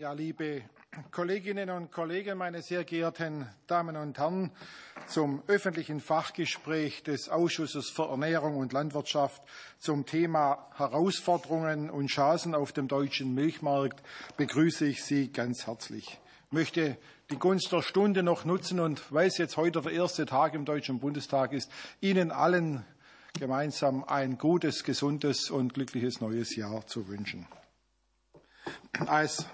Ja, 0.00 0.12
liebe 0.12 0.62
Kolleginnen 1.10 1.70
und 1.70 1.90
Kollegen, 1.90 2.38
meine 2.38 2.62
sehr 2.62 2.84
geehrten 2.84 3.48
Damen 3.66 3.96
und 3.96 4.16
Herren, 4.16 4.52
zum 5.08 5.42
öffentlichen 5.48 6.00
Fachgespräch 6.00 7.02
des 7.02 7.28
Ausschusses 7.28 7.90
für 7.90 8.04
Ernährung 8.04 8.58
und 8.58 8.72
Landwirtschaft 8.72 9.42
zum 9.80 10.06
Thema 10.06 10.70
Herausforderungen 10.76 11.90
und 11.90 12.06
Chancen 12.06 12.54
auf 12.54 12.70
dem 12.70 12.86
deutschen 12.86 13.34
Milchmarkt 13.34 14.00
begrüße 14.36 14.86
ich 14.86 15.02
Sie 15.02 15.32
ganz 15.32 15.66
herzlich. 15.66 16.20
Ich 16.46 16.52
möchte 16.52 16.96
die 17.32 17.38
Gunst 17.40 17.72
der 17.72 17.82
Stunde 17.82 18.22
noch 18.22 18.44
nutzen 18.44 18.78
und 18.78 19.12
weil 19.12 19.26
es 19.26 19.38
jetzt 19.38 19.56
heute 19.56 19.80
der 19.80 19.90
erste 19.90 20.26
Tag 20.26 20.54
im 20.54 20.64
Deutschen 20.64 21.00
Bundestag 21.00 21.52
ist, 21.52 21.72
Ihnen 22.00 22.30
allen 22.30 22.84
gemeinsam 23.36 24.04
ein 24.04 24.38
gutes, 24.38 24.84
gesundes 24.84 25.50
und 25.50 25.74
glückliches 25.74 26.20
neues 26.20 26.54
Jahr 26.54 26.86
zu 26.86 27.08
wünschen. 27.08 27.48
Als, 29.06 29.46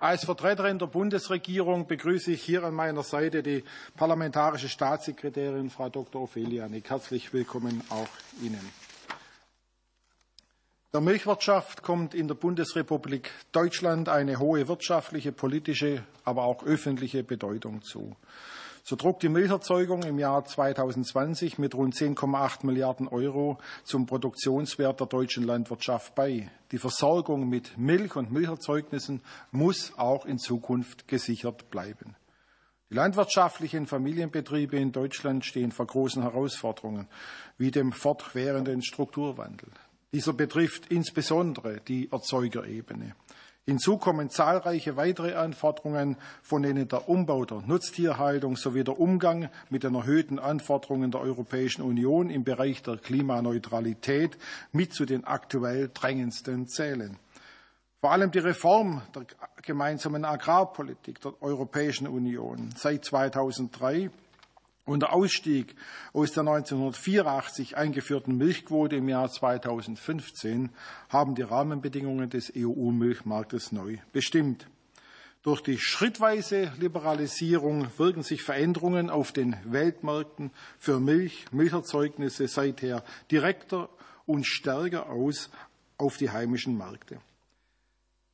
als 0.00 0.24
Vertreterin 0.24 0.78
der 0.78 0.86
Bundesregierung 0.86 1.86
begrüße 1.86 2.32
ich 2.32 2.42
hier 2.42 2.64
an 2.64 2.74
meiner 2.74 3.02
Seite 3.02 3.42
die 3.42 3.64
parlamentarische 3.96 4.68
Staatssekretärin 4.68 5.70
Frau 5.70 5.88
Dr. 5.88 6.22
Ophelia 6.22 6.68
Nick. 6.68 6.90
Herzlich 6.90 7.32
willkommen 7.32 7.82
auch 7.90 8.08
Ihnen. 8.42 8.68
Der 10.92 11.00
Milchwirtschaft 11.00 11.84
kommt 11.84 12.14
in 12.14 12.26
der 12.26 12.34
Bundesrepublik 12.34 13.30
Deutschland 13.52 14.08
eine 14.08 14.40
hohe 14.40 14.66
wirtschaftliche, 14.66 15.30
politische, 15.30 16.02
aber 16.24 16.42
auch 16.42 16.64
öffentliche 16.64 17.22
Bedeutung 17.22 17.82
zu. 17.82 18.16
So 18.90 18.96
trug 18.96 19.20
die 19.20 19.28
Milcherzeugung 19.28 20.02
im 20.02 20.18
Jahr 20.18 20.44
2020 20.44 21.60
mit 21.60 21.76
rund 21.76 21.94
10,8 21.94 22.66
Milliarden 22.66 23.06
Euro 23.06 23.58
zum 23.84 24.04
Produktionswert 24.06 24.98
der 24.98 25.06
deutschen 25.06 25.44
Landwirtschaft 25.44 26.16
bei. 26.16 26.50
Die 26.72 26.78
Versorgung 26.78 27.48
mit 27.48 27.78
Milch 27.78 28.16
und 28.16 28.32
Milcherzeugnissen 28.32 29.22
muss 29.52 29.96
auch 29.96 30.26
in 30.26 30.40
Zukunft 30.40 31.06
gesichert 31.06 31.70
bleiben. 31.70 32.16
Die 32.90 32.96
landwirtschaftlichen 32.96 33.86
Familienbetriebe 33.86 34.76
in 34.76 34.90
Deutschland 34.90 35.44
stehen 35.44 35.70
vor 35.70 35.86
großen 35.86 36.24
Herausforderungen, 36.24 37.06
wie 37.58 37.70
dem 37.70 37.92
fortwährenden 37.92 38.82
Strukturwandel. 38.82 39.68
Dieser 40.12 40.32
betrifft 40.32 40.90
insbesondere 40.90 41.80
die 41.86 42.10
Erzeugerebene. 42.10 43.14
Hinzu 43.70 43.98
kommen 43.98 44.30
zahlreiche 44.30 44.96
weitere 44.96 45.34
Anforderungen, 45.34 46.16
von 46.42 46.64
denen 46.64 46.88
der 46.88 47.08
Umbau 47.08 47.44
der 47.44 47.62
Nutztierhaltung 47.64 48.56
sowie 48.56 48.82
der 48.82 48.98
Umgang 48.98 49.48
mit 49.68 49.84
den 49.84 49.94
erhöhten 49.94 50.40
Anforderungen 50.40 51.12
der 51.12 51.20
Europäischen 51.20 51.82
Union 51.82 52.30
im 52.30 52.42
Bereich 52.42 52.82
der 52.82 52.96
Klimaneutralität 52.96 54.36
mit 54.72 54.92
zu 54.92 55.04
den 55.04 55.22
aktuell 55.22 55.88
drängendsten 55.94 56.66
zählen. 56.66 57.16
Vor 58.00 58.10
allem 58.10 58.32
die 58.32 58.40
Reform 58.40 59.02
der 59.14 59.24
gemeinsamen 59.62 60.24
Agrarpolitik 60.24 61.20
der 61.20 61.40
Europäischen 61.40 62.08
Union 62.08 62.70
seit 62.76 63.04
2003 63.04 64.10
und 64.84 65.00
der 65.00 65.12
Ausstieg 65.12 65.74
aus 66.12 66.32
der 66.32 66.42
1984 66.42 67.76
eingeführten 67.76 68.36
Milchquote 68.36 68.96
im 68.96 69.08
Jahr 69.08 69.30
2015 69.30 70.70
haben 71.08 71.34
die 71.34 71.42
Rahmenbedingungen 71.42 72.30
des 72.30 72.52
EU-Milchmarktes 72.56 73.72
neu 73.72 73.98
bestimmt. 74.12 74.66
Durch 75.42 75.62
die 75.62 75.78
schrittweise 75.78 76.70
Liberalisierung 76.78 77.86
wirken 77.96 78.22
sich 78.22 78.42
Veränderungen 78.42 79.08
auf 79.08 79.32
den 79.32 79.56
Weltmärkten 79.64 80.50
für 80.78 81.00
Milch, 81.00 81.46
Milcherzeugnisse 81.50 82.46
seither 82.46 83.02
direkter 83.30 83.88
und 84.26 84.46
stärker 84.46 85.08
aus 85.08 85.50
auf 85.96 86.18
die 86.18 86.30
heimischen 86.30 86.76
Märkte. 86.76 87.20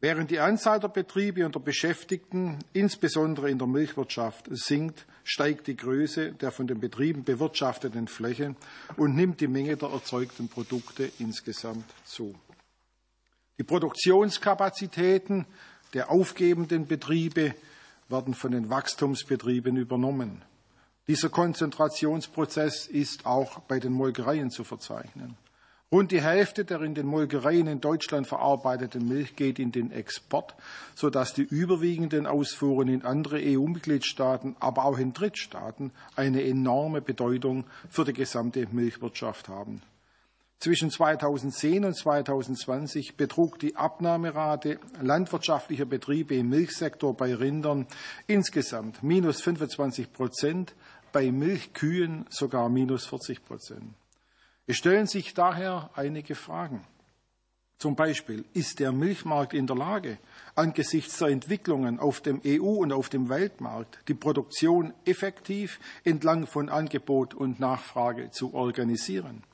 Während 0.00 0.30
die 0.30 0.40
Anzahl 0.40 0.80
der 0.80 0.88
Betriebe 0.88 1.46
und 1.46 1.54
der 1.54 1.60
Beschäftigten, 1.60 2.58
insbesondere 2.72 3.50
in 3.50 3.58
der 3.58 3.68
Milchwirtschaft, 3.68 4.46
sinkt, 4.50 5.06
steigt 5.26 5.66
die 5.66 5.76
Größe 5.76 6.32
der 6.32 6.52
von 6.52 6.68
den 6.68 6.78
Betrieben 6.78 7.24
bewirtschafteten 7.24 8.06
Fläche 8.06 8.54
und 8.96 9.16
nimmt 9.16 9.40
die 9.40 9.48
Menge 9.48 9.76
der 9.76 9.90
erzeugten 9.90 10.48
Produkte 10.48 11.10
insgesamt 11.18 11.84
zu. 12.04 12.34
Die 13.58 13.64
Produktionskapazitäten 13.64 15.44
der 15.94 16.10
aufgebenden 16.10 16.86
Betriebe 16.86 17.54
werden 18.08 18.34
von 18.34 18.52
den 18.52 18.70
Wachstumsbetrieben 18.70 19.76
übernommen. 19.76 20.44
Dieser 21.08 21.28
Konzentrationsprozess 21.28 22.86
ist 22.86 23.26
auch 23.26 23.58
bei 23.60 23.80
den 23.80 23.92
Molkereien 23.92 24.50
zu 24.50 24.62
verzeichnen. 24.62 25.36
Rund 25.92 26.10
die 26.10 26.20
Hälfte 26.20 26.64
der 26.64 26.82
in 26.82 26.96
den 26.96 27.06
Molkereien 27.06 27.68
in 27.68 27.80
Deutschland 27.80 28.26
verarbeiteten 28.26 29.06
Milch 29.06 29.36
geht 29.36 29.60
in 29.60 29.70
den 29.70 29.92
Export, 29.92 30.56
sodass 30.96 31.32
die 31.32 31.44
überwiegenden 31.44 32.26
Ausfuhren 32.26 32.88
in 32.88 33.04
andere 33.04 33.40
EU-Mitgliedstaaten, 33.40 34.56
aber 34.58 34.84
auch 34.84 34.98
in 34.98 35.12
Drittstaaten 35.12 35.92
eine 36.16 36.42
enorme 36.42 37.02
Bedeutung 37.02 37.66
für 37.88 38.04
die 38.04 38.12
gesamte 38.12 38.66
Milchwirtschaft 38.72 39.48
haben. 39.48 39.80
Zwischen 40.58 40.90
2010 40.90 41.84
und 41.84 41.94
2020 41.94 43.16
betrug 43.16 43.60
die 43.60 43.76
Abnahmerate 43.76 44.80
landwirtschaftlicher 45.00 45.84
Betriebe 45.84 46.34
im 46.34 46.48
Milchsektor 46.48 47.14
bei 47.14 47.32
Rindern 47.32 47.86
insgesamt 48.26 49.04
minus 49.04 49.40
25 49.40 50.12
Prozent, 50.12 50.74
bei 51.12 51.30
Milchkühen 51.30 52.26
sogar 52.28 52.68
minus 52.70 53.06
40 53.06 53.44
Prozent. 53.44 53.94
Es 54.66 54.76
stellen 54.76 55.06
sich 55.06 55.32
daher 55.34 55.90
einige 55.94 56.34
Fragen. 56.34 56.84
Zum 57.78 57.94
Beispiel, 57.94 58.44
ist 58.54 58.80
der 58.80 58.90
Milchmarkt 58.90 59.52
in 59.52 59.66
der 59.66 59.76
Lage, 59.76 60.18
angesichts 60.54 61.18
der 61.18 61.28
Entwicklungen 61.28 62.00
auf 62.00 62.20
dem 62.20 62.40
EU- 62.44 62.78
und 62.80 62.90
auf 62.90 63.10
dem 63.10 63.28
Weltmarkt 63.28 64.00
die 64.08 64.14
Produktion 64.14 64.94
effektiv 65.04 65.78
entlang 66.02 66.46
von 66.46 66.70
Angebot 66.70 67.34
und 67.34 67.60
Nachfrage 67.60 68.30
zu 68.30 68.54
organisieren? 68.54 69.44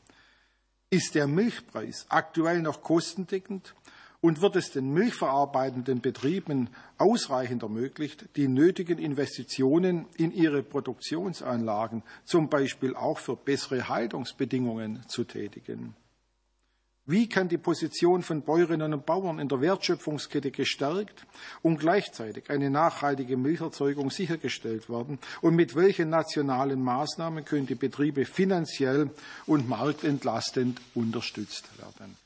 Ist 0.88 1.14
der 1.14 1.26
Milchpreis 1.26 2.06
aktuell 2.10 2.62
noch 2.62 2.82
kostendeckend 2.82 3.74
und 4.22 4.40
wird 4.40 4.56
es 4.56 4.70
den 4.70 4.94
milchverarbeitenden 4.94 6.00
Betrieben 6.00 6.70
ausreichend 6.96 7.64
ermöglicht, 7.64 8.24
die 8.36 8.48
nötigen 8.48 8.98
Investitionen 8.98 10.06
in 10.16 10.32
ihre 10.32 10.62
Produktionsanlagen, 10.62 12.02
zum 12.24 12.48
Beispiel 12.48 12.94
auch 12.94 13.18
für 13.18 13.36
bessere 13.36 13.88
Haltungsbedingungen, 13.88 15.02
zu 15.08 15.24
tätigen? 15.24 15.94
Wie 17.04 17.28
kann 17.28 17.48
die 17.48 17.58
Position 17.58 18.22
von 18.22 18.42
Bäuerinnen 18.42 18.94
und 18.94 19.04
Bauern 19.04 19.40
in 19.40 19.48
der 19.48 19.60
Wertschöpfungskette 19.60 20.52
gestärkt 20.52 21.26
und 21.60 21.80
gleichzeitig 21.80 22.48
eine 22.48 22.70
nachhaltige 22.70 23.36
Milcherzeugung 23.36 24.12
sichergestellt 24.12 24.88
werden? 24.88 25.18
Und 25.40 25.56
mit 25.56 25.74
welchen 25.74 26.10
nationalen 26.10 26.80
Maßnahmen 26.80 27.44
können 27.44 27.66
die 27.66 27.74
Betriebe 27.74 28.24
finanziell 28.24 29.10
und 29.46 29.68
marktentlastend 29.68 30.80
unterstützt 30.94 31.66
werden? 31.80 32.21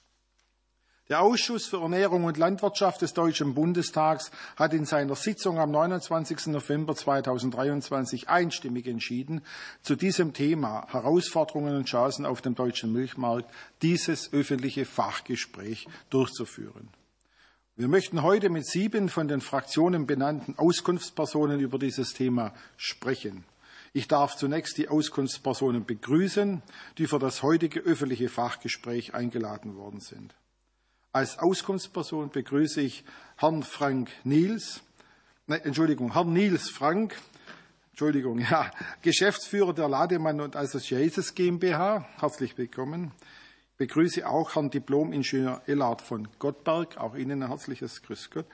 Der 1.09 1.23
Ausschuss 1.23 1.67
für 1.67 1.81
Ernährung 1.81 2.25
und 2.25 2.37
Landwirtschaft 2.37 3.01
des 3.01 3.15
Deutschen 3.15 3.55
Bundestags 3.55 4.33
hat 4.57 4.75
in 4.75 4.85
seiner 4.87 5.15
Sitzung 5.15 5.61
am 5.61 5.71
29. 5.71 6.49
November 6.49 6.97
2023 6.97 8.29
einstimmig 8.29 8.89
entschieden, 8.89 9.43
zu 9.83 9.95
diesem 9.95 10.33
Thema 10.33 10.85
Herausforderungen 10.91 11.77
und 11.77 11.87
Chancen 11.87 12.27
auf 12.27 12.43
dem 12.43 12.57
deutschen 12.57 12.93
Milchmarkt 12.93 13.49
dieses 13.83 14.33
öffentliche 14.33 14.85
Fachgespräch 14.85 15.87
durchzuführen. 16.11 16.89
Wir 17.77 17.87
möchten 17.87 18.23
heute 18.23 18.49
mit 18.49 18.67
sieben 18.67 19.09
von 19.09 19.29
den 19.29 19.41
Fraktionen 19.41 20.09
benannten 20.09 20.59
Auskunftspersonen 20.59 21.61
über 21.61 21.79
dieses 21.79 22.15
Thema 22.15 22.53
sprechen. 22.77 23.45
Ich 23.93 24.09
darf 24.09 24.35
zunächst 24.35 24.77
die 24.77 24.89
Auskunftspersonen 24.89 25.85
begrüßen, 25.85 26.63
die 26.99 27.07
für 27.07 27.21
das 27.21 27.45
heutige 27.45 27.79
öffentliche 27.79 28.29
Fachgespräch 28.29 29.15
eingeladen 29.15 29.77
worden 29.77 30.01
sind. 30.01 30.35
Als 31.17 31.39
Auskunftsperson 31.39 32.29
begrüße 32.29 32.83
ich 32.83 33.03
Herrn 33.39 33.63
Frank 33.63 34.11
Niels, 34.25 34.83
nein, 35.47 35.63
Entschuldigung, 35.63 36.13
Herrn 36.13 36.35
Niels 36.35 36.69
Frank, 36.69 37.17
Entschuldigung, 37.93 38.39
ja, 38.51 38.71
Geschäftsführer 39.01 39.73
der 39.73 39.89
Lademann 39.89 40.43
und 40.43 40.57
Associates 40.57 41.35
GmbH. 41.35 42.07
Herzlich 42.19 42.59
willkommen. 42.59 43.13
Ich 43.71 43.77
begrüße 43.79 44.29
auch 44.29 44.57
Herrn 44.57 44.69
Diplom-Ingenieur 44.69 45.63
Ellard 45.65 46.03
von 46.03 46.29
Gottberg, 46.39 46.99
auch 46.99 47.15
Ihnen 47.15 47.43
ein 47.43 47.49
herzliches 47.49 48.03
Grüß 48.03 48.29
Gott. 48.29 48.47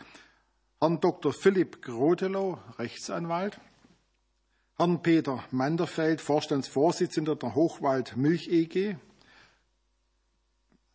Herrn 0.80 1.00
Dr. 1.00 1.32
Philipp 1.32 1.82
Grotelow, 1.82 2.58
Rechtsanwalt. 2.78 3.58
Herrn 4.78 5.02
Peter 5.02 5.42
Manderfeld, 5.50 6.20
Vorstandsvorsitzender 6.20 7.34
der 7.34 7.56
Hochwald 7.56 8.16
Milch 8.16 8.46
EG. 8.46 8.94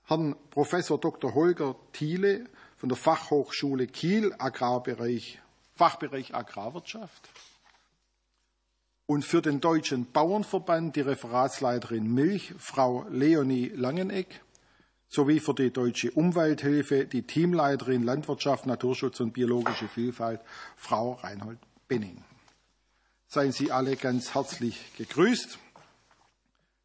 Herrn 0.09 0.37
Professor 0.51 0.97
Dr. 0.97 1.35
Holger 1.35 1.75
Thiele 1.91 2.45
von 2.77 2.87
der 2.87 2.97
Fachhochschule 2.97 3.87
Kiel, 3.87 4.33
Agrarbereich, 4.37 5.41
Fachbereich 5.75 6.33
Agrarwirtschaft. 6.33 7.29
Und 9.05 9.25
für 9.25 9.41
den 9.41 9.59
Deutschen 9.59 10.09
Bauernverband 10.09 10.95
die 10.95 11.01
Referatsleiterin 11.01 12.13
Milch, 12.13 12.53
Frau 12.57 13.05
Leonie 13.09 13.67
Langeneck. 13.67 14.41
sowie 15.09 15.41
für 15.41 15.53
die 15.53 15.71
Deutsche 15.71 16.11
Umwelthilfe 16.11 17.05
die 17.05 17.23
Teamleiterin 17.23 18.03
Landwirtschaft, 18.03 18.65
Naturschutz 18.65 19.19
und 19.19 19.33
biologische 19.33 19.87
Vielfalt, 19.87 20.41
Frau 20.75 21.13
Reinhold 21.13 21.59
Benning. 21.87 22.23
Seien 23.27 23.51
Sie 23.51 23.71
alle 23.73 23.97
ganz 23.97 24.35
herzlich 24.35 24.95
gegrüßt. 24.97 25.59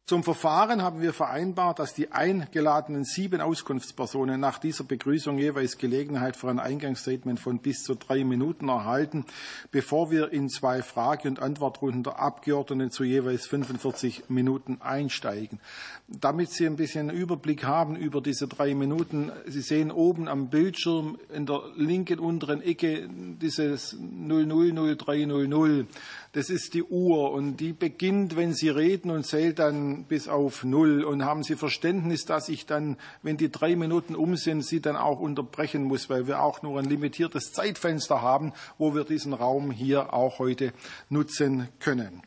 Zum 0.05 0.21
Verfahren 0.21 0.81
haben 0.81 0.99
wir 1.01 1.13
vereinbart, 1.13 1.79
dass 1.79 1.93
die 1.93 2.11
eingeladenen 2.11 3.05
sieben 3.05 3.39
Auskunftspersonen 3.39 4.37
nach 4.37 4.59
dieser 4.59 4.83
Begrüßung 4.83 5.37
jeweils 5.37 5.77
Gelegenheit 5.77 6.35
für 6.35 6.49
ein 6.49 6.59
Eingangsstatement 6.59 7.39
von 7.39 7.59
bis 7.59 7.83
zu 7.83 7.95
drei 7.95 8.25
Minuten 8.25 8.67
erhalten, 8.67 9.25
bevor 9.71 10.11
wir 10.11 10.33
in 10.33 10.49
zwei 10.49 10.81
Frage- 10.81 11.29
und 11.29 11.39
Antwortrunden 11.39 12.03
der 12.03 12.19
Abgeordneten 12.19 12.91
zu 12.91 13.05
jeweils 13.05 13.47
45 13.47 14.25
Minuten 14.27 14.81
einsteigen. 14.81 15.61
Damit 16.09 16.51
Sie 16.51 16.65
ein 16.65 16.75
bisschen 16.75 17.09
Überblick 17.09 17.63
haben 17.63 17.95
über 17.95 18.19
diese 18.19 18.49
drei 18.49 18.75
Minuten, 18.75 19.31
Sie 19.47 19.61
sehen 19.61 19.89
oben 19.89 20.27
am 20.27 20.49
Bildschirm 20.49 21.17
in 21.33 21.45
der 21.45 21.61
linken 21.77 22.19
unteren 22.19 22.61
Ecke 22.61 23.07
dieses 23.09 23.95
000300. 23.97 25.87
Das 26.33 26.49
ist 26.49 26.73
die 26.73 26.81
Uhr 26.81 27.31
und 27.31 27.57
die 27.57 27.73
beginnt, 27.73 28.35
wenn 28.35 28.53
Sie 28.53 28.69
reden 28.69 29.11
und 29.11 29.23
zählt 29.23 29.59
dann 29.59 30.05
bis 30.05 30.27
auf 30.27 30.63
Null. 30.63 31.03
Und 31.03 31.23
haben 31.23 31.43
Sie 31.43 31.55
Verständnis, 31.55 32.25
dass 32.25 32.49
ich 32.49 32.65
dann, 32.65 32.97
wenn 33.21 33.37
die 33.37 33.51
drei 33.51 33.75
Minuten 33.75 34.15
um 34.15 34.35
sind, 34.35 34.65
Sie 34.65 34.81
dann 34.81 34.95
auch 34.95 35.19
unterbrechen 35.19 35.83
muss, 35.83 36.09
weil 36.09 36.25
wir 36.25 36.41
auch 36.41 36.63
nur 36.63 36.79
ein 36.79 36.85
limitiertes 36.85 37.53
Zeitfenster 37.53 38.23
haben, 38.23 38.51
wo 38.79 38.95
wir 38.95 39.03
diesen 39.03 39.33
Raum 39.33 39.69
hier 39.69 40.11
auch 40.15 40.39
heute 40.39 40.73
nutzen 41.07 41.69
können. 41.79 42.23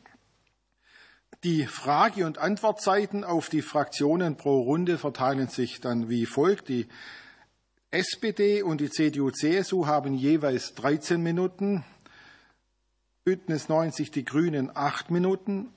Die 1.43 1.65
Frage- 1.65 2.25
und 2.25 2.37
Antwortzeiten 2.37 3.25
auf 3.25 3.49
die 3.49 3.61
Fraktionen 3.61 4.37
pro 4.37 4.61
Runde 4.61 4.97
verteilen 4.97 5.49
sich 5.49 5.81
dann 5.81 6.07
wie 6.07 6.25
folgt. 6.25 6.69
Die 6.69 6.87
SPD 7.91 8.63
und 8.63 8.79
die 8.79 8.89
CDU-CSU 8.89 9.85
haben 9.85 10.13
jeweils 10.13 10.75
13 10.75 11.21
Minuten, 11.21 11.83
Bündnis 13.27 13.67
90 13.67 14.09
Die 14.11 14.23
Grünen 14.23 14.71
acht 14.73 15.11
Minuten, 15.11 15.67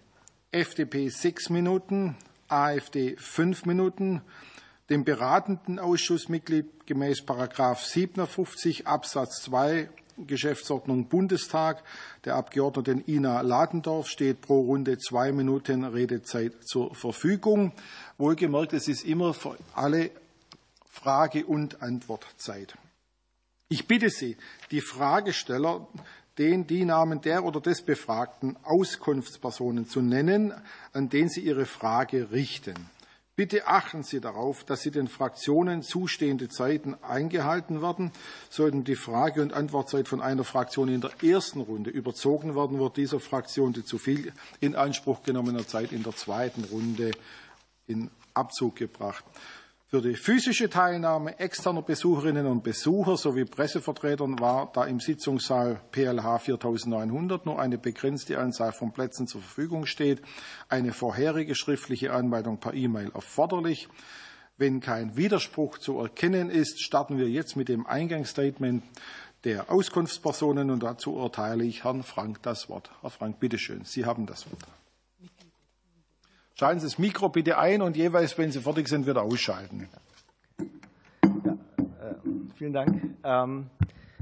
FDP 0.53 1.09
sechs 1.09 1.51
Minuten, 1.51 2.17
AfD 2.47 3.17
fünf 3.19 3.67
Minuten, 3.67 4.23
dem 4.89 5.05
beratenden 5.05 5.81
Ausschussmitglied 5.81 6.87
gemäß 6.87 7.23
Paragraph 7.27 7.85
57 7.85 8.87
Absatz 8.87 9.43
2 9.43 9.89
Geschäftsordnung 10.17 11.09
Bundestag 11.09 11.83
der 12.25 12.37
Abgeordneten 12.37 13.03
Ina 13.09 13.41
Ladendorf 13.41 14.07
steht 14.07 14.43
pro 14.43 14.61
Runde 14.61 14.99
zwei 14.99 15.33
Minuten 15.33 15.83
Redezeit 15.83 16.53
zur 16.63 16.95
Verfügung. 16.95 17.73
Wohlgemerkt, 18.17 18.75
es 18.75 18.87
ist 18.87 19.05
immer 19.05 19.35
für 19.35 19.59
alle 19.75 20.13
Frage- 20.89 21.47
und 21.47 21.83
Antwortzeit. 21.83 22.77
Ich 23.73 23.87
bitte 23.87 24.11
Sie, 24.11 24.37
die 24.73 24.81
Fragesteller 24.81 25.87
den 26.39 26.67
die 26.67 26.85
Namen 26.85 27.21
der 27.21 27.45
oder 27.45 27.61
des 27.61 27.83
befragten 27.83 28.57
Auskunftspersonen 28.63 29.87
zu 29.87 30.01
nennen, 30.01 30.55
an 30.93 31.09
den 31.09 31.29
Sie 31.29 31.41
Ihre 31.41 31.67
Frage 31.67 32.31
richten. 32.31 32.75
Bitte 33.41 33.67
achten 33.67 34.03
Sie 34.03 34.21
darauf, 34.21 34.65
dass 34.65 34.83
Sie 34.83 34.91
den 34.91 35.09
Fraktionen 35.09 35.83
zustehende 35.83 36.51
Zeiten 36.51 36.95
eingehalten 37.03 37.81
werden. 37.81 38.13
Sollten 38.51 38.85
die 38.85 38.97
Frage- 38.97 39.41
und 39.41 39.55
Antwortzeit 39.55 40.09
von 40.09 40.21
einer 40.21 40.45
Fraktion 40.45 40.89
in 40.89 41.01
der 41.01 41.13
ersten 41.23 41.63
Runde 41.63 41.89
überzogen 41.89 42.55
werden, 42.55 42.79
wird 42.79 42.99
dieser 42.99 43.19
Fraktion 43.19 43.73
die 43.73 43.83
zu 43.83 43.97
viel 43.97 44.35
in 44.61 44.77
Anspruch 44.77 45.23
genommene 45.23 45.67
Zeit 45.67 45.93
in 45.93 46.03
der 46.03 46.15
zweiten 46.15 46.65
Runde 46.65 47.13
in 47.87 48.11
Abzug 48.35 48.77
gebracht. 48.77 49.25
Für 49.91 50.01
die 50.01 50.15
physische 50.15 50.71
Teilnahme 50.71 51.41
externer 51.41 51.83
Besucherinnen 51.83 52.47
und 52.47 52.63
Besucher 52.63 53.17
sowie 53.17 53.45
Pressevertretern 53.45 54.39
war, 54.39 54.71
da 54.73 54.85
im 54.85 55.01
Sitzungssaal 55.01 55.81
PLH 55.91 56.39
4900 56.39 57.45
nur 57.45 57.59
eine 57.59 57.77
begrenzte 57.77 58.39
Anzahl 58.39 58.71
von 58.71 58.93
Plätzen 58.93 59.27
zur 59.27 59.41
Verfügung 59.41 59.87
steht, 59.87 60.23
eine 60.69 60.93
vorherige 60.93 61.57
schriftliche 61.57 62.13
Anmeldung 62.13 62.61
per 62.61 62.73
E-Mail 62.73 63.11
erforderlich. 63.13 63.89
Wenn 64.59 64.79
kein 64.79 65.17
Widerspruch 65.17 65.79
zu 65.79 65.99
erkennen 65.99 66.51
ist, 66.51 66.81
starten 66.81 67.19
wir 67.19 67.29
jetzt 67.29 67.57
mit 67.57 67.69
dem 67.69 67.85
Eingangsstatement 67.85 68.85
der 69.43 69.73
Auskunftspersonen 69.73 70.71
und 70.71 70.85
dazu 70.85 71.19
erteile 71.19 71.65
ich 71.65 71.83
Herrn 71.83 72.05
Frank 72.05 72.41
das 72.45 72.69
Wort. 72.69 72.93
Herr 73.01 73.11
Frank, 73.11 73.41
bitteschön, 73.41 73.85
Sie 73.85 74.05
haben 74.05 74.27
das 74.27 74.47
Wort. 74.53 74.80
Schalten 76.61 76.81
Sie 76.81 76.89
das 76.89 76.99
Mikro 76.99 77.31
bitte 77.31 77.57
ein 77.57 77.81
und 77.81 77.97
jeweils, 77.97 78.37
wenn 78.37 78.53
Sie 78.53 78.61
fertig 78.61 78.87
sind, 78.87 79.07
wieder 79.07 79.23
ausschalten. 79.23 79.89
Ja, 80.59 81.53
äh, 81.53 82.15
vielen 82.55 82.75
Dank. 82.75 83.03
Ähm, 83.25 83.71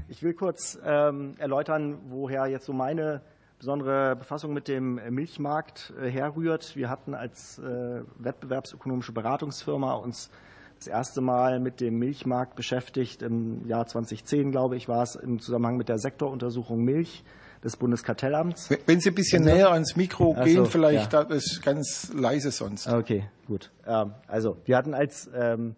ich 0.07 0.23
will 0.23 0.33
kurz 0.33 0.79
ähm, 0.81 1.35
erläutern, 1.37 1.97
woher 2.07 2.47
jetzt 2.47 2.65
so 2.65 2.71
meine 2.71 3.19
besondere 3.57 4.15
Befassung 4.15 4.53
mit 4.53 4.69
dem 4.69 5.01
Milchmarkt 5.13 5.93
äh, 6.01 6.09
herrührt. 6.09 6.77
Wir 6.77 6.89
hatten 6.89 7.13
als 7.13 7.59
äh, 7.59 8.03
wettbewerbsökonomische 8.19 9.11
Beratungsfirma 9.11 9.95
uns 9.95 10.29
das 10.77 10.87
erste 10.87 11.19
Mal 11.19 11.59
mit 11.59 11.81
dem 11.81 11.99
Milchmarkt 11.99 12.55
beschäftigt. 12.55 13.21
Im 13.21 13.67
Jahr 13.67 13.85
2010, 13.85 14.51
glaube 14.51 14.77
ich, 14.77 14.87
war 14.87 15.03
es 15.03 15.15
im 15.15 15.41
Zusammenhang 15.41 15.75
mit 15.75 15.89
der 15.89 15.97
Sektoruntersuchung 15.97 16.85
Milch 16.85 17.25
des 17.63 17.77
Bundeskartellamts. 17.77 18.69
Wenn 18.85 18.99
Sie 18.99 19.09
ein 19.09 19.15
bisschen 19.15 19.43
näher 19.43 19.71
ans 19.71 19.95
Mikro 19.95 20.33
gehen, 20.33 20.65
vielleicht, 20.65 21.13
ja. 21.13 21.23
das 21.23 21.45
ist 21.45 21.61
ganz 21.61 22.11
leise 22.13 22.51
sonst. 22.51 22.87
Okay, 22.87 23.25
gut. 23.47 23.71
Ähm, 23.85 24.13
also, 24.27 24.57
wir 24.65 24.77
hatten 24.77 24.93
als 24.93 25.29
ähm, 25.33 25.75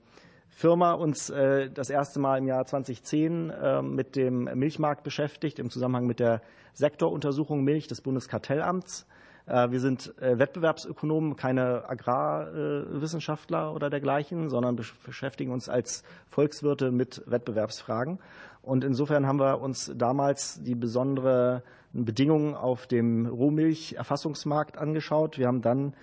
Firma 0.49 0.93
uns 0.93 1.29
äh, 1.29 1.69
das 1.71 1.89
erste 1.89 2.19
Mal 2.19 2.37
im 2.37 2.47
Jahr 2.47 2.65
2010 2.65 3.51
ähm, 3.61 3.95
mit 3.95 4.15
dem 4.15 4.43
Milchmarkt 4.43 5.03
beschäftigt, 5.03 5.57
im 5.59 5.69
Zusammenhang 5.69 6.05
mit 6.05 6.19
der 6.19 6.41
Sektoruntersuchung 6.73 7.63
Milch 7.63 7.87
des 7.87 8.01
Bundeskartellamts. 8.01 9.07
Äh, 9.45 9.71
wir 9.71 9.79
sind 9.79 10.17
äh, 10.21 10.37
Wettbewerbsökonomen, 10.37 11.35
keine 11.35 11.89
Agrarwissenschaftler 11.89 13.73
oder 13.73 13.89
dergleichen, 13.89 14.49
sondern 14.49 14.75
beschäftigen 14.75 15.51
uns 15.51 15.69
als 15.69 16.03
Volkswirte 16.27 16.91
mit 16.91 17.23
Wettbewerbsfragen. 17.25 18.19
Und 18.61 18.83
insofern 18.83 19.25
haben 19.25 19.39
wir 19.39 19.59
uns 19.61 19.91
damals 19.95 20.61
die 20.63 20.75
besonderen 20.75 21.61
Bedingungen 21.93 22.55
auf 22.55 22.87
dem 22.87 23.25
Rohmilcherfassungsmarkt 23.25 24.77
angeschaut. 24.77 25.37
Wir 25.37 25.47
haben 25.47 25.61
dann 25.61 25.93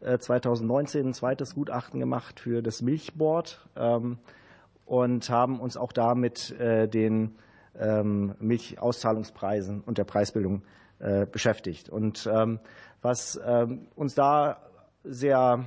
2019 0.00 1.00
äh, 1.04 1.08
ein 1.08 1.14
zweites 1.14 1.54
Gutachten 1.54 2.00
gemacht 2.00 2.40
für 2.40 2.62
das 2.62 2.82
Milchboard 2.82 3.64
ähm, 3.76 4.18
und 4.84 5.30
haben 5.30 5.60
uns 5.60 5.76
auch 5.76 5.92
da 5.92 6.14
mit 6.14 6.58
äh, 6.58 6.88
den 6.88 7.36
ähm, 7.78 8.34
Milchauszahlungspreisen 8.40 9.82
und 9.82 9.98
der 9.98 10.04
Preisbildung 10.04 10.62
äh, 10.62 10.64
beschäftigt. 11.30 11.88
Und 11.88 12.28
ähm, 12.32 12.58
was 13.02 13.40
uns 13.94 14.14
da 14.14 14.62
sehr 15.04 15.64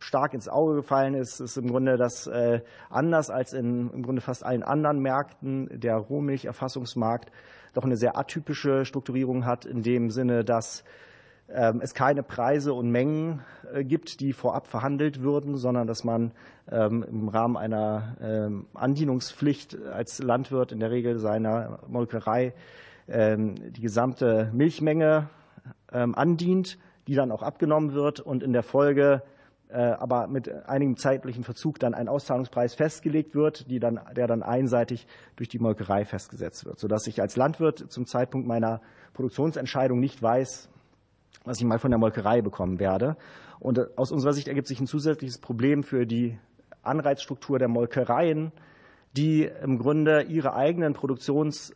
stark 0.00 0.34
ins 0.34 0.48
Auge 0.48 0.76
gefallen 0.76 1.14
ist, 1.14 1.40
ist 1.40 1.56
im 1.56 1.68
Grunde, 1.68 1.96
dass 1.96 2.26
äh, 2.26 2.60
anders 2.90 3.30
als 3.30 3.52
in 3.52 3.90
im 3.90 4.02
Grunde 4.02 4.20
fast 4.20 4.44
allen 4.44 4.62
anderen 4.62 5.00
Märkten 5.00 5.68
der 5.72 5.96
Rohmilcherfassungsmarkt 5.96 7.30
doch 7.74 7.84
eine 7.84 7.96
sehr 7.96 8.16
atypische 8.16 8.84
Strukturierung 8.84 9.44
hat, 9.44 9.64
in 9.64 9.82
dem 9.82 10.10
Sinne, 10.10 10.44
dass 10.44 10.84
ähm, 11.48 11.80
es 11.82 11.94
keine 11.94 12.22
Preise 12.22 12.74
und 12.74 12.90
Mengen 12.90 13.42
äh, 13.72 13.84
gibt, 13.84 14.20
die 14.20 14.32
vorab 14.32 14.66
verhandelt 14.66 15.22
würden, 15.22 15.56
sondern 15.56 15.86
dass 15.86 16.04
man 16.04 16.32
ähm, 16.70 17.04
im 17.08 17.28
Rahmen 17.28 17.56
einer 17.56 18.16
ähm, 18.20 18.66
Andienungspflicht 18.74 19.80
als 19.82 20.18
Landwirt 20.22 20.72
in 20.72 20.80
der 20.80 20.90
Regel 20.90 21.18
seiner 21.18 21.80
Molkerei 21.88 22.52
die 23.08 23.80
gesamte 23.80 24.50
Milchmenge 24.52 25.30
andient, 25.90 26.78
die 27.06 27.14
dann 27.14 27.32
auch 27.32 27.42
abgenommen 27.42 27.94
wird 27.94 28.20
und 28.20 28.42
in 28.42 28.52
der 28.52 28.62
Folge 28.62 29.22
äh, 29.70 29.80
aber 29.80 30.28
mit 30.28 30.48
einigem 30.66 30.96
zeitlichen 30.96 31.44
Verzug 31.44 31.78
dann 31.78 31.92
ein 31.92 32.08
Auszahlungspreis 32.08 32.74
festgelegt 32.74 33.34
wird, 33.34 33.70
die 33.70 33.78
dann, 33.78 34.00
der 34.16 34.26
dann 34.26 34.42
einseitig 34.42 35.06
durch 35.36 35.50
die 35.50 35.58
Molkerei 35.58 36.06
festgesetzt 36.06 36.64
wird, 36.64 36.78
sodass 36.78 37.06
ich 37.06 37.20
als 37.20 37.36
Landwirt 37.36 37.92
zum 37.92 38.06
Zeitpunkt 38.06 38.46
meiner 38.46 38.80
Produktionsentscheidung 39.12 40.00
nicht 40.00 40.22
weiß, 40.22 40.70
was 41.44 41.58
ich 41.58 41.64
mal 41.64 41.78
von 41.78 41.90
der 41.90 41.98
Molkerei 41.98 42.40
bekommen 42.40 42.80
werde. 42.80 43.16
Und 43.60 43.76
äh, 43.76 43.86
aus 43.96 44.10
unserer 44.10 44.32
Sicht 44.32 44.48
ergibt 44.48 44.68
sich 44.68 44.80
ein 44.80 44.86
zusätzliches 44.86 45.38
Problem 45.38 45.82
für 45.82 46.06
die 46.06 46.38
Anreizstruktur 46.82 47.58
der 47.58 47.68
Molkereien, 47.68 48.52
die 49.16 49.50
im 49.62 49.78
Grunde 49.78 50.22
ihre 50.22 50.54
eigenen 50.54 50.94
Produktions 50.94 51.74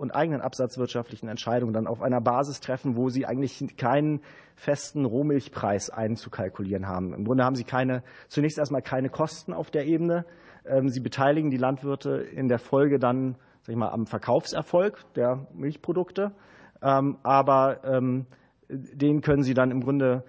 und 0.00 0.12
eigenen 0.12 0.40
absatzwirtschaftlichen 0.40 1.28
Entscheidungen 1.28 1.74
dann 1.74 1.86
auf 1.86 2.00
einer 2.00 2.22
Basis 2.22 2.60
treffen, 2.60 2.96
wo 2.96 3.10
sie 3.10 3.26
eigentlich 3.26 3.76
keinen 3.76 4.22
festen 4.56 5.04
Rohmilchpreis 5.04 5.90
einzukalkulieren 5.90 6.88
haben. 6.88 7.12
Im 7.12 7.24
Grunde 7.24 7.44
haben 7.44 7.54
sie 7.54 7.64
keine, 7.64 8.02
zunächst 8.28 8.58
erstmal 8.58 8.80
keine 8.80 9.10
Kosten 9.10 9.52
auf 9.52 9.70
der 9.70 9.86
Ebene. 9.86 10.24
Ähm, 10.64 10.88
sie 10.88 11.00
beteiligen 11.00 11.50
die 11.50 11.58
Landwirte 11.58 12.12
in 12.16 12.48
der 12.48 12.58
Folge 12.58 12.98
dann 12.98 13.36
sag 13.60 13.72
ich 13.72 13.76
mal, 13.76 13.90
am 13.90 14.06
Verkaufserfolg 14.06 15.04
der 15.16 15.46
Milchprodukte. 15.52 16.32
Ähm, 16.80 17.18
aber 17.22 17.84
ähm, 17.84 18.24
den 18.70 19.20
können 19.20 19.42
sie 19.42 19.52
dann 19.52 19.70
im 19.70 19.82
Grunde 19.82 20.24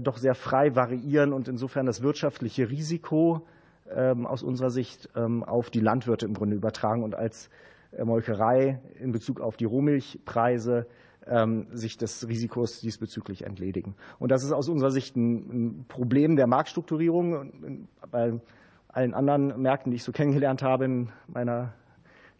doch 0.00 0.16
sehr 0.16 0.34
frei 0.34 0.74
variieren 0.74 1.34
und 1.34 1.46
insofern 1.46 1.84
das 1.84 2.00
wirtschaftliche 2.00 2.70
Risiko 2.70 3.46
aus 3.94 4.42
unserer 4.42 4.70
Sicht 4.70 5.14
auf 5.14 5.68
die 5.68 5.80
Landwirte 5.80 6.24
im 6.24 6.32
Grunde 6.32 6.56
übertragen 6.56 7.02
und 7.02 7.14
als 7.14 7.50
Molkerei 8.02 8.80
in 8.98 9.12
Bezug 9.12 9.40
auf 9.40 9.56
die 9.56 9.64
Rohmilchpreise 9.64 10.86
ähm, 11.26 11.66
sich 11.72 11.96
des 11.96 12.26
Risikos 12.28 12.80
diesbezüglich 12.80 13.44
entledigen. 13.44 13.94
Und 14.18 14.30
das 14.30 14.44
ist 14.44 14.52
aus 14.52 14.68
unserer 14.68 14.90
Sicht 14.90 15.16
ein 15.16 15.86
Problem 15.88 16.36
der 16.36 16.46
Marktstrukturierung. 16.46 17.86
Bei 18.10 18.40
allen 18.88 19.14
anderen 19.14 19.60
Märkten, 19.60 19.90
die 19.90 19.96
ich 19.96 20.04
so 20.04 20.12
kennengelernt 20.12 20.62
habe 20.62 20.84
in 20.84 21.10
meiner 21.26 21.74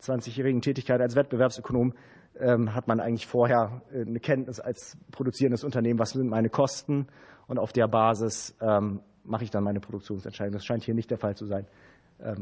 20-jährigen 0.01 0.61
Tätigkeit 0.61 1.01
als 1.01 1.17
Wettbewerbsökonom, 1.17 1.95
ähm, 2.39 2.75
hat 2.75 2.89
man 2.89 3.01
eigentlich 3.01 3.27
vorher 3.27 3.83
äh, 3.93 4.01
eine 4.01 4.21
Kenntnis 4.21 4.61
als 4.61 4.97
produzierendes 5.13 5.63
Unternehmen, 5.63 5.99
was 5.99 6.11
sind 6.11 6.29
meine 6.29 6.51
Kosten 6.51 7.07
und 7.47 7.59
auf 7.59 7.73
der 7.73 7.87
Basis 7.87 8.57
ähm, 8.61 9.01
mache 9.23 9.45
ich 9.45 9.51
dann 9.51 9.63
meine 9.63 9.81
Produktionsentscheidung. 9.81 10.53
Das 10.53 10.65
scheint 10.65 10.83
hier 10.83 10.95
nicht 10.95 11.11
der 11.11 11.19
Fall 11.19 11.37
zu 11.37 11.47
sein. 11.47 11.67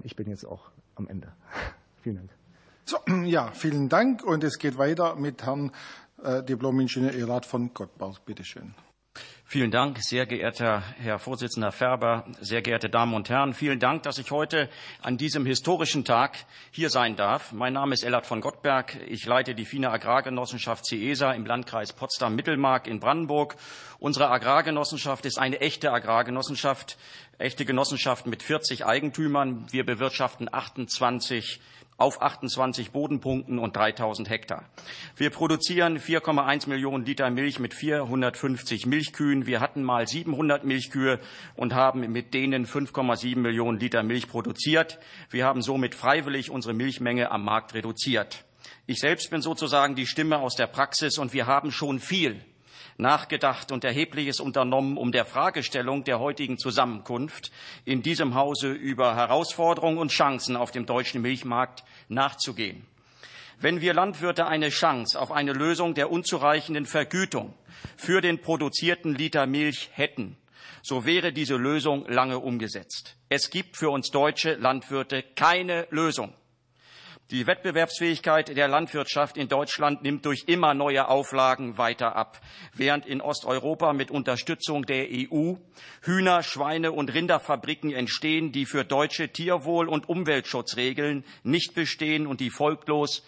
Ich 0.03 0.17
bin 0.17 0.29
jetzt 0.29 0.45
auch 0.45 0.71
am 0.97 1.09
Ende. 1.09 1.33
Vielen 2.03 2.17
Dank. 2.17 2.42
So, 2.85 2.99
ja, 3.25 3.51
vielen 3.53 3.89
Dank. 3.89 4.23
Und 4.25 4.45
es 4.45 4.59
geht 4.59 4.79
weiter 4.79 5.17
mit 5.17 5.45
Herrn 5.45 5.73
äh, 6.23 6.43
Diplom-Ingenieur 6.43 7.15
Erat 7.15 7.47
von 7.47 7.73
Gottberg. 7.75 8.25
Bitte 8.25 8.45
schön. 8.45 8.75
Vielen 9.45 9.71
Dank, 9.71 9.99
sehr 10.03 10.25
geehrter 10.25 10.83
Herr 10.97 11.19
Vorsitzender 11.19 11.73
Ferber, 11.73 12.25
sehr 12.41 12.63
geehrte 12.63 12.89
Damen 12.89 13.13
und 13.13 13.29
Herren. 13.29 13.53
Vielen 13.53 13.79
Dank, 13.79 14.03
dass 14.05 14.17
ich 14.17 14.31
heute 14.31 14.71
an 15.03 15.19
diesem 15.19 15.45
historischen 15.45 16.07
Tag 16.07 16.39
hier 16.71 16.89
sein 16.89 17.17
darf. 17.17 17.53
Mein 17.53 17.75
Name 17.75 17.93
ist 17.93 18.03
Ellert 18.03 18.25
von 18.25 18.41
Gottberg. 18.41 18.97
Ich 19.09 19.27
leite 19.27 19.55
die 19.55 19.67
FINA 19.67 19.93
Agrargenossenschaft 19.93 20.87
CESA 20.87 21.33
im 21.33 21.45
Landkreis 21.45 21.93
Potsdam-Mittelmark 21.93 22.87
in 22.87 22.99
Brandenburg. 22.99 23.57
Unsere 23.99 24.31
Agrargenossenschaft 24.31 25.27
ist 25.27 25.39
eine 25.39 25.61
echte 25.61 25.93
Agrargenossenschaft, 25.93 26.97
echte 27.37 27.67
Genossenschaft 27.67 28.27
mit 28.27 28.43
40 28.43 28.87
Eigentümern. 28.87 29.67
Wir 29.71 29.85
bewirtschaften 29.85 30.49
28 30.51 31.61
auf 32.03 32.21
28 32.21 32.91
Bodenpunkten 32.91 33.59
und 33.59 33.77
3000 33.77 34.29
Hektar. 34.29 34.65
Wir 35.17 35.31
produzieren 35.31 35.99
4,1 35.99 36.69
Millionen 36.69 37.07
Liter 37.07 37.31
Milch 37.31 37.61
mit 37.61 37.75
450 37.75 38.87
Milchkühen. 38.87 39.47
Wir 39.47 39.61
hatten 39.61 39.85
mal 39.85 40.09
700 40.09 40.65
Milchkühe 40.65 41.21
und 41.55 41.75
haben 41.75 42.01
mit 42.11 42.35
denen 42.35 42.67
5,7 42.67 43.39
Millionen 43.39 43.79
Liter 43.79 44.03
Milch 44.03 44.29
produziert. 44.29 44.99
Wir 45.31 45.47
haben 45.47 45.63
somit 45.63 45.95
freiwillig 45.95 46.51
unsere 46.51 46.75
Milchmenge 46.75 47.31
am 47.31 47.45
Markt 47.45 47.73
reduziert. 47.73 48.45
Ich 48.87 48.99
selbst 48.99 49.31
bin 49.31 49.41
sozusagen 49.41 49.95
die 49.95 50.07
Stimme 50.07 50.39
aus 50.39 50.57
der 50.57 50.67
Praxis 50.67 51.19
und 51.19 51.33
wir 51.33 51.47
haben 51.47 51.71
schon 51.71 52.01
viel 52.01 52.45
nachgedacht 53.03 53.71
und 53.71 53.85
Erhebliches 53.85 54.41
unternommen, 54.41 54.97
um 54.97 55.13
der 55.13 55.27
Fragestellung 55.27 56.05
der 56.05 56.19
heutigen 56.19 56.57
Zusammenkunft 56.57 57.53
in 57.85 58.03
diesem 58.03 58.35
Hause 58.35 58.73
über 58.73 59.15
Herausforderungen 59.15 59.99
und 59.99 60.11
Chancen 60.11 60.57
auf 60.57 60.71
dem 60.71 60.87
deutschen 60.87 61.21
Milchmarkt 61.21 61.85
nachzugehen. 62.09 62.87
Wenn 63.61 63.81
wir 63.81 63.93
Landwirte 63.93 64.47
eine 64.47 64.71
Chance 64.71 65.21
auf 65.21 65.31
eine 65.31 65.53
Lösung 65.53 65.95
der 65.95 66.11
unzureichenden 66.11 66.87
Vergütung 66.87 67.55
für 67.97 68.21
den 68.21 68.41
produzierten 68.41 69.15
Liter 69.15 69.47
Milch 69.47 69.91
hätten, 69.93 70.37
so 70.83 71.05
wäre 71.05 71.33
diese 71.33 71.57
Lösung 71.57 72.07
lange 72.09 72.39
umgesetzt. 72.39 73.17
Es 73.29 73.51
gibt 73.51 73.77
für 73.77 73.91
uns 73.91 74.11
deutsche 74.11 74.55
Landwirte 74.55 75.23
keine 75.23 75.87
Lösung. 75.91 76.35
Die 77.33 77.47
Wettbewerbsfähigkeit 77.47 78.55
der 78.55 78.69
Landwirtschaft 78.69 79.39
in 79.39 79.49
Deutschland 79.49 80.03
nimmt 80.03 80.27
durch 80.27 80.45
immer 80.49 80.75
neue 80.75 81.09
Auflagen 81.09 81.79
weiter 81.79 82.15
ab, 82.15 82.39
während 82.75 83.07
in 83.07 83.23
Osteuropa 83.23 83.95
mit 83.95 84.11
Unterstützung 84.11 84.85
der 84.85 85.07
EU 85.11 85.55
Hühner, 86.03 86.43
Schweine 86.43 86.93
und 86.93 87.15
Rinderfabriken 87.15 87.91
entstehen, 87.91 88.53
die 88.53 88.67
für 88.67 88.85
deutsche 88.85 89.33
Tierwohl- 89.33 89.89
und 89.89 90.11
Umweltschutzregeln 90.11 91.25
nicht 91.43 91.75
bestehen 91.75 92.27
und 92.27 92.41
die 92.41 92.51
folglos, 92.51 93.25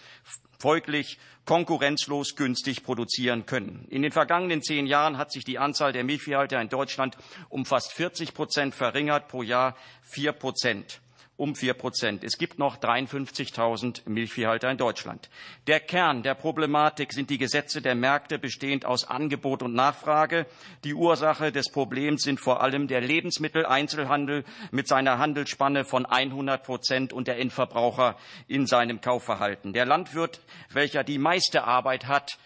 folglich 0.58 1.18
konkurrenzlos 1.46 2.37
günstig 2.37 2.82
produzieren 2.82 3.46
können. 3.46 3.87
In 3.88 4.02
den 4.02 4.12
vergangenen 4.12 4.61
zehn 4.61 4.87
Jahren 4.87 5.16
hat 5.16 5.32
sich 5.32 5.44
die 5.44 5.58
Anzahl 5.58 5.94
der 5.94 6.04
Milchviehhalter 6.04 6.61
in 6.61 6.68
Deutschland 6.68 7.16
um 7.49 7.64
fast 7.64 7.94
40 7.94 8.34
Prozent 8.34 8.75
verringert, 8.75 9.28
pro 9.28 9.42
Jahr 9.42 9.75
vier 10.02 10.32
Prozent 10.32 11.00
um 11.36 11.56
vier 11.56 11.74
Prozent. 11.74 12.22
Es 12.22 12.38
gibt 12.38 12.58
noch 12.58 12.76
53.000 12.76 14.08
Milchviehhalter 14.08 14.70
in 14.70 14.78
Deutschland. 14.78 15.28
Der 15.66 15.80
Kern 15.80 16.22
der 16.22 16.34
Problematik 16.34 17.12
sind 17.12 17.30
die 17.30 17.38
Gesetze 17.38 17.82
der 17.82 17.94
Märkte, 17.94 18.38
bestehend 18.38 18.84
aus 18.84 19.08
Angebot 19.08 19.62
und 19.62 19.74
Nachfrage. 19.74 20.46
Die 20.84 20.94
Ursache 20.94 21.50
des 21.50 21.70
Problems 21.70 22.22
sind 22.22 22.40
vor 22.40 22.62
allem 22.62 22.86
der 22.86 23.00
Lebensmitteleinzelhandel 23.00 24.44
mit 24.70 24.86
seiner 24.86 25.18
Handelsspanne 25.18 25.84
von 25.84 26.06
100 26.06 26.62
Prozent 26.62 27.12
und 27.12 27.26
der 27.26 27.38
Endverbraucher 27.38 28.16
in 28.46 28.66
seinem 28.66 29.00
Kaufverhalten. 29.00 29.72
Der 29.72 29.86
Landwirt, 29.86 30.40
welcher 30.72 31.02
die 31.02 31.18
meiste 31.18 31.64
Arbeit 31.64 32.06
hat, 32.06 32.38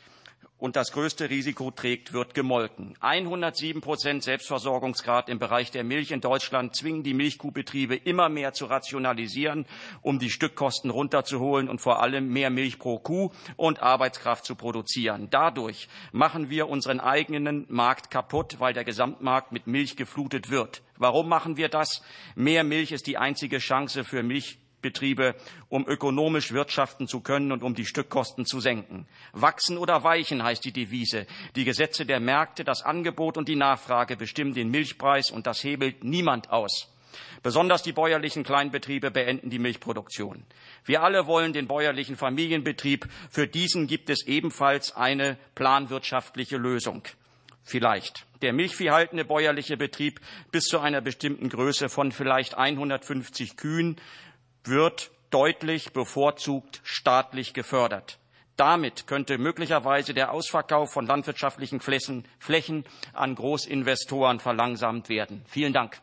und 0.58 0.76
das 0.76 0.92
größte 0.92 1.30
Risiko 1.30 1.70
trägt, 1.70 2.12
wird 2.12 2.34
gemolken. 2.34 2.94
107 3.00 3.80
Prozent 3.80 4.24
Selbstversorgungsgrad 4.24 5.28
im 5.28 5.38
Bereich 5.38 5.70
der 5.70 5.84
Milch 5.84 6.10
in 6.10 6.20
Deutschland 6.20 6.74
zwingen 6.74 7.04
die 7.04 7.14
Milchkuhbetriebe 7.14 7.94
immer 7.94 8.28
mehr 8.28 8.52
zu 8.52 8.66
rationalisieren, 8.66 9.66
um 10.02 10.18
die 10.18 10.30
Stückkosten 10.30 10.90
runterzuholen 10.90 11.68
und 11.68 11.80
vor 11.80 12.02
allem 12.02 12.28
mehr 12.28 12.50
Milch 12.50 12.78
pro 12.78 12.98
Kuh 12.98 13.30
und 13.56 13.80
Arbeitskraft 13.82 14.44
zu 14.44 14.56
produzieren. 14.56 15.28
Dadurch 15.30 15.88
machen 16.12 16.50
wir 16.50 16.68
unseren 16.68 17.00
eigenen 17.00 17.66
Markt 17.68 18.10
kaputt, 18.10 18.56
weil 18.58 18.74
der 18.74 18.84
Gesamtmarkt 18.84 19.52
mit 19.52 19.66
Milch 19.66 19.96
geflutet 19.96 20.50
wird. 20.50 20.82
Warum 20.96 21.28
machen 21.28 21.56
wir 21.56 21.68
das? 21.68 22.02
Mehr 22.34 22.64
Milch 22.64 22.90
ist 22.90 23.06
die 23.06 23.18
einzige 23.18 23.58
Chance 23.58 24.02
für 24.02 24.24
Milch 24.24 24.58
Betriebe, 24.80 25.34
um 25.68 25.86
ökonomisch 25.86 26.52
wirtschaften 26.52 27.08
zu 27.08 27.20
können 27.20 27.52
und 27.52 27.62
um 27.62 27.74
die 27.74 27.86
Stückkosten 27.86 28.46
zu 28.46 28.60
senken. 28.60 29.06
Wachsen 29.32 29.78
oder 29.78 30.04
weichen 30.04 30.42
heißt 30.42 30.64
die 30.64 30.72
Devise. 30.72 31.26
Die 31.56 31.64
Gesetze 31.64 32.06
der 32.06 32.20
Märkte, 32.20 32.64
das 32.64 32.82
Angebot 32.82 33.36
und 33.36 33.48
die 33.48 33.56
Nachfrage 33.56 34.16
bestimmen 34.16 34.54
den 34.54 34.70
Milchpreis 34.70 35.30
und 35.30 35.46
das 35.46 35.62
hebelt 35.64 36.04
niemand 36.04 36.50
aus. 36.50 36.92
Besonders 37.42 37.82
die 37.82 37.92
bäuerlichen 37.92 38.44
Kleinbetriebe 38.44 39.10
beenden 39.10 39.50
die 39.50 39.58
Milchproduktion. 39.58 40.44
Wir 40.84 41.02
alle 41.02 41.26
wollen 41.26 41.52
den 41.52 41.66
bäuerlichen 41.66 42.16
Familienbetrieb. 42.16 43.08
Für 43.30 43.46
diesen 43.46 43.86
gibt 43.86 44.10
es 44.10 44.26
ebenfalls 44.26 44.96
eine 44.96 45.36
planwirtschaftliche 45.54 46.56
Lösung. 46.56 47.02
Vielleicht. 47.62 48.24
Der 48.40 48.52
milchviehhaltende 48.52 49.24
bäuerliche 49.24 49.76
Betrieb 49.76 50.20
bis 50.50 50.64
zu 50.64 50.78
einer 50.78 51.00
bestimmten 51.00 51.48
Größe 51.48 51.88
von 51.88 52.12
vielleicht 52.12 52.56
150 52.56 53.56
Kühen 53.56 53.96
wird 54.64 55.10
deutlich 55.30 55.92
bevorzugt 55.92 56.80
staatlich 56.84 57.54
gefördert. 57.54 58.18
Damit 58.56 59.06
könnte 59.06 59.38
möglicherweise 59.38 60.14
der 60.14 60.32
Ausverkauf 60.32 60.92
von 60.92 61.06
landwirtschaftlichen 61.06 61.80
Flächen 61.80 62.84
an 63.12 63.34
Großinvestoren 63.36 64.40
verlangsamt 64.40 65.08
werden. 65.08 65.42
Vielen 65.46 65.72
Dank. 65.72 66.00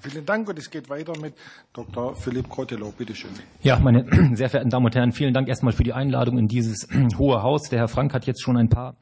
Vielen 0.00 0.24
Dank 0.24 0.48
und 0.48 0.58
es 0.58 0.70
geht 0.70 0.88
weiter 0.88 1.18
mit 1.18 1.34
Dr. 1.72 2.14
Philipp 2.14 2.48
Crottelow. 2.48 2.92
Bitte 2.92 3.14
schön. 3.14 3.32
Ja, 3.60 3.78
meine 3.78 4.06
sehr 4.36 4.48
verehrten 4.48 4.70
Damen 4.70 4.86
und 4.86 4.94
Herren, 4.94 5.12
vielen 5.12 5.34
Dank 5.34 5.48
erstmal 5.48 5.72
für 5.72 5.82
die 5.82 5.92
Einladung 5.92 6.38
in 6.38 6.46
dieses 6.46 6.88
hohe 7.18 7.42
Haus. 7.42 7.68
Der 7.68 7.80
Herr 7.80 7.88
Frank 7.88 8.14
hat 8.14 8.24
jetzt 8.26 8.42
schon 8.42 8.56
ein 8.56 8.68
paar 8.68 8.96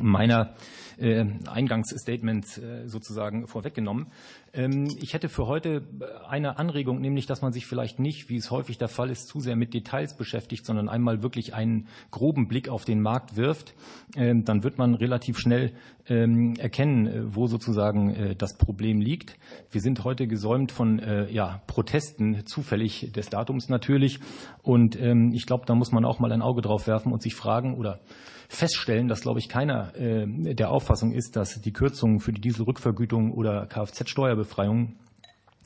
meiner 0.00 0.54
äh, 0.98 1.24
Eingangsstatement 1.46 2.58
äh, 2.58 2.88
sozusagen 2.88 3.46
vorweggenommen. 3.46 4.06
Ähm, 4.52 4.88
ich 5.00 5.14
hätte 5.14 5.28
für 5.28 5.46
heute 5.46 5.82
eine 6.28 6.58
Anregung, 6.58 7.00
nämlich, 7.00 7.26
dass 7.26 7.42
man 7.42 7.52
sich 7.52 7.66
vielleicht 7.66 7.98
nicht, 7.98 8.28
wie 8.28 8.36
es 8.36 8.50
häufig 8.50 8.78
der 8.78 8.88
Fall 8.88 9.10
ist, 9.10 9.28
zu 9.28 9.40
sehr 9.40 9.56
mit 9.56 9.74
Details 9.74 10.16
beschäftigt, 10.16 10.64
sondern 10.66 10.88
einmal 10.88 11.22
wirklich 11.22 11.54
einen 11.54 11.88
groben 12.10 12.48
Blick 12.48 12.68
auf 12.68 12.84
den 12.84 13.00
Markt 13.00 13.36
wirft. 13.36 13.74
Ähm, 14.16 14.44
dann 14.44 14.62
wird 14.62 14.78
man 14.78 14.94
relativ 14.94 15.38
schnell 15.38 15.72
ähm, 16.06 16.54
erkennen, 16.58 17.06
äh, 17.06 17.34
wo 17.34 17.46
sozusagen 17.46 18.14
äh, 18.14 18.36
das 18.36 18.56
Problem 18.56 19.00
liegt. 19.00 19.36
Wir 19.70 19.80
sind 19.80 20.04
heute 20.04 20.26
gesäumt 20.26 20.72
von 20.72 20.98
äh, 20.98 21.30
ja, 21.30 21.62
Protesten, 21.66 22.46
zufällig 22.46 23.12
des 23.12 23.30
Datums 23.30 23.68
natürlich. 23.68 24.20
Und 24.62 25.00
ähm, 25.00 25.32
ich 25.32 25.46
glaube, 25.46 25.64
da 25.66 25.74
muss 25.74 25.92
man 25.92 26.04
auch 26.04 26.18
mal 26.18 26.32
ein 26.32 26.42
Auge 26.42 26.62
drauf 26.62 26.86
werfen 26.86 27.12
und 27.12 27.22
sich 27.22 27.34
fragen 27.34 27.74
oder 27.74 28.00
feststellen, 28.48 29.08
dass, 29.08 29.22
glaube 29.22 29.40
ich, 29.40 29.48
keiner 29.48 29.94
äh, 29.96 30.26
der 30.54 30.70
Auffassung 30.70 31.12
ist, 31.12 31.36
dass 31.36 31.60
die 31.60 31.72
Kürzungen 31.72 32.20
für 32.20 32.32
die 32.32 32.40
Dieselrückvergütung 32.40 33.32
oder 33.32 33.66
Kfz-Steuerbefreiung 33.66 34.96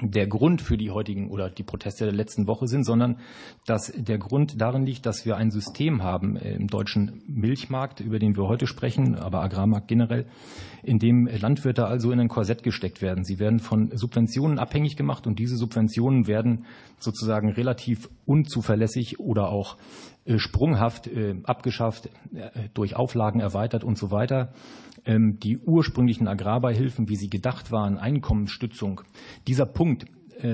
der 0.01 0.29
Grund 0.29 0.63
für 0.63 0.77
die 0.77 0.91
heutigen 0.91 1.29
oder 1.29 1.51
die 1.51 1.65
Proteste 1.65 2.05
der 2.05 2.15
letzten 2.15 2.47
Woche 2.47 2.69
sind, 2.69 2.85
sondern 2.85 3.19
dass 3.67 3.93
der 3.97 4.19
Grund 4.19 4.61
darin 4.61 4.87
liegt, 4.87 5.07
dass 5.07 5.27
wir 5.27 5.37
ein 5.37 5.51
System 5.51 6.03
haben 6.03 6.37
äh, 6.37 6.55
im 6.55 6.69
deutschen 6.69 7.23
Milchmarkt, 7.27 8.01
über 8.01 8.19
den 8.19 8.37
wir 8.37 8.47
heute 8.47 8.67
sprechen, 8.67 9.17
aber 9.17 9.43
Agrarmarkt 9.43 9.89
generell, 9.89 10.27
in 10.85 10.99
dem 10.99 11.27
Landwirte 11.27 11.87
also 11.87 12.13
in 12.13 12.21
ein 12.21 12.29
Korsett 12.29 12.63
gesteckt 12.63 13.03
werden. 13.03 13.25
Sie 13.25 13.41
werden 13.41 13.59
von 13.59 13.91
Subventionen 13.93 14.61
abhängig 14.61 14.97
gemacht 14.97 15.27
und 15.27 15.39
diese 15.39 15.57
Subventionen 15.57 16.29
werden 16.29 16.65
sozusagen 17.01 17.51
relativ 17.51 18.09
unzuverlässig 18.25 19.19
oder 19.19 19.49
auch 19.49 19.77
sprunghaft 20.37 21.07
äh, 21.07 21.37
abgeschafft, 21.45 22.11
durch 22.75 22.97
Auflagen 22.97 23.41
erweitert 23.41 23.85
und 23.85 23.97
so 23.97 24.11
weiter. 24.11 24.53
Ähm, 25.07 25.39
die 25.41 25.59
ursprünglichen 25.59 26.29
Agrarbeihilfen, 26.29 27.09
wie 27.09 27.17
sie 27.17 27.31
gedacht 27.31 27.73
waren, 27.73 27.99
Einkommensstützung, 27.99 29.01
dieser 29.47 29.67
Punkt 29.67 30.07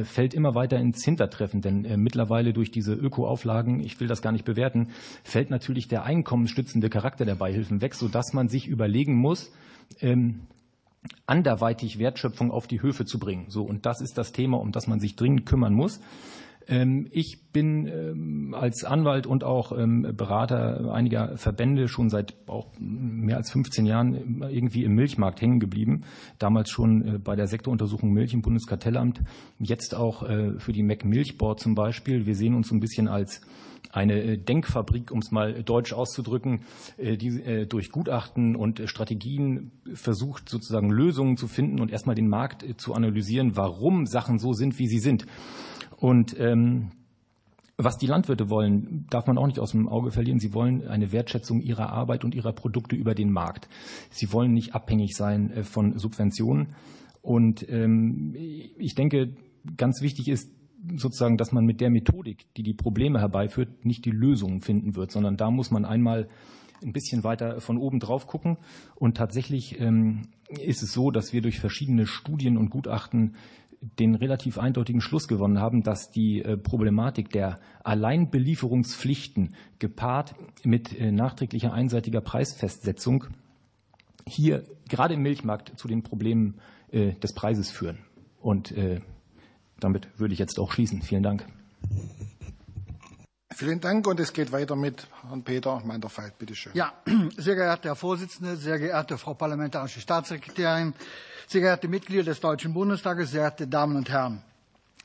fällt 0.04 0.32
immer 0.32 0.54
weiter 0.54 0.78
ins 0.78 1.04
Hintertreffen, 1.04 1.60
denn 1.60 1.82
mittlerweile 2.02 2.54
durch 2.54 2.70
diese 2.70 2.94
Ökoauflagen, 2.94 3.80
ich 3.80 4.00
will 4.00 4.08
das 4.08 4.22
gar 4.22 4.32
nicht 4.32 4.46
bewerten, 4.46 4.88
fällt 5.24 5.50
natürlich 5.50 5.88
der 5.88 6.04
einkommensstützende 6.04 6.88
Charakter 6.88 7.26
der 7.26 7.34
Beihilfen 7.34 7.82
weg, 7.82 7.94
sodass 7.94 8.32
man 8.32 8.48
sich 8.48 8.66
überlegen 8.66 9.14
muss, 9.14 9.52
ähm, 10.00 10.46
anderweitig 11.26 11.98
Wertschöpfung 11.98 12.50
auf 12.50 12.66
die 12.66 12.80
Höfe 12.80 13.04
zu 13.04 13.18
bringen. 13.18 13.46
So, 13.48 13.62
und 13.62 13.84
das 13.84 14.00
ist 14.00 14.16
das 14.16 14.32
Thema, 14.32 14.58
um 14.58 14.72
das 14.72 14.86
man 14.86 15.00
sich 15.00 15.16
dringend 15.16 15.44
kümmern 15.44 15.74
muss. 15.74 16.00
Ähm, 16.68 17.08
ich 17.10 17.52
bin 17.52 17.86
ähm, 17.86 18.54
als 18.54 18.84
Anwalt 18.84 19.26
und 19.26 19.44
auch 19.44 19.76
ähm, 19.76 20.12
Berater 20.16 20.92
einiger 20.92 21.36
Verbände 21.36 21.88
schon 21.88 22.08
seit 22.08 22.34
auch 22.46 22.68
mehr 22.78 23.36
als 23.36 23.50
15 23.52 23.86
Jahren 23.86 24.42
irgendwie 24.50 24.84
im 24.84 24.94
Milchmarkt 24.94 25.40
hängen 25.40 25.60
geblieben. 25.60 26.02
Damals 26.38 26.70
schon 26.70 27.02
äh, 27.02 27.18
bei 27.18 27.36
der 27.36 27.46
Sektoruntersuchung 27.46 28.12
Milch 28.12 28.32
im 28.32 28.42
Bundeskartellamt, 28.42 29.20
jetzt 29.58 29.94
auch 29.94 30.22
äh, 30.28 30.58
für 30.58 30.72
die 30.72 30.82
Mac 30.82 31.04
Milchboard 31.04 31.60
zum 31.60 31.74
Beispiel. 31.74 32.26
Wir 32.26 32.34
sehen 32.34 32.54
uns 32.54 32.68
so 32.68 32.74
ein 32.74 32.80
bisschen 32.80 33.08
als 33.08 33.42
eine 33.92 34.22
äh, 34.22 34.38
Denkfabrik, 34.38 35.12
um 35.12 35.18
es 35.18 35.30
mal 35.30 35.62
deutsch 35.62 35.92
auszudrücken, 35.92 36.62
die 36.98 37.66
durch 37.68 37.90
Gutachten 37.90 38.56
und 38.56 38.82
Strategien 38.86 39.70
versucht, 39.92 40.48
sozusagen 40.48 40.90
Lösungen 40.90 41.36
zu 41.36 41.46
finden 41.46 41.80
und 41.80 41.92
erstmal 41.92 42.16
den 42.16 42.28
Markt 42.28 42.64
zu 42.78 42.94
analysieren, 42.94 43.56
warum 43.56 44.06
Sachen 44.06 44.38
so 44.38 44.52
sind, 44.52 44.78
wie 44.78 44.88
sie 44.88 44.98
sind. 44.98 45.26
Und 46.04 46.38
ähm, 46.38 46.90
was 47.78 47.96
die 47.96 48.06
Landwirte 48.06 48.50
wollen, 48.50 49.06
darf 49.08 49.26
man 49.26 49.38
auch 49.38 49.46
nicht 49.46 49.58
aus 49.58 49.70
dem 49.70 49.88
Auge 49.88 50.10
verlieren. 50.10 50.38
Sie 50.38 50.52
wollen 50.52 50.86
eine 50.86 51.12
Wertschätzung 51.12 51.62
ihrer 51.62 51.88
Arbeit 51.94 52.24
und 52.24 52.34
ihrer 52.34 52.52
Produkte 52.52 52.94
über 52.94 53.14
den 53.14 53.32
Markt. 53.32 53.70
Sie 54.10 54.30
wollen 54.30 54.52
nicht 54.52 54.74
abhängig 54.74 55.16
sein 55.16 55.50
äh, 55.50 55.62
von 55.62 55.98
Subventionen. 55.98 56.74
Und 57.22 57.66
ähm, 57.70 58.34
ich 58.36 58.94
denke, 58.94 59.34
ganz 59.78 60.02
wichtig 60.02 60.28
ist 60.28 60.50
sozusagen, 60.94 61.38
dass 61.38 61.52
man 61.52 61.64
mit 61.64 61.80
der 61.80 61.88
Methodik, 61.88 62.52
die 62.54 62.62
die 62.62 62.74
Probleme 62.74 63.20
herbeiführt, 63.20 63.86
nicht 63.86 64.04
die 64.04 64.10
Lösungen 64.10 64.60
finden 64.60 64.96
wird, 64.96 65.10
sondern 65.10 65.38
da 65.38 65.50
muss 65.50 65.70
man 65.70 65.86
einmal 65.86 66.28
ein 66.82 66.92
bisschen 66.92 67.24
weiter 67.24 67.62
von 67.62 67.78
oben 67.78 67.98
drauf 67.98 68.26
gucken. 68.26 68.58
Und 68.94 69.16
tatsächlich 69.16 69.80
ähm, 69.80 70.28
ist 70.48 70.82
es 70.82 70.92
so, 70.92 71.10
dass 71.10 71.32
wir 71.32 71.40
durch 71.40 71.60
verschiedene 71.60 72.06
Studien 72.06 72.58
und 72.58 72.68
Gutachten 72.68 73.36
den 73.98 74.14
relativ 74.14 74.58
eindeutigen 74.58 75.00
Schluss 75.00 75.28
gewonnen 75.28 75.58
haben, 75.58 75.82
dass 75.82 76.10
die 76.10 76.42
äh, 76.42 76.56
Problematik 76.56 77.30
der 77.30 77.58
Alleinbelieferungspflichten 77.82 79.54
gepaart 79.78 80.34
mit 80.64 80.98
äh, 80.98 81.12
nachträglicher 81.12 81.72
einseitiger 81.72 82.20
Preisfestsetzung 82.20 83.26
hier 84.26 84.64
gerade 84.88 85.14
im 85.14 85.22
Milchmarkt 85.22 85.78
zu 85.78 85.86
den 85.88 86.02
Problemen 86.02 86.60
äh, 86.90 87.12
des 87.12 87.34
Preises 87.34 87.70
führen. 87.70 87.98
Und 88.40 88.74
damit 89.80 90.08
würde 90.18 90.34
ich 90.34 90.38
jetzt 90.38 90.58
auch 90.60 90.70
schließen. 90.70 91.00
Vielen 91.00 91.22
Dank. 91.22 91.46
Vielen 93.56 93.80
Dank 93.80 94.08
und 94.08 94.18
es 94.18 94.32
geht 94.32 94.50
weiter 94.50 94.74
mit 94.74 95.06
Herrn 95.28 95.44
Peter 95.44 95.80
Manderfeld. 95.84 96.36
Bitte 96.38 96.56
schön. 96.56 96.72
Ja, 96.74 96.92
sehr 97.36 97.54
geehrter 97.54 97.90
Herr 97.90 97.94
Vorsitzender, 97.94 98.56
sehr 98.56 98.80
geehrte 98.80 99.16
Frau 99.16 99.34
Parlamentarische 99.34 100.00
Staatssekretärin, 100.00 100.92
sehr 101.46 101.60
geehrte 101.60 101.86
Mitglieder 101.86 102.24
des 102.24 102.40
Deutschen 102.40 102.74
Bundestages, 102.74 103.30
sehr 103.30 103.42
geehrte 103.42 103.68
Damen 103.68 103.96
und 103.96 104.10
Herren. 104.10 104.42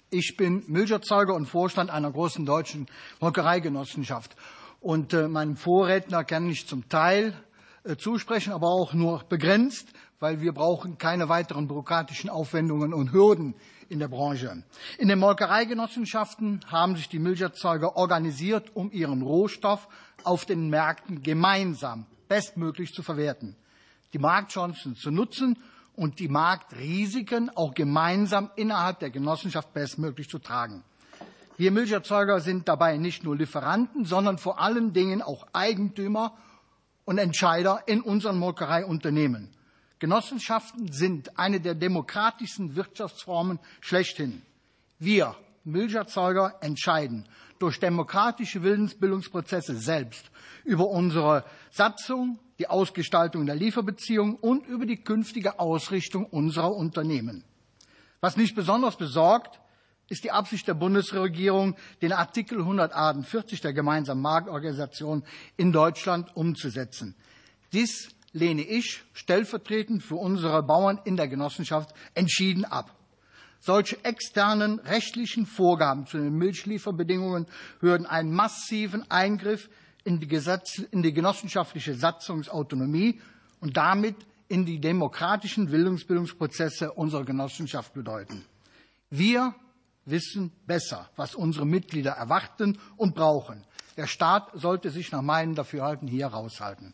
Ich 0.09 0.35
bin 0.35 0.63
Milcherzeuger 0.65 1.35
und 1.35 1.45
Vorstand 1.45 1.91
einer 1.91 2.11
großen 2.11 2.43
deutschen 2.43 2.87
Molkereigenossenschaft. 3.19 4.35
Und 4.81 5.13
äh, 5.13 5.27
meinen 5.27 5.55
Vorredner 5.55 6.23
kann 6.23 6.49
ich 6.49 6.65
zum 6.65 6.89
Teil 6.89 7.35
äh, 7.83 7.97
zusprechen, 7.97 8.51
aber 8.51 8.69
auch 8.69 8.93
nur 8.95 9.25
begrenzt, 9.29 9.89
weil 10.19 10.41
wir 10.41 10.53
brauchen 10.53 10.97
keine 10.97 11.29
weiteren 11.29 11.67
bürokratischen 11.67 12.29
Aufwendungen 12.29 12.93
und 12.93 13.11
Hürden 13.11 13.55
in 13.87 13.99
der 13.99 14.07
Branche. 14.07 14.63
In 14.97 15.07
den 15.07 15.19
Molkereigenossenschaften 15.19 16.61
haben 16.67 16.95
sich 16.95 17.09
die 17.09 17.19
Milcherzeuger 17.19 17.95
organisiert, 17.95 18.75
um 18.75 18.91
ihren 18.91 19.21
Rohstoff 19.21 19.87
auf 20.23 20.45
den 20.45 20.69
Märkten 20.69 21.23
gemeinsam 21.23 22.05
bestmöglich 22.27 22.93
zu 22.93 23.01
verwerten, 23.01 23.55
die 24.13 24.19
Marktchancen 24.19 24.95
zu 24.95 25.09
nutzen 25.11 25.57
und 25.95 26.19
die 26.19 26.27
Marktrisiken 26.27 27.49
auch 27.55 27.73
gemeinsam 27.73 28.51
innerhalb 28.55 28.99
der 28.99 29.09
Genossenschaft 29.09 29.73
bestmöglich 29.73 30.29
zu 30.29 30.39
tragen. 30.39 30.83
Wir 31.57 31.71
Milcherzeuger 31.71 32.39
sind 32.39 32.69
dabei 32.69 32.95
nicht 32.95 33.23
nur 33.23 33.35
Lieferanten, 33.35 34.05
sondern 34.05 34.37
vor 34.37 34.61
allen 34.61 34.93
Dingen 34.93 35.21
auch 35.21 35.45
Eigentümer 35.51 36.37
und 37.03 37.17
Entscheider 37.17 37.83
in 37.85 38.01
unseren 38.01 38.37
Molkereiunternehmen. 38.37 39.49
Genossenschaften 39.99 40.91
sind 40.91 41.37
eine 41.37 41.59
der 41.59 41.75
demokratischsten 41.75 42.75
Wirtschaftsformen 42.75 43.59
schlechthin. 43.81 44.41
Wir 44.97 45.35
Milcherzeuger 45.65 46.55
entscheiden 46.61 47.27
durch 47.59 47.79
demokratische 47.79 48.63
Willensbildungsprozesse 48.63 49.75
selbst 49.77 50.31
über 50.63 50.87
unsere 50.87 51.43
Satzung, 51.71 52.39
die 52.59 52.67
Ausgestaltung 52.67 53.45
der 53.45 53.55
Lieferbeziehungen 53.55 54.35
und 54.35 54.65
über 54.67 54.85
die 54.85 55.03
künftige 55.03 55.59
Ausrichtung 55.59 56.25
unserer 56.25 56.73
Unternehmen. 56.73 57.43
Was 58.21 58.37
mich 58.37 58.55
besonders 58.55 58.97
besorgt, 58.97 59.59
ist 60.09 60.23
die 60.23 60.31
Absicht 60.31 60.67
der 60.67 60.73
Bundesregierung, 60.73 61.75
den 62.01 62.13
Artikel 62.13 62.59
148 62.59 63.61
der 63.61 63.73
gemeinsamen 63.73 64.21
Marktorganisation 64.21 65.23
in 65.55 65.71
Deutschland 65.71 66.35
umzusetzen. 66.35 67.15
Dies 67.71 68.09
lehne 68.39 68.63
ich 68.63 69.03
stellvertretend 69.13 70.01
für 70.01 70.15
unsere 70.15 70.63
Bauern 70.63 70.99
in 71.03 71.17
der 71.17 71.27
Genossenschaft 71.27 71.93
entschieden 72.15 72.65
ab. 72.65 72.95
Solche 73.59 74.03
externen 74.05 74.79
rechtlichen 74.79 75.45
Vorgaben 75.45 76.07
zu 76.07 76.17
den 76.17 76.37
Milchlieferbedingungen 76.37 77.45
würden 77.81 78.05
einen 78.05 78.31
massiven 78.31 79.09
Eingriff 79.11 79.69
in 80.05 80.19
die, 80.19 80.27
Gesetz, 80.27 80.79
in 80.79 81.03
die 81.03 81.11
genossenschaftliche 81.11 81.93
Satzungsautonomie 81.93 83.19
und 83.59 83.75
damit 83.75 84.15
in 84.47 84.65
die 84.65 84.79
demokratischen 84.79 85.69
Bildungsbildungsprozesse 85.69 86.93
unserer 86.93 87.25
Genossenschaft 87.25 87.93
bedeuten. 87.93 88.45
Wir 89.09 89.53
wissen 90.05 90.51
besser, 90.65 91.09
was 91.17 91.35
unsere 91.35 91.65
Mitglieder 91.65 92.11
erwarten 92.11 92.79
und 92.95 93.13
brauchen. 93.13 93.65
Der 93.97 94.07
Staat 94.07 94.49
sollte 94.53 94.89
sich 94.89 95.11
nach 95.11 95.21
meinem 95.21 95.55
Dafürhalten 95.55 96.07
hier 96.07 96.27
raushalten. 96.27 96.93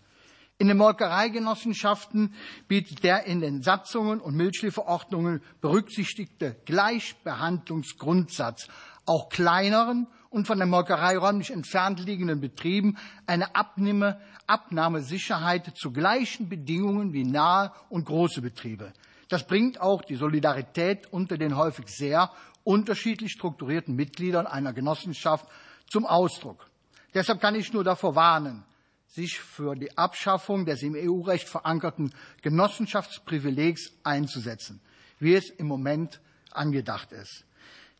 In 0.57 0.69
den 0.69 0.77
Molkereigenossenschaften 0.77 2.33
bietet 2.69 3.03
der 3.03 3.25
in 3.25 3.41
den 3.41 3.61
Satzungen 3.61 4.21
und 4.21 4.37
Milchlieferordnungen 4.37 5.43
berücksichtigte 5.59 6.55
Gleichbehandlungsgrundsatz 6.63 8.69
auch 9.05 9.27
kleineren 9.27 10.07
und 10.29 10.47
von 10.47 10.57
der 10.57 10.67
Molkerei 10.67 11.17
räumlich 11.17 11.51
entfernt 11.51 11.99
liegenden 11.99 12.39
Betrieben 12.39 12.97
eine 13.27 13.53
Abnahme, 13.53 14.21
Abnahmesicherheit 14.47 15.73
zu 15.75 15.91
gleichen 15.91 16.47
Bedingungen 16.47 17.11
wie 17.11 17.25
nahe 17.25 17.73
und 17.89 18.05
große 18.05 18.41
Betriebe. 18.41 18.93
Das 19.27 19.45
bringt 19.45 19.81
auch 19.81 20.03
die 20.03 20.15
Solidarität 20.15 21.11
unter 21.11 21.37
den 21.37 21.57
häufig 21.57 21.89
sehr 21.89 22.31
unterschiedlich 22.63 23.33
strukturierten 23.33 23.93
Mitgliedern 23.93 24.47
einer 24.47 24.71
Genossenschaft 24.71 25.45
zum 25.89 26.05
Ausdruck. 26.05 26.69
Deshalb 27.13 27.41
kann 27.41 27.55
ich 27.55 27.73
nur 27.73 27.83
davor 27.83 28.15
warnen, 28.15 28.63
sich 29.07 29.39
für 29.39 29.75
die 29.75 29.97
Abschaffung 29.97 30.65
des 30.65 30.83
im 30.83 30.95
EU-Recht 30.95 31.47
verankerten 31.47 32.13
Genossenschaftsprivilegs 32.41 33.93
einzusetzen, 34.03 34.81
wie 35.19 35.35
es 35.35 35.49
im 35.49 35.67
Moment 35.67 36.19
angedacht 36.51 37.11
ist. 37.11 37.45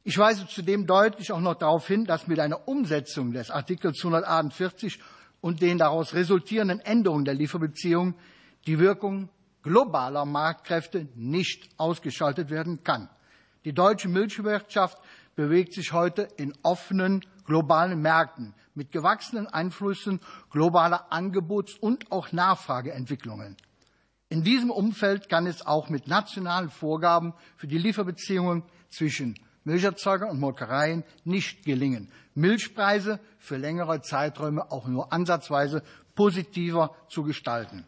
Ich 0.03 0.17
weise 0.17 0.45
zudem 0.47 0.85
deutlich 0.85 1.31
auch 1.31 1.39
noch 1.39 1.55
darauf 1.55 1.87
hin, 1.87 2.05
dass 2.05 2.27
mit 2.27 2.39
einer 2.39 2.67
Umsetzung 2.67 3.31
des 3.31 3.49
Artikels 3.49 3.97
148 3.97 4.99
und 5.41 5.61
den 5.61 5.77
daraus 5.77 6.13
resultierenden 6.13 6.79
Änderungen 6.79 7.25
der 7.25 7.33
Lieferbeziehungen 7.33 8.15
die 8.67 8.79
Wirkung 8.79 9.29
globaler 9.63 10.25
Marktkräfte 10.25 11.07
nicht 11.15 11.69
ausgeschaltet 11.77 12.51
werden 12.51 12.83
kann. 12.83 13.09
Die 13.63 13.73
deutsche 13.73 14.07
Milchwirtschaft 14.07 14.99
bewegt 15.35 15.73
sich 15.73 15.91
heute 15.91 16.27
in 16.37 16.53
offenen 16.61 17.25
globalen 17.45 18.01
Märkten 18.01 18.53
mit 18.73 18.91
gewachsenen 18.91 19.47
Einflüssen 19.47 20.19
globaler 20.51 21.11
Angebots- 21.11 21.77
und 21.79 22.11
auch 22.11 22.31
Nachfrageentwicklungen. 22.31 23.55
In 24.29 24.43
diesem 24.43 24.71
Umfeld 24.71 25.29
kann 25.29 25.47
es 25.47 25.65
auch 25.65 25.89
mit 25.89 26.07
nationalen 26.07 26.69
Vorgaben 26.69 27.33
für 27.57 27.67
die 27.67 27.77
Lieferbeziehungen 27.77 28.63
zwischen 28.89 29.35
Milcherzeuger 29.63 30.29
und 30.29 30.39
Molkereien 30.39 31.03
nicht 31.23 31.63
gelingen, 31.63 32.11
Milchpreise 32.33 33.19
für 33.39 33.57
längere 33.57 34.01
Zeiträume 34.01 34.71
auch 34.71 34.87
nur 34.87 35.13
ansatzweise 35.13 35.83
positiver 36.15 36.95
zu 37.09 37.23
gestalten. 37.23 37.85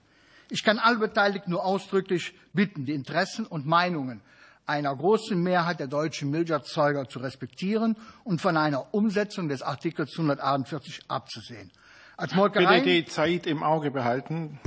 Ich 0.49 0.63
kann 0.63 0.79
alle 0.79 0.97
Beteiligten 0.97 1.51
nur 1.51 1.65
ausdrücklich 1.65 2.33
bitten, 2.53 2.85
die 2.85 2.93
Interessen 2.93 3.45
und 3.45 3.65
Meinungen 3.65 4.21
einer 4.67 4.95
großen 4.95 5.41
Mehrheit 5.41 5.79
der 5.79 5.87
deutschen 5.87 6.29
Milcherzeuger 6.29 7.07
zu 7.07 7.19
respektieren 7.19 7.95
und 8.23 8.41
von 8.41 8.57
einer 8.57 8.93
Umsetzung 8.93 9.47
des 9.47 9.61
Artikels 9.61 10.11
148 10.11 11.05
abzusehen. 11.07 11.71
Als 12.17 12.35
Molkerei 12.35 12.81
Bitte 12.81 12.89
die 12.89 13.05
Zeit 13.05 13.47
im 13.47 13.63
Auge 13.63 13.91
behalten. 13.91 14.59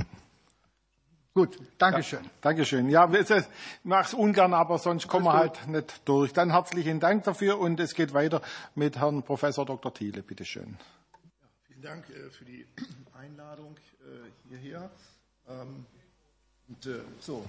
Gut, 1.33 1.57
Dankeschön. 1.77 2.23
Ja, 2.23 2.29
Dankeschön. 2.41 2.89
Ja, 2.89 3.09
ich 3.09 3.45
mache 3.83 4.07
es 4.07 4.13
ungern, 4.13 4.53
aber 4.53 4.77
sonst 4.79 5.07
kommen 5.07 5.25
wir 5.25 5.33
halt 5.33 5.67
nicht 5.67 6.01
durch. 6.05 6.33
Dann 6.33 6.51
herzlichen 6.51 6.99
Dank 6.99 7.23
dafür 7.23 7.57
und 7.57 7.79
es 7.79 7.93
geht 7.93 8.13
weiter 8.13 8.41
mit 8.75 8.97
Herrn 8.97 9.23
Professor 9.23 9.65
Dr. 9.65 9.93
Thiele. 9.93 10.23
Bitte 10.23 10.43
schön. 10.43 10.77
Ja, 11.41 11.47
vielen 11.67 11.81
Dank 11.81 12.09
äh, 12.09 12.29
für 12.31 12.43
die 12.43 12.65
Einladung 13.17 13.77
äh, 14.01 14.49
hierher. 14.49 14.89
Ähm, 15.47 15.85
und, 16.67 16.85
äh, 16.85 16.99
so. 17.19 17.45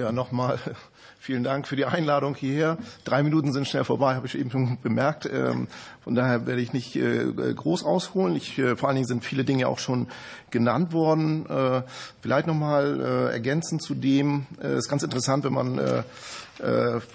Ja, 0.00 0.12
nochmal 0.12 0.58
vielen 1.18 1.44
Dank 1.44 1.68
für 1.68 1.76
die 1.76 1.84
Einladung 1.84 2.34
hierher. 2.34 2.78
Drei 3.04 3.22
Minuten 3.22 3.52
sind 3.52 3.68
schnell 3.68 3.84
vorbei, 3.84 4.14
habe 4.14 4.26
ich 4.26 4.38
eben 4.38 4.50
schon 4.50 4.78
bemerkt. 4.80 5.28
Ähm, 5.30 5.68
von 6.02 6.14
daher 6.14 6.46
werde 6.46 6.62
ich 6.62 6.72
nicht 6.72 6.96
äh, 6.96 7.26
groß 7.54 7.84
ausholen. 7.84 8.34
Ich, 8.34 8.58
äh, 8.58 8.76
vor 8.76 8.88
allen 8.88 8.96
Dingen 8.96 9.06
sind 9.06 9.26
viele 9.26 9.44
Dinge 9.44 9.68
auch 9.68 9.78
schon 9.78 10.08
genannt 10.50 10.94
worden. 10.94 11.44
Äh, 11.50 11.82
vielleicht 12.22 12.46
nochmal 12.46 13.28
ergänzend 13.30 13.82
zu 13.82 13.94
dem, 13.94 14.46
es 14.58 14.84
ist 14.84 14.88
ganz 14.88 15.02
interessant, 15.02 15.44
wenn 15.44 15.52
man 15.52 16.04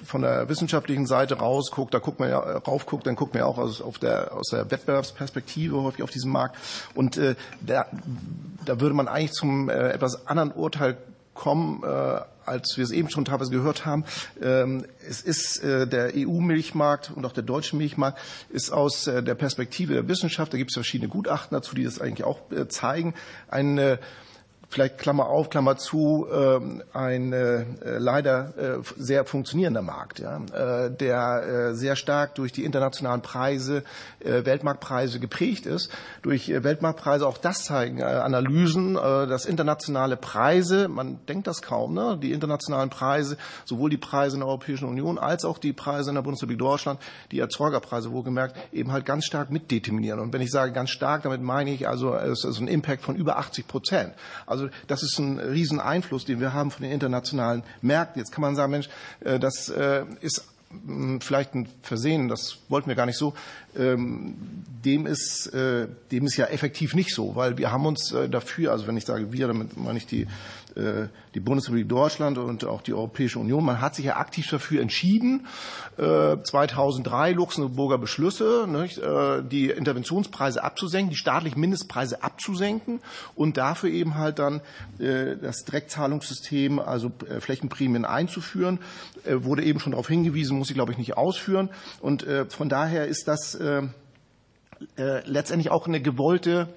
von 0.06 0.22
der 0.22 0.50
wissenschaftlichen 0.50 1.06
Seite 1.06 1.36
rausguckt, 1.36 1.94
da 1.94 2.00
guckt 2.00 2.20
man 2.20 2.30
ja 2.30 2.40
raufguckt, 2.40 3.06
dann 3.06 3.16
guckt 3.16 3.36
man 3.36 3.42
ja 3.42 3.46
auch 3.46 3.60
aus, 3.60 3.80
auf 3.80 4.00
der, 4.00 4.34
aus 4.34 4.48
der 4.52 4.72
Wettbewerbsperspektive 4.72 5.82
häufig 5.84 6.02
auf 6.02 6.10
diesen 6.10 6.32
Markt. 6.32 6.58
Und 6.96 7.20
da, 7.62 7.86
da 8.66 8.80
würde 8.80 8.96
man 8.96 9.08
eigentlich 9.08 9.34
zum 9.34 9.70
etwas 9.70 10.28
anderen 10.28 10.52
Urteil 10.52 10.98
kommen, 11.36 11.84
als 12.46 12.78
wir 12.78 12.84
es 12.84 12.92
eben 12.92 13.10
schon 13.10 13.26
teilweise 13.26 13.52
gehört 13.52 13.86
haben. 13.86 14.06
Ähm, 14.42 14.86
es 15.08 15.22
ist 15.22 15.64
äh, 15.64 15.88
der 15.88 16.14
EU-Milchmarkt 16.16 17.12
und 17.16 17.26
auch 17.26 17.32
der 17.34 17.44
deutsche 17.44 17.76
Milchmarkt 17.76 18.20
ist 18.50 18.72
aus 18.72 19.08
äh, 19.08 19.24
der 19.24 19.36
Perspektive 19.36 19.94
der 19.94 20.08
Wissenschaft, 20.08 20.54
da 20.54 20.58
gibt 20.58 20.72
es 20.72 20.76
verschiedene 20.76 21.10
Gutachten 21.10 21.56
dazu, 21.56 21.76
die 21.76 21.84
das 21.84 22.00
eigentlich 22.00 22.26
auch 22.26 22.40
äh, 22.52 22.68
zeigen, 22.68 23.14
ein 23.48 23.98
vielleicht 24.76 24.98
Klammer 24.98 25.28
auf, 25.28 25.50
Klammer 25.50 25.78
zu, 25.78 26.28
ähm, 26.30 26.84
ein 26.92 27.32
äh, 27.32 27.64
leider 27.82 28.54
äh, 28.58 28.82
sehr 28.98 29.24
funktionierender 29.24 29.82
Markt, 29.82 30.20
ja, 30.20 30.42
äh, 30.54 30.92
der 30.92 31.74
sehr 31.74 31.96
stark 31.96 32.36
durch 32.36 32.52
die 32.52 32.66
internationalen 32.66 33.22
Preise, 33.22 33.84
Weltmarktpreise 34.20 35.20
geprägt 35.20 35.66
ist. 35.66 35.90
Durch 36.22 36.50
Weltmarktpreise, 36.50 37.26
auch 37.28 37.38
das 37.38 37.64
zeigen 37.64 38.02
Analysen, 38.02 38.96
dass 38.96 39.46
internationale 39.46 40.18
Preise, 40.18 40.88
man 40.88 41.20
denkt 41.28 41.48
das 41.48 41.62
kaum, 41.62 41.94
ne, 41.94 42.18
die 42.22 42.32
internationalen 42.32 42.90
Preise, 42.90 43.38
sowohl 43.66 43.90
die 43.90 43.98
Preise 43.98 44.36
in 44.36 44.42
der 44.42 44.48
Europäischen 44.48 44.86
Union 44.86 45.18
als 45.18 45.46
auch 45.46 45.58
die 45.58 45.74
Preise 45.74 46.10
in 46.10 46.16
der 46.16 46.24
Bundesrepublik 46.24 46.60
Deutschland, 46.60 47.00
die 47.32 47.40
Erzeugerpreise 47.40 48.12
wohlgemerkt, 48.12 48.58
eben 48.74 48.92
halt 48.92 49.06
ganz 49.06 49.26
stark 49.26 49.52
mitdeterminieren. 49.52 50.20
Und 50.20 50.34
wenn 50.34 50.42
ich 50.42 50.52
sage 50.52 50.72
ganz 50.72 50.90
stark, 50.90 51.24
damit 51.24 51.42
meine 51.42 51.72
ich 51.72 51.88
also, 51.88 52.16
es 52.16 52.44
ist 52.44 52.60
ein 52.60 52.68
Impact 52.68 53.04
von 53.04 53.16
über 53.16 53.38
80 53.38 53.68
Prozent. 53.68 54.14
Also 54.46 54.65
das 54.88 55.04
ist 55.04 55.20
ein 55.20 55.40
Rieseneinfluss, 55.40 56.26
den 56.26 56.40
wir 56.40 56.54
haben 56.54 56.72
von 56.72 56.84
den 56.84 56.92
internationalen 56.92 57.64
Märkten. 57.82 58.20
Jetzt 58.20 58.32
kann 58.32 58.42
man 58.42 58.56
sagen, 58.56 58.72
Mensch, 58.72 58.90
äh, 59.22 59.40
das 59.40 59.70
äh, 59.70 60.04
ist 60.22 60.46
hm, 60.86 61.22
vielleicht 61.22 61.56
ein 61.56 61.68
Versehen, 61.82 62.28
das 62.28 62.58
wollten 62.70 62.88
wir 62.88 62.96
gar 62.96 63.06
nicht 63.06 63.18
so. 63.18 63.34
Ähm, 63.78 64.36
dem 64.84 65.06
ist, 65.06 65.48
äh, 65.54 65.88
dem 66.12 66.26
ist 66.26 66.38
ja 66.38 66.46
effektiv 66.46 66.96
nicht 66.96 67.14
so, 67.14 67.36
weil 67.36 67.58
wir 67.58 67.72
haben 67.72 67.86
uns 67.86 68.14
dafür, 68.30 68.72
also 68.72 68.88
wenn 68.88 68.98
ich 68.98 69.06
sage 69.06 69.32
wir, 69.32 69.48
damit 69.48 69.78
meine 69.78 69.98
ich 69.98 70.06
die 70.06 70.28
die 70.76 71.40
Bundesrepublik 71.40 71.88
Deutschland 71.88 72.38
und 72.38 72.66
auch 72.66 72.82
die 72.82 72.94
Europäische 72.94 73.40
Union. 73.40 73.64
Man 73.64 73.80
hat 73.80 73.96
sich 73.96 74.06
ja 74.06 74.18
aktiv 74.18 74.48
dafür 74.50 74.82
entschieden, 74.82 75.48
2003 75.98 77.30
äh, 77.30 77.34
Luxemburger 77.34 77.98
Beschlüsse, 77.98 78.68
äh, 78.68 79.44
die 79.50 79.70
Interventionspreise 79.70 80.62
abzusenken, 80.64 81.12
die 81.12 81.16
staatlichen 81.16 81.62
Mindestpreise 81.62 82.24
abzusenken 82.24 83.00
und 83.36 83.58
dafür 83.58 83.90
eben 83.90 84.16
halt 84.16 84.40
dann 84.40 84.62
das 84.98 85.66
Direktzahlungssystem, 85.66 86.80
also 86.80 87.12
Flächenprämien 87.40 88.06
einzuführen. 88.06 88.80
Wurde 89.26 89.64
eben 89.64 89.80
schon 89.80 89.92
darauf 89.92 90.08
hingewiesen, 90.08 90.58
muss 90.58 90.70
ich 90.70 90.76
glaube 90.76 90.92
ich 90.92 90.98
nicht 90.98 91.18
ausführen. 91.18 91.70
Und 92.02 92.26
von 92.50 92.70
daher 92.70 93.08
ist 93.08 93.28
das 93.28 93.58
letztendlich 94.98 95.72
auch 95.72 95.88
eine 95.88 96.02
gewollte 96.02 96.70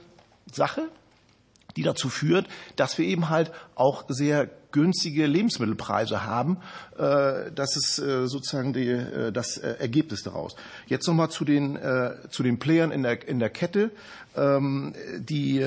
Sache 0.52 0.82
die 1.78 1.84
dazu 1.84 2.08
führt, 2.08 2.48
dass 2.74 2.98
wir 2.98 3.06
eben 3.06 3.30
halt 3.30 3.52
auch 3.76 4.04
sehr 4.08 4.50
günstige 4.72 5.26
Lebensmittelpreise 5.26 6.24
haben. 6.24 6.58
Äh, 6.98 7.52
das 7.54 7.76
ist 7.76 7.98
äh, 7.98 8.26
sozusagen 8.26 8.72
die, 8.72 8.88
äh, 8.88 9.30
das 9.32 9.56
Ergebnis 9.56 10.22
daraus. 10.22 10.56
Jetzt 10.86 11.06
nochmal 11.06 11.30
zu 11.30 11.44
den, 11.44 11.78
zu 12.30 12.42
den 12.42 12.58
Playern 12.58 12.90
in 12.90 13.02
der, 13.02 13.26
in 13.28 13.38
der 13.38 13.50
Kette. 13.50 13.90
Ähm, 14.36 14.94
die 15.18 15.64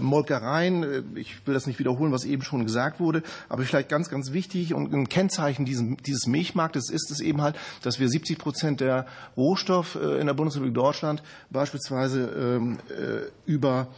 Molkereien, 0.00 1.16
ich 1.16 1.46
will 1.46 1.54
das 1.54 1.66
nicht 1.66 1.78
wiederholen, 1.78 2.12
was 2.12 2.24
eben 2.24 2.42
schon 2.42 2.64
gesagt 2.64 3.00
wurde, 3.00 3.22
aber 3.48 3.62
vielleicht 3.62 3.88
ganz, 3.88 4.10
ganz 4.10 4.32
wichtig 4.32 4.74
und 4.74 4.92
ein 4.92 5.08
Kennzeichen 5.08 5.64
dieses 5.64 6.26
Milchmarktes 6.26 6.90
ist 6.90 7.10
es 7.10 7.20
eben 7.20 7.42
halt, 7.42 7.56
dass 7.82 8.00
wir 8.00 8.08
70 8.08 8.38
Prozent 8.38 8.80
der 8.80 9.06
Rohstoff 9.36 9.96
in 9.96 10.26
der 10.26 10.34
Bundesrepublik 10.34 10.74
Deutschland 10.74 11.22
beispielsweise 11.50 12.24
ähm, 12.24 12.78
über 13.46 13.88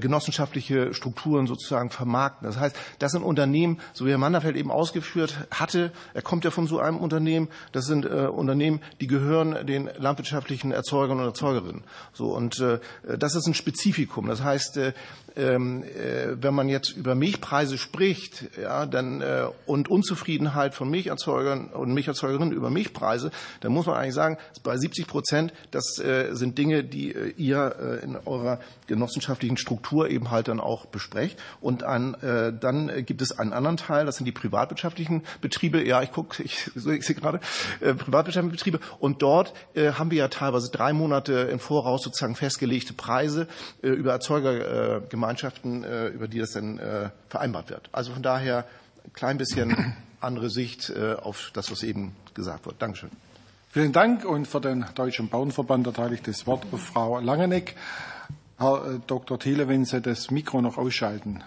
genossenschaftliche 0.00 0.94
Strukturen 0.94 1.46
sozusagen 1.46 1.90
vermarkten. 1.90 2.46
Das 2.46 2.58
heißt, 2.58 2.74
das 2.98 3.12
sind 3.12 3.22
Unternehmen, 3.22 3.78
so 3.92 4.06
wie 4.06 4.10
Herr 4.10 4.18
Manderfeld 4.18 4.56
eben 4.56 4.70
ausgeführt 4.70 5.36
hatte, 5.50 5.92
er 6.16 6.22
kommt 6.22 6.44
ja 6.44 6.50
von 6.50 6.66
so 6.66 6.80
einem 6.80 6.96
Unternehmen, 6.96 7.48
das 7.72 7.84
sind 7.84 8.06
äh, 8.06 8.26
Unternehmen, 8.26 8.80
die 9.02 9.06
gehören 9.06 9.66
den 9.66 9.90
landwirtschaftlichen 9.98 10.72
Erzeugern 10.72 11.18
und 11.18 11.26
Erzeugerinnen. 11.26 11.84
So, 12.14 12.34
und 12.34 12.58
äh, 12.58 12.78
das 13.18 13.34
ist 13.34 13.46
ein 13.46 13.52
Spezifikum. 13.52 14.26
Das 14.26 14.42
heißt, 14.42 14.78
äh, 14.78 14.92
ähm, 15.36 15.84
äh, 15.84 16.42
wenn 16.42 16.54
man 16.54 16.68
jetzt 16.68 16.96
über 16.96 17.14
Milchpreise 17.14 17.76
spricht 17.76 18.44
ja, 18.60 18.86
dann, 18.86 19.20
äh, 19.20 19.44
und 19.66 19.88
Unzufriedenheit 19.88 20.74
von 20.74 20.88
Milcherzeugern 20.88 21.68
und 21.68 21.92
Milcherzeugerinnen 21.92 22.52
über 22.52 22.70
Milchpreise, 22.70 23.30
dann 23.60 23.72
muss 23.72 23.86
man 23.86 23.96
eigentlich 23.96 24.14
sagen, 24.14 24.38
bei 24.62 24.76
70 24.76 25.06
Prozent, 25.06 25.52
das 25.70 25.98
äh, 25.98 26.30
sind 26.32 26.56
Dinge, 26.58 26.84
die 26.84 27.14
ihr 27.36 28.00
in 28.02 28.16
eurer 28.24 28.60
genossenschaftlichen 28.86 29.56
Struktur 29.56 30.08
eben 30.08 30.30
halt 30.30 30.48
dann 30.48 30.60
auch 30.60 30.86
besprecht. 30.86 31.38
Und 31.60 31.82
ein, 31.82 32.16
dann 32.60 33.04
gibt 33.04 33.20
es 33.20 33.38
einen 33.38 33.52
anderen 33.52 33.76
Teil, 33.76 34.06
das 34.06 34.16
sind 34.16 34.24
die 34.24 34.32
privatwirtschaftlichen 34.32 35.22
Betriebe. 35.40 35.84
Ja, 35.86 36.02
ich 36.02 36.12
gucke, 36.12 36.42
ich, 36.42 36.70
ich 36.76 37.06
sehe 37.06 37.14
gerade, 37.14 37.40
privatwirtschaftliche 37.80 38.56
Betriebe. 38.56 38.80
Und 38.98 39.22
dort 39.22 39.52
haben 39.76 40.10
wir 40.10 40.18
ja 40.18 40.28
teilweise 40.28 40.70
drei 40.70 40.92
Monate 40.92 41.32
im 41.32 41.58
Voraus 41.58 42.02
sozusagen 42.02 42.36
festgelegte 42.36 42.94
Preise 42.94 43.48
über 43.82 44.12
Erzeugergemeinschaften 44.12 45.25
Gemeinschaften, 45.26 45.82
äh, 45.82 46.06
über 46.08 46.28
die 46.28 46.38
das 46.38 46.52
dann 46.52 46.78
äh, 46.78 47.10
vereinbart 47.28 47.68
wird. 47.70 47.88
Also 47.90 48.12
von 48.12 48.22
daher 48.22 48.64
ein 49.04 49.12
klein 49.12 49.38
bisschen 49.38 49.96
andere 50.20 50.50
Sicht 50.50 50.90
äh, 50.90 51.14
auf 51.14 51.50
das, 51.52 51.70
was 51.72 51.82
eben 51.82 52.14
gesagt 52.34 52.64
wurde. 52.64 52.76
Dankeschön. 52.78 53.10
Vielen 53.70 53.92
Dank 53.92 54.24
und 54.24 54.46
für 54.46 54.60
den 54.60 54.86
Deutschen 54.94 55.28
Bauernverband 55.28 55.88
erteile 55.88 56.14
ich 56.14 56.22
das 56.22 56.46
Wort 56.46 56.64
auf 56.70 56.80
Frau 56.80 57.18
Langeneck. 57.18 57.74
Herr 58.56 59.00
Dr. 59.06 59.38
Thiele, 59.38 59.66
wenn 59.66 59.84
Sie 59.84 60.00
das 60.00 60.30
Mikro 60.30 60.62
noch 60.62 60.78
ausschalten. 60.78 61.42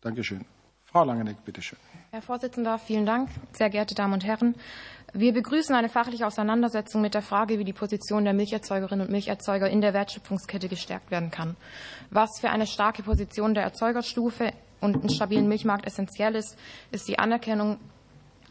Dankeschön. 0.00 0.46
Frau 0.86 1.04
Langeneck, 1.04 1.44
bitteschön. 1.44 1.78
Herr 2.10 2.22
Vorsitzender, 2.22 2.78
vielen 2.78 3.04
Dank. 3.04 3.28
Sehr 3.52 3.68
geehrte 3.68 3.94
Damen 3.94 4.14
und 4.14 4.24
Herren, 4.24 4.54
wir 5.14 5.32
begrüßen 5.32 5.74
eine 5.74 5.88
fachliche 5.88 6.26
Auseinandersetzung 6.26 7.00
mit 7.00 7.14
der 7.14 7.22
Frage, 7.22 7.58
wie 7.58 7.64
die 7.64 7.72
Position 7.72 8.24
der 8.24 8.34
Milcherzeugerinnen 8.34 9.06
und 9.06 9.12
Milcherzeuger 9.12 9.68
in 9.68 9.80
der 9.80 9.94
Wertschöpfungskette 9.94 10.68
gestärkt 10.68 11.10
werden 11.10 11.30
kann. 11.30 11.56
Was 12.10 12.38
für 12.40 12.50
eine 12.50 12.66
starke 12.66 13.02
Position 13.02 13.54
der 13.54 13.62
Erzeugerstufe 13.62 14.52
und 14.80 14.96
einen 14.96 15.10
stabilen 15.10 15.48
Milchmarkt 15.48 15.86
essentiell 15.86 16.34
ist, 16.34 16.58
ist 16.92 17.08
die 17.08 17.18
Anerkennung 17.18 17.78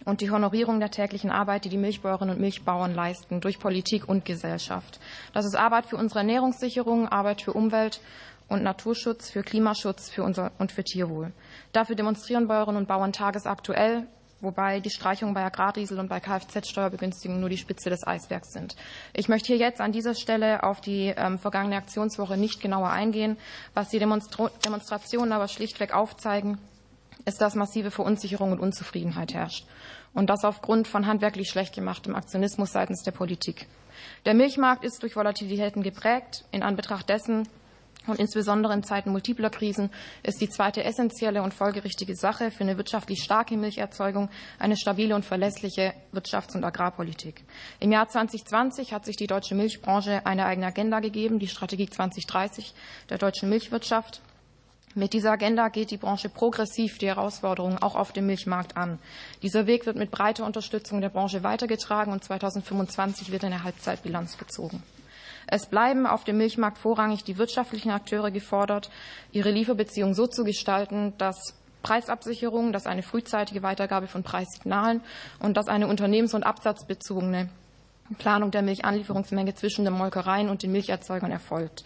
und 0.05 0.21
die 0.21 0.31
Honorierung 0.31 0.79
der 0.79 0.89
täglichen 0.89 1.29
Arbeit, 1.29 1.65
die 1.65 1.69
die 1.69 1.77
Milchbäuerinnen 1.77 2.35
und 2.35 2.41
Milchbauern 2.41 2.95
leisten, 2.95 3.39
durch 3.39 3.59
Politik 3.59 4.07
und 4.07 4.25
Gesellschaft. 4.25 4.99
Das 5.33 5.45
ist 5.45 5.55
Arbeit 5.55 5.85
für 5.85 5.97
unsere 5.97 6.19
Ernährungssicherung, 6.19 7.07
Arbeit 7.07 7.41
für 7.41 7.53
Umwelt 7.53 8.01
und 8.47 8.63
Naturschutz, 8.63 9.29
für 9.29 9.43
Klimaschutz 9.43 10.09
für 10.09 10.23
unser 10.23 10.51
und 10.57 10.71
für 10.71 10.83
Tierwohl. 10.83 11.33
Dafür 11.73 11.95
demonstrieren 11.95 12.47
Bäuerinnen 12.47 12.77
und 12.77 12.87
Bauern 12.87 13.13
tagesaktuell 13.13 14.07
wobei 14.41 14.79
die 14.79 14.89
Streichungen 14.89 15.33
bei 15.33 15.43
Agrardiesel 15.43 15.99
und 15.99 16.09
bei 16.09 16.19
Kfz-Steuerbegünstigungen 16.19 17.39
nur 17.39 17.49
die 17.49 17.57
Spitze 17.57 17.89
des 17.89 18.05
Eisbergs 18.05 18.53
sind. 18.53 18.75
Ich 19.13 19.29
möchte 19.29 19.47
hier 19.47 19.57
jetzt 19.57 19.81
an 19.81 19.91
dieser 19.91 20.15
Stelle 20.15 20.63
auf 20.63 20.81
die 20.81 21.13
ähm, 21.15 21.39
vergangene 21.39 21.77
Aktionswoche 21.77 22.37
nicht 22.37 22.61
genauer 22.61 22.89
eingehen. 22.89 23.37
Was 23.73 23.89
die 23.89 23.99
Demonstra 23.99 24.49
Demonstrationen 24.65 25.31
aber 25.31 25.47
schlichtweg 25.47 25.93
aufzeigen, 25.93 26.57
ist, 27.25 27.41
dass 27.41 27.55
massive 27.55 27.91
Verunsicherung 27.91 28.51
und 28.51 28.59
Unzufriedenheit 28.59 29.33
herrscht. 29.33 29.65
Und 30.13 30.29
das 30.29 30.45
aufgrund 30.45 30.87
von 30.87 31.05
handwerklich 31.05 31.49
schlecht 31.49 31.75
gemachtem 31.75 32.15
Aktionismus 32.15 32.71
seitens 32.71 33.03
der 33.03 33.11
Politik. 33.11 33.67
Der 34.25 34.33
Milchmarkt 34.33 34.83
ist 34.83 35.01
durch 35.03 35.15
Volatilitäten 35.15 35.83
geprägt. 35.83 36.45
In 36.51 36.63
Anbetracht 36.63 37.09
dessen 37.09 37.47
Und 38.07 38.19
insbesondere 38.19 38.73
in 38.73 38.83
Zeiten 38.83 39.11
multipler 39.11 39.49
Krisen 39.49 39.89
ist 40.23 40.41
die 40.41 40.49
zweite 40.49 40.83
essentielle 40.83 41.43
und 41.43 41.53
folgerichtige 41.53 42.15
Sache 42.15 42.51
für 42.51 42.63
eine 42.63 42.77
wirtschaftlich 42.77 43.21
starke 43.21 43.57
Milcherzeugung 43.57 44.29
eine 44.59 44.77
stabile 44.77 45.13
und 45.13 45.25
verlässliche 45.25 45.93
Wirtschafts- 46.13 46.55
und 46.55 46.63
Agrarpolitik. 46.63 47.43
Im 47.79 47.91
Jahr 47.91 48.07
2020 48.07 48.93
hat 48.93 49.05
sich 49.05 49.17
die 49.17 49.27
deutsche 49.27 49.55
Milchbranche 49.55 50.25
eine 50.25 50.45
eigene 50.45 50.67
Agenda 50.67 50.99
gegeben, 50.99 51.39
die 51.39 51.47
Strategie 51.47 51.89
2030 51.89 52.73
der 53.09 53.17
deutschen 53.17 53.49
Milchwirtschaft. 53.49 54.21
Mit 54.95 55.13
dieser 55.13 55.31
Agenda 55.31 55.67
geht 55.67 55.91
die 55.91 55.97
Branche 55.97 56.27
progressiv 56.27 56.97
die 56.97 57.05
Herausforderungen 57.05 57.77
auch 57.77 57.93
auf 57.95 58.13
dem 58.13 58.25
Milchmarkt 58.25 58.77
an. 58.77 58.97
Dieser 59.43 59.67
Weg 59.67 59.85
wird 59.85 59.95
mit 59.95 60.09
breiter 60.09 60.43
Unterstützung 60.43 61.01
der 61.01 61.09
Branche 61.09 61.43
weitergetragen 61.43 62.11
und 62.11 62.23
2025 62.23 63.31
wird 63.31 63.43
eine 63.43 63.63
Halbzeitbilanz 63.63 64.39
gezogen. 64.39 64.81
Es 65.47 65.65
bleiben 65.65 66.05
auf 66.05 66.25
dem 66.25 66.37
Milchmarkt 66.37 66.77
vorrangig 66.77 67.23
die 67.23 67.37
wirtschaftlichen 67.37 67.91
Akteure 67.91 68.31
gefordert, 68.31 68.89
ihre 69.31 69.49
Lieferbeziehungen 69.49 70.13
so 70.13 70.27
zu 70.27 70.43
gestalten, 70.43 71.13
dass 71.17 71.55
Preisabsicherung, 71.83 72.73
dass 72.73 72.85
eine 72.85 73.01
frühzeitige 73.01 73.63
Weitergabe 73.63 74.07
von 74.07 74.23
Preissignalen 74.23 75.01
und 75.39 75.55
dass 75.55 75.69
eine 75.69 75.87
unternehmens- 75.87 76.33
und 76.33 76.43
absatzbezogene 76.43 77.49
Planung 78.17 78.51
der 78.51 78.61
Milchanlieferungsmenge 78.61 79.55
zwischen 79.55 79.85
den 79.85 79.93
Molkereien 79.93 80.49
und 80.49 80.63
den 80.63 80.73
Milcherzeugern 80.73 81.31
erfolgt. 81.31 81.85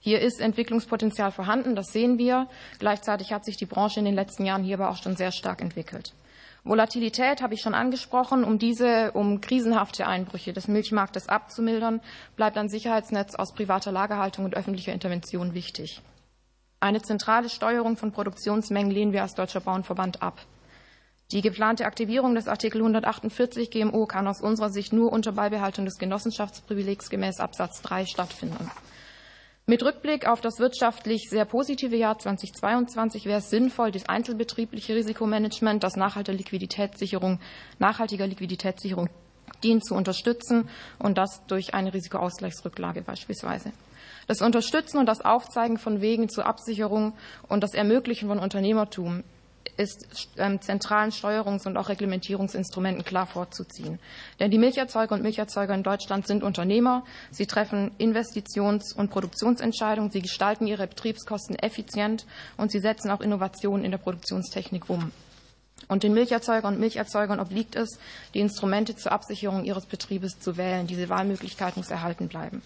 Hier 0.00 0.20
ist 0.20 0.40
Entwicklungspotenzial 0.40 1.32
vorhanden, 1.32 1.76
das 1.76 1.92
sehen 1.92 2.18
wir. 2.18 2.48
Gleichzeitig 2.78 3.32
hat 3.32 3.44
sich 3.44 3.56
die 3.56 3.66
Branche 3.66 4.00
in 4.00 4.04
den 4.04 4.14
letzten 4.14 4.44
Jahren 4.44 4.64
hier 4.64 4.78
aber 4.78 4.90
auch 4.90 4.96
schon 4.96 5.16
sehr 5.16 5.32
stark 5.32 5.60
entwickelt. 5.60 6.12
Volatilität 6.64 7.42
habe 7.42 7.54
ich 7.54 7.60
schon 7.60 7.74
angesprochen. 7.74 8.44
Um 8.44 8.58
diese, 8.58 9.12
um 9.12 9.40
krisenhafte 9.40 10.06
Einbrüche 10.06 10.52
des 10.52 10.68
Milchmarktes 10.68 11.28
abzumildern, 11.28 12.00
bleibt 12.36 12.56
ein 12.56 12.68
Sicherheitsnetz 12.68 13.34
aus 13.34 13.52
privater 13.52 13.90
Lagerhaltung 13.90 14.44
und 14.44 14.54
öffentlicher 14.54 14.92
Intervention 14.92 15.54
wichtig. 15.54 16.00
Eine 16.78 17.02
zentrale 17.02 17.48
Steuerung 17.48 17.96
von 17.96 18.12
Produktionsmengen 18.12 18.90
lehnen 18.90 19.12
wir 19.12 19.22
als 19.22 19.34
Deutscher 19.34 19.60
Bauernverband 19.60 20.22
ab. 20.22 20.40
Die 21.32 21.40
geplante 21.40 21.86
Aktivierung 21.86 22.34
des 22.34 22.46
Artikel 22.46 22.78
148 22.78 23.70
GMO 23.70 24.06
kann 24.06 24.28
aus 24.28 24.40
unserer 24.40 24.70
Sicht 24.70 24.92
nur 24.92 25.12
unter 25.12 25.32
Beibehaltung 25.32 25.84
des 25.84 25.98
Genossenschaftsprivilegs 25.98 27.08
gemäß 27.08 27.40
Absatz 27.40 27.80
3 27.82 28.06
stattfinden. 28.06 28.70
Mit 29.64 29.84
Rückblick 29.84 30.26
auf 30.26 30.40
das 30.40 30.58
wirtschaftlich 30.58 31.28
sehr 31.30 31.44
positive 31.44 31.94
Jahr 31.94 32.18
2022 32.18 33.26
wäre 33.26 33.38
es 33.38 33.48
sinnvoll, 33.48 33.92
das 33.92 34.08
einzelbetriebliche 34.08 34.96
Risikomanagement, 34.96 35.84
das 35.84 35.94
nachhaltiger 35.94 36.36
Liquiditätssicherung, 36.36 37.38
nachhaltiger 37.78 38.26
Liquiditätssicherung 38.26 39.08
dient, 39.62 39.84
zu 39.84 39.94
unterstützen 39.94 40.68
und 40.98 41.16
das 41.16 41.46
durch 41.46 41.74
eine 41.74 41.94
Risikoausgleichsrücklage 41.94 43.02
beispielsweise. 43.02 43.70
Das 44.26 44.42
Unterstützen 44.42 44.98
und 44.98 45.06
das 45.06 45.20
Aufzeigen 45.20 45.78
von 45.78 46.00
Wegen 46.00 46.28
zur 46.28 46.46
Absicherung 46.46 47.14
und 47.48 47.62
das 47.62 47.74
Ermöglichen 47.74 48.28
von 48.28 48.40
Unternehmertum 48.40 49.22
ist 49.76 50.28
ähm, 50.36 50.60
zentralen 50.60 51.10
Steuerungs- 51.10 51.66
und 51.66 51.76
auch 51.76 51.88
Reglementierungsinstrumenten 51.88 53.04
klar 53.04 53.26
vorzuziehen. 53.26 53.98
Denn 54.40 54.50
die 54.50 54.58
Milcherzeuger 54.58 55.14
und 55.14 55.22
Milcherzeuger 55.22 55.74
in 55.74 55.82
Deutschland 55.82 56.26
sind 56.26 56.42
Unternehmer. 56.42 57.04
Sie 57.30 57.46
treffen 57.46 57.90
Investitions- 57.98 58.94
und 58.94 59.10
Produktionsentscheidungen. 59.10 60.10
Sie 60.10 60.22
gestalten 60.22 60.66
ihre 60.66 60.86
Betriebskosten 60.86 61.56
effizient 61.56 62.26
und 62.56 62.70
sie 62.70 62.80
setzen 62.80 63.10
auch 63.10 63.20
Innovationen 63.20 63.84
in 63.84 63.90
der 63.90 63.98
Produktionstechnik 63.98 64.88
um. 64.88 65.12
Und 65.88 66.04
den 66.04 66.14
Milcherzeugern 66.14 66.74
und 66.74 66.80
Milcherzeugern 66.80 67.40
obliegt 67.40 67.76
es, 67.76 67.98
die 68.34 68.40
Instrumente 68.40 68.96
zur 68.96 69.12
Absicherung 69.12 69.64
ihres 69.64 69.86
Betriebes 69.86 70.38
zu 70.38 70.56
wählen. 70.56 70.86
Diese 70.86 71.08
Wahlmöglichkeit 71.08 71.76
muss 71.76 71.90
erhalten 71.90 72.28
bleiben. 72.28 72.62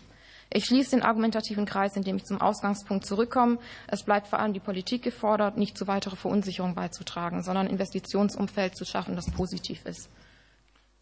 Ich 0.52 0.66
schließe 0.66 0.90
den 0.90 1.02
argumentativen 1.02 1.66
Kreis, 1.66 1.96
indem 1.96 2.16
ich 2.16 2.24
zum 2.24 2.40
Ausgangspunkt 2.40 3.04
zurückkomme. 3.04 3.58
Es 3.88 4.04
bleibt 4.04 4.28
vor 4.28 4.38
allem 4.38 4.52
die 4.52 4.60
Politik 4.60 5.02
gefordert, 5.02 5.56
nicht 5.56 5.76
zu 5.76 5.86
weiterer 5.86 6.16
Verunsicherung 6.16 6.74
beizutragen, 6.74 7.42
sondern 7.42 7.66
ein 7.66 7.72
Investitionsumfeld 7.72 8.76
zu 8.76 8.84
schaffen, 8.84 9.16
das 9.16 9.30
positiv 9.30 9.84
ist. 9.84 10.08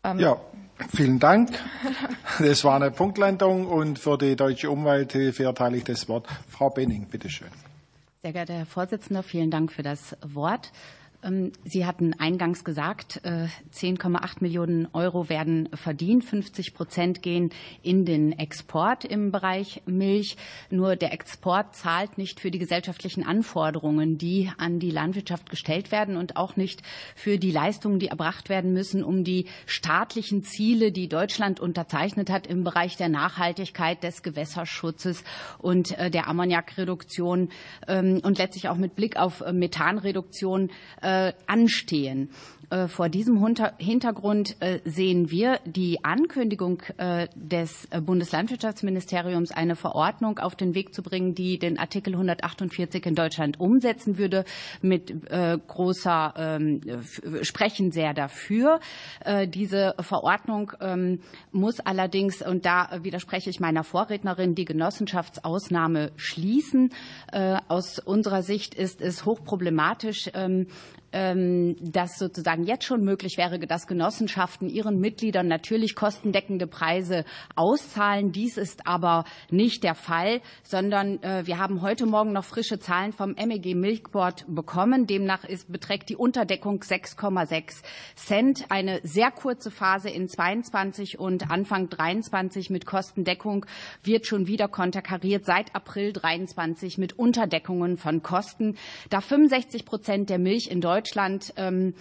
Ähm 0.02 0.18
ja, 0.18 0.40
vielen 0.94 1.18
Dank. 1.18 1.50
Das 2.38 2.64
war 2.64 2.76
eine 2.76 2.90
Punktlandung 2.90 3.66
und 3.66 3.98
für 3.98 4.18
die 4.18 4.34
Deutsche 4.34 4.70
Umwelthilfe 4.70 5.44
erteile 5.44 5.76
ich 5.76 5.84
das 5.84 6.08
Wort. 6.08 6.26
Frau 6.48 6.70
Benning, 6.70 7.06
bitteschön. 7.06 7.48
Sehr 8.22 8.32
geehrter 8.32 8.54
Herr 8.54 8.66
Vorsitzender, 8.66 9.22
vielen 9.22 9.50
Dank 9.50 9.70
für 9.70 9.82
das 9.82 10.16
Wort. 10.22 10.72
Ähm, 11.24 11.52
Sie 11.64 11.86
hatten 11.86 12.14
eingangs 12.14 12.64
gesagt, 12.64 13.20
10,8 13.24 14.14
äh, 14.14 14.28
Millionen 14.40 14.88
Euro 14.92 15.28
werden 15.28 15.68
verdient. 15.74 16.24
50 16.24 16.74
Prozent 16.74 17.22
gehen 17.22 17.50
in 17.82 18.04
den 18.04 18.32
Export 18.32 19.04
im 19.04 19.32
Bereich 19.32 19.82
Milch. 19.86 20.36
Nur 20.70 20.96
der 20.96 21.12
Export 21.12 21.74
zahlt 21.74 22.18
nicht 22.18 22.40
für 22.40 22.50
die 22.50 22.58
gesellschaftlichen 22.58 23.24
Anforderungen, 23.24 24.18
die 24.18 24.50
an 24.58 24.78
die 24.78 24.90
Landwirtschaft 24.90 25.50
gestellt 25.50 25.90
werden 25.90 26.16
und 26.16 26.36
auch 26.36 26.56
nicht 26.56 26.82
für 27.14 27.38
die 27.38 27.50
Leistungen, 27.50 27.98
die 27.98 28.08
erbracht 28.08 28.48
werden 28.48 28.72
müssen, 28.72 29.02
um 29.02 29.24
die 29.24 29.46
staatlichen 29.66 30.42
Ziele, 30.42 30.92
die 30.92 31.08
Deutschland 31.08 31.60
unterzeichnet 31.60 32.30
hat 32.30 32.46
im 32.46 32.64
Bereich 32.64 32.96
der 32.96 33.08
Nachhaltigkeit, 33.08 34.02
des 34.02 34.22
Gewässerschutzes 34.22 35.24
und 35.58 35.96
äh, 35.98 36.10
der 36.10 36.28
Ammoniakreduktion 36.28 37.48
ähm, 37.88 38.20
und 38.22 38.38
letztlich 38.38 38.68
auch 38.68 38.76
mit 38.76 38.94
Blick 38.94 39.16
auf 39.16 39.40
äh, 39.40 39.52
Methanreduktion 39.52 40.70
äh, 41.14 41.32
anstehen. 41.46 42.30
Äh, 42.70 42.88
vor 42.88 43.08
diesem 43.08 43.44
Hintergrund 43.78 44.56
äh, 44.60 44.80
sehen 44.84 45.30
wir 45.30 45.60
die 45.64 46.02
Ankündigung 46.02 46.82
des 47.34 47.88
Bundeslandwirtschaftsministeriums, 48.04 49.52
eine 49.52 49.76
Verordnung 49.76 50.38
auf 50.38 50.56
den 50.56 50.74
Weg 50.74 50.94
zu 50.94 51.02
bringen, 51.02 51.34
die 51.34 51.58
den 51.58 51.78
Artikel 51.78 52.14
148 52.14 53.04
in 53.06 53.14
Deutschland 53.14 53.60
umsetzen 53.60 54.18
würde, 54.18 54.44
mit 54.80 55.12
großer 55.30 56.34
ähm, 56.36 56.80
Sprechen 57.42 57.90
sehr 57.92 58.14
dafür. 58.14 58.80
Diese 59.48 59.94
Verordnung 60.00 60.72
ähm, 60.80 61.20
muss 61.52 61.80
allerdings, 61.80 62.42
und 62.42 62.64
da 62.64 62.98
widerspreche 63.02 63.50
ich 63.50 63.60
meiner 63.60 63.84
Vorrednerin, 63.84 64.54
die 64.54 64.64
Genossenschaftsausnahme 64.64 66.12
schließen. 66.16 66.90
Aus 67.68 67.98
unserer 67.98 68.42
Sicht 68.42 68.74
ist 68.74 69.00
es 69.00 69.24
hochproblematisch, 69.24 70.30
ähm, 70.34 70.66
dass 71.14 72.18
sozusagen 72.18 72.64
jetzt 72.64 72.84
schon 72.84 73.04
möglich 73.04 73.36
wäre, 73.38 73.60
dass 73.60 73.86
Genossenschaften 73.86 74.68
ihren 74.68 74.98
Mitgliedern 74.98 75.46
natürlich 75.46 75.94
kostendeckende 75.94 76.66
Preise 76.66 77.24
auszahlen. 77.54 78.32
Dies 78.32 78.56
ist 78.56 78.88
aber 78.88 79.24
nicht 79.48 79.84
der 79.84 79.94
Fall, 79.94 80.40
sondern 80.64 81.22
äh, 81.22 81.46
wir 81.46 81.58
haben 81.58 81.82
heute 81.82 82.06
Morgen 82.06 82.32
noch 82.32 82.44
frische 82.44 82.80
Zahlen 82.80 83.12
vom 83.12 83.36
MEG 83.36 83.76
Milchboard 83.76 84.44
bekommen. 84.48 85.06
Demnach 85.06 85.44
ist, 85.44 85.70
beträgt 85.70 86.08
die 86.08 86.16
Unterdeckung 86.16 86.80
6,6 86.80 87.84
Cent. 88.16 88.64
Eine 88.70 89.00
sehr 89.04 89.30
kurze 89.30 89.70
Phase 89.70 90.10
in 90.10 90.26
22 90.28 91.20
und 91.20 91.48
Anfang 91.48 91.90
23 91.90 92.70
mit 92.70 92.86
Kostendeckung 92.86 93.66
wird 94.02 94.26
schon 94.26 94.48
wieder 94.48 94.66
konterkariert 94.66 95.44
seit 95.44 95.76
April 95.76 96.12
23 96.12 96.98
mit 96.98 97.16
Unterdeckungen 97.16 97.98
von 97.98 98.20
Kosten. 98.24 98.76
Da 99.10 99.20
65 99.20 99.84
Prozent 99.84 100.28
der 100.28 100.40
Milch 100.40 100.66
in 100.68 100.80
Deutschland 100.80 101.03
Deutschland 101.04 101.52
ähm, 101.58 101.92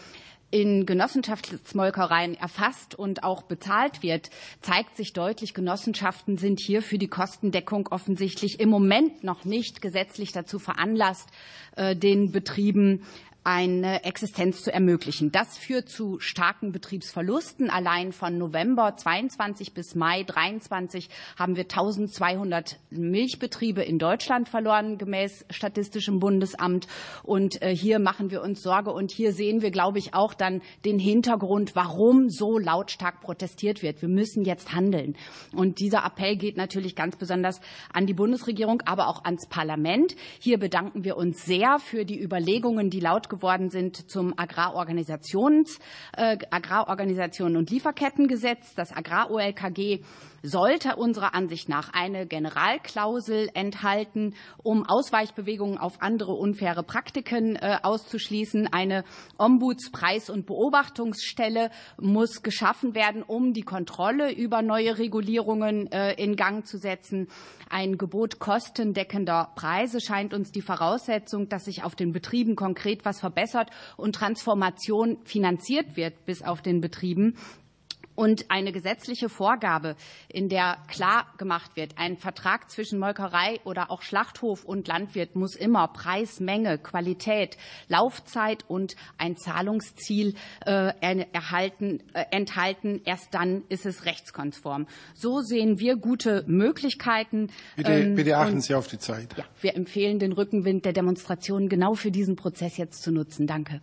in 0.49 0.85
Genossenschaftsmolkereien 0.85 2.35
erfasst 2.35 2.95
und 2.95 3.23
auch 3.23 3.41
bezahlt 3.41 4.01
wird, 4.01 4.29
zeigt 4.61 4.95
sich 4.95 5.11
deutlich, 5.11 5.53
Genossenschaften 5.53 6.37
sind 6.37 6.61
hier 6.61 6.81
für 6.81 6.97
die 6.97 7.09
Kostendeckung 7.09 7.89
offensichtlich 7.89 8.61
im 8.61 8.69
Moment 8.69 9.21
noch 9.25 9.43
nicht 9.43 9.81
gesetzlich 9.81 10.31
dazu 10.31 10.57
veranlasst, 10.57 11.27
äh, 11.75 11.97
den 11.97 12.31
Betrieben 12.31 13.03
eine 13.43 14.05
Existenz 14.05 14.63
zu 14.63 14.73
ermöglichen. 14.73 15.31
Das 15.31 15.57
führt 15.57 15.89
zu 15.89 16.19
starken 16.19 16.71
Betriebsverlusten. 16.71 17.69
Allein 17.69 18.13
von 18.13 18.37
November 18.37 18.95
22 18.95 19.73
bis 19.73 19.95
Mai 19.95 20.23
23 20.23 21.09
haben 21.37 21.57
wir 21.57 21.63
1200 21.63 22.79
Milchbetriebe 22.89 23.83
in 23.83 23.99
Deutschland 23.99 24.47
verloren, 24.47 24.97
gemäß 24.97 25.45
Statistischem 25.49 26.19
Bundesamt. 26.19 26.87
Und 27.23 27.61
äh, 27.61 27.75
hier 27.75 27.99
machen 27.99 28.31
wir 28.31 28.41
uns 28.41 28.61
Sorge. 28.61 28.91
Und 28.91 29.11
hier 29.11 29.33
sehen 29.33 29.61
wir, 29.61 29.71
glaube 29.71 29.99
ich, 29.99 30.13
auch 30.13 30.33
dann 30.33 30.61
den 30.85 30.97
Hintergrund, 30.97 31.75
warum 31.75 32.29
so 32.29 32.57
lautstark 32.57 33.19
protestiert 33.19 33.81
wird. 33.81 34.01
Wir 34.01 34.09
müssen 34.09 34.45
jetzt 34.45 34.73
handeln. 34.73 35.17
Und 35.53 35.79
dieser 35.79 36.05
Appell 36.05 36.37
geht 36.37 36.55
natürlich 36.55 36.95
ganz 36.95 37.17
besonders 37.17 37.59
an 37.91 38.05
die 38.05 38.13
Bundesregierung, 38.13 38.81
aber 38.85 39.09
auch 39.09 39.25
ans 39.25 39.47
Parlament. 39.47 40.15
Hier 40.39 40.59
bedanken 40.59 41.03
wir 41.03 41.17
uns 41.17 41.43
sehr 41.43 41.79
für 41.79 42.05
die 42.05 42.21
Überlegungen, 42.21 42.89
die 42.89 43.01
laut 43.01 43.32
geworden 43.33 43.69
sind 43.69 44.09
zum 44.09 44.37
Agrarorganisations, 44.37 45.79
äh, 46.15 46.37
Agrarorganisationen 46.51 47.57
und 47.57 47.69
Lieferkettengesetz. 47.69 48.75
Das 48.75 48.95
Agrar-OLKG 48.95 50.01
sollte 50.43 50.97
unserer 50.97 51.33
Ansicht 51.33 51.69
nach 51.69 51.93
eine 51.93 52.27
Generalklausel 52.27 53.49
enthalten, 53.53 54.35
um 54.61 54.85
Ausweichbewegungen 54.85 55.77
auf 55.77 56.01
andere 56.01 56.33
unfaire 56.33 56.83
Praktiken 56.83 57.55
äh, 57.55 57.77
auszuschließen. 57.81 58.67
Eine 58.67 59.05
Ombudspreis- 59.37 60.29
und 60.29 60.45
Beobachtungsstelle 60.45 61.71
muss 61.99 62.43
geschaffen 62.43 62.93
werden, 62.93 63.23
um 63.23 63.53
die 63.53 63.61
Kontrolle 63.61 64.33
über 64.33 64.61
neue 64.61 64.99
Regulierungen 64.99 65.89
äh, 65.91 66.13
in 66.21 66.35
Gang 66.35 66.67
zu 66.67 66.77
setzen. 66.77 67.29
Ein 67.69 67.97
Gebot 67.97 68.39
kostendeckender 68.39 69.51
Preise 69.55 70.01
scheint 70.01 70.33
uns 70.33 70.51
die 70.51 70.61
Voraussetzung, 70.61 71.47
dass 71.47 71.65
sich 71.65 71.83
auf 71.83 71.95
den 71.95 72.11
Betrieben 72.11 72.55
konkret 72.55 73.05
was 73.05 73.21
verbessert 73.21 73.69
und 73.95 74.13
Transformation 74.13 75.17
finanziert 75.23 75.95
wird 75.95 76.25
bis 76.25 76.43
auf 76.43 76.61
den 76.61 76.81
Betrieben 76.81 77.37
und 78.15 78.49
eine 78.49 78.71
gesetzliche 78.71 79.29
Vorgabe, 79.29 79.95
in 80.27 80.49
der 80.49 80.77
klar 80.87 81.25
gemacht 81.37 81.75
wird, 81.75 81.97
ein 81.97 82.17
Vertrag 82.17 82.69
zwischen 82.69 82.99
Molkerei 82.99 83.59
oder 83.63 83.91
auch 83.91 84.01
Schlachthof 84.01 84.63
und 84.63 84.87
Landwirt 84.87 85.35
muss 85.35 85.55
immer 85.55 85.87
Preis, 85.87 86.39
Menge, 86.39 86.77
Qualität, 86.77 87.57
Laufzeit 87.87 88.65
und 88.67 88.95
ein 89.17 89.37
Zahlungsziel 89.37 90.35
äh, 90.65 91.25
erhalten, 91.31 92.03
äh, 92.13 92.25
enthalten. 92.31 93.01
Erst 93.05 93.33
dann 93.33 93.63
ist 93.69 93.85
es 93.85 94.05
rechtskonform. 94.05 94.87
So 95.13 95.41
sehen 95.41 95.79
wir 95.79 95.95
gute 95.95 96.43
Möglichkeiten. 96.47 97.47
Bitte, 97.75 97.91
ähm, 97.93 98.15
bitte 98.15 98.37
achten 98.37 98.61
Sie 98.61 98.75
auf 98.75 98.87
die 98.87 98.99
Zeit. 98.99 99.35
Ja, 99.37 99.45
wir 99.61 99.75
empfehlen, 99.75 100.19
den 100.19 100.33
Rückenwind 100.33 100.85
der 100.85 100.93
Demonstrationen 100.93 101.69
genau 101.69 101.93
für 101.93 102.11
diesen 102.11 102.35
Prozess 102.35 102.77
jetzt 102.77 103.01
zu 103.03 103.11
nutzen. 103.11 103.47
Danke. 103.47 103.81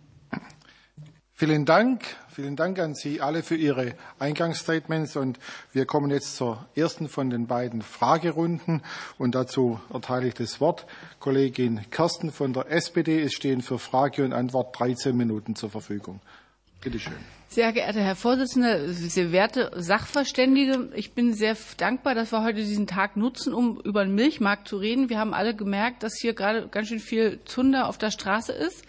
Vielen 1.41 1.65
Dank. 1.65 2.03
Vielen 2.29 2.55
Dank 2.55 2.77
an 2.77 2.93
Sie 2.93 3.19
alle 3.19 3.41
für 3.41 3.55
Ihre 3.55 3.95
Eingangsstatements. 4.19 5.15
Und 5.15 5.39
wir 5.73 5.87
kommen 5.87 6.11
jetzt 6.11 6.35
zur 6.35 6.67
ersten 6.75 7.09
von 7.09 7.31
den 7.31 7.47
beiden 7.47 7.81
Fragerunden. 7.81 8.83
Und 9.17 9.33
dazu 9.33 9.79
erteile 9.91 10.27
ich 10.27 10.35
das 10.35 10.61
Wort 10.61 10.85
Kollegin 11.19 11.81
Kersten 11.89 12.31
von 12.31 12.53
der 12.53 12.69
SPD. 12.69 13.23
Es 13.23 13.33
stehen 13.33 13.63
für 13.63 13.79
Frage 13.79 14.23
und 14.23 14.33
Antwort 14.33 14.79
13 14.79 15.17
Minuten 15.17 15.55
zur 15.55 15.71
Verfügung. 15.71 16.19
Bitte 16.79 16.99
schön. 16.99 17.17
Sehr 17.47 17.73
geehrter 17.73 18.01
Herr 18.01 18.15
Vorsitzender, 18.15 18.89
sehr 18.89 19.31
werte 19.31 19.71
Sachverständige, 19.75 20.89
ich 20.93 21.13
bin 21.13 21.33
sehr 21.33 21.57
dankbar, 21.77 22.13
dass 22.13 22.31
wir 22.31 22.43
heute 22.43 22.57
diesen 22.57 22.85
Tag 22.85 23.17
nutzen, 23.17 23.55
um 23.55 23.81
über 23.81 24.05
den 24.05 24.13
Milchmarkt 24.13 24.67
zu 24.67 24.77
reden. 24.77 25.09
Wir 25.09 25.17
haben 25.17 25.33
alle 25.33 25.55
gemerkt, 25.55 26.03
dass 26.03 26.19
hier 26.21 26.35
gerade 26.35 26.67
ganz 26.67 26.89
schön 26.89 26.99
viel 26.99 27.39
Zunder 27.45 27.89
auf 27.89 27.97
der 27.97 28.11
Straße 28.11 28.51
ist. 28.51 28.85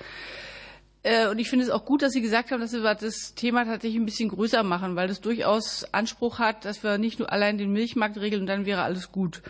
Äh, 1.02 1.28
und 1.28 1.38
ich 1.38 1.50
finde 1.50 1.64
es 1.64 1.70
auch 1.70 1.84
gut, 1.84 2.02
dass 2.02 2.12
Sie 2.12 2.20
gesagt 2.20 2.50
haben, 2.50 2.60
dass 2.60 2.72
wir 2.72 2.94
das 2.94 3.34
Thema 3.34 3.64
tatsächlich 3.64 4.00
ein 4.00 4.06
bisschen 4.06 4.28
größer 4.28 4.62
machen, 4.62 4.96
weil 4.96 5.08
das 5.08 5.20
durchaus 5.20 5.84
Anspruch 5.92 6.38
hat, 6.38 6.64
dass 6.64 6.82
wir 6.82 6.98
nicht 6.98 7.18
nur 7.18 7.32
allein 7.32 7.58
den 7.58 7.72
Milchmarkt 7.72 8.18
regeln 8.18 8.42
und 8.42 8.46
dann 8.46 8.66
wäre 8.66 8.82
alles 8.82 9.10
gut. 9.10 9.42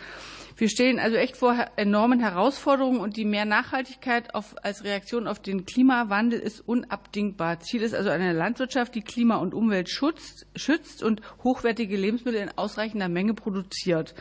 Wir 0.63 0.69
stehen 0.69 1.01
also 1.01 1.17
echt 1.17 1.37
vor 1.37 1.57
enormen 1.75 2.21
Herausforderungen 2.21 3.01
und 3.01 3.17
die 3.17 3.25
mehr 3.25 3.45
Nachhaltigkeit 3.45 4.33
auf, 4.37 4.55
als 4.63 4.85
Reaktion 4.85 5.27
auf 5.27 5.41
den 5.41 5.67
Klimawandel 5.67 6.39
ist 6.39 6.61
unabdingbar. 6.61 7.59
Ziel 7.59 7.83
ist 7.83 7.97
also 7.97 8.11
eine 8.11 8.33
Landwirtschaft, 8.33 8.95
die 8.95 9.01
Klima 9.01 9.39
und 9.39 9.55
Umwelt 9.55 9.91
schützt, 9.91 10.47
schützt 10.55 11.03
und 11.03 11.21
hochwertige 11.43 11.97
Lebensmittel 11.97 12.41
in 12.41 12.57
ausreichender 12.57 13.09
Menge 13.09 13.35
produziert 13.35 14.15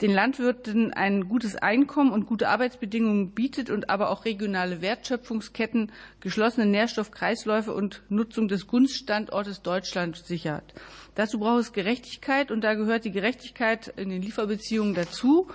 den 0.00 0.12
Landwirten 0.12 0.92
ein 0.92 1.28
gutes 1.28 1.54
Einkommen 1.54 2.12
und 2.12 2.26
gute 2.26 2.48
Arbeitsbedingungen 2.48 3.30
bietet 3.30 3.70
und 3.70 3.90
aber 3.90 4.10
auch 4.10 4.24
regionale 4.24 4.82
Wertschöpfungsketten, 4.82 5.92
geschlossene 6.20 6.66
Nährstoffkreisläufe 6.66 7.72
und 7.72 8.02
Nutzung 8.08 8.48
des 8.48 8.66
Gunststandortes 8.66 9.62
Deutschland 9.62 10.16
sichert. 10.16 10.74
Dazu 11.14 11.38
braucht 11.38 11.60
es 11.60 11.72
Gerechtigkeit 11.72 12.50
und 12.50 12.62
da 12.62 12.74
gehört 12.74 13.04
die 13.04 13.12
Gerechtigkeit 13.12 13.92
in 13.96 14.08
den 14.08 14.20
Lieferbeziehungen 14.20 14.94
dazu. 14.94 15.48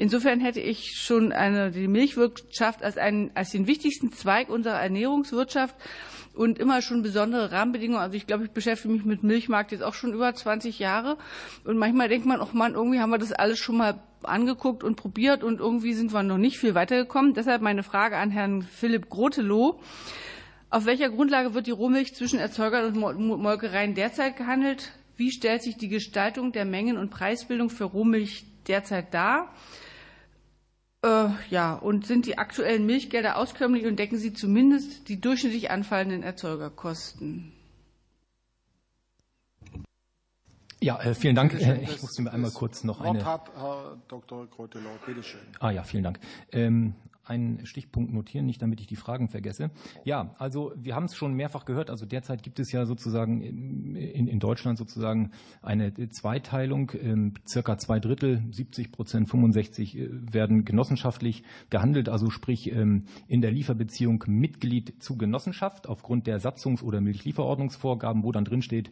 Insofern 0.00 0.40
hätte 0.40 0.60
ich 0.60 0.96
schon 0.96 1.30
eine, 1.30 1.70
die 1.72 1.86
Milchwirtschaft 1.86 2.82
als, 2.82 2.96
einen, 2.96 3.32
als 3.34 3.50
den 3.50 3.66
wichtigsten 3.66 4.12
Zweig 4.12 4.48
unserer 4.48 4.80
Ernährungswirtschaft 4.80 5.76
und 6.32 6.58
immer 6.58 6.80
schon 6.80 7.02
besondere 7.02 7.52
Rahmenbedingungen. 7.52 8.00
Also 8.00 8.16
ich 8.16 8.26
glaube, 8.26 8.44
ich 8.44 8.50
beschäftige 8.50 8.94
mich 8.94 9.04
mit 9.04 9.22
Milchmarkt 9.24 9.72
jetzt 9.72 9.82
auch 9.82 9.92
schon 9.92 10.14
über 10.14 10.34
20 10.34 10.78
Jahre. 10.78 11.18
Und 11.64 11.76
manchmal 11.76 12.08
denkt 12.08 12.24
man, 12.24 12.40
ach 12.40 12.54
man, 12.54 12.72
irgendwie 12.72 12.98
haben 12.98 13.10
wir 13.10 13.18
das 13.18 13.32
alles 13.32 13.58
schon 13.58 13.76
mal 13.76 14.02
angeguckt 14.22 14.84
und 14.84 14.96
probiert 14.96 15.44
und 15.44 15.60
irgendwie 15.60 15.92
sind 15.92 16.14
wir 16.14 16.22
noch 16.22 16.38
nicht 16.38 16.58
viel 16.58 16.74
weitergekommen. 16.74 17.34
Deshalb 17.34 17.60
meine 17.60 17.82
Frage 17.82 18.16
an 18.16 18.30
Herrn 18.30 18.62
Philipp 18.62 19.10
Grotelow. 19.10 19.80
Auf 20.70 20.86
welcher 20.86 21.10
Grundlage 21.10 21.52
wird 21.52 21.66
die 21.66 21.72
Rohmilch 21.72 22.14
zwischen 22.14 22.38
Erzeugern 22.38 22.96
und 22.96 23.18
Molkereien 23.18 23.94
derzeit 23.94 24.38
gehandelt? 24.38 24.92
Wie 25.18 25.30
stellt 25.30 25.62
sich 25.62 25.76
die 25.76 25.88
Gestaltung 25.88 26.52
der 26.52 26.64
Mengen- 26.64 26.96
und 26.96 27.10
Preisbildung 27.10 27.68
für 27.68 27.84
Rohmilch 27.84 28.46
derzeit 28.66 29.12
dar? 29.12 29.52
Äh, 31.02 31.28
ja, 31.48 31.74
und 31.74 32.06
sind 32.06 32.26
die 32.26 32.36
aktuellen 32.36 32.84
Milchgelder 32.84 33.36
auskömmlich 33.36 33.86
und 33.86 33.98
decken 33.98 34.18
sie 34.18 34.34
zumindest 34.34 35.08
die 35.08 35.20
durchschnittlich 35.20 35.70
anfallenden 35.70 36.22
Erzeugerkosten? 36.22 37.52
Ja, 40.82 41.00
äh, 41.00 41.14
vielen 41.14 41.34
Dank. 41.34 41.52
Schön, 41.52 41.82
ich 41.82 42.00
musste 42.00 42.22
mir 42.22 42.32
einmal 42.32 42.50
kurz 42.50 42.84
noch 42.84 43.00
Wort 43.00 43.08
eine. 43.08 43.24
Hat, 43.24 43.50
Herr 43.54 43.96
Dr. 44.08 44.46
Grotelow, 44.46 44.90
bitte 45.06 45.22
schön. 45.22 45.40
Ah 45.58 45.70
ja, 45.70 45.82
vielen 45.82 46.04
Dank. 46.04 46.20
Ähm, 46.52 46.94
einen 47.30 47.64
Stichpunkt 47.64 48.12
notieren, 48.12 48.44
nicht 48.44 48.60
damit 48.60 48.80
ich 48.80 48.86
die 48.86 48.96
Fragen 48.96 49.28
vergesse. 49.28 49.70
Ja, 50.04 50.34
also 50.38 50.72
wir 50.76 50.94
haben 50.94 51.04
es 51.04 51.14
schon 51.14 51.34
mehrfach 51.34 51.64
gehört. 51.64 51.88
Also 51.88 52.04
derzeit 52.04 52.42
gibt 52.42 52.58
es 52.58 52.72
ja 52.72 52.84
sozusagen 52.84 53.40
in, 53.40 54.26
in 54.26 54.40
Deutschland 54.40 54.76
sozusagen 54.76 55.30
eine 55.62 55.92
Zweiteilung. 56.10 56.92
Ähm, 57.00 57.34
circa 57.46 57.78
zwei 57.78 58.00
Drittel, 58.00 58.42
70 58.50 58.92
Prozent, 58.92 59.30
65 59.30 59.96
äh, 59.96 60.08
werden 60.32 60.64
genossenschaftlich 60.64 61.44
gehandelt. 61.70 62.08
Also 62.08 62.30
sprich 62.30 62.72
ähm, 62.72 63.04
in 63.28 63.40
der 63.40 63.52
Lieferbeziehung 63.52 64.24
Mitglied 64.26 65.02
zu 65.02 65.16
Genossenschaft 65.16 65.88
aufgrund 65.88 66.26
der 66.26 66.40
Satzungs- 66.40 66.82
oder 66.82 67.00
Milchlieferordnungsvorgaben, 67.00 68.24
wo 68.24 68.32
dann 68.32 68.44
drin 68.44 68.62
steht, 68.62 68.90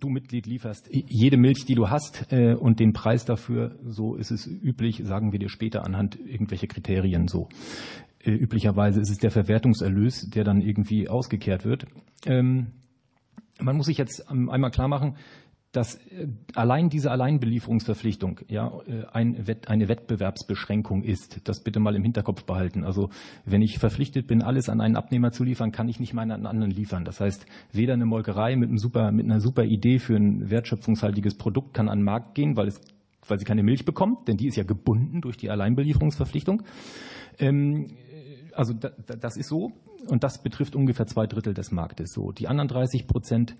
du 0.00 0.08
Mitglied 0.08 0.46
lieferst 0.46 0.88
jede 0.90 1.36
Milch, 1.36 1.64
die 1.66 1.74
du 1.74 1.90
hast 1.90 2.32
äh, 2.32 2.54
und 2.54 2.80
den 2.80 2.92
Preis 2.92 3.24
dafür, 3.24 3.78
so 3.84 4.14
ist 4.14 4.30
es 4.30 4.46
üblich, 4.46 5.02
sagen 5.04 5.32
wir 5.32 5.38
dir 5.38 5.48
später 5.48 5.84
anhand 5.84 6.18
irgendwelcher 6.18 6.66
Kriterien 6.66 7.28
so. 7.28 7.48
Äh, 8.20 8.32
üblicherweise 8.32 9.00
ist 9.00 9.10
es 9.10 9.18
der 9.18 9.30
Verwertungserlös, 9.30 10.28
der 10.30 10.44
dann 10.44 10.60
irgendwie 10.60 11.08
ausgekehrt 11.08 11.64
wird. 11.64 11.86
Ähm, 12.24 12.68
man 13.60 13.76
muss 13.76 13.86
sich 13.86 13.98
jetzt 13.98 14.28
einmal 14.28 14.70
klar 14.70 14.88
machen, 14.88 15.16
dass 15.76 15.96
äh, 15.96 16.28
allein 16.54 16.88
diese 16.88 17.10
Alleinbelieferungsverpflichtung 17.10 18.40
ja 18.48 18.72
äh, 18.86 19.04
ein 19.12 19.46
Wett, 19.46 19.68
eine 19.68 19.88
Wettbewerbsbeschränkung 19.88 21.02
ist. 21.02 21.40
Das 21.44 21.60
bitte 21.60 21.80
mal 21.80 21.94
im 21.94 22.02
Hinterkopf 22.02 22.44
behalten. 22.44 22.82
Also 22.84 23.10
wenn 23.44 23.60
ich 23.60 23.78
verpflichtet 23.78 24.26
bin, 24.26 24.40
alles 24.40 24.70
an 24.70 24.80
einen 24.80 24.96
Abnehmer 24.96 25.32
zu 25.32 25.44
liefern, 25.44 25.72
kann 25.72 25.88
ich 25.88 26.00
nicht 26.00 26.14
mal 26.14 26.30
an 26.30 26.46
anderen 26.46 26.70
liefern. 26.70 27.04
Das 27.04 27.20
heißt, 27.20 27.44
weder 27.72 27.92
eine 27.92 28.06
Molkerei 28.06 28.56
mit, 28.56 28.70
einem 28.70 28.78
super, 28.78 29.12
mit 29.12 29.26
einer 29.26 29.40
super 29.40 29.64
Idee 29.64 29.98
für 29.98 30.16
ein 30.16 30.48
wertschöpfungshaltiges 30.48 31.34
Produkt 31.34 31.74
kann 31.74 31.90
an 31.90 31.98
den 31.98 32.04
Markt 32.04 32.34
gehen, 32.34 32.56
weil, 32.56 32.68
es, 32.68 32.80
weil 33.28 33.38
sie 33.38 33.44
keine 33.44 33.62
Milch 33.62 33.84
bekommt, 33.84 34.28
denn 34.28 34.38
die 34.38 34.46
ist 34.46 34.56
ja 34.56 34.64
gebunden 34.64 35.20
durch 35.20 35.36
die 35.36 35.50
Alleinbelieferungsverpflichtung. 35.50 36.62
Ähm, 37.38 37.88
also 38.56 38.72
das 38.72 39.36
ist 39.36 39.48
so 39.48 39.72
und 40.08 40.24
das 40.24 40.42
betrifft 40.42 40.76
ungefähr 40.76 41.06
zwei 41.06 41.26
Drittel 41.26 41.54
des 41.54 41.70
Marktes. 41.70 42.12
So 42.12 42.32
die 42.32 42.48
anderen 42.48 42.68
30 42.68 43.06
Prozent, 43.06 43.56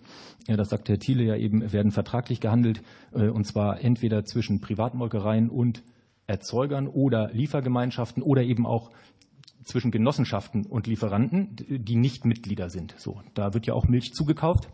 ja, 0.47 0.57
das 0.57 0.71
sagt 0.71 0.89
Herr 0.89 0.99
Thiele 0.99 1.25
ja 1.25 1.37
eben, 1.37 1.73
werden 1.73 1.93
vertraglich 1.93 2.41
gehandelt 2.41 2.83
äh, 3.13 3.29
und 3.29 3.47
zwar 3.47 3.83
entweder 3.83 4.25
zwischen 4.25 4.61
Privatmolkereien 4.61 5.51
und 5.51 5.83
Erzeugern 6.27 6.89
oder 6.89 7.31
Liefergemeinschaften 7.33 8.23
oder 8.23 8.43
eben 8.43 8.67
auch 8.67 8.91
zwischen 9.65 9.91
Genossenschaften 9.91 10.65
und 10.65 10.87
Lieferanten, 10.87 11.57
die 11.69 11.97
nicht 11.97 12.25
Mitglieder 12.25 12.71
sind. 12.71 12.95
So, 12.99 13.21
da 13.35 13.53
wird 13.53 13.67
ja 13.67 13.75
auch 13.75 13.87
Milch 13.89 14.13
zugekauft. 14.13 14.69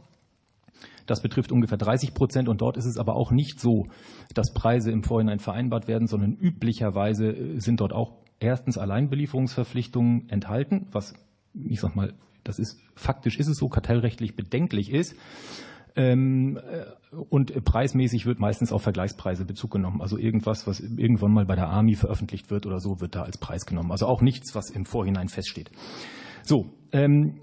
Das 1.06 1.22
betrifft 1.22 1.50
ungefähr 1.50 1.78
30 1.78 2.14
Prozent 2.14 2.48
und 2.48 2.60
dort 2.60 2.76
ist 2.76 2.84
es 2.84 2.96
aber 2.96 3.16
auch 3.16 3.32
nicht 3.32 3.58
so, 3.58 3.86
dass 4.34 4.52
Preise 4.52 4.90
im 4.90 5.02
Vorhinein 5.02 5.40
vereinbart 5.40 5.88
werden, 5.88 6.06
sondern 6.06 6.34
üblicherweise 6.34 7.32
äh, 7.32 7.58
sind 7.58 7.80
dort 7.80 7.92
auch 7.92 8.21
erstens 8.42 8.78
Alleinbelieferungsverpflichtungen 8.78 10.28
enthalten, 10.28 10.86
was 10.92 11.14
ich 11.54 11.80
sag 11.80 11.94
mal, 11.94 12.14
das 12.44 12.58
ist 12.58 12.80
faktisch 12.94 13.38
ist 13.38 13.48
es 13.48 13.58
so, 13.58 13.68
kartellrechtlich 13.68 14.36
bedenklich 14.36 14.92
ist. 14.92 15.16
Ähm, 15.94 16.56
äh, 16.56 17.16
und 17.16 17.64
preismäßig 17.64 18.24
wird 18.24 18.40
meistens 18.40 18.72
auf 18.72 18.82
Vergleichspreise 18.82 19.44
Bezug 19.44 19.72
genommen. 19.72 20.00
Also 20.00 20.16
irgendwas, 20.16 20.66
was 20.66 20.80
irgendwann 20.80 21.32
mal 21.32 21.44
bei 21.44 21.54
der 21.54 21.68
Army 21.68 21.94
veröffentlicht 21.94 22.50
wird 22.50 22.64
oder 22.64 22.80
so, 22.80 23.00
wird 23.00 23.14
da 23.14 23.22
als 23.24 23.36
Preis 23.36 23.66
genommen. 23.66 23.92
Also 23.92 24.06
auch 24.06 24.22
nichts, 24.22 24.54
was 24.54 24.70
im 24.70 24.86
Vorhinein 24.86 25.28
feststeht. 25.28 25.70
So, 26.44 26.72
ähm, 26.92 27.40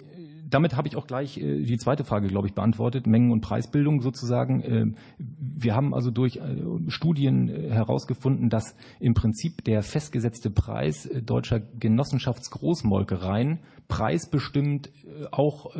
damit 0.50 0.76
habe 0.76 0.88
ich 0.88 0.96
auch 0.96 1.08
gleich 1.08 1.38
äh, 1.38 1.64
die 1.64 1.78
zweite 1.78 2.04
Frage, 2.04 2.28
glaube 2.28 2.48
ich, 2.48 2.54
beantwortet. 2.54 3.08
Mengen- 3.08 3.32
und 3.32 3.42
Preisbildung 3.42 4.02
sozusagen. 4.02 4.62
Äh, 4.62 4.86
wir 5.18 5.76
haben 5.76 5.94
also 5.94 6.12
durch 6.12 6.38
äh, 6.38 6.42
Studien 6.88 7.48
herausgefunden, 7.48 8.50
dass 8.50 8.76
im 9.00 9.14
Prinzip 9.14 9.64
der 9.64 9.84
festgesetzte 9.84 10.50
Preis 10.50 11.10
deutscher 11.24 11.60
Genossenschaftsgroßmolkereien 11.60 13.60
preisbestimmt 13.88 14.92
auch 15.32 15.76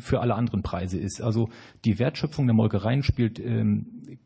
für 0.00 0.20
alle 0.20 0.34
anderen 0.34 0.62
Preise 0.62 0.98
ist. 0.98 1.20
Also 1.20 1.50
die 1.84 1.98
Wertschöpfung 1.98 2.46
der 2.46 2.54
Molkereien 2.54 3.02
spielt 3.02 3.38
ähm, 3.38 4.18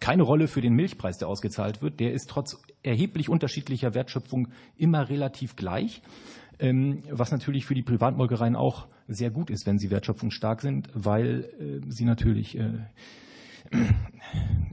keine 0.00 0.22
Rolle 0.22 0.46
für 0.46 0.60
den 0.60 0.74
Milchpreis, 0.74 1.18
der 1.18 1.28
ausgezahlt 1.28 1.82
wird. 1.82 2.00
Der 2.00 2.12
ist 2.12 2.30
trotz 2.30 2.62
erheblich 2.82 3.28
unterschiedlicher 3.28 3.94
Wertschöpfung 3.94 4.48
immer 4.76 5.08
relativ 5.08 5.56
gleich. 5.56 6.02
Ähm, 6.60 7.02
was 7.10 7.30
natürlich 7.30 7.66
für 7.66 7.74
die 7.74 7.82
Privatmolkereien 7.82 8.56
auch 8.56 8.88
sehr 9.06 9.30
gut 9.30 9.50
ist, 9.50 9.66
wenn 9.66 9.78
sie 9.78 9.90
wertschöpfungsstark 9.90 10.60
sind, 10.60 10.88
weil 10.92 11.44
äh, 11.60 11.90
sie 11.90 12.04
natürlich 12.04 12.58
äh, 12.58 12.80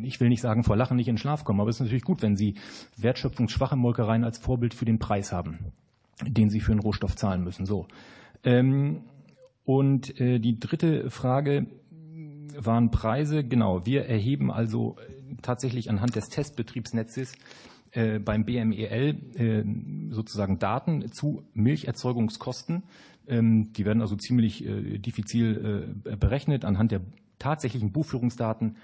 ich 0.01 0.19
will 0.19 0.29
nicht 0.29 0.41
sagen 0.41 0.63
vor 0.63 0.75
Lachen 0.75 0.97
nicht 0.97 1.07
in 1.07 1.17
Schlaf 1.17 1.43
kommen, 1.43 1.59
aber 1.59 1.69
es 1.69 1.77
ist 1.77 1.81
natürlich 1.81 2.03
gut, 2.03 2.21
wenn 2.21 2.35
Sie 2.35 2.55
wertschöpfungsschwache 2.97 3.75
Molkereien 3.75 4.23
als 4.23 4.37
Vorbild 4.37 4.73
für 4.73 4.85
den 4.85 4.99
Preis 4.99 5.31
haben, 5.31 5.59
den 6.21 6.49
Sie 6.49 6.59
für 6.59 6.71
den 6.71 6.79
Rohstoff 6.79 7.15
zahlen 7.15 7.43
müssen. 7.43 7.65
So. 7.65 7.87
Ähm, 8.43 9.03
und 9.63 10.19
äh, 10.19 10.39
die 10.39 10.59
dritte 10.59 11.09
Frage 11.09 11.67
waren 12.57 12.91
Preise. 12.91 13.43
Genau, 13.43 13.85
wir 13.85 14.05
erheben 14.05 14.51
also 14.51 14.95
tatsächlich 15.41 15.89
anhand 15.89 16.15
des 16.15 16.29
Testbetriebsnetzes 16.29 17.33
äh, 17.95 18.19
beim 18.19 18.43
BMEL 18.43 19.15
äh, 19.35 19.63
sozusagen 20.13 20.59
Daten 20.59 21.13
zu 21.13 21.43
Milcherzeugungskosten. 21.53 22.83
Ähm, 23.25 23.71
die 23.71 23.85
werden 23.85 24.01
also 24.01 24.17
ziemlich 24.17 24.65
äh, 24.65 24.97
diffizil 24.99 25.95
berechnet 26.19 26.65
anhand 26.65 26.91
der 26.91 27.01
tatsächlichen 27.39 27.93
Buchführungsdaten 27.93 28.75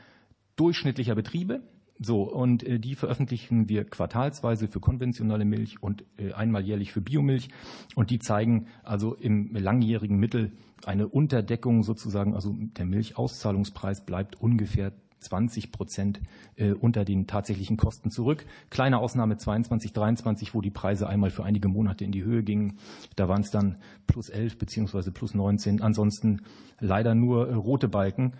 durchschnittlicher 0.55 1.15
Betriebe. 1.15 1.61
So, 1.99 2.23
und 2.23 2.65
die 2.67 2.95
veröffentlichen 2.95 3.69
wir 3.69 3.83
quartalsweise 3.83 4.67
für 4.67 4.79
konventionelle 4.79 5.45
Milch 5.45 5.83
und 5.83 6.03
einmal 6.33 6.65
jährlich 6.65 6.91
für 6.91 7.01
Biomilch. 7.01 7.49
Und 7.93 8.09
die 8.09 8.17
zeigen 8.17 8.65
also 8.81 9.13
im 9.13 9.53
langjährigen 9.53 10.17
Mittel 10.17 10.51
eine 10.83 11.07
Unterdeckung 11.07 11.83
sozusagen, 11.83 12.33
also 12.33 12.55
der 12.57 12.85
Milchauszahlungspreis 12.85 14.03
bleibt 14.03 14.41
ungefähr 14.41 14.93
20 15.21 15.71
Prozent 15.71 16.21
äh, 16.55 16.71
unter 16.71 17.05
den 17.05 17.27
tatsächlichen 17.27 17.77
Kosten 17.77 18.11
zurück. 18.11 18.45
Kleine 18.69 18.99
Ausnahme 18.99 19.37
22, 19.37 19.93
23, 19.93 20.53
wo 20.53 20.61
die 20.61 20.71
Preise 20.71 21.07
einmal 21.07 21.29
für 21.29 21.43
einige 21.43 21.67
Monate 21.67 22.03
in 22.03 22.11
die 22.11 22.23
Höhe 22.23 22.43
gingen. 22.43 22.79
Da 23.15 23.29
waren 23.29 23.41
es 23.41 23.51
dann 23.51 23.77
plus 24.07 24.29
11 24.29 24.57
beziehungsweise 24.57 25.11
plus 25.11 25.33
19. 25.33 25.81
Ansonsten 25.81 26.41
leider 26.79 27.15
nur 27.15 27.49
äh, 27.49 27.53
rote 27.53 27.87
Balken 27.87 28.33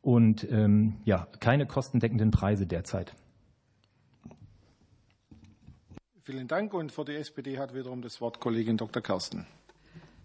und 0.00 0.46
ähm, 0.50 0.94
ja, 1.04 1.26
keine 1.40 1.66
kostendeckenden 1.66 2.30
Preise 2.30 2.66
derzeit. 2.66 3.14
Vielen 6.22 6.46
Dank. 6.46 6.74
Und 6.74 6.92
für 6.92 7.04
die 7.04 7.14
SPD 7.14 7.58
hat 7.58 7.74
wiederum 7.74 8.02
das 8.02 8.20
Wort 8.20 8.38
Kollegin 8.38 8.76
Dr. 8.76 9.02
Kersten. 9.02 9.46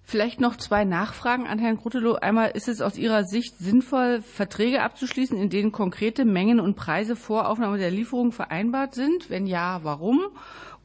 Vielleicht 0.05 0.41
noch 0.41 0.57
zwei 0.57 0.83
Nachfragen 0.83 1.47
an 1.47 1.59
Herrn 1.59 1.77
Grutelo. 1.77 2.15
Einmal, 2.15 2.51
ist 2.51 2.67
es 2.67 2.81
aus 2.81 2.97
Ihrer 2.97 3.23
Sicht 3.23 3.57
sinnvoll, 3.57 4.21
Verträge 4.21 4.81
abzuschließen, 4.81 5.37
in 5.37 5.49
denen 5.49 5.71
konkrete 5.71 6.25
Mengen 6.25 6.59
und 6.59 6.75
Preise 6.75 7.15
vor 7.15 7.47
Aufnahme 7.49 7.77
der 7.77 7.89
Lieferung 7.89 8.33
vereinbart 8.33 8.95
sind? 8.95 9.29
Wenn 9.29 9.47
ja, 9.47 9.79
warum? 9.83 10.21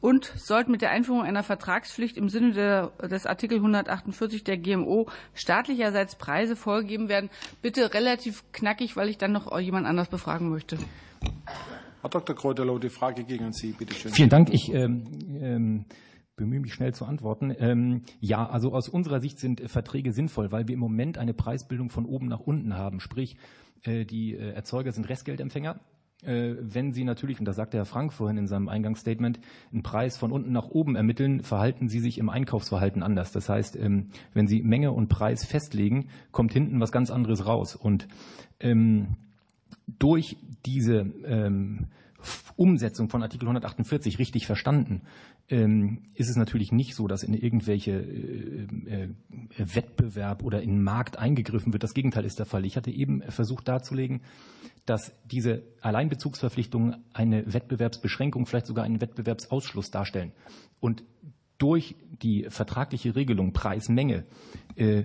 Und 0.01 0.31
sollten 0.37 0.71
mit 0.71 0.81
der 0.81 0.91
Einführung 0.91 1.23
einer 1.23 1.43
Vertragspflicht 1.43 2.15
im 2.15 2.29
Sinne 2.29 2.53
der, 2.53 2.91
des 3.09 3.25
Artikel 3.25 3.57
148 3.57 4.45
der 4.45 4.57
GMO 4.57 5.07
staatlicherseits 5.33 6.15
Preise 6.15 6.55
vorgegeben 6.55 7.09
werden? 7.09 7.29
Bitte 7.61 7.93
relativ 7.93 8.45
knackig, 8.53 8.95
weil 8.95 9.09
ich 9.09 9.17
dann 9.17 9.33
noch 9.33 9.59
jemand 9.59 9.85
anders 9.85 10.07
befragen 10.07 10.49
möchte. 10.49 10.77
Herr 12.01 12.09
Dr. 12.09 12.33
Grotelow, 12.33 12.79
die 12.79 12.89
Frage 12.89 13.25
ging 13.25 13.43
an 13.43 13.51
Sie, 13.51 13.73
bitte 13.73 13.93
schön. 13.93 14.13
Vielen 14.13 14.29
Dank. 14.29 14.53
Ich 14.53 14.73
ähm, 14.73 15.03
ähm 15.41 15.85
bemühe 16.39 16.59
mich 16.59 16.73
schnell 16.73 16.93
zu 16.93 17.05
antworten. 17.05 17.53
Ähm, 17.59 18.01
ja, 18.19 18.49
also 18.49 18.73
aus 18.73 18.89
unserer 18.89 19.19
Sicht 19.19 19.39
sind 19.39 19.69
Verträge 19.69 20.11
sinnvoll, 20.11 20.51
weil 20.51 20.67
wir 20.67 20.73
im 20.73 20.79
Moment 20.79 21.17
eine 21.17 21.33
Preisbildung 21.33 21.89
von 21.89 22.05
oben 22.05 22.27
nach 22.27 22.39
unten 22.39 22.75
haben. 22.75 22.99
Sprich, 22.99 23.37
äh, 23.83 24.05
die 24.05 24.33
äh, 24.33 24.53
Erzeuger 24.53 24.91
sind 24.91 25.07
Restgeldempfänger. 25.07 25.79
Äh, 26.23 26.55
wenn 26.59 26.91
Sie 26.91 27.03
natürlich, 27.03 27.39
und 27.39 27.45
das 27.45 27.57
sagte 27.57 27.77
Herr 27.77 27.85
Frank 27.85 28.11
vorhin 28.13 28.37
in 28.37 28.47
seinem 28.47 28.69
Eingangsstatement, 28.69 29.39
einen 29.71 29.83
Preis 29.83 30.17
von 30.17 30.31
unten 30.31 30.51
nach 30.51 30.69
oben 30.69 30.95
ermitteln, 30.95 31.43
verhalten 31.43 31.87
Sie 31.87 31.99
sich 31.99 32.17
im 32.17 32.29
Einkaufsverhalten 32.29 33.03
anders. 33.03 33.31
Das 33.31 33.47
heißt, 33.47 33.75
ähm, 33.75 34.09
wenn 34.33 34.47
Sie 34.47 34.61
Menge 34.61 34.91
und 34.91 35.09
Preis 35.09 35.45
festlegen, 35.45 36.07
kommt 36.31 36.53
hinten 36.53 36.79
was 36.79 36.91
ganz 36.91 37.11
anderes 37.11 37.45
raus. 37.45 37.75
Und 37.75 38.07
ähm, 38.59 39.17
durch 39.87 40.37
diese 40.65 41.05
ähm, 41.25 41.87
Umsetzung 42.55 43.09
von 43.09 43.23
Artikel 43.23 43.45
148 43.45 44.19
richtig 44.19 44.45
verstanden, 44.45 45.01
ist 45.51 46.29
es 46.29 46.35
natürlich 46.35 46.71
nicht 46.71 46.93
so, 46.93 47.07
dass 47.07 47.23
in 47.23 47.33
irgendwelche 47.33 47.91
äh, 47.91 48.67
äh, 48.85 49.09
Wettbewerb 49.57 50.43
oder 50.43 50.61
in 50.61 50.69
den 50.69 50.83
Markt 50.83 51.17
eingegriffen 51.17 51.73
wird. 51.73 51.81
Das 51.81 51.95
Gegenteil 51.95 52.23
ist 52.23 52.37
der 52.37 52.45
Fall. 52.45 52.65
Ich 52.65 52.77
hatte 52.77 52.91
eben 52.91 53.23
versucht 53.23 53.67
darzulegen, 53.67 54.21
dass 54.85 55.11
diese 55.25 55.63
Alleinbezugsverpflichtungen 55.81 56.97
eine 57.13 57.51
Wettbewerbsbeschränkung, 57.51 58.45
vielleicht 58.45 58.67
sogar 58.67 58.85
einen 58.85 59.01
Wettbewerbsausschluss 59.01 59.89
darstellen. 59.89 60.33
Und 60.79 61.03
durch 61.57 61.95
die 62.21 62.45
vertragliche 62.49 63.15
Regelung 63.15 63.51
Preis-Menge 63.51 64.25
äh, 64.75 65.03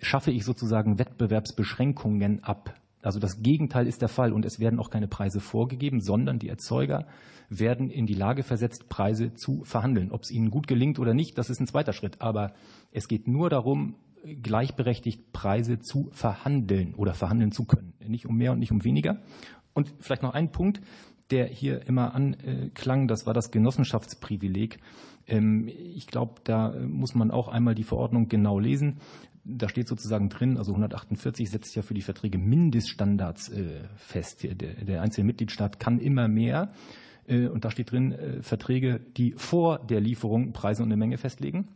schaffe 0.00 0.30
ich 0.30 0.44
sozusagen 0.44 0.98
Wettbewerbsbeschränkungen 0.98 2.42
ab. 2.42 2.74
Also 3.06 3.20
das 3.20 3.42
Gegenteil 3.42 3.86
ist 3.86 4.02
der 4.02 4.08
Fall 4.08 4.32
und 4.32 4.44
es 4.44 4.58
werden 4.58 4.78
auch 4.80 4.90
keine 4.90 5.08
Preise 5.08 5.40
vorgegeben, 5.40 6.00
sondern 6.00 6.38
die 6.38 6.48
Erzeuger 6.48 7.06
werden 7.48 7.88
in 7.90 8.06
die 8.06 8.14
Lage 8.14 8.42
versetzt, 8.42 8.88
Preise 8.88 9.34
zu 9.34 9.62
verhandeln. 9.64 10.10
Ob 10.10 10.22
es 10.22 10.30
ihnen 10.30 10.50
gut 10.50 10.66
gelingt 10.66 10.98
oder 10.98 11.14
nicht, 11.14 11.38
das 11.38 11.48
ist 11.48 11.60
ein 11.60 11.68
zweiter 11.68 11.92
Schritt. 11.92 12.20
Aber 12.20 12.52
es 12.90 13.06
geht 13.06 13.28
nur 13.28 13.48
darum, 13.48 13.94
gleichberechtigt 14.42 15.32
Preise 15.32 15.78
zu 15.78 16.08
verhandeln 16.10 16.94
oder 16.94 17.14
verhandeln 17.14 17.52
zu 17.52 17.64
können. 17.64 17.92
Nicht 18.06 18.26
um 18.26 18.36
mehr 18.36 18.52
und 18.52 18.58
nicht 18.58 18.72
um 18.72 18.82
weniger. 18.82 19.22
Und 19.72 19.94
vielleicht 20.00 20.22
noch 20.22 20.34
ein 20.34 20.50
Punkt, 20.50 20.80
der 21.30 21.46
hier 21.46 21.86
immer 21.86 22.14
anklang, 22.14 23.08
das 23.08 23.26
war 23.26 23.34
das 23.34 23.50
Genossenschaftsprivileg. 23.50 24.78
Ähm, 25.26 25.68
ich 25.68 26.06
glaube, 26.06 26.40
da 26.44 26.72
muss 26.86 27.14
man 27.14 27.30
auch 27.30 27.48
einmal 27.48 27.74
die 27.74 27.84
Verordnung 27.84 28.28
genau 28.28 28.58
lesen. 28.58 28.98
Da 29.48 29.68
steht 29.68 29.86
sozusagen 29.86 30.28
drin, 30.28 30.56
also 30.58 30.72
148 30.72 31.48
setzt 31.48 31.76
ja 31.76 31.82
für 31.82 31.94
die 31.94 32.02
Verträge 32.02 32.36
Mindeststandards 32.36 33.48
äh, 33.50 33.84
fest. 33.96 34.44
Der 34.44 35.02
einzelne 35.02 35.26
Mitgliedstaat 35.26 35.78
kann 35.78 36.00
immer 36.00 36.26
mehr. 36.26 36.72
Äh, 37.28 37.46
und 37.46 37.64
da 37.64 37.70
steht 37.70 37.92
drin, 37.92 38.12
äh, 38.12 38.42
Verträge, 38.42 39.00
die 39.16 39.34
vor 39.36 39.78
der 39.78 40.00
Lieferung 40.00 40.52
Preise 40.52 40.82
und 40.82 40.88
eine 40.88 40.96
Menge 40.96 41.18
festlegen. 41.18 41.68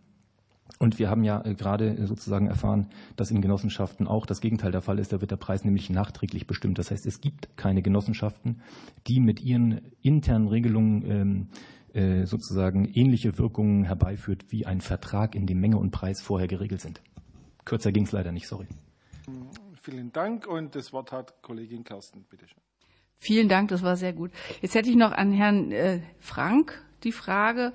Und 0.79 0.99
wir 0.99 1.11
haben 1.11 1.25
ja 1.25 1.39
gerade 1.43 2.07
sozusagen 2.07 2.47
erfahren, 2.47 2.89
dass 3.17 3.31
in 3.31 3.43
Genossenschaften 3.43 4.07
auch 4.07 4.25
das 4.25 4.41
Gegenteil 4.41 4.73
der 4.73 4.83
Fall 4.83 4.99
ist. 4.99 5.13
Da 5.13 5.21
wird 5.21 5.31
der 5.31 5.37
Preis 5.37 5.65
nämlich 5.65 5.91
nachträglich 5.91 6.47
bestimmt. 6.47 6.79
Das 6.79 6.91
heißt, 6.91 7.07
es 7.07 7.21
gibt 7.21 7.57
keine 7.57 7.83
Genossenschaften, 7.83 8.63
die 9.07 9.21
mit 9.21 9.43
ihren 9.43 9.81
internen 10.01 10.49
Regelungen 10.49 11.51
ähm, 11.93 12.25
sozusagen 12.25 12.85
ähnliche 12.85 13.37
Wirkungen 13.37 13.83
herbeiführt, 13.83 14.45
wie 14.51 14.65
ein 14.65 14.81
Vertrag, 14.81 15.35
in 15.35 15.47
dem 15.47 15.59
Menge 15.59 15.77
und 15.77 15.91
Preis 15.91 16.23
vorher 16.23 16.47
geregelt 16.47 16.81
sind. 16.81 17.03
Kürzer 17.71 17.93
ging 17.93 18.03
es 18.03 18.11
leider 18.11 18.33
nicht, 18.33 18.49
sorry. 18.49 18.67
Vielen 19.81 20.11
Dank 20.11 20.49
und 20.49 20.75
das 20.75 20.93
Wort 20.93 21.13
hat 21.13 21.41
Kollegin 21.41 21.85
Kersten, 21.85 22.27
bitte 22.29 22.49
schön. 22.49 22.59
Vielen 23.21 23.49
Dank, 23.49 23.69
das 23.69 23.85
war 23.85 23.97
sehr 23.97 24.13
gut. 24.13 24.33
Jetzt 24.61 24.75
hätte 24.75 24.91
ich 24.91 24.97
noch 24.97 25.13
an 25.13 25.31
Herrn 25.31 25.71
äh, 25.71 26.01
Frank 26.19 26.85
die 27.05 27.13
Frage, 27.13 27.73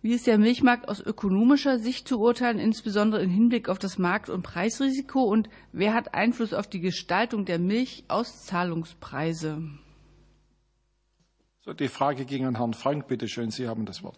wie 0.00 0.14
ist 0.14 0.26
der 0.26 0.38
Milchmarkt 0.38 0.88
aus 0.88 1.00
ökonomischer 1.00 1.78
Sicht 1.78 2.08
zu 2.08 2.18
urteilen, 2.18 2.58
insbesondere 2.58 3.22
im 3.22 3.28
Hinblick 3.28 3.68
auf 3.68 3.78
das 3.78 3.98
Markt- 3.98 4.30
und 4.30 4.40
Preisrisiko 4.40 5.24
und 5.24 5.50
wer 5.72 5.92
hat 5.92 6.14
Einfluss 6.14 6.54
auf 6.54 6.66
die 6.66 6.80
Gestaltung 6.80 7.44
der 7.44 7.58
Milchauszahlungspreise? 7.58 9.60
So, 11.60 11.74
die 11.74 11.88
Frage 11.88 12.24
ging 12.24 12.46
an 12.46 12.56
Herrn 12.56 12.72
Frank, 12.72 13.06
bitte 13.06 13.28
schön, 13.28 13.50
Sie 13.50 13.68
haben 13.68 13.84
das 13.84 14.02
Wort. 14.02 14.16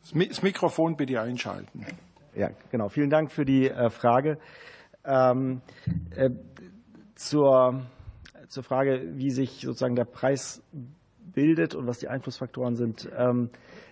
Das 0.00 0.42
Mikrofon 0.42 0.96
bitte 0.96 1.20
einschalten. 1.20 1.84
Ja, 2.38 2.50
genau. 2.70 2.88
Vielen 2.88 3.10
Dank 3.10 3.32
für 3.32 3.44
die 3.44 3.68
äh, 3.68 3.90
Frage. 3.90 4.38
Ähm, 5.04 5.60
äh, 6.14 6.30
zur, 7.16 7.82
zur 8.46 8.62
Frage, 8.62 9.16
wie 9.16 9.30
sich 9.30 9.62
sozusagen 9.62 9.96
der 9.96 10.04
Preis 10.04 10.62
bildet 11.34 11.74
und 11.74 11.88
was 11.88 11.98
die 11.98 12.06
Einflussfaktoren 12.06 12.76
sind. 12.76 13.10
Ähm, 13.18 13.50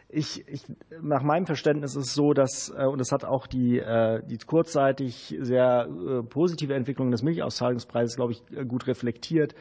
ich, 0.08 0.46
ich, 0.46 0.62
nach 1.02 1.24
meinem 1.24 1.46
Verständnis 1.46 1.96
ist 1.96 2.10
es 2.10 2.14
so, 2.14 2.34
dass, 2.34 2.70
äh, 2.70 2.84
und 2.84 3.00
das 3.00 3.10
hat 3.10 3.24
auch 3.24 3.48
die, 3.48 3.82
die 4.28 4.38
kurzzeitig 4.38 5.36
sehr 5.40 5.88
positive 6.30 6.72
Entwicklung 6.72 7.10
des 7.10 7.24
Milchauszahlungspreises, 7.24 8.14
glaube 8.14 8.30
ich, 8.30 8.44
gut 8.68 8.86
reflektiert, 8.86 9.56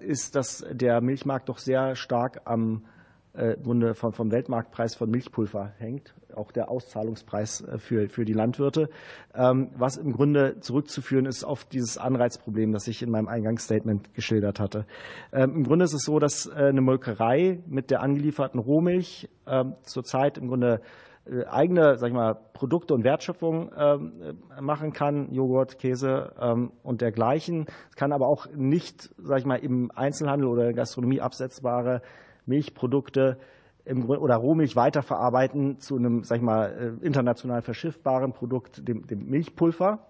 ist, 0.00 0.34
dass 0.34 0.64
der 0.70 1.02
Milchmarkt 1.02 1.50
doch 1.50 1.58
sehr 1.58 1.94
stark 1.94 2.40
am 2.46 2.86
äh, 3.34 3.56
vom, 3.94 4.12
vom 4.12 4.32
Weltmarktpreis 4.32 4.96
von 4.96 5.10
Milchpulver 5.10 5.72
hängt, 5.78 6.14
auch 6.34 6.50
der 6.50 6.70
Auszahlungspreis 6.70 7.60
äh, 7.60 7.78
für, 7.78 8.24
die 8.24 8.32
Landwirte, 8.32 8.88
ähm, 9.34 9.70
was 9.76 9.96
im 9.96 10.12
Grunde 10.12 10.58
zurückzuführen 10.60 11.26
ist 11.26 11.44
auf 11.44 11.64
dieses 11.64 11.98
Anreizproblem, 11.98 12.72
das 12.72 12.88
ich 12.88 13.02
in 13.02 13.10
meinem 13.10 13.28
Eingangsstatement 13.28 14.14
geschildert 14.14 14.58
hatte. 14.58 14.86
Ähm, 15.32 15.52
Im 15.56 15.64
Grunde 15.64 15.84
ist 15.84 15.94
es 15.94 16.04
so, 16.04 16.18
dass 16.18 16.48
eine 16.48 16.80
Molkerei 16.80 17.60
mit 17.66 17.90
der 17.90 18.02
angelieferten 18.02 18.58
Rohmilch 18.58 19.28
ähm, 19.46 19.74
zurzeit 19.82 20.38
im 20.38 20.48
Grunde 20.48 20.80
eigene, 21.50 21.98
sag 21.98 22.08
ich 22.08 22.14
mal, 22.14 22.34
Produkte 22.54 22.94
und 22.94 23.04
Wertschöpfung 23.04 23.70
machen 24.62 24.94
kann, 24.94 25.30
Joghurt, 25.30 25.78
Käse 25.78 26.32
und 26.82 27.02
dergleichen. 27.02 27.66
Es 27.90 27.96
kann 27.96 28.12
aber 28.12 28.28
auch 28.28 28.46
nicht, 28.56 29.10
sag 29.18 29.40
ich 29.40 29.44
mal, 29.44 29.56
im 29.56 29.90
Einzelhandel 29.94 30.48
oder 30.48 30.72
Gastronomie 30.72 31.20
absetzbare 31.20 32.00
Milchprodukte 32.48 33.38
im 33.84 34.06
Grunde, 34.06 34.20
oder 34.20 34.36
Rohmilch 34.36 34.76
weiterverarbeiten 34.76 35.80
zu 35.80 35.96
einem, 35.96 36.22
sag 36.24 36.36
ich 36.36 36.42
mal, 36.42 36.96
äh, 37.00 37.06
international 37.06 37.62
verschiffbaren 37.62 38.32
Produkt, 38.32 38.86
dem, 38.86 39.06
dem 39.06 39.26
Milchpulver. 39.30 40.06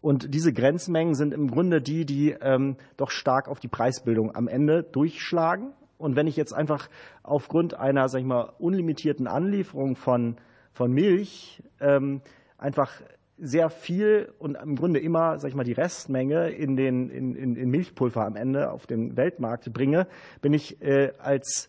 Und 0.00 0.32
diese 0.32 0.52
Grenzmengen 0.52 1.14
sind 1.14 1.34
im 1.34 1.50
Grunde 1.50 1.82
die, 1.82 2.06
die 2.06 2.30
ähm, 2.40 2.76
doch 2.96 3.10
stark 3.10 3.48
auf 3.48 3.60
die 3.60 3.68
Preisbildung 3.68 4.34
am 4.34 4.48
Ende 4.48 4.82
durchschlagen. 4.82 5.72
Und 5.98 6.14
wenn 6.14 6.28
ich 6.28 6.36
jetzt 6.36 6.52
einfach 6.52 6.88
aufgrund 7.22 7.74
einer, 7.74 8.08
sag 8.08 8.20
ich 8.20 8.26
mal, 8.26 8.52
unlimitierten 8.58 9.26
Anlieferung 9.26 9.96
von, 9.96 10.36
von 10.72 10.92
Milch 10.92 11.62
ähm, 11.80 12.22
einfach 12.56 12.92
sehr 13.36 13.70
viel 13.70 14.32
und 14.38 14.56
im 14.56 14.76
Grunde 14.76 15.00
immer, 15.00 15.38
sag 15.38 15.48
ich 15.48 15.54
mal, 15.54 15.64
die 15.64 15.72
Restmenge 15.72 16.50
in 16.50 16.76
den 16.76 17.10
in, 17.10 17.34
in, 17.34 17.56
in 17.56 17.70
Milchpulver 17.70 18.24
am 18.24 18.36
Ende 18.36 18.70
auf 18.70 18.86
den 18.86 19.16
Weltmarkt 19.16 19.72
bringe, 19.72 20.06
bin 20.40 20.52
ich 20.52 20.80
äh, 20.82 21.12
als 21.18 21.68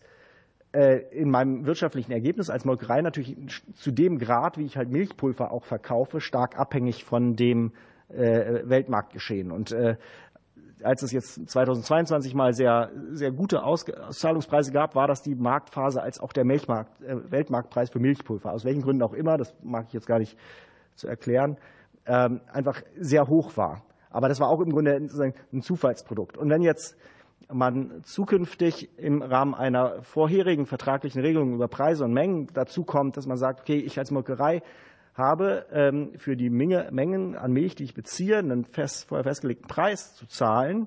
in 0.72 1.30
meinem 1.30 1.66
wirtschaftlichen 1.66 2.12
Ergebnis 2.12 2.48
als 2.48 2.64
Molkerei 2.64 3.02
natürlich 3.02 3.36
zu 3.74 3.90
dem 3.90 4.18
Grad, 4.18 4.56
wie 4.56 4.64
ich 4.64 4.76
halt 4.76 4.88
Milchpulver 4.90 5.50
auch 5.50 5.64
verkaufe, 5.64 6.20
stark 6.20 6.58
abhängig 6.58 7.04
von 7.04 7.34
dem 7.34 7.72
äh, 8.08 8.68
Weltmarktgeschehen. 8.68 9.50
Und 9.50 9.72
äh, 9.72 9.96
als 10.82 11.02
es 11.02 11.12
jetzt 11.12 11.48
2022 11.48 12.34
mal 12.34 12.54
sehr, 12.54 12.90
sehr 13.12 13.32
gute 13.32 13.62
Auszahlungspreise 13.62 14.72
gab, 14.72 14.94
war 14.94 15.06
das 15.06 15.22
die 15.22 15.34
Marktphase 15.34 16.02
als 16.02 16.20
auch 16.20 16.32
der 16.32 16.44
Milchmarkt, 16.44 16.90
Weltmarktpreis 17.00 17.90
für 17.90 17.98
Milchpulver. 17.98 18.52
Aus 18.52 18.64
welchen 18.64 18.82
Gründen 18.82 19.02
auch 19.02 19.12
immer, 19.12 19.36
das 19.36 19.54
mag 19.62 19.86
ich 19.88 19.92
jetzt 19.92 20.06
gar 20.06 20.18
nicht 20.18 20.38
zu 20.94 21.08
erklären, 21.08 21.56
ähm, 22.06 22.40
einfach 22.52 22.82
sehr 22.98 23.28
hoch 23.28 23.56
war. 23.56 23.82
Aber 24.10 24.28
das 24.28 24.40
war 24.40 24.48
auch 24.48 24.60
im 24.60 24.70
Grunde 24.70 24.96
ein 24.96 25.62
Zufallsprodukt. 25.62 26.36
Und 26.36 26.50
wenn 26.50 26.62
jetzt 26.62 26.96
man 27.52 28.02
zukünftig 28.02 28.90
im 28.98 29.22
Rahmen 29.22 29.54
einer 29.54 30.02
vorherigen 30.02 30.66
vertraglichen 30.66 31.20
Regelung 31.20 31.54
über 31.54 31.68
Preise 31.68 32.04
und 32.04 32.12
Mengen 32.12 32.48
dazu 32.52 32.84
kommt, 32.84 33.16
dass 33.16 33.26
man 33.26 33.36
sagt, 33.36 33.60
okay, 33.60 33.78
ich 33.78 33.98
als 33.98 34.10
Molkerei 34.10 34.62
habe 35.14 35.66
ähm, 35.72 36.12
für 36.16 36.36
die 36.36 36.50
Menge, 36.50 36.88
Mengen 36.92 37.36
an 37.36 37.52
Milch, 37.52 37.74
die 37.74 37.84
ich 37.84 37.94
beziehe, 37.94 38.38
einen 38.38 38.64
fest, 38.64 39.08
vorher 39.08 39.24
festgelegten 39.24 39.68
Preis 39.68 40.14
zu 40.14 40.26
zahlen, 40.26 40.86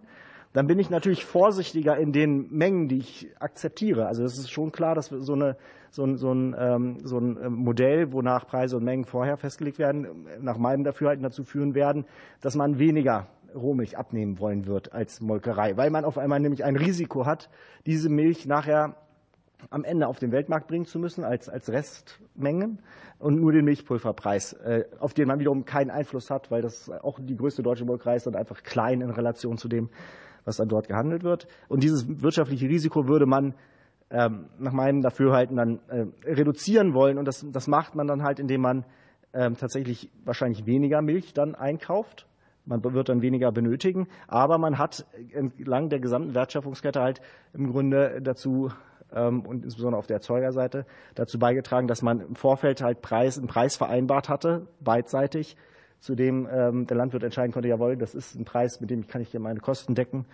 dann 0.54 0.68
bin 0.68 0.78
ich 0.80 0.90
natürlich 0.90 1.26
vorsichtiger 1.26 1.98
in 1.98 2.12
den 2.12 2.48
Mengen, 2.52 2.88
die 2.88 3.00
ich 3.00 3.30
akzeptiere. 3.40 4.06
Also 4.06 4.24
es 4.24 4.38
ist 4.38 4.52
schon 4.52 4.72
klar, 4.72 4.94
dass 4.94 5.08
so, 5.08 5.34
eine, 5.34 5.58
so, 5.90 6.06
ein, 6.06 6.18
so, 6.18 6.32
ein, 6.32 6.56
ähm, 6.58 6.98
so 7.04 7.18
ein 7.18 7.38
ähm, 7.44 7.54
Modell, 7.54 8.14
wonach 8.14 8.46
Preise 8.46 8.78
und 8.78 8.84
Mengen 8.84 9.06
vorher 9.06 9.38
festgelegt 9.38 9.80
werden, 9.80 10.28
nach 10.40 10.58
meinem 10.58 10.84
Dafürhalten 10.84 11.24
dazu 11.24 11.44
führen 11.44 11.74
werden, 11.74 12.06
dass 12.42 12.56
man 12.56 12.78
weniger 12.78 13.28
Rohmilch 13.56 13.98
abnehmen 13.98 14.40
wollen 14.40 14.66
wird 14.66 14.94
als 14.94 15.22
Molkerei, 15.22 15.78
weil 15.78 15.90
man 15.90 16.06
auf 16.06 16.18
einmal 16.18 16.40
nämlich 16.40 16.64
ein 16.64 16.76
Risiko 16.76 17.26
hat, 17.26 17.50
diese 17.86 18.10
Milch 18.10 18.46
nachher 18.46 18.96
am 19.70 19.84
Ende 19.84 20.08
auf 20.08 20.20
den 20.20 20.32
Weltmarkt 20.32 20.68
bringen 20.68 20.86
zu 20.86 21.00
müssen 21.00 21.24
als, 21.24 21.50
als 21.50 21.70
Restmengen 21.70 22.80
und 23.20 23.40
nur 23.40 23.52
den 23.52 23.66
Milchpulverpreis, 23.66 24.54
äh, 24.54 24.84
auf 25.00 25.14
den 25.14 25.28
man 25.28 25.40
wiederum 25.40 25.66
keinen 25.66 25.90
Einfluss 25.90 26.30
hat, 26.30 26.52
weil 26.52 26.62
das 26.62 26.90
auch 26.90 27.20
die 27.22 27.36
größte 27.36 27.64
deutsche 27.64 27.86
Molkerei 27.86 28.16
ist 28.16 28.28
und 28.28 28.36
einfach 28.36 28.64
klein 28.64 29.02
in 29.02 29.10
Relation 29.10 29.58
zu 29.58 29.68
dem, 29.68 29.90
was 30.46 30.58
dann 30.58 30.68
dort 30.68 30.88
gehandelt 30.88 31.24
wird. 31.24 31.48
Und 31.70 31.84
dieses 31.84 32.22
wirtschaftliche 32.22 32.68
Risiko 32.68 33.08
würde 33.08 33.26
man 33.26 33.54
ähm, 34.10 34.48
nach 34.60 34.74
meinem 34.74 35.02
Dafürhalten 35.02 35.56
dann 35.56 35.80
äh, 35.88 36.06
reduzieren 36.26 36.94
wollen. 36.94 37.18
Und 37.18 37.26
das, 37.26 37.46
das 37.52 37.68
macht 37.68 37.96
man 37.96 38.08
dann 38.08 38.24
halt, 38.24 38.40
indem 38.40 38.62
man 38.62 38.86
ähm, 39.34 39.56
tatsächlich 39.58 40.12
wahrscheinlich 40.26 40.66
weniger 40.66 41.02
Milch 41.02 41.34
dann 41.34 41.56
einkauft 41.56 42.28
man 42.66 42.84
wird 42.84 43.10
dann 43.10 43.22
weniger 43.22 43.52
benötigen, 43.52 44.08
aber 44.28 44.58
man 44.58 44.78
hat 44.78 45.06
entlang 45.34 45.90
der 45.90 46.00
gesamten 46.00 46.34
Wertschöpfungskette 46.34 47.02
halt 47.02 47.22
im 47.54 47.72
Grunde 47.72 48.22
dazu 48.22 48.72
ähm, 49.14 49.42
und 49.42 49.64
insbesondere 49.64 50.00
auf 50.00 50.08
der 50.08 50.18
Erzeugerseite 50.18 50.86
dazu 51.16 51.40
beigetragen, 51.40 51.88
dass 51.88 52.02
man 52.02 52.22
im 52.22 52.36
Vorfeld 52.36 52.82
halt 52.82 53.02
Preis, 53.02 53.38
einen 53.38 53.48
Preis 53.48 53.76
vereinbart 53.76 54.30
hatte, 54.30 54.68
beidseitig, 54.80 55.58
zu 56.00 56.16
dem 56.16 56.48
ähm, 56.52 56.86
der 56.86 56.98
Landwirt 56.98 57.24
entscheiden 57.24 57.54
konnte, 57.54 57.70
jawohl, 57.70 57.96
das 57.96 58.14
ist 58.14 58.36
ein 58.36 58.46
Preis, 58.46 58.82
mit 58.82 58.90
dem 58.90 59.08
kann 59.08 59.22
ich 59.22 59.30
hier 59.30 59.40
meine 59.40 59.60
Kosten 59.60 59.96
decken. 59.96 60.26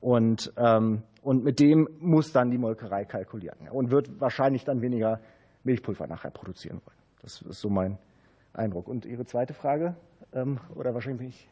Und, 0.00 0.52
ähm, 0.56 1.02
und 1.22 1.42
mit 1.42 1.58
dem 1.58 1.88
muss 1.98 2.32
dann 2.32 2.50
die 2.50 2.58
Molkerei 2.58 3.04
kalkulieren 3.04 3.68
und 3.70 3.90
wird 3.90 4.20
wahrscheinlich 4.20 4.64
dann 4.64 4.82
weniger 4.82 5.20
Milchpulver 5.64 6.06
nachher 6.06 6.30
produzieren 6.30 6.80
wollen. 6.84 6.98
Das 7.22 7.42
ist 7.42 7.60
so 7.60 7.70
mein 7.70 7.98
Eindruck. 8.52 8.86
Und 8.86 9.04
Ihre 9.04 9.24
zweite 9.24 9.54
Frage? 9.54 9.96
oder 10.74 10.92
wahrscheinlich 10.92 11.18
bin 11.18 11.28
ich 11.28 11.48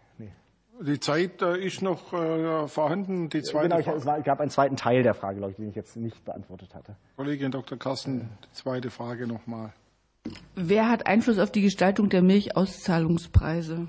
die 0.81 1.01
Zeit 1.01 1.43
äh, 1.43 1.59
ist 1.59 1.83
noch 1.83 2.13
äh, 2.13 2.67
vorhanden. 2.67 3.29
Die 3.29 3.43
zweite 3.43 3.69
genau, 3.69 3.81
ich, 3.81 3.87
es 3.87 4.07
war, 4.07 4.21
gab 4.23 4.41
einen 4.41 4.51
zweiten 4.51 4.77
Teil 4.77 5.03
der 5.03 5.15
Frage, 5.15 5.39
glaube 5.39 5.53
ich, 5.53 5.57
den 5.57 5.69
ich 5.69 5.77
jetzt 5.77 5.97
nicht 5.97 6.25
beantwortet 6.25 6.75
hatte. 6.75 6.97
Kollegin 7.17 7.51
Dr. 7.51 7.79
Carsten, 7.79 8.29
die 8.45 8.53
zweite 8.53 8.91
Frage 8.91 9.27
nochmal. 9.27 9.73
Wer 10.55 10.89
hat 10.89 11.07
Einfluss 11.07 11.39
auf 11.39 11.51
die 11.51 11.63
Gestaltung 11.63 12.09
der 12.09 12.23
Milchauszahlungspreise? 12.23 13.87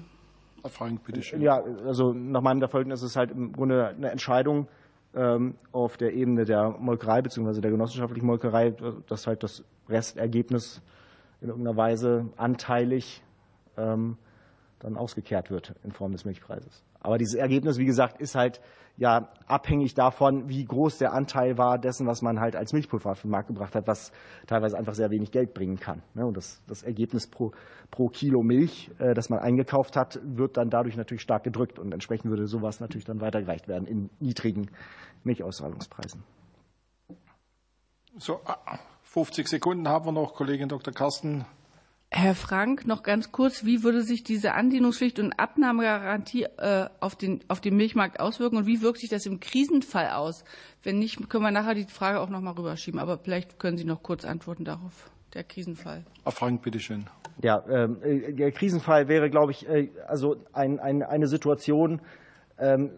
Herr 0.61 0.69
Frank, 0.69 1.03
bitteschön. 1.03 1.41
Ja, 1.41 1.63
also 1.85 2.13
nach 2.13 2.41
meinem 2.41 2.59
Dafürhalten 2.59 2.91
ist 2.91 3.03
es 3.03 3.15
halt 3.15 3.31
im 3.31 3.53
Grunde 3.53 3.87
eine 3.87 4.11
Entscheidung 4.11 4.67
ähm, 5.15 5.55
auf 5.71 5.97
der 5.97 6.13
Ebene 6.13 6.45
der 6.45 6.71
Molkerei 6.71 7.21
bzw. 7.21 7.61
der 7.61 7.71
genossenschaftlichen 7.71 8.25
Molkerei, 8.25 8.73
dass 9.07 9.27
halt 9.27 9.43
das 9.43 9.63
Restergebnis 9.87 10.81
in 11.41 11.49
irgendeiner 11.49 11.77
Weise 11.77 12.25
anteilig 12.35 13.23
ähm, 13.77 14.17
dann 14.79 14.97
ausgekehrt 14.97 15.49
wird 15.51 15.73
in 15.83 15.91
Form 15.91 16.11
des 16.11 16.25
Milchpreises. 16.25 16.83
Aber 16.99 17.17
dieses 17.17 17.35
Ergebnis, 17.35 17.77
wie 17.77 17.85
gesagt, 17.85 18.19
ist 18.19 18.35
halt 18.35 18.61
ja 18.97 19.29
abhängig 19.47 19.93
davon, 19.93 20.49
wie 20.49 20.65
groß 20.65 20.97
der 20.97 21.13
Anteil 21.13 21.57
war 21.57 21.77
dessen, 21.77 22.07
was 22.07 22.21
man 22.21 22.39
halt 22.39 22.55
als 22.55 22.73
Milchpulver 22.73 23.11
auf 23.11 23.21
den 23.21 23.31
Markt 23.31 23.47
gebracht 23.47 23.75
hat, 23.75 23.87
was 23.87 24.11
teilweise 24.47 24.77
einfach 24.77 24.95
sehr 24.95 25.11
wenig 25.11 25.31
Geld 25.31 25.53
bringen 25.53 25.79
kann. 25.79 26.01
Ne? 26.13 26.25
Und 26.25 26.37
das, 26.37 26.61
das 26.67 26.83
Ergebnis 26.83 27.27
pro, 27.27 27.51
pro 27.91 28.07
Kilo 28.07 28.41
Milch, 28.41 28.89
äh, 28.97 29.13
das 29.13 29.29
man 29.29 29.39
eingekauft 29.39 29.95
hat, 29.95 30.19
wird 30.23 30.57
dann 30.57 30.69
dadurch 30.69 30.95
natürlich 30.95 31.21
stark 31.21 31.43
gedrückt 31.43 31.77
und 31.77 31.93
entsprechend 31.93 32.31
würde 32.31 32.47
sowas 32.47 32.79
natürlich 32.79 33.05
dann 33.05 33.21
weitergereicht 33.21 33.67
werden 33.67 33.85
in 33.85 34.09
niedrigen 34.19 34.71
Milchauszahlungspreisen. 35.23 36.23
So, 38.17 38.39
50 39.03 39.45
ah, 39.45 39.49
Sekunden 39.49 39.87
haben 39.89 40.05
wir 40.05 40.11
noch, 40.11 40.33
Kollegin 40.33 40.69
Dr. 40.69 40.93
Carsten. 40.93 41.45
Herr 42.11 42.35
Frank, 42.35 42.87
noch 42.87 43.03
ganz 43.03 43.31
kurz, 43.31 43.65
wie 43.65 43.83
würde 43.83 44.01
sich 44.01 44.23
diese 44.23 44.53
Andienungspflicht 44.53 45.19
und 45.19 45.33
Abnahmegarantie 45.33 46.43
äh, 46.43 46.87
auf, 46.99 47.15
den, 47.15 47.41
auf 47.49 47.59
den 47.59 47.75
Milchmarkt 47.75 48.19
auswirken 48.19 48.57
und 48.57 48.65
wie 48.65 48.81
wirkt 48.81 48.99
sich 48.99 49.09
das 49.09 49.25
im 49.25 49.39
Krisenfall 49.39 50.11
aus? 50.11 50.45
Wenn 50.83 50.99
nicht, 50.99 51.29
können 51.29 51.43
wir 51.43 51.51
nachher 51.51 51.73
die 51.73 51.85
Frage 51.85 52.21
auch 52.21 52.29
noch 52.29 52.41
mal 52.41 52.51
rüberschieben, 52.51 52.99
aber 52.99 53.17
vielleicht 53.17 53.59
können 53.59 53.77
Sie 53.77 53.83
noch 53.83 54.01
kurz 54.01 54.23
antworten 54.23 54.63
darauf, 54.63 55.11
der 55.33 55.43
Krisenfall. 55.43 56.05
Herr 56.23 56.31
Frank, 56.31 56.61
bitteschön. 56.61 57.05
Ja, 57.43 57.63
ähm, 57.67 57.97
äh, 58.01 58.31
der 58.31 58.51
Krisenfall 58.51 59.09
wäre, 59.09 59.29
glaube 59.29 59.51
ich, 59.51 59.67
äh, 59.67 59.89
also 60.07 60.37
ein, 60.53 60.79
ein, 60.79 61.03
eine 61.03 61.27
Situation, 61.27 62.01
ähm, 62.57 62.91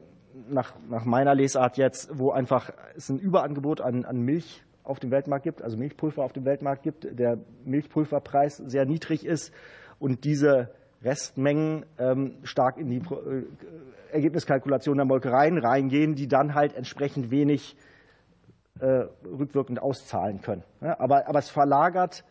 nach, 0.50 0.74
nach 0.90 1.06
meiner 1.06 1.34
Lesart 1.34 1.78
jetzt, 1.78 2.10
wo 2.14 2.30
einfach 2.30 2.72
es 2.96 3.10
ein 3.10 3.18
Überangebot 3.18 3.82
an, 3.82 4.06
an 4.06 4.22
Milch 4.22 4.64
auf 4.88 5.00
dem 5.00 5.12
Weltmarkt 5.12 5.44
gibt, 5.44 5.62
also 5.62 5.78
Milchpulver 5.78 6.24
auf 6.24 6.34
dem 6.34 6.46
Weltmarkt 6.46 6.84
gibt, 6.84 7.08
der 7.20 7.38
Milchpulverpreis 7.66 8.58
sehr 8.58 8.86
niedrig 8.86 9.26
ist 9.26 9.54
und 10.00 10.24
diese 10.24 10.72
Restmengen 11.04 11.86
ähm, 12.00 12.38
stark 12.44 12.78
in 12.78 12.90
die 12.90 12.98
äh, 12.98 13.44
Ergebniskalkulation 14.12 14.98
der 14.98 15.06
Molkereien 15.06 15.58
reingehen, 15.58 16.16
die 16.16 16.28
dann 16.28 16.56
halt 16.56 16.76
entsprechend 16.76 17.30
wenig 17.30 17.76
äh, 18.80 19.06
rückwirkend 19.26 19.82
auszahlen 19.82 20.42
können. 20.42 20.64
Aber, 20.82 21.28
aber 21.28 21.40
es 21.40 21.50
verlagert 21.50 22.24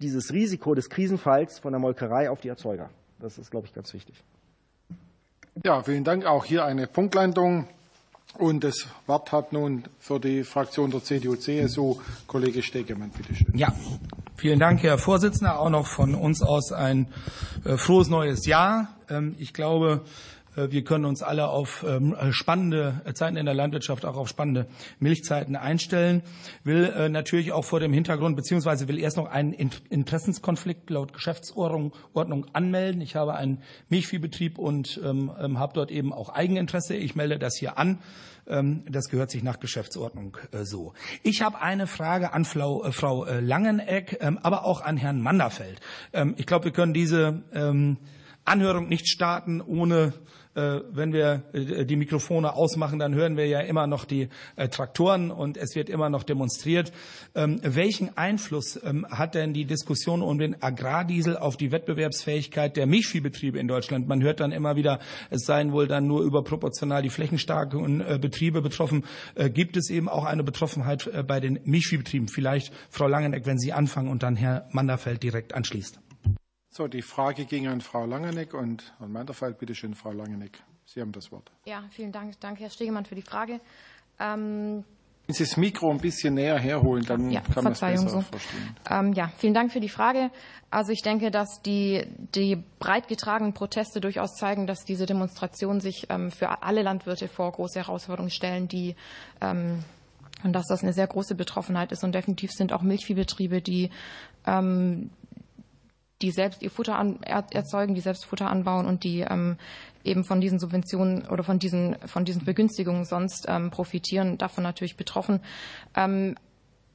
dieses 0.00 0.32
Risiko 0.32 0.74
des 0.74 0.88
Krisenfalls 0.88 1.58
von 1.58 1.72
der 1.72 1.80
Molkerei 1.80 2.30
auf 2.30 2.40
die 2.40 2.48
Erzeuger. 2.48 2.90
Das 3.18 3.38
ist, 3.38 3.50
glaube 3.50 3.66
ich, 3.66 3.74
ganz 3.74 3.92
wichtig. 3.92 4.24
Ja, 5.62 5.82
vielen 5.82 6.04
Dank. 6.04 6.24
Auch 6.24 6.44
hier 6.44 6.64
eine 6.64 6.86
Punktlandung. 6.86 7.68
Und 8.38 8.64
das 8.64 8.86
Wort 9.06 9.32
hat 9.32 9.52
nun 9.52 9.84
für 9.98 10.20
die 10.20 10.44
Fraktion 10.44 10.90
der 10.90 11.02
CDU-CSU 11.02 11.98
Kollege 12.26 12.62
Stegemann, 12.62 13.10
bitte 13.10 13.34
schön. 13.34 13.56
Ja, 13.56 13.74
vielen 14.36 14.58
Dank, 14.58 14.82
Herr 14.82 14.98
Vorsitzender. 14.98 15.58
Auch 15.58 15.70
noch 15.70 15.86
von 15.86 16.14
uns 16.14 16.42
aus 16.42 16.72
ein 16.72 17.08
äh, 17.64 17.76
frohes 17.76 18.08
neues 18.08 18.46
Jahr. 18.46 18.88
Ähm, 19.08 19.34
ich 19.38 19.52
glaube, 19.52 20.04
Wir 20.68 20.84
können 20.84 21.04
uns 21.04 21.22
alle 21.22 21.48
auf 21.48 21.84
ähm, 21.88 22.14
spannende 22.30 23.02
Zeiten 23.14 23.36
in 23.36 23.46
der 23.46 23.54
Landwirtschaft, 23.54 24.04
auch 24.04 24.16
auf 24.16 24.28
spannende 24.28 24.66
Milchzeiten 24.98 25.56
einstellen. 25.56 26.22
Will 26.64 27.08
natürlich 27.08 27.52
auch 27.52 27.64
vor 27.64 27.80
dem 27.80 27.92
Hintergrund, 27.92 28.36
beziehungsweise 28.36 28.88
will 28.88 28.98
erst 28.98 29.16
noch 29.16 29.26
einen 29.26 29.52
Interessenskonflikt 29.52 30.90
laut 30.90 31.12
Geschäftsordnung 31.12 32.46
anmelden. 32.52 33.00
Ich 33.00 33.16
habe 33.16 33.34
einen 33.34 33.62
Milchviehbetrieb 33.88 34.58
und 34.58 35.00
ähm, 35.04 35.30
ähm, 35.40 35.58
habe 35.58 35.72
dort 35.74 35.90
eben 35.90 36.12
auch 36.12 36.28
Eigeninteresse. 36.30 36.94
Ich 36.94 37.14
melde 37.14 37.38
das 37.38 37.56
hier 37.56 37.78
an. 37.78 37.98
Das 38.46 39.10
gehört 39.10 39.30
sich 39.30 39.44
nach 39.44 39.60
Geschäftsordnung 39.60 40.36
so. 40.62 40.92
Ich 41.22 41.42
habe 41.42 41.60
eine 41.60 41.86
Frage 41.86 42.32
an 42.32 42.44
Frau, 42.44 42.90
Frau 42.90 43.24
Langeneck, 43.24 44.18
aber 44.42 44.64
auch 44.64 44.80
an 44.80 44.96
Herrn 44.96 45.20
Manderfeld. 45.20 45.78
Ich 46.36 46.46
glaube, 46.46 46.64
wir 46.64 46.72
können 46.72 46.92
diese 46.92 47.44
Anhörung 48.44 48.88
nicht 48.88 49.08
starten, 49.08 49.60
ohne 49.60 50.06
äh, 50.06 50.39
wenn 50.54 51.12
wir 51.12 51.44
äh, 51.52 51.84
die 51.84 51.96
Mikrofone 51.96 52.54
ausmachen, 52.54 52.98
dann 52.98 53.14
hören 53.14 53.36
wir 53.36 53.46
ja 53.46 53.60
immer 53.60 53.86
noch 53.86 54.04
die 54.04 54.28
äh, 54.56 54.68
Traktoren 54.68 55.30
und 55.30 55.56
es 55.56 55.76
wird 55.76 55.88
immer 55.88 56.10
noch 56.10 56.24
demonstriert. 56.24 56.92
Ähm, 57.34 57.60
welchen 57.62 58.16
Einfluss 58.16 58.80
ähm, 58.82 59.06
hat 59.08 59.34
denn 59.36 59.52
die 59.52 59.64
Diskussion 59.64 60.22
um 60.22 60.38
den 60.38 60.60
Agrardiesel 60.60 61.36
auf 61.36 61.56
die 61.56 61.70
Wettbewerbsfähigkeit 61.70 62.76
der 62.76 62.86
Milchviehbetriebe 62.86 63.58
in 63.58 63.68
Deutschland? 63.68 64.08
Man 64.08 64.22
hört 64.22 64.40
dann 64.40 64.50
immer 64.50 64.74
wieder, 64.74 64.98
es 65.30 65.42
seien 65.46 65.72
wohl 65.72 65.86
dann 65.86 66.06
nur 66.06 66.22
überproportional 66.22 67.02
die 67.02 67.10
flächenstarken 67.10 68.20
Betriebe 68.20 68.60
betroffen. 68.60 69.04
Gibt 69.54 69.76
es 69.76 69.90
eben 69.90 70.08
auch 70.08 70.24
eine 70.24 70.42
Betroffenheit 70.42 71.10
bei 71.26 71.40
den 71.40 71.60
Milchviehbetrieben? 71.64 72.28
Vielleicht, 72.28 72.72
Frau 72.90 73.06
Langeneck, 73.06 73.46
wenn 73.46 73.58
Sie 73.58 73.72
anfangen 73.72 74.08
und 74.08 74.22
dann 74.22 74.36
Herr 74.36 74.68
Manderfeld 74.72 75.22
direkt 75.22 75.54
anschließt. 75.54 76.00
So, 76.80 76.88
die 76.88 77.02
Frage 77.02 77.44
ging 77.44 77.66
an 77.68 77.82
Frau 77.82 78.06
Langeneck 78.06 78.54
und 78.54 78.94
Herrn 78.98 79.12
Manderfeld. 79.12 79.58
Bitte 79.58 79.74
schön, 79.74 79.94
Frau 79.94 80.12
Langeneck. 80.12 80.62
Sie 80.86 81.02
haben 81.02 81.12
das 81.12 81.30
Wort. 81.30 81.52
Ja, 81.66 81.84
vielen 81.90 82.10
Dank. 82.10 82.40
Danke, 82.40 82.62
Herr 82.62 82.70
Stegemann, 82.70 83.04
für 83.04 83.14
die 83.14 83.20
Frage. 83.20 83.60
Ähm 84.18 84.82
wenn 85.26 85.34
Sie 85.34 85.44
das 85.44 85.58
Mikro 85.58 85.90
ein 85.90 85.98
bisschen 85.98 86.32
näher 86.32 86.58
herholen, 86.58 87.04
dann 87.04 87.30
ja, 87.30 87.42
kann 87.42 87.64
man 87.64 87.74
es 87.74 87.80
besser 87.80 88.08
so. 88.08 88.22
verstehen. 88.22 88.76
Ähm, 88.88 89.12
ja, 89.12 89.30
vielen 89.36 89.52
Dank 89.52 89.72
für 89.72 89.80
die 89.80 89.90
Frage. 89.90 90.30
Also 90.70 90.92
ich 90.92 91.02
denke, 91.02 91.30
dass 91.30 91.60
die, 91.60 92.06
die 92.34 92.56
breit 92.78 93.08
getragenen 93.08 93.52
Proteste 93.52 94.00
durchaus 94.00 94.36
zeigen, 94.36 94.66
dass 94.66 94.86
diese 94.86 95.04
Demonstrationen 95.04 95.82
sich 95.82 96.06
ähm, 96.08 96.30
für 96.30 96.62
alle 96.62 96.80
Landwirte 96.80 97.28
vor 97.28 97.52
große 97.52 97.78
Herausforderungen 97.78 98.30
stellen, 98.30 98.68
die 98.68 98.96
ähm, 99.42 99.84
und 100.42 100.54
dass 100.54 100.64
das 100.66 100.82
eine 100.82 100.94
sehr 100.94 101.06
große 101.06 101.34
Betroffenheit 101.34 101.92
ist. 101.92 102.04
Und 102.04 102.14
definitiv 102.14 102.52
sind 102.52 102.72
auch 102.72 102.80
Milchviehbetriebe, 102.80 103.60
die 103.60 103.90
ähm, 104.46 105.10
die 106.22 106.30
selbst 106.30 106.62
ihr 106.62 106.70
Futter 106.70 106.96
an, 106.96 107.22
erzeugen, 107.22 107.94
die 107.94 108.00
selbst 108.00 108.26
Futter 108.26 108.50
anbauen 108.50 108.86
und 108.86 109.04
die 109.04 109.20
ähm, 109.20 109.56
eben 110.04 110.24
von 110.24 110.40
diesen 110.40 110.58
Subventionen 110.58 111.26
oder 111.28 111.44
von 111.44 111.58
diesen, 111.58 111.96
von 112.06 112.24
diesen 112.24 112.44
Begünstigungen 112.44 113.04
sonst 113.04 113.46
ähm, 113.48 113.70
profitieren, 113.70 114.38
davon 114.38 114.64
natürlich 114.64 114.96
betroffen. 114.96 115.40
Ähm, 115.94 116.36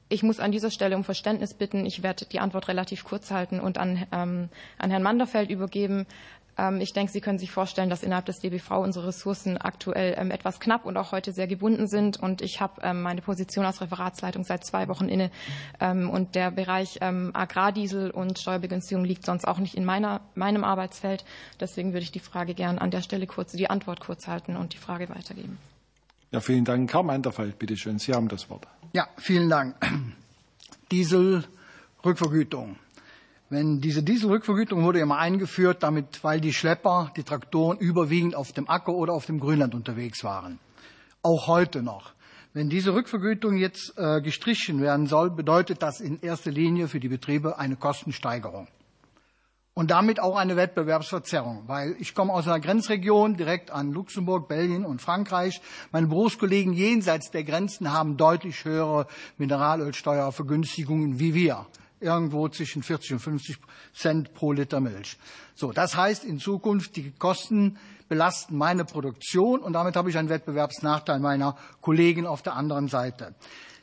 ich 0.08 0.22
muss 0.22 0.38
an 0.38 0.52
dieser 0.52 0.70
Stelle 0.70 0.96
um 0.96 1.02
Verständnis 1.02 1.54
bitten. 1.54 1.84
Ich 1.84 2.02
werde 2.02 2.26
die 2.26 2.38
Antwort 2.38 2.68
relativ 2.68 3.04
kurz 3.04 3.32
halten 3.32 3.58
und 3.58 3.76
an, 3.76 4.06
ähm, 4.12 4.48
an 4.78 4.90
Herrn 4.90 5.02
Manderfeld 5.02 5.50
übergeben. 5.50 6.06
Ähm, 6.58 6.80
ich 6.80 6.92
denke, 6.92 7.12
Sie 7.12 7.20
können 7.20 7.38
sich 7.38 7.50
vorstellen, 7.50 7.90
dass 7.90 8.02
innerhalb 8.02 8.26
des 8.26 8.40
DBV 8.40 8.70
unsere 8.82 9.08
Ressourcen 9.08 9.56
aktuell 9.58 10.14
ähm, 10.18 10.30
etwas 10.30 10.60
knapp 10.60 10.84
und 10.84 10.96
auch 10.96 11.12
heute 11.12 11.32
sehr 11.32 11.46
gebunden 11.46 11.86
sind. 11.86 12.18
Und 12.18 12.42
ich 12.42 12.60
habe 12.60 12.80
ähm, 12.82 13.02
meine 13.02 13.22
Position 13.22 13.64
als 13.64 13.80
Referatsleitung 13.80 14.44
seit 14.44 14.64
zwei 14.64 14.88
Wochen 14.88 15.08
inne. 15.08 15.30
Und 15.78 16.34
der 16.34 16.50
Bereich 16.50 17.02
Agrardiesel 17.02 18.10
und 18.10 18.38
Steuerbegünstigung 18.38 19.04
liegt 19.04 19.24
sonst 19.24 19.46
auch 19.46 19.58
nicht 19.58 19.74
in 19.74 19.84
meiner, 19.84 20.20
meinem 20.34 20.64
Arbeitsfeld. 20.64 21.24
Deswegen 21.60 21.92
würde 21.92 22.02
ich 22.02 22.12
die 22.12 22.20
Frage 22.20 22.54
gern 22.54 22.78
an 22.78 22.90
der 22.90 23.02
Stelle 23.02 23.26
kurz, 23.26 23.52
die 23.52 23.68
Antwort 23.68 24.00
kurz 24.00 24.26
halten 24.26 24.56
und 24.56 24.72
die 24.74 24.78
Frage 24.78 25.08
weitergeben. 25.08 25.58
Ja, 26.30 26.40
vielen 26.40 26.64
Dank. 26.64 26.92
Herr 26.92 27.02
Manderfeld, 27.02 27.58
bitte 27.58 27.76
schön. 27.76 27.98
Sie 27.98 28.12
haben 28.12 28.28
das 28.28 28.48
Wort. 28.50 28.66
Ja, 28.92 29.08
vielen 29.16 29.48
Dank. 29.48 29.76
Dieselrückvergütung. 30.90 32.76
Wenn 33.48 33.80
diese 33.80 34.02
Dieselrückvergütung 34.02 34.82
wurde 34.82 34.98
immer 34.98 35.18
eingeführt, 35.18 35.84
damit, 35.84 36.24
weil 36.24 36.40
die 36.40 36.52
Schlepper, 36.52 37.12
die 37.16 37.22
Traktoren 37.22 37.78
überwiegend 37.78 38.34
auf 38.34 38.50
dem 38.50 38.68
Acker 38.68 38.92
oder 38.92 39.12
auf 39.12 39.26
dem 39.26 39.38
Grünland 39.38 39.72
unterwegs 39.72 40.24
waren. 40.24 40.58
Auch 41.22 41.46
heute 41.46 41.80
noch. 41.80 42.14
Wenn 42.54 42.68
diese 42.68 42.92
Rückvergütung 42.92 43.56
jetzt 43.56 43.92
äh, 43.98 44.20
gestrichen 44.20 44.80
werden 44.80 45.06
soll, 45.06 45.30
bedeutet 45.30 45.80
das 45.80 46.00
in 46.00 46.18
erster 46.20 46.50
Linie 46.50 46.88
für 46.88 46.98
die 46.98 47.08
Betriebe 47.08 47.58
eine 47.58 47.76
Kostensteigerung. 47.76 48.66
Und 49.74 49.92
damit 49.92 50.18
auch 50.18 50.36
eine 50.36 50.56
Wettbewerbsverzerrung, 50.56 51.64
weil 51.68 51.94
ich 52.00 52.14
komme 52.14 52.32
aus 52.32 52.48
einer 52.48 52.58
Grenzregion 52.58 53.36
direkt 53.36 53.70
an 53.70 53.92
Luxemburg, 53.92 54.48
Belgien 54.48 54.84
und 54.84 55.02
Frankreich. 55.02 55.60
Meine 55.92 56.08
Berufskollegen 56.08 56.72
jenseits 56.72 57.30
der 57.30 57.44
Grenzen 57.44 57.92
haben 57.92 58.16
deutlich 58.16 58.64
höhere 58.64 59.06
Mineralölsteuervergünstigungen 59.36 61.20
wie 61.20 61.34
wir 61.34 61.66
irgendwo 62.00 62.48
zwischen 62.48 62.82
40 62.82 63.14
und 63.14 63.18
50 63.20 63.58
Cent 63.94 64.34
pro 64.34 64.52
Liter 64.52 64.80
Milch. 64.80 65.16
So, 65.54 65.72
das 65.72 65.96
heißt 65.96 66.24
in 66.24 66.38
Zukunft, 66.38 66.96
die 66.96 67.12
Kosten 67.12 67.78
belasten 68.08 68.56
meine 68.56 68.84
Produktion 68.84 69.60
und 69.60 69.72
damit 69.72 69.96
habe 69.96 70.10
ich 70.10 70.18
einen 70.18 70.28
Wettbewerbsnachteil 70.28 71.18
meiner 71.18 71.56
Kollegen 71.80 72.26
auf 72.26 72.42
der 72.42 72.54
anderen 72.54 72.88
Seite. 72.88 73.34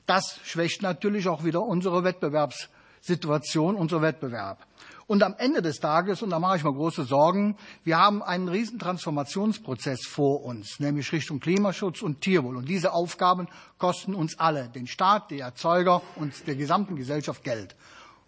Das 0.05 0.39
schwächt 0.43 0.81
natürlich 0.81 1.27
auch 1.27 1.43
wieder 1.43 1.63
unsere 1.63 2.03
Wettbewerbssituation, 2.03 3.75
unser 3.75 4.01
Wettbewerb. 4.01 4.65
Und 5.05 5.21
am 5.21 5.35
Ende 5.37 5.61
des 5.61 5.79
Tages, 5.79 6.21
und 6.21 6.29
da 6.29 6.39
mache 6.39 6.57
ich 6.57 6.63
mir 6.63 6.73
große 6.73 7.03
Sorgen, 7.03 7.57
wir 7.83 7.97
haben 7.97 8.23
einen 8.23 8.47
riesen 8.47 8.79
Transformationsprozess 8.79 10.05
vor 10.05 10.43
uns, 10.43 10.79
nämlich 10.79 11.11
Richtung 11.11 11.39
Klimaschutz 11.39 12.01
und 12.01 12.21
Tierwohl. 12.21 12.55
Und 12.55 12.69
diese 12.69 12.93
Aufgaben 12.93 13.47
kosten 13.77 14.15
uns 14.15 14.39
alle, 14.39 14.69
den 14.69 14.87
Staat, 14.87 15.29
die 15.29 15.39
Erzeuger 15.39 16.01
und 16.15 16.47
der 16.47 16.55
gesamten 16.55 16.95
Gesellschaft 16.95 17.43
Geld. 17.43 17.75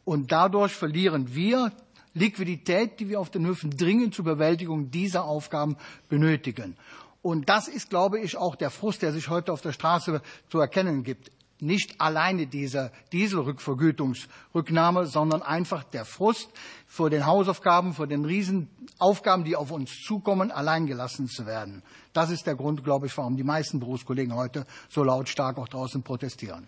Und 0.06 0.32
dadurch 0.32 0.74
verlieren 0.74 1.36
wir 1.36 1.72
Liquidität, 2.14 2.99
die 2.99 3.10
wir 3.10 3.20
auf 3.20 3.30
den 3.30 3.45
Höfen 3.45 3.72
dringend 3.72 4.16
zur 4.16 4.26
Bewältigung 4.26 4.89
dieser 4.89 5.26
Aufgaben 5.26 5.76
benötigen. 6.08 6.78
Und 7.22 7.49
das 7.49 7.68
ist, 7.68 7.89
glaube 7.89 8.20
ich, 8.20 8.38
auch 8.38 8.56
der 8.56 8.70
Frust, 8.70 9.01
der 9.01 9.12
sich 9.12 9.30
heute 9.30 9.51
auf 9.51 9.62
der 9.62 9.74
Straße 9.74 10.22
zu 10.47 10.60
erkennen 10.60 11.03
gibt. 11.03 11.32
Nicht 11.60 11.99
alleine 11.99 12.47
diese 12.47 12.91
Dieselrückvergütungsrücknahme, 13.12 15.08
sondern 15.08 15.41
einfach 15.41 15.84
der 15.84 16.06
Frust 16.06 16.49
vor 16.86 17.10
den 17.10 17.26
Hausaufgaben, 17.26 17.93
vor 17.93 18.08
den 18.08 18.26
Riesenaufgaben, 18.26 19.43
die 19.43 19.56
auf 19.56 19.72
uns 19.72 19.91
zukommen, 20.06 20.51
alleingelassen 20.51 21.28
zu 21.28 21.45
werden. 21.45 21.82
Das 22.14 22.30
ist 22.30 22.45
der 22.45 22.56
Grund, 22.56 22.84
glaube 22.84 23.08
ich, 23.08 23.18
warum 23.18 23.38
die 23.38 23.43
meisten 23.43 23.80
Berufskollegen 23.80 24.36
heute 24.36 24.66
so 24.89 25.03
lautstark 25.03 25.58
auch 25.58 25.68
draußen 25.68 26.03
protestieren. 26.03 26.68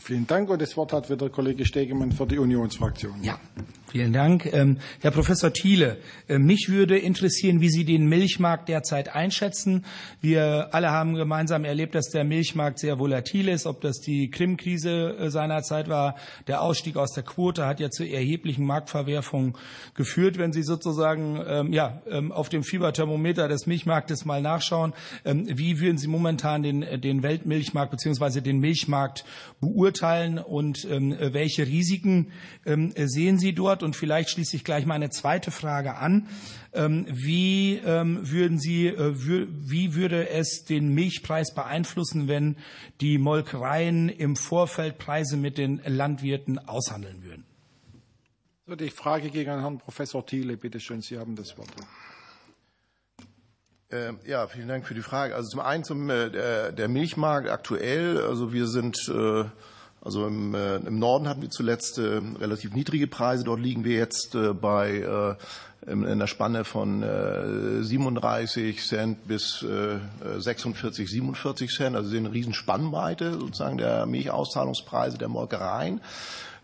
Vielen 0.00 0.26
Dank. 0.26 0.50
Und 0.50 0.60
das 0.60 0.76
Wort 0.76 0.92
hat 0.92 1.08
wieder 1.08 1.30
Kollege 1.30 1.64
Stegemann 1.64 2.12
für 2.12 2.26
die 2.26 2.36
Unionsfraktion. 2.36 3.22
Ja, 3.22 3.40
vielen 3.90 4.12
Dank. 4.12 4.44
Ähm, 4.52 4.76
Herr 5.00 5.12
Professor 5.12 5.50
Thiele, 5.50 5.96
äh, 6.28 6.38
mich 6.38 6.68
würde 6.68 6.98
interessieren, 6.98 7.62
wie 7.62 7.70
Sie 7.70 7.86
den 7.86 8.06
Milchmarkt 8.06 8.68
derzeit 8.68 9.14
einschätzen. 9.14 9.86
Wir 10.20 10.74
alle 10.74 10.90
haben 10.90 11.14
gemeinsam 11.14 11.64
erlebt, 11.64 11.94
dass 11.94 12.10
der 12.10 12.24
Milchmarkt 12.24 12.80
sehr 12.80 12.98
volatil 12.98 13.48
ist. 13.48 13.64
Ob 13.64 13.80
das 13.80 14.00
die 14.00 14.30
Krim-Krise 14.30 15.16
äh, 15.18 15.30
seinerzeit 15.30 15.88
war, 15.88 16.16
der 16.48 16.60
Ausstieg 16.60 16.98
aus 16.98 17.12
der 17.12 17.22
Quote 17.22 17.64
hat 17.64 17.80
ja 17.80 17.88
zu 17.88 18.04
erheblichen 18.04 18.66
Marktverwerfungen 18.66 19.54
geführt. 19.94 20.36
Wenn 20.36 20.52
Sie 20.52 20.64
sozusagen 20.64 21.42
ähm, 21.46 21.72
ja, 21.72 22.02
ähm, 22.10 22.30
auf 22.30 22.50
dem 22.50 22.62
Fieberthermometer 22.62 23.48
des 23.48 23.66
Milchmarktes 23.66 24.26
mal 24.26 24.42
nachschauen, 24.42 24.92
wie 25.24 25.80
würden 25.80 25.96
Sie 25.96 26.08
momentan 26.08 26.62
den, 26.62 27.00
den 27.00 27.22
Weltmilchmarkt 27.22 27.90
bzw. 27.90 28.42
den 28.42 28.58
Milchmarkt 28.58 29.24
beurteilen? 29.62 29.77
Beurteilen 29.78 30.38
und 30.38 30.84
ähm, 30.90 31.16
welche 31.18 31.66
Risiken 31.66 32.32
ähm, 32.66 32.92
sehen 32.96 33.38
Sie 33.38 33.52
dort? 33.52 33.82
Und 33.82 33.94
vielleicht 33.94 34.30
schließe 34.30 34.56
ich 34.56 34.64
gleich 34.64 34.86
meine 34.86 35.10
zweite 35.10 35.50
Frage 35.50 35.96
an. 35.96 36.28
Ähm, 36.72 37.06
wie 37.08 37.76
ähm, 37.76 38.28
würden 38.28 38.58
Sie, 38.58 38.88
äh, 38.88 39.14
wie 39.16 39.94
würde 39.94 40.28
es 40.30 40.64
den 40.64 40.94
Milchpreis 40.94 41.54
beeinflussen, 41.54 42.26
wenn 42.26 42.56
die 43.00 43.18
Molkereien 43.18 44.08
im 44.08 44.34
Vorfeld 44.34 44.98
Preise 44.98 45.36
mit 45.36 45.58
den 45.58 45.80
Landwirten 45.86 46.58
aushandeln 46.58 47.22
würden? 47.22 47.44
Die 48.66 48.90
Frage 48.90 49.30
gegen 49.30 49.60
Herrn 49.60 49.78
Professor 49.78 50.26
Thiele. 50.26 50.56
Bitte 50.56 50.80
schön, 50.80 51.00
Sie 51.00 51.18
haben 51.18 51.36
das 51.36 51.56
Wort. 51.56 51.70
Ähm, 53.90 54.18
ja, 54.26 54.46
vielen 54.46 54.68
Dank 54.68 54.86
für 54.86 54.92
die 54.92 55.00
Frage. 55.00 55.34
Also 55.34 55.48
zum 55.48 55.60
einen 55.60 55.82
zum 55.82 56.10
äh, 56.10 56.72
der 56.72 56.88
Milchmarkt 56.88 57.48
aktuell. 57.48 58.20
Also 58.20 58.52
wir 58.52 58.66
sind 58.66 58.98
äh, 59.08 59.44
also 60.02 60.26
im, 60.26 60.54
äh, 60.54 60.76
im 60.76 60.98
Norden 60.98 61.26
hatten 61.26 61.40
wir 61.40 61.48
zuletzt 61.48 61.98
relativ 61.98 62.74
niedrige 62.74 63.06
Preise. 63.06 63.44
Dort 63.44 63.60
liegen 63.60 63.84
wir 63.84 63.96
jetzt 63.96 64.36
bei 64.60 65.36
in 65.86 66.18
der 66.18 66.26
Spanne 66.26 66.64
von 66.64 67.02
37 67.82 68.86
Cent 68.86 69.26
bis 69.26 69.64
46, 70.38 71.08
47 71.08 71.70
Cent. 71.70 71.96
Also 71.96 72.14
eine 72.16 72.32
riesen 72.32 72.52
Spannweite 72.52 73.32
sozusagen 73.32 73.78
der 73.78 74.06
Milchauszahlungspreise 74.06 75.18
der 75.18 75.28
Molkereien. 75.28 76.00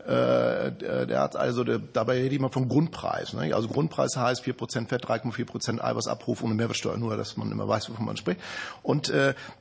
Der 0.06 1.20
hat 1.20 1.36
also, 1.36 1.64
dabei 1.64 2.14
rede 2.14 2.34
ich 2.34 2.40
mal 2.40 2.50
vom 2.50 2.68
Grundpreis. 2.68 3.32
Ne? 3.32 3.54
Also 3.54 3.68
Grundpreis 3.68 4.16
heißt 4.16 4.44
4% 4.44 4.88
Fett, 4.88 5.06
3,4% 5.06 5.80
Eiweißabruf 5.80 6.42
ohne 6.42 6.54
Mehrwertsteuer, 6.54 6.96
nur 6.96 7.16
dass 7.16 7.36
man 7.36 7.50
immer 7.50 7.66
weiß, 7.66 7.90
wovon 7.90 8.06
man 8.06 8.16
spricht. 8.16 8.40
Und 8.82 9.12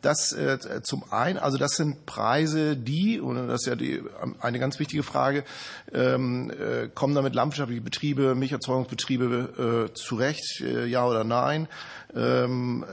das 0.02 0.36
zum 0.84 1.04
einen, 1.12 1.38
also 1.38 1.58
das 1.58 1.74
sind 1.74 2.06
Preise, 2.06 2.76
die, 2.76 3.20
und 3.20 3.48
das 3.48 3.62
ist 3.62 3.68
ja 3.68 3.76
die, 3.76 4.04
eine 4.40 4.60
ganz 4.60 4.80
wichtige 4.80 5.04
Frage, 5.04 5.44
ähm, 5.94 6.52
kommen 6.94 7.16
damit 7.16 7.36
landwirtschaftliche 7.36 7.82
Betriebe, 7.82 8.36
Milcherzeugungsbetriebe 8.36 9.92
zurecht, 9.94 10.64
ja 10.88 11.06
oder 11.06 11.24
nein? 11.24 11.68
Ähm, 12.16 12.86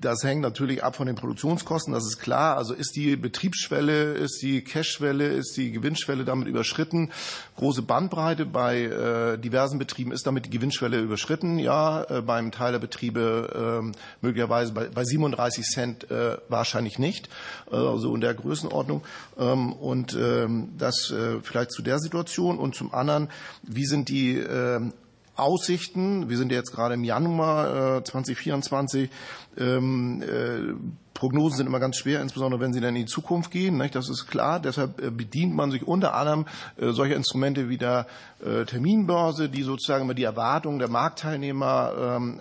das 0.00 0.22
hängt 0.22 0.42
natürlich 0.42 0.84
ab 0.84 0.96
von 0.96 1.06
den 1.06 1.16
Produktionskosten, 1.16 1.94
das 1.94 2.04
ist 2.04 2.18
klar. 2.18 2.58
Also 2.58 2.74
ist 2.74 2.94
die 2.94 3.16
Betriebsschwelle, 3.16 4.12
ist 4.14 4.42
die 4.42 4.62
Cashschwelle, 4.62 5.28
ist 5.28 5.56
die 5.56 5.72
Gewinnschwelle 5.72 6.24
damit 6.24 6.46
überschritten? 6.54 7.10
Große 7.56 7.82
Bandbreite 7.82 8.46
bei 8.46 8.82
äh, 8.82 9.38
diversen 9.38 9.78
Betrieben 9.78 10.12
ist 10.12 10.26
damit 10.26 10.46
die 10.46 10.50
Gewinnschwelle 10.50 11.00
überschritten. 11.00 11.58
Ja, 11.58 12.04
äh, 12.04 12.22
beim 12.22 12.52
Teil 12.52 12.72
der 12.72 12.78
Betriebe 12.78 13.82
äh, 13.84 13.96
möglicherweise 14.22 14.72
bei, 14.72 14.88
bei 14.88 15.04
37 15.04 15.64
Cent 15.64 16.10
äh, 16.10 16.38
wahrscheinlich 16.48 16.98
nicht. 16.98 17.28
Äh, 17.70 17.76
also 17.76 18.14
in 18.14 18.20
der 18.20 18.34
Größenordnung. 18.34 19.02
Ähm, 19.38 19.72
und 19.72 20.14
ähm, 20.14 20.70
das 20.78 21.10
äh, 21.10 21.40
vielleicht 21.42 21.72
zu 21.72 21.82
der 21.82 21.98
Situation. 21.98 22.58
Und 22.58 22.74
zum 22.74 22.94
anderen, 22.94 23.28
wie 23.62 23.84
sind 23.84 24.08
die 24.08 24.38
ähm, 24.38 24.92
Aussichten. 25.36 26.28
Wir 26.28 26.38
sind 26.38 26.52
jetzt 26.52 26.70
gerade 26.70 26.94
im 26.94 27.04
Januar 27.04 27.98
äh, 27.98 28.04
2024. 28.04 29.10
Ähm, 29.58 30.22
äh, 30.22 30.74
Prognosen 31.14 31.58
sind 31.58 31.66
immer 31.68 31.78
ganz 31.78 31.96
schwer, 31.96 32.20
insbesondere 32.20 32.60
wenn 32.60 32.72
sie 32.72 32.80
dann 32.80 32.96
in 32.96 33.06
die 33.06 33.10
Zukunft 33.10 33.52
gehen. 33.52 33.78
Nicht? 33.78 33.94
Das 33.94 34.08
ist 34.08 34.26
klar. 34.26 34.58
Deshalb 34.58 35.00
äh, 35.00 35.10
bedient 35.10 35.54
man 35.54 35.70
sich 35.70 35.86
unter 35.86 36.14
anderem 36.14 36.44
äh, 36.76 36.90
solcher 36.90 37.14
Instrumente 37.14 37.68
wie 37.68 37.78
der 37.78 38.06
äh, 38.44 38.64
Terminbörse, 38.64 39.48
die 39.48 39.62
sozusagen 39.62 40.04
immer 40.04 40.14
die 40.14 40.24
Erwartungen 40.24 40.80
der 40.80 40.88
Marktteilnehmer 40.88 41.92
ähm, 42.16 42.40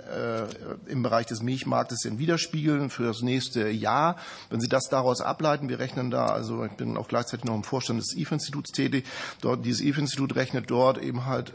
im 0.87 1.03
Bereich 1.03 1.27
des 1.27 1.43
Milchmarktes 1.43 2.01
dann 2.03 2.17
widerspiegeln 2.17 2.89
für 2.89 3.03
das 3.03 3.21
nächste 3.21 3.69
Jahr. 3.69 4.17
Wenn 4.49 4.59
Sie 4.59 4.67
das 4.67 4.89
daraus 4.89 5.21
ableiten, 5.21 5.69
wir 5.69 5.77
rechnen 5.77 6.09
da, 6.09 6.25
also 6.25 6.65
ich 6.65 6.71
bin 6.71 6.97
auch 6.97 7.07
gleichzeitig 7.07 7.45
noch 7.45 7.55
im 7.55 7.63
Vorstand 7.63 7.99
des 7.99 8.15
IF-Instituts 8.17 8.71
tätig, 8.71 9.05
dort, 9.41 9.65
dieses 9.65 9.81
IF-Institut 9.81 10.35
rechnet 10.35 10.71
dort 10.71 10.97
eben 10.97 11.25
halt 11.25 11.53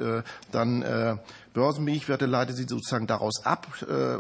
dann 0.52 1.18
Börsenmilchwerte 1.54 2.26
leitet 2.26 2.56
sie 2.56 2.66
sozusagen 2.68 3.06
daraus 3.06 3.44
ab, 3.44 3.66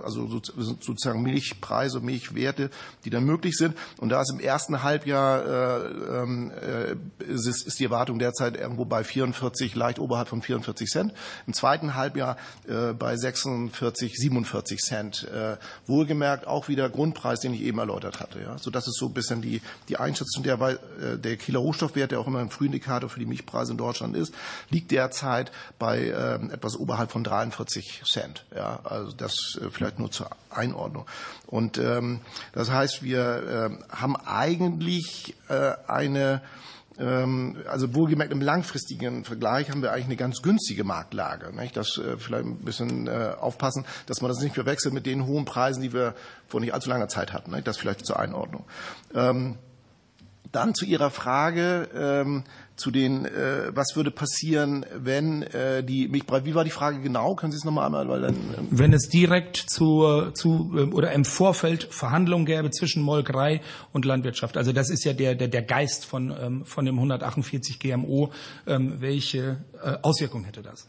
also 0.04 0.28
sozusagen 0.28 1.22
Milchpreise, 1.22 2.00
Milchwerte 2.00 2.70
die 3.04 3.10
dann 3.10 3.24
möglich 3.24 3.56
sind. 3.56 3.76
Und 3.98 4.10
da 4.10 4.20
ist 4.20 4.30
im 4.30 4.40
ersten 4.40 4.82
Halbjahr 4.82 5.44
äh, 5.44 6.22
ähm, 6.22 6.50
äh, 6.50 7.32
ist, 7.32 7.78
die 7.78 7.84
Erwartung 7.84 8.18
derzeit 8.18 8.56
irgendwo 8.56 8.84
bei 8.84 9.04
44, 9.04 9.74
leicht 9.74 9.98
oberhalb 9.98 10.28
von 10.28 10.42
44 10.42 10.88
Cent. 10.88 11.12
Im 11.46 11.52
zweiten 11.52 11.94
Halbjahr 11.94 12.36
äh, 12.66 12.92
bei 12.92 13.16
46, 13.16 14.14
47 14.16 14.78
Cent. 14.78 15.28
Äh, 15.28 15.56
wohlgemerkt 15.86 16.46
auch 16.46 16.68
wieder 16.68 16.88
Grundpreis, 16.90 17.40
den 17.40 17.54
ich 17.54 17.62
eben 17.62 17.78
erläutert 17.78 18.20
hatte. 18.20 18.40
Ja? 18.40 18.58
So 18.58 18.70
das 18.70 18.86
ist 18.88 18.98
so 18.98 19.06
ein 19.06 19.14
bisschen 19.14 19.42
die, 19.42 19.60
die 19.88 19.96
Einschätzung. 19.96 20.42
Der, 20.42 20.60
äh, 20.60 21.18
der 21.18 21.36
Kieler 21.36 21.60
Rohstoffwert, 21.60 22.10
der 22.10 22.20
auch 22.20 22.26
immer 22.26 22.40
ein 22.40 22.50
Frühindikator 22.50 23.08
für 23.08 23.20
die 23.20 23.26
Milchpreise 23.26 23.72
in 23.72 23.78
Deutschland 23.78 24.16
ist, 24.16 24.34
liegt 24.70 24.90
derzeit 24.90 25.52
bei 25.78 25.98
äh, 25.98 26.34
etwas 26.52 26.76
oberhalb 26.76 27.10
von 27.10 27.17
43 27.24 28.02
Cent. 28.04 28.44
Ja? 28.54 28.80
Also 28.84 29.12
das 29.12 29.58
äh, 29.60 29.70
vielleicht 29.70 29.98
nur 29.98 30.10
zur 30.10 30.30
Einordnung. 30.50 31.06
Und 31.46 31.78
ähm, 31.78 32.20
das 32.52 32.70
heißt, 32.70 33.02
wir 33.02 33.70
äh, 33.70 33.94
haben 33.94 34.16
eigentlich 34.16 35.34
äh, 35.48 35.72
eine 35.86 36.42
ähm, 36.98 37.56
also 37.68 37.94
wohlgemerkt 37.94 38.32
im 38.32 38.40
langfristigen 38.40 39.24
Vergleich 39.24 39.70
haben 39.70 39.82
wir 39.82 39.92
eigentlich 39.92 40.06
eine 40.06 40.16
ganz 40.16 40.42
günstige 40.42 40.84
Marktlage. 40.84 41.54
Nicht? 41.54 41.76
Das 41.76 41.96
äh, 41.98 42.16
vielleicht 42.18 42.44
ein 42.44 42.56
bisschen 42.56 43.06
äh, 43.06 43.34
aufpassen, 43.38 43.84
dass 44.06 44.20
man 44.20 44.30
das 44.30 44.40
nicht 44.40 44.54
verwechselt 44.54 44.94
mit 44.94 45.06
den 45.06 45.26
hohen 45.26 45.44
Preisen, 45.44 45.82
die 45.82 45.92
wir 45.92 46.14
vor 46.48 46.60
nicht 46.60 46.74
allzu 46.74 46.90
langer 46.90 47.08
Zeit 47.08 47.32
hatten. 47.32 47.52
Nicht? 47.52 47.66
Das 47.66 47.76
vielleicht 47.76 48.04
zur 48.04 48.18
Einordnung. 48.18 48.64
Ähm, 49.14 49.56
dann 50.50 50.74
zu 50.74 50.84
Ihrer 50.84 51.10
Frage, 51.10 51.88
ähm, 51.94 52.44
zu 52.78 52.90
den, 52.90 53.26
äh, 53.26 53.74
was 53.74 53.96
würde 53.96 54.10
passieren, 54.10 54.86
wenn 54.94 55.42
äh, 55.42 55.82
die 55.82 56.08
Milchpreise, 56.08 56.44
wie 56.44 56.54
war 56.54 56.64
die 56.64 56.70
Frage 56.70 57.00
genau? 57.00 57.34
Können 57.34 57.52
Sie 57.52 57.58
es 57.58 57.64
nochmal 57.64 57.86
einmal, 57.86 58.08
weil 58.08 58.20
dann, 58.22 58.34
ähm 58.34 58.68
Wenn 58.70 58.92
es 58.92 59.08
direkt 59.08 59.56
zu, 59.56 60.30
zu 60.32 60.72
äh, 60.76 60.82
oder 60.94 61.12
im 61.12 61.24
Vorfeld 61.24 61.84
Verhandlungen 61.90 62.46
gäbe 62.46 62.70
zwischen 62.70 63.02
Molkerei 63.02 63.60
und 63.92 64.04
Landwirtschaft. 64.04 64.56
Also 64.56 64.72
das 64.72 64.90
ist 64.90 65.04
ja 65.04 65.12
der, 65.12 65.34
der, 65.34 65.48
der 65.48 65.62
Geist 65.62 66.04
von, 66.04 66.34
ähm, 66.40 66.64
von 66.64 66.84
dem 66.84 66.94
148 66.96 67.78
GMO. 67.78 68.32
Ähm, 68.66 69.00
welche 69.00 69.64
äh, 69.82 69.96
Auswirkungen 70.02 70.44
hätte 70.44 70.62
das? 70.62 70.88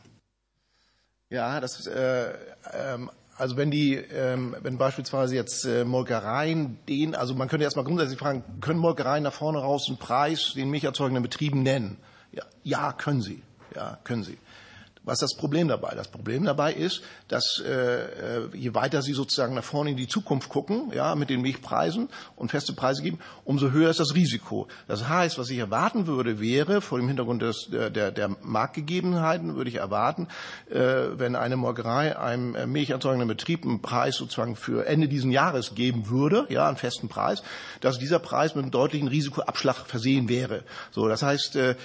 Ja, 1.29 1.59
das 1.59 1.85
äh, 1.85 2.33
ähm, 2.73 3.09
also 3.39 3.55
wenn 3.55 3.71
die, 3.71 3.95
ähm, 3.95 4.55
wenn 4.61 4.77
beispielsweise 4.77 5.33
jetzt 5.33 5.65
äh, 5.65 5.85
Molkereien 5.85 6.77
den, 6.89 7.15
also 7.15 7.33
man 7.35 7.47
könnte 7.47 7.63
erstmal 7.63 7.85
grundsätzlich 7.85 8.19
fragen, 8.19 8.43
können 8.59 8.79
Molkereien 8.79 9.23
nach 9.23 9.33
vorne 9.33 9.59
raus 9.59 9.85
einen 9.87 9.97
Preis 9.97 10.53
den 10.55 10.69
milcherzeugenden 10.69 11.23
Betrieben 11.23 11.63
nennen? 11.63 11.97
Ja, 12.33 12.43
ja, 12.63 12.91
können 12.91 13.21
sie. 13.21 13.41
Ja, 13.75 13.97
können 14.03 14.23
sie. 14.23 14.37
Was 15.03 15.21
ist 15.21 15.31
das 15.31 15.37
Problem 15.37 15.67
dabei? 15.67 15.95
Das 15.95 16.09
Problem 16.09 16.43
dabei 16.43 16.73
ist, 16.73 17.01
dass 17.29 17.63
äh, 17.65 17.71
äh, 17.71 18.49
je 18.53 18.75
weiter 18.75 19.01
Sie 19.01 19.13
sozusagen 19.13 19.55
nach 19.55 19.63
vorne 19.63 19.91
in 19.91 19.97
die 19.97 20.07
Zukunft 20.07 20.49
gucken, 20.49 20.91
ja, 20.93 21.15
mit 21.15 21.29
den 21.29 21.41
Milchpreisen 21.41 22.09
und 22.35 22.51
feste 22.51 22.73
Preise 22.73 23.01
geben, 23.01 23.19
umso 23.45 23.71
höher 23.71 23.89
ist 23.89 23.99
das 23.99 24.13
Risiko. 24.13 24.67
Das 24.87 25.07
heißt, 25.07 25.39
was 25.39 25.49
ich 25.49 25.57
erwarten 25.57 26.05
würde, 26.05 26.39
wäre 26.39 26.81
vor 26.81 26.99
dem 26.99 27.07
Hintergrund 27.07 27.41
des, 27.41 27.69
der, 27.71 27.89
der, 27.89 28.29
Marktgegebenheiten, 28.41 29.55
würde 29.55 29.69
ich 29.69 29.77
erwarten, 29.77 30.27
äh, 30.69 30.77
wenn 30.77 31.35
eine 31.35 31.55
Molkerei 31.55 32.17
einem 32.17 32.55
äh, 32.55 32.67
milcherzeugenden 32.67 33.27
Betrieb 33.27 33.63
einen 33.63 33.81
Preis 33.81 34.17
sozusagen 34.17 34.55
für 34.55 34.85
Ende 34.85 35.07
dieses 35.07 35.31
Jahres 35.31 35.75
geben 35.75 36.09
würde, 36.09 36.45
ja, 36.49 36.67
einen 36.67 36.77
festen 36.77 37.07
Preis, 37.07 37.41
dass 37.79 37.99
dieser 37.99 38.19
Preis 38.19 38.53
mit 38.53 38.63
einem 38.63 38.71
deutlichen 38.71 39.07
Risikoabschlag 39.07 39.87
versehen 39.87 40.29
wäre. 40.29 40.63
So, 40.91 41.07
das 41.07 41.23
heißt, 41.23 41.55
äh, 41.55 41.75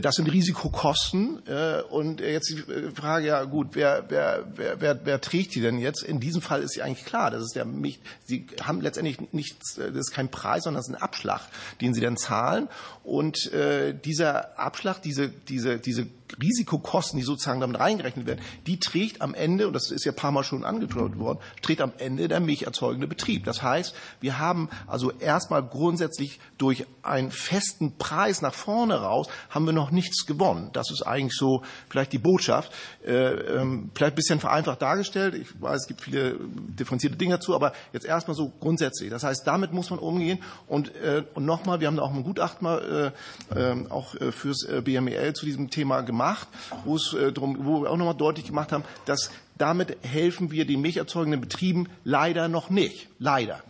das 0.00 0.14
sind 0.14 0.32
Risikokosten 0.32 1.42
äh, 1.46 1.82
und 1.90 2.20
jetzt 2.20 2.61
Frage, 2.94 3.26
ja 3.26 3.44
gut, 3.44 3.68
wer, 3.72 4.04
wer, 4.08 4.44
wer, 4.54 4.80
wer, 4.80 5.00
wer 5.04 5.20
trägt 5.20 5.54
die 5.54 5.60
denn 5.60 5.78
jetzt? 5.78 6.02
In 6.02 6.20
diesem 6.20 6.42
Fall 6.42 6.62
ist 6.62 6.72
sie 6.72 6.82
eigentlich 6.82 7.04
klar, 7.04 7.30
das 7.30 7.42
ist 7.42 7.54
ja 7.54 7.64
nicht, 7.64 8.00
sie 8.24 8.46
haben 8.62 8.80
letztendlich 8.80 9.32
nichts, 9.32 9.74
das 9.76 9.94
ist 9.94 10.12
kein 10.12 10.30
Preis, 10.30 10.64
sondern 10.64 10.80
das 10.80 10.88
ist 10.88 10.94
ein 10.94 11.02
Abschlag, 11.02 11.42
den 11.80 11.94
sie 11.94 12.00
dann 12.00 12.16
zahlen. 12.16 12.68
Und 13.04 13.52
äh, 13.52 13.94
dieser 13.94 14.58
Abschlag, 14.58 15.00
diese, 15.02 15.28
diese, 15.28 15.78
diese 15.78 16.06
Risikokosten, 16.40 17.18
die 17.18 17.24
sozusagen 17.24 17.60
damit 17.60 17.78
reingerechnet 17.78 18.26
werden, 18.26 18.40
die 18.66 18.78
trägt 18.78 19.20
am 19.20 19.34
Ende, 19.34 19.66
und 19.66 19.72
das 19.72 19.90
ist 19.90 20.04
ja 20.04 20.12
ein 20.12 20.16
paar 20.16 20.32
Mal 20.32 20.44
schon 20.44 20.64
angedeutet 20.64 21.18
worden, 21.18 21.38
trägt 21.60 21.80
am 21.80 21.92
Ende 21.98 22.28
der 22.28 22.40
milcherzeugende 22.40 23.06
Betrieb. 23.06 23.44
Das 23.44 23.62
heißt, 23.62 23.94
wir 24.20 24.38
haben 24.38 24.68
also 24.86 25.10
erstmal 25.12 25.62
grundsätzlich 25.62 26.40
durch 26.58 26.86
einen 27.02 27.30
festen 27.30 27.98
Preis 27.98 28.42
nach 28.42 28.54
vorne 28.54 28.94
raus, 29.00 29.28
haben 29.50 29.66
wir 29.66 29.72
noch 29.72 29.90
nichts 29.90 30.26
gewonnen. 30.26 30.70
Das 30.72 30.90
ist 30.90 31.02
eigentlich 31.02 31.36
so 31.36 31.62
vielleicht 31.88 32.12
die 32.12 32.18
Botschaft. 32.18 32.72
Äh, 33.04 33.12
ähm, 33.12 33.90
vielleicht 33.94 34.12
ein 34.12 34.16
bisschen 34.16 34.40
vereinfacht 34.40 34.82
dargestellt. 34.82 35.34
Ich 35.34 35.60
weiß, 35.60 35.82
es 35.82 35.88
gibt 35.88 36.00
viele 36.00 36.36
differenzierte 36.40 37.16
Dinge 37.16 37.34
dazu, 37.34 37.54
aber 37.54 37.72
jetzt 37.92 38.06
erstmal 38.06 38.36
so 38.36 38.52
grundsätzlich. 38.60 39.10
Das 39.10 39.24
heißt, 39.24 39.46
damit 39.46 39.72
muss 39.72 39.90
man 39.90 39.98
umgehen. 39.98 40.38
Und, 40.66 40.94
äh, 40.96 41.24
und 41.34 41.44
nochmal, 41.44 41.80
wir 41.80 41.88
haben 41.88 41.96
da 41.96 42.02
auch 42.02 42.14
ein 42.14 42.24
Gutachten 42.24 42.64
mal 42.64 43.12
äh, 43.52 43.58
äh, 43.58 43.90
auch 43.90 44.14
fürs 44.30 44.66
BMEL 44.84 45.32
zu 45.34 45.46
diesem 45.46 45.70
Thema 45.70 46.02
gemacht 46.02 46.21
gemacht, 46.22 46.48
wo, 46.84 46.96
es, 46.96 47.12
äh, 47.12 47.32
drum, 47.32 47.56
wo 47.60 47.82
wir 47.82 47.90
auch 47.90 47.96
nochmal 47.96 48.14
deutlich 48.14 48.46
gemacht 48.46 48.72
haben, 48.72 48.84
dass 49.06 49.30
damit 49.58 49.96
helfen 50.02 50.50
wir 50.50 50.64
den 50.66 50.80
milcherzeugenden 50.80 51.40
Betrieben 51.40 51.88
leider 52.04 52.48
noch 52.48 52.70
nicht. 52.70 53.08
Leider. 53.18 53.62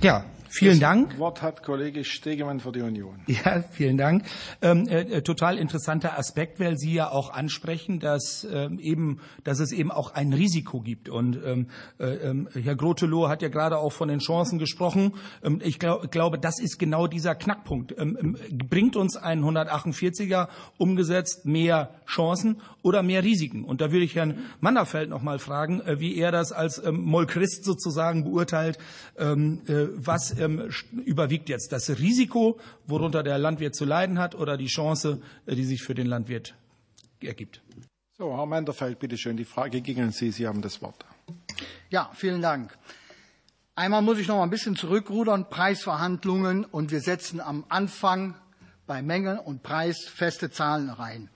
Ja, 0.00 0.24
Vielen 0.50 0.72
das 0.72 0.80
Dank. 0.80 1.18
Wort 1.18 1.42
hat 1.42 1.62
Kollege 1.62 2.04
Stegemann 2.04 2.58
für 2.58 2.72
die 2.72 2.82
Union. 2.82 3.20
Ja, 3.28 3.62
vielen 3.62 3.96
Dank. 3.96 4.24
Ähm, 4.60 4.88
äh, 4.88 5.22
total 5.22 5.56
interessanter 5.56 6.18
Aspekt, 6.18 6.58
weil 6.58 6.76
Sie 6.76 6.92
ja 6.92 7.08
auch 7.08 7.32
ansprechen, 7.32 8.00
dass 8.00 8.46
ähm, 8.50 8.80
eben, 8.80 9.20
dass 9.44 9.60
es 9.60 9.70
eben 9.70 9.92
auch 9.92 10.14
ein 10.14 10.32
Risiko 10.32 10.80
gibt. 10.80 11.08
Und 11.08 11.38
ähm, 11.44 11.68
äh, 12.00 12.06
ähm, 12.06 12.48
Herr 12.52 12.74
Grotelow 12.74 13.28
hat 13.28 13.42
ja 13.42 13.48
gerade 13.48 13.78
auch 13.78 13.92
von 13.92 14.08
den 14.08 14.18
Chancen 14.18 14.58
gesprochen. 14.58 15.14
Ähm, 15.44 15.60
ich 15.62 15.78
glaub, 15.78 16.10
glaube, 16.10 16.38
das 16.38 16.58
ist 16.58 16.78
genau 16.78 17.06
dieser 17.06 17.36
Knackpunkt. 17.36 17.94
Ähm, 17.96 18.36
bringt 18.68 18.96
uns 18.96 19.16
ein 19.16 19.44
148er 19.44 20.48
umgesetzt 20.78 21.46
mehr 21.46 21.94
Chancen 22.06 22.60
oder 22.82 23.04
mehr 23.04 23.22
Risiken? 23.22 23.62
Und 23.62 23.80
da 23.80 23.92
würde 23.92 24.04
ich 24.04 24.16
Herrn 24.16 24.38
Mannerfeld 24.60 25.10
noch 25.10 25.22
mal 25.22 25.38
fragen, 25.38 25.80
äh, 25.82 26.00
wie 26.00 26.16
er 26.16 26.32
das 26.32 26.50
als 26.50 26.82
Molchrist 26.90 27.64
sozusagen 27.64 28.24
beurteilt, 28.24 28.78
äh, 29.16 29.36
was 29.94 30.39
ähm, 30.40 30.70
überwiegt 31.04 31.48
jetzt 31.48 31.72
das 31.72 31.88
Risiko, 31.98 32.58
worunter 32.86 33.22
der 33.22 33.38
Landwirt 33.38 33.74
zu 33.74 33.84
leiden 33.84 34.18
hat, 34.18 34.34
oder 34.34 34.56
die 34.56 34.66
Chance, 34.66 35.20
äh, 35.46 35.54
die 35.54 35.64
sich 35.64 35.82
für 35.82 35.94
den 35.94 36.06
Landwirt 36.06 36.54
ergibt? 37.20 37.62
So, 38.18 38.36
Herr 38.36 38.46
Menderfeld, 38.46 38.98
bitte 38.98 39.16
schön. 39.16 39.36
Die 39.36 39.44
Frage 39.44 39.80
ging 39.80 40.00
an 40.00 40.12
Sie. 40.12 40.30
Sie 40.30 40.46
haben 40.46 40.60
das 40.60 40.82
Wort. 40.82 41.04
Ja, 41.88 42.10
vielen 42.14 42.42
Dank. 42.42 42.76
Einmal 43.74 44.02
muss 44.02 44.18
ich 44.18 44.28
noch 44.28 44.36
mal 44.36 44.42
ein 44.42 44.50
bisschen 44.50 44.76
zurückrudern. 44.76 45.48
Preisverhandlungen 45.48 46.64
und 46.64 46.90
wir 46.90 47.00
setzen 47.00 47.40
am 47.40 47.64
Anfang 47.68 48.34
bei 48.86 49.00
Mengen 49.00 49.38
und 49.38 49.62
Preis 49.62 50.04
feste 50.04 50.50
Zahlen 50.50 50.90
rein. 50.90 51.30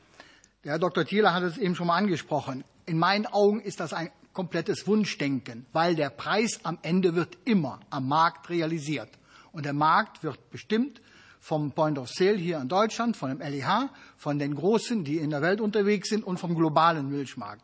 Der 0.65 0.73
Herr 0.73 0.79
Dr. 0.79 1.05
Thieler 1.05 1.33
hat 1.33 1.43
es 1.43 1.57
eben 1.57 1.75
schon 1.75 1.87
mal 1.87 1.97
angesprochen. 1.97 2.65
In 2.85 2.99
meinen 2.99 3.27
Augen 3.27 3.61
ist 3.61 3.81
das 3.81 3.93
ein 3.93 4.11
komplettes 4.35 4.87
Wunschdenken, 4.87 5.65
weil 5.73 5.95
der 5.95 6.11
Preis 6.11 6.61
am 6.65 6.79
Ende 6.83 7.15
wird 7.15 7.39
immer 7.45 7.81
am 7.89 8.09
Markt 8.09 8.51
realisiert. 8.51 9.09
Und 9.53 9.65
der 9.65 9.73
Markt 9.73 10.23
wird 10.23 10.51
bestimmt 10.51 11.01
vom 11.41 11.73
Point 11.73 11.99
of 11.99 12.09
Sale 12.09 12.37
hier 12.37 12.59
in 12.59 12.69
Deutschland, 12.69 13.17
von 13.17 13.31
dem 13.31 13.41
LEH, 13.41 13.89
von 14.17 14.39
den 14.39 14.55
Großen, 14.55 15.05
die 15.05 15.19
in 15.19 15.31
der 15.31 15.41
Welt 15.41 15.61
unterwegs 15.61 16.09
sind 16.09 16.25
und 16.25 16.39
vom 16.39 16.55
globalen 16.55 17.09
Milchmarkt. 17.09 17.63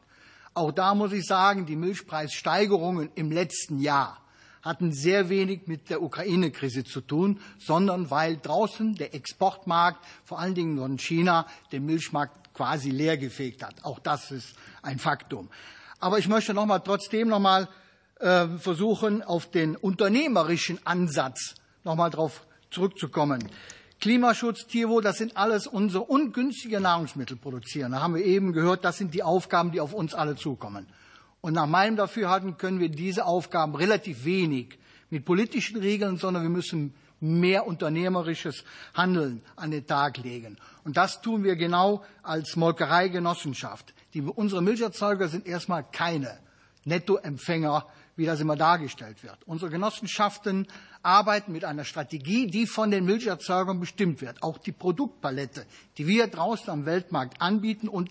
Auch 0.55 0.71
da 0.71 0.95
muss 0.95 1.12
ich 1.12 1.27
sagen, 1.27 1.66
die 1.66 1.77
Milchpreissteigerungen 1.77 3.11
im 3.14 3.33
letzten 3.33 3.79
Jahr 3.81 4.18
hatten 4.62 4.93
sehr 4.93 5.29
wenig 5.29 5.66
mit 5.66 5.89
der 5.91 6.03
Ukraine-Krise 6.03 6.85
zu 6.85 7.01
tun, 7.01 7.41
sondern 7.59 8.11
weil 8.11 8.37
draußen 8.37 8.95
der 8.95 9.14
Exportmarkt, 9.14 10.05
vor 10.25 10.39
allen 10.39 10.55
Dingen 10.55 10.79
von 10.79 10.99
China, 10.99 11.47
den 11.73 11.87
Milchmarkt 11.87 12.53
quasi 12.53 12.91
leergefegt 12.91 13.62
hat. 13.62 13.83
Auch 13.85 13.99
das 13.99 14.31
ist 14.31 14.55
ein 14.83 14.99
Faktum. 14.99 15.49
Aber 16.01 16.18
ich 16.18 16.28
möchte 16.28 16.55
noch 16.55 16.66
mal 16.66 16.80
trotzdem 16.80 17.28
noch 17.28 17.38
mal 17.38 17.68
äh, 18.18 18.46
versuchen, 18.59 19.22
auf 19.22 19.51
den 19.51 19.76
unternehmerischen 19.76 20.78
Ansatz 20.84 21.55
noch 21.84 21.94
mal 21.94 22.11
darauf 22.11 22.46
zurückzukommen. 22.70 23.48
Klimaschutz, 24.01 24.66
Tierwohl, 24.66 25.03
das 25.03 25.18
sind 25.18 25.36
alles 25.36 25.66
unsere 25.66 26.05
ungünstige 26.05 26.80
Nahrungsmittel 26.80 27.36
produzieren. 27.36 27.92
Da 27.92 28.01
haben 28.01 28.14
wir 28.14 28.24
eben 28.24 28.53
gehört, 28.53 28.84
das 28.84 28.96
sind 28.96 29.12
die 29.12 29.22
Aufgaben, 29.22 29.72
die 29.72 29.80
auf 29.80 29.92
uns 29.92 30.14
alle 30.14 30.36
zukommen. 30.36 30.86
Und 31.42 31.53
nach 31.53 31.66
meinem 31.66 31.96
Dafürhalten 31.96 32.57
können 32.57 32.80
wir 32.80 32.88
diese 32.88 33.26
Aufgaben 33.26 33.74
relativ 33.74 34.24
wenig 34.24 34.78
mit 35.11 35.24
politischen 35.24 35.78
Regeln, 35.78 36.16
sondern 36.16 36.42
wir 36.42 36.51
müssen 36.51 36.94
mehr 37.20 37.66
unternehmerisches 37.66 38.64
Handeln 38.94 39.42
an 39.57 39.70
den 39.70 39.86
Tag 39.86 40.16
legen. 40.16 40.57
Und 40.84 40.96
das 40.96 41.20
tun 41.20 41.44
wir 41.44 41.57
genau 41.57 42.03
als 42.22 42.57
Molkereigenossenschaft. 42.57 43.92
Die, 44.15 44.23
unsere 44.23 44.63
Milcherzeuger 44.63 45.29
sind 45.29 45.47
erstmal 45.47 45.85
keine 45.85 46.39
Nettoempfänger, 46.85 47.87
wie 48.17 48.27
das 48.27 48.41
immer 48.41 48.57
dargestellt 48.57 49.23
wird. 49.23 49.39
Unsere 49.47 49.71
Genossenschaften 49.71 50.67
arbeiten 51.03 51.53
mit 51.53 51.65
einer 51.65 51.85
Strategie, 51.85 52.47
die 52.47 52.67
von 52.67 52.91
den 52.91 53.05
Milcherzeugern 53.05 53.81
bestimmt 53.81 54.21
wird. 54.21 54.43
Auch 54.43 54.59
die 54.59 54.73
Produktpalette, 54.73 55.65
die 55.97 56.07
wir 56.07 56.27
draußen 56.27 56.69
am 56.71 56.87
Weltmarkt 56.87 57.41
anbieten 57.41 57.89
und 57.89 58.11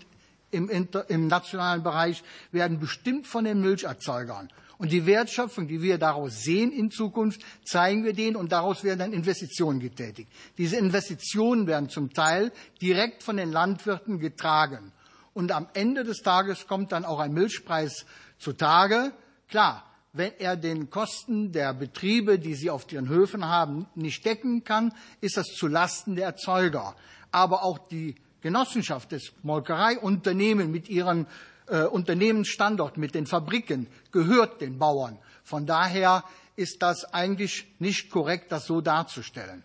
im, 0.50 0.68
im 0.68 1.26
nationalen 1.28 1.82
Bereich, 1.82 2.24
werden 2.50 2.80
bestimmt 2.80 3.26
von 3.26 3.44
den 3.44 3.60
Milcherzeugern. 3.60 4.48
Und 4.78 4.90
die 4.92 5.04
Wertschöpfung, 5.04 5.68
die 5.68 5.82
wir 5.82 5.98
daraus 5.98 6.42
sehen 6.42 6.72
in 6.72 6.90
Zukunft, 6.90 7.42
zeigen 7.64 8.02
wir 8.02 8.14
denen 8.14 8.34
und 8.34 8.50
daraus 8.50 8.82
werden 8.82 8.98
dann 8.98 9.12
Investitionen 9.12 9.78
getätigt. 9.78 10.32
Diese 10.56 10.76
Investitionen 10.76 11.66
werden 11.66 11.90
zum 11.90 12.14
Teil 12.14 12.50
direkt 12.80 13.22
von 13.22 13.36
den 13.36 13.52
Landwirten 13.52 14.18
getragen. 14.18 14.92
Und 15.40 15.52
am 15.52 15.68
Ende 15.72 16.04
des 16.04 16.18
Tages 16.18 16.66
kommt 16.66 16.92
dann 16.92 17.06
auch 17.06 17.18
ein 17.18 17.32
Milchpreis 17.32 18.04
zutage. 18.38 19.10
Klar, 19.48 19.86
wenn 20.12 20.34
er 20.38 20.54
den 20.54 20.90
Kosten 20.90 21.50
der 21.50 21.72
Betriebe, 21.72 22.38
die 22.38 22.54
sie 22.54 22.68
auf 22.68 22.92
ihren 22.92 23.08
Höfen 23.08 23.46
haben, 23.46 23.86
nicht 23.94 24.22
decken 24.26 24.64
kann, 24.64 24.92
ist 25.22 25.38
das 25.38 25.46
zu 25.46 25.66
Lasten 25.66 26.14
der 26.14 26.26
Erzeuger. 26.26 26.94
Aber 27.32 27.64
auch 27.64 27.78
die 27.78 28.16
Genossenschaft 28.42 29.12
des 29.12 29.32
Molkereiunternehmen 29.42 30.70
mit 30.70 30.90
ihren 30.90 31.26
äh, 31.68 31.84
Unternehmensstandort, 31.84 32.98
mit 32.98 33.14
den 33.14 33.26
Fabriken, 33.26 33.86
gehört 34.12 34.60
den 34.60 34.78
Bauern. 34.78 35.18
Von 35.42 35.64
daher 35.64 36.22
ist 36.56 36.82
das 36.82 37.14
eigentlich 37.14 37.66
nicht 37.78 38.10
korrekt, 38.10 38.52
das 38.52 38.66
so 38.66 38.82
darzustellen. 38.82 39.64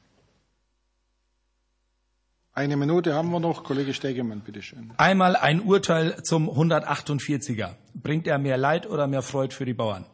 Eine 2.58 2.78
Minute 2.78 3.14
haben 3.14 3.32
wir 3.32 3.42
noch. 3.42 3.66
Kollege 3.66 3.94
Stegemann, 3.94 4.40
bitte 4.40 4.62
schön. 4.62 4.94
Einmal 4.96 5.36
ein 5.36 5.60
Urteil 5.60 6.24
zum 6.24 6.50
148er. 6.50 7.72
Bringt 7.94 8.28
er 8.28 8.38
mehr 8.38 8.56
Leid 8.56 8.90
oder 8.90 9.08
mehr 9.08 9.24
Freud 9.24 9.54
für 9.54 9.66
die 9.66 9.74
Bauern? 9.74 10.06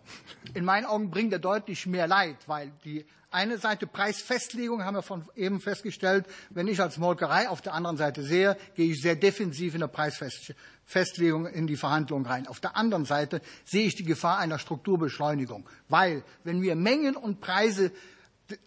In 0.56 0.66
meinen 0.66 0.88
Augen 0.88 1.12
bringt 1.12 1.32
er 1.34 1.38
deutlich 1.38 1.86
mehr 1.86 2.08
Leid, 2.08 2.38
weil 2.48 2.72
die 2.84 3.06
eine 3.30 3.60
Seite 3.60 3.86
Preisfestlegung 3.86 4.84
haben 4.84 4.96
wir 4.96 5.04
von 5.04 5.24
eben 5.36 5.62
festgestellt. 5.62 6.26
Wenn 6.50 6.68
ich 6.68 6.82
als 6.82 6.98
Molkerei 6.98 7.48
auf 7.48 7.62
der 7.62 7.76
anderen 7.76 7.98
Seite 7.98 8.24
sehe, 8.24 8.58
gehe 8.74 8.92
ich 8.92 9.04
sehr 9.04 9.16
defensiv 9.16 9.76
in 9.76 9.82
der 9.82 9.88
Preisfestlegung 9.88 11.46
in 11.46 11.68
die 11.68 11.78
Verhandlungen 11.78 12.26
rein. 12.26 12.48
Auf 12.48 12.60
der 12.60 12.76
anderen 12.76 13.06
Seite 13.06 13.42
sehe 13.66 13.86
ich 13.86 13.94
die 13.94 14.04
Gefahr 14.04 14.40
einer 14.40 14.58
Strukturbeschleunigung, 14.58 15.70
weil 15.90 16.24
wenn 16.44 16.64
wir 16.64 16.76
Mengen 16.76 17.16
und 17.16 17.40
Preise 17.40 17.92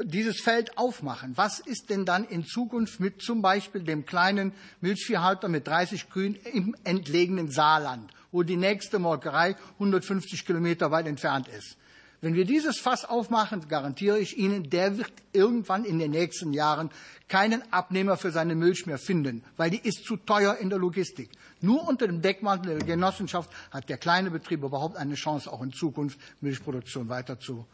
dieses 0.02 0.40
Feld 0.40 0.78
aufmachen. 0.78 1.36
Was 1.36 1.60
ist 1.60 1.90
denn 1.90 2.04
dann 2.04 2.24
in 2.24 2.44
Zukunft 2.44 3.00
mit 3.00 3.22
zum 3.22 3.42
Beispiel 3.42 3.82
dem 3.82 4.06
kleinen 4.06 4.52
Milchviehhalter 4.80 5.48
mit 5.48 5.66
30 5.66 6.10
Kühen 6.10 6.36
im 6.52 6.76
entlegenen 6.84 7.50
Saarland, 7.50 8.12
wo 8.32 8.42
die 8.42 8.56
nächste 8.56 8.98
Molkerei 8.98 9.56
150 9.74 10.44
Kilometer 10.44 10.90
weit 10.90 11.06
entfernt 11.06 11.48
ist? 11.48 11.76
Wenn 12.24 12.34
wir 12.34 12.46
dieses 12.46 12.78
Fass 12.78 13.04
aufmachen, 13.04 13.68
garantiere 13.68 14.18
ich 14.18 14.38
Ihnen, 14.38 14.70
der 14.70 14.96
wird 14.96 15.12
irgendwann 15.34 15.84
in 15.84 15.98
den 15.98 16.12
nächsten 16.12 16.54
Jahren 16.54 16.88
keinen 17.28 17.62
Abnehmer 17.70 18.16
für 18.16 18.30
seine 18.30 18.54
Milch 18.54 18.86
mehr 18.86 18.96
finden, 18.96 19.44
weil 19.58 19.68
die 19.68 19.86
ist 19.86 20.06
zu 20.06 20.16
teuer 20.16 20.56
in 20.56 20.70
der 20.70 20.78
Logistik. 20.78 21.28
Nur 21.60 21.86
unter 21.86 22.06
dem 22.06 22.22
Deckmantel 22.22 22.78
der 22.78 22.86
Genossenschaft 22.86 23.50
hat 23.70 23.90
der 23.90 23.98
kleine 23.98 24.30
Betrieb 24.30 24.62
überhaupt 24.62 24.96
eine 24.96 25.16
Chance, 25.16 25.52
auch 25.52 25.62
in 25.62 25.72
Zukunft 25.72 26.18
Milchproduktion 26.40 27.10
weiter 27.10 27.38
zu, 27.38 27.66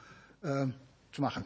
äh, 0.42 0.66
zu 1.12 1.22
machen. 1.22 1.44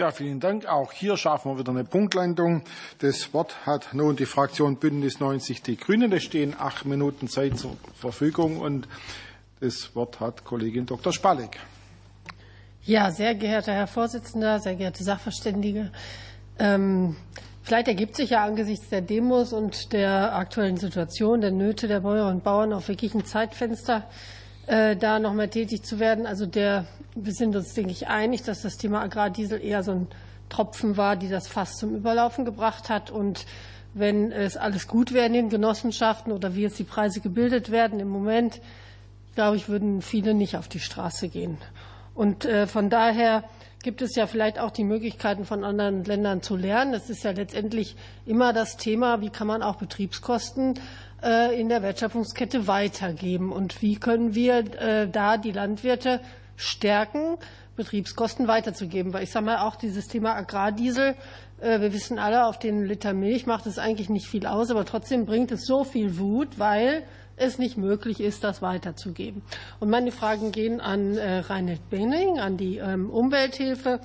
Ja, 0.00 0.12
vielen 0.12 0.38
Dank. 0.38 0.66
Auch 0.66 0.92
hier 0.92 1.16
schaffen 1.16 1.50
wir 1.50 1.58
wieder 1.58 1.72
eine 1.72 1.82
Punktlandung. 1.82 2.62
Das 3.00 3.34
Wort 3.34 3.66
hat 3.66 3.94
nun 3.94 4.14
die 4.14 4.26
Fraktion 4.26 4.76
Bündnis 4.76 5.18
90 5.18 5.60
Die 5.62 5.76
Grünen. 5.76 6.12
Es 6.12 6.22
stehen 6.22 6.54
acht 6.56 6.84
Minuten 6.84 7.26
Zeit 7.26 7.58
zur 7.58 7.76
Verfügung 7.96 8.60
und 8.60 8.86
das 9.58 9.96
Wort 9.96 10.20
hat 10.20 10.44
Kollegin 10.44 10.86
Dr. 10.86 11.12
Spalek. 11.12 11.58
Ja, 12.84 13.10
sehr 13.10 13.34
geehrter 13.34 13.72
Herr 13.72 13.88
Vorsitzender, 13.88 14.60
sehr 14.60 14.76
geehrte 14.76 15.02
Sachverständige. 15.02 15.90
Ähm, 16.60 17.16
vielleicht 17.64 17.88
ergibt 17.88 18.14
sich 18.14 18.30
ja 18.30 18.44
angesichts 18.44 18.90
der 18.90 19.00
Demos 19.00 19.52
und 19.52 19.92
der 19.92 20.32
aktuellen 20.36 20.76
Situation, 20.76 21.40
der 21.40 21.50
Nöte 21.50 21.88
der 21.88 21.98
Bäuerinnen 21.98 22.36
und 22.36 22.44
Bauern 22.44 22.72
auch 22.72 22.86
wirklich 22.86 23.14
ein 23.14 23.24
Zeitfenster 23.24 24.08
äh, 24.68 24.96
da 24.96 25.18
noch 25.18 25.32
mal 25.32 25.48
tätig 25.48 25.82
zu 25.82 25.98
werden. 25.98 26.26
Also 26.26 26.46
der, 26.46 26.84
wir 27.14 27.32
sind 27.32 27.56
uns, 27.56 27.74
denke 27.74 27.90
ich, 27.90 28.06
einig, 28.06 28.42
dass 28.42 28.62
das 28.62 28.76
Thema 28.76 29.00
Agrardiesel 29.02 29.62
eher 29.62 29.82
so 29.82 29.92
ein 29.92 30.06
Tropfen 30.48 30.96
war, 30.96 31.16
die 31.16 31.28
das 31.28 31.48
Fass 31.48 31.76
zum 31.76 31.94
Überlaufen 31.94 32.44
gebracht 32.44 32.88
hat. 32.90 33.10
Und 33.10 33.46
wenn 33.94 34.30
es 34.30 34.56
alles 34.56 34.86
gut 34.86 35.12
wäre 35.12 35.26
in 35.26 35.32
den 35.32 35.48
Genossenschaften 35.48 36.32
oder 36.32 36.54
wie 36.54 36.62
jetzt 36.62 36.78
die 36.78 36.84
Preise 36.84 37.20
gebildet 37.20 37.70
werden 37.70 37.98
im 37.98 38.08
Moment, 38.08 38.60
glaube 39.34 39.56
ich, 39.56 39.68
würden 39.68 40.02
viele 40.02 40.34
nicht 40.34 40.56
auf 40.56 40.68
die 40.68 40.80
Straße 40.80 41.28
gehen. 41.28 41.58
Und 42.14 42.44
äh, 42.44 42.66
von 42.66 42.90
daher 42.90 43.44
gibt 43.82 44.02
es 44.02 44.16
ja 44.16 44.26
vielleicht 44.26 44.58
auch 44.58 44.70
die 44.70 44.84
Möglichkeiten 44.84 45.44
von 45.44 45.64
anderen 45.64 46.04
Ländern 46.04 46.42
zu 46.42 46.56
lernen. 46.56 46.92
Das 46.92 47.08
ist 47.08 47.22
ja 47.24 47.30
letztendlich 47.30 47.96
immer 48.26 48.52
das 48.52 48.76
Thema, 48.76 49.20
wie 49.20 49.30
kann 49.30 49.46
man 49.46 49.62
auch 49.62 49.76
Betriebskosten 49.76 50.74
in 51.20 51.68
der 51.68 51.82
Wertschöpfungskette 51.82 52.66
weitergeben 52.68 53.52
und 53.52 53.82
wie 53.82 53.96
können 53.96 54.34
wir 54.34 54.58
äh, 54.58 55.08
da 55.08 55.36
die 55.36 55.50
Landwirte 55.50 56.20
stärken, 56.56 57.38
Betriebskosten 57.76 58.46
weiterzugeben. 58.46 59.12
Weil 59.12 59.24
ich 59.24 59.30
sage 59.30 59.46
mal, 59.46 59.58
auch 59.58 59.76
dieses 59.76 60.06
Thema 60.06 60.34
Agrardiesel, 60.34 61.16
äh, 61.60 61.80
wir 61.80 61.92
wissen 61.92 62.18
alle, 62.18 62.46
auf 62.46 62.58
den 62.58 62.84
Liter 62.84 63.14
Milch 63.14 63.46
macht 63.46 63.66
es 63.66 63.78
eigentlich 63.78 64.08
nicht 64.08 64.26
viel 64.26 64.46
aus, 64.46 64.70
aber 64.70 64.84
trotzdem 64.84 65.26
bringt 65.26 65.50
es 65.50 65.66
so 65.66 65.84
viel 65.84 66.18
Wut, 66.18 66.58
weil 66.58 67.04
es 67.36 67.58
nicht 67.58 67.76
möglich 67.76 68.20
ist, 68.20 68.44
das 68.44 68.62
weiterzugeben. 68.62 69.42
Und 69.80 69.90
meine 69.90 70.12
Fragen 70.12 70.52
gehen 70.52 70.80
an 70.80 71.16
Reinhard 71.16 71.88
Benning, 71.88 72.40
an 72.40 72.56
die 72.56 72.78
ähm, 72.78 73.10
Umwelthilfe 73.10 74.00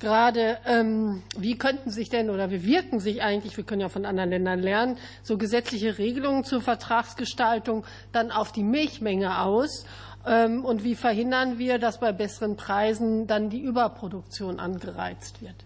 gerade, 0.00 0.58
ähm, 0.66 1.22
wie 1.36 1.56
könnten 1.56 1.90
sich 1.90 2.08
denn 2.08 2.30
oder 2.30 2.50
wie 2.50 2.64
wirken 2.64 3.00
sich 3.00 3.22
eigentlich, 3.22 3.56
wir 3.56 3.64
können 3.64 3.80
ja 3.80 3.88
von 3.88 4.04
anderen 4.04 4.30
Ländern 4.30 4.60
lernen, 4.60 4.98
so 5.22 5.38
gesetzliche 5.38 5.98
Regelungen 5.98 6.44
zur 6.44 6.60
Vertragsgestaltung 6.60 7.84
dann 8.12 8.30
auf 8.30 8.52
die 8.52 8.62
Milchmenge 8.62 9.40
aus? 9.40 9.84
Ähm, 10.26 10.64
und 10.64 10.82
wie 10.82 10.94
verhindern 10.94 11.58
wir, 11.58 11.78
dass 11.78 12.00
bei 12.00 12.12
besseren 12.12 12.56
Preisen 12.56 13.26
dann 13.26 13.48
die 13.50 13.60
Überproduktion 13.60 14.58
angereizt 14.58 15.40
wird? 15.40 15.64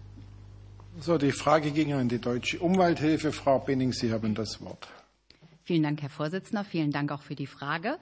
So, 0.99 1.17
die 1.17 1.31
Frage 1.31 1.71
ging 1.71 1.93
an 1.93 2.09
die 2.09 2.19
Deutsche 2.19 2.59
Umwelthilfe. 2.59 3.31
Frau 3.31 3.59
Benning, 3.59 3.93
Sie 3.93 4.11
haben 4.11 4.35
das 4.35 4.61
Wort. 4.61 4.87
Vielen 5.63 5.83
Dank, 5.83 6.01
Herr 6.01 6.09
Vorsitzender. 6.09 6.63
Vielen 6.63 6.91
Dank 6.91 7.11
auch 7.11 7.21
für 7.21 7.35
die 7.35 7.47
Frage. 7.47 7.97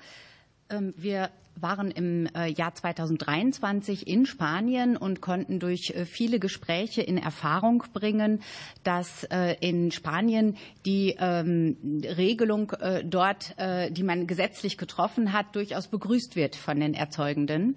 Ähm, 0.69 0.93
wir 0.97 1.29
waren 1.61 1.91
im 1.91 2.27
äh, 2.35 2.47
Jahr 2.47 2.73
2023 2.73 4.07
in 4.07 4.25
Spanien 4.25 4.97
und 4.97 5.21
konnten 5.21 5.59
durch 5.59 5.91
äh, 5.91 6.05
viele 6.05 6.39
Gespräche 6.39 7.01
in 7.01 7.17
Erfahrung 7.17 7.83
bringen, 7.93 8.41
dass 8.83 9.23
äh, 9.25 9.55
in 9.59 9.91
Spanien 9.91 10.57
die 10.85 11.15
ähm, 11.19 11.77
Regelung 12.03 12.73
dort, 13.05 13.55
die 13.89 14.03
man 14.03 14.27
gesetzlich 14.27 14.77
getroffen 14.77 15.33
hat, 15.33 15.55
durchaus 15.55 15.87
begrüßt 15.87 16.35
wird 16.35 16.55
von 16.55 16.79
den 16.79 16.93
Erzeugenden. 16.93 17.75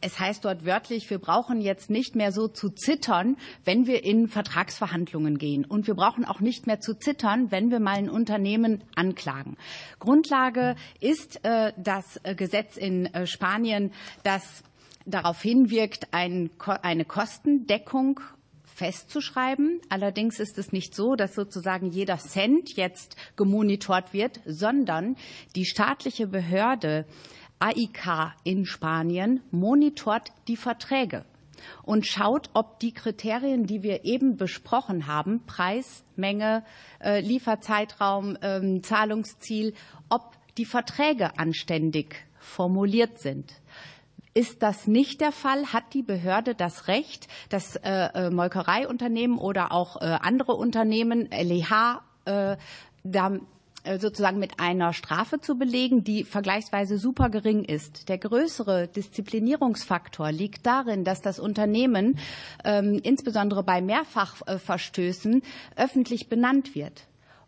Es 0.00 0.20
heißt 0.20 0.44
dort 0.44 0.64
wörtlich, 0.64 1.08
wir 1.10 1.18
brauchen 1.18 1.60
jetzt 1.60 1.90
nicht 1.90 2.14
mehr 2.14 2.32
so 2.32 2.48
zu 2.48 2.70
zittern, 2.70 3.36
wenn 3.64 3.86
wir 3.86 4.04
in 4.04 4.28
Vertragsverhandlungen 4.28 5.38
gehen. 5.38 5.64
Und 5.64 5.86
wir 5.86 5.94
brauchen 5.94 6.24
auch 6.24 6.40
nicht 6.40 6.66
mehr 6.66 6.80
zu 6.80 6.94
zittern, 6.94 7.50
wenn 7.50 7.70
wir 7.70 7.80
mal 7.80 7.96
ein 7.96 8.10
Unternehmen 8.10 8.84
anklagen. 8.94 9.56
Grundlage 9.98 10.76
ist 11.00 11.44
äh, 11.44 11.72
das 11.76 12.20
Gesetz 12.36 12.76
in 12.76 13.06
äh, 13.06 13.26
Spanien, 13.26 13.92
das 14.22 14.62
darauf 15.06 15.40
hinwirkt, 15.40 16.08
ein, 16.12 16.50
eine 16.82 17.04
Kostendeckung 17.04 18.20
festzuschreiben. 18.64 19.80
Allerdings 19.88 20.38
ist 20.38 20.58
es 20.58 20.72
nicht 20.72 20.94
so, 20.94 21.16
dass 21.16 21.34
sozusagen 21.34 21.90
jeder 21.90 22.18
Cent 22.18 22.76
jetzt 22.76 23.16
gemonitort 23.36 24.12
wird, 24.12 24.40
sondern 24.44 25.16
die 25.54 25.64
staatliche 25.64 26.26
Behörde 26.26 27.06
AIK 27.58 28.34
in 28.44 28.66
Spanien 28.66 29.40
monitort 29.50 30.32
die 30.48 30.56
Verträge 30.56 31.24
und 31.82 32.06
schaut, 32.06 32.50
ob 32.54 32.78
die 32.80 32.92
Kriterien, 32.92 33.66
die 33.66 33.82
wir 33.82 34.04
eben 34.04 34.36
besprochen 34.36 35.06
haben, 35.06 35.44
Preis, 35.46 36.04
Menge, 36.16 36.64
äh, 37.00 37.20
Lieferzeitraum, 37.20 38.36
ähm, 38.42 38.82
Zahlungsziel, 38.82 39.74
ob 40.08 40.32
die 40.56 40.64
Verträge 40.64 41.38
anständig 41.38 42.26
formuliert 42.38 43.18
sind. 43.18 43.52
Ist 44.34 44.62
das 44.62 44.86
nicht 44.86 45.22
der 45.22 45.32
Fall, 45.32 45.72
hat 45.72 45.94
die 45.94 46.02
Behörde 46.02 46.54
das 46.54 46.88
Recht, 46.88 47.26
das 47.48 47.76
äh, 47.76 48.08
äh 48.14 48.30
Molkereiunternehmen 48.30 49.38
oder 49.38 49.72
auch 49.72 49.96
andere 49.96 50.52
Unternehmen, 50.52 51.30
LEH, 51.30 52.02
sozusagen 53.98 54.38
mit 54.38 54.58
einer 54.58 54.92
Strafe 54.92 55.40
zu 55.40 55.56
belegen, 55.56 56.04
die 56.04 56.24
vergleichsweise 56.24 56.98
super 56.98 57.30
gering 57.30 57.64
ist. 57.64 58.08
Der 58.08 58.18
größere 58.18 58.88
Disziplinierungsfaktor 58.88 60.32
liegt 60.32 60.66
darin, 60.66 61.04
dass 61.04 61.22
das 61.22 61.38
Unternehmen 61.38 62.18
ähm, 62.64 63.00
insbesondere 63.02 63.62
bei 63.62 63.80
Mehrfachverstößen 63.80 65.42
öffentlich 65.76 66.28
benannt 66.28 66.74
wird. 66.74 67.06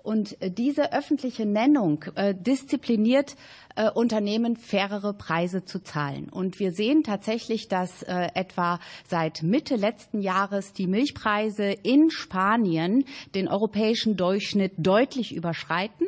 Und 0.09 0.41
äh, 0.41 0.51
diese 0.51 0.93
öffentliche 0.93 1.45
Nennung 1.45 2.05
äh, 2.15 2.35
diszipliniert 2.35 3.37
äh, 3.77 3.91
Unternehmen 3.91 4.57
fairere 4.57 5.13
Preise 5.13 5.65
zu 5.65 5.81
zahlen. 5.81 6.29
Und 6.31 6.59
wir 6.61 6.73
sehen 6.73 7.03
tatsächlich, 7.03 7.69
dass 7.69 8.03
äh, 8.05 8.29
etwa 8.35 8.81
seit 9.07 9.43
Mitte 9.43 9.77
letzten 9.77 10.21
Jahres 10.21 10.73
die 10.73 10.87
Milchpreise 10.87 11.65
in 11.83 12.11
Spanien 12.11 13.05
den 13.35 13.49
europäischen 13.49 14.17
Durchschnitt 14.17 14.73
deutlich 14.79 15.35
überschreiten. 15.35 16.07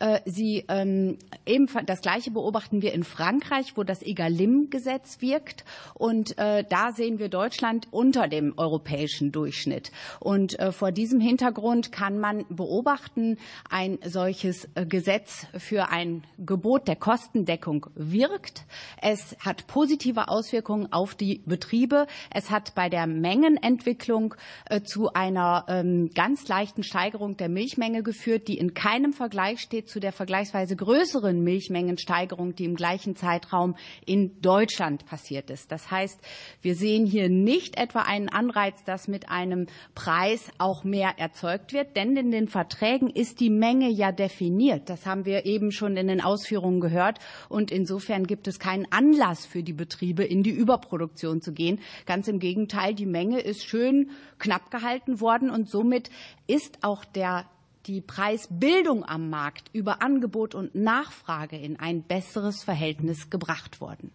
Äh, 0.00 0.20
sie 0.24 0.64
ähm, 0.68 1.18
ebenfalls 1.46 1.86
das 1.86 2.00
Gleiche 2.00 2.30
beobachten 2.30 2.82
wir 2.82 2.92
in 2.92 3.04
Frankreich, 3.04 3.76
wo 3.76 3.84
das 3.84 4.02
EGalim-Gesetz 4.02 5.20
wirkt. 5.20 5.64
Und 5.94 6.36
äh, 6.38 6.64
da 6.68 6.92
sehen 6.92 7.18
wir 7.18 7.28
Deutschland 7.28 7.88
unter 7.90 8.28
dem 8.28 8.54
europäischen 8.56 9.32
Durchschnitt. 9.32 9.92
Und 10.20 10.58
äh, 10.58 10.72
vor 10.72 10.92
diesem 10.92 11.20
Hintergrund 11.20 11.92
kann 11.92 12.18
man 12.18 12.44
beobachten, 12.48 13.38
ein 13.70 13.98
solches 14.04 14.68
äh, 14.74 14.86
Gesetz 14.86 15.46
für 15.56 15.90
ein 15.90 16.24
Gebot 16.38 16.88
der 16.88 16.96
Kostendeckung 16.96 17.86
wirkt. 17.94 18.64
Es 19.00 19.36
hat 19.40 19.66
positive 19.66 20.28
Auswirkungen 20.28 20.92
auf 20.92 21.14
die 21.14 21.42
Betriebe. 21.46 22.06
Es 22.30 22.50
hat 22.50 22.74
bei 22.74 22.88
der 22.88 23.06
Mengenentwicklung 23.06 24.34
äh, 24.68 24.82
zu 24.82 25.12
einer 25.12 25.64
ähm, 25.68 26.10
ganz 26.14 26.48
leichten 26.48 26.82
Steigerung 26.82 27.36
der 27.36 27.48
Milchmenge 27.48 28.02
geführt, 28.02 28.48
die 28.48 28.58
in 28.58 28.74
keinem 28.74 29.12
Vergleich 29.12 29.60
steht 29.60 29.83
steht 29.84 29.88
zu 29.88 30.00
der 30.00 30.12
vergleichsweise 30.12 30.76
größeren 30.76 31.42
Milchmengensteigerung, 31.42 32.54
die 32.54 32.64
im 32.64 32.74
gleichen 32.74 33.16
Zeitraum 33.16 33.76
in 34.06 34.40
Deutschland 34.40 35.06
passiert 35.06 35.50
ist. 35.50 35.70
Das 35.70 35.90
heißt, 35.90 36.18
wir 36.62 36.74
sehen 36.74 37.06
hier 37.06 37.28
nicht 37.28 37.78
etwa 37.78 38.00
einen 38.00 38.28
Anreiz, 38.28 38.82
dass 38.84 39.08
mit 39.08 39.28
einem 39.28 39.66
Preis 39.94 40.50
auch 40.58 40.84
mehr 40.84 41.14
erzeugt 41.18 41.72
wird, 41.72 41.96
denn 41.96 42.16
in 42.16 42.30
den 42.30 42.48
Verträgen 42.48 43.10
ist 43.10 43.40
die 43.40 43.50
Menge 43.50 43.90
ja 43.90 44.12
definiert. 44.12 44.88
Das 44.88 45.06
haben 45.06 45.24
wir 45.24 45.46
eben 45.46 45.70
schon 45.70 45.96
in 45.96 46.08
den 46.08 46.20
Ausführungen 46.20 46.80
gehört. 46.80 47.18
Und 47.48 47.70
insofern 47.70 48.26
gibt 48.26 48.48
es 48.48 48.58
keinen 48.58 48.86
Anlass 48.90 49.46
für 49.46 49.62
die 49.62 49.72
Betriebe, 49.72 50.24
in 50.24 50.42
die 50.42 50.50
Überproduktion 50.50 51.40
zu 51.40 51.52
gehen. 51.52 51.80
Ganz 52.06 52.28
im 52.28 52.38
Gegenteil, 52.38 52.94
die 52.94 53.06
Menge 53.06 53.40
ist 53.40 53.64
schön 53.64 54.10
knapp 54.38 54.70
gehalten 54.70 55.20
worden 55.20 55.50
und 55.50 55.68
somit 55.68 56.10
ist 56.46 56.78
auch 56.82 57.04
der 57.04 57.46
die 57.86 58.00
Preisbildung 58.00 59.04
am 59.04 59.30
Markt 59.30 59.70
über 59.72 60.02
Angebot 60.02 60.54
und 60.54 60.74
Nachfrage 60.74 61.56
in 61.56 61.78
ein 61.78 62.02
besseres 62.02 62.62
Verhältnis 62.62 63.30
gebracht 63.30 63.80
worden. 63.80 64.10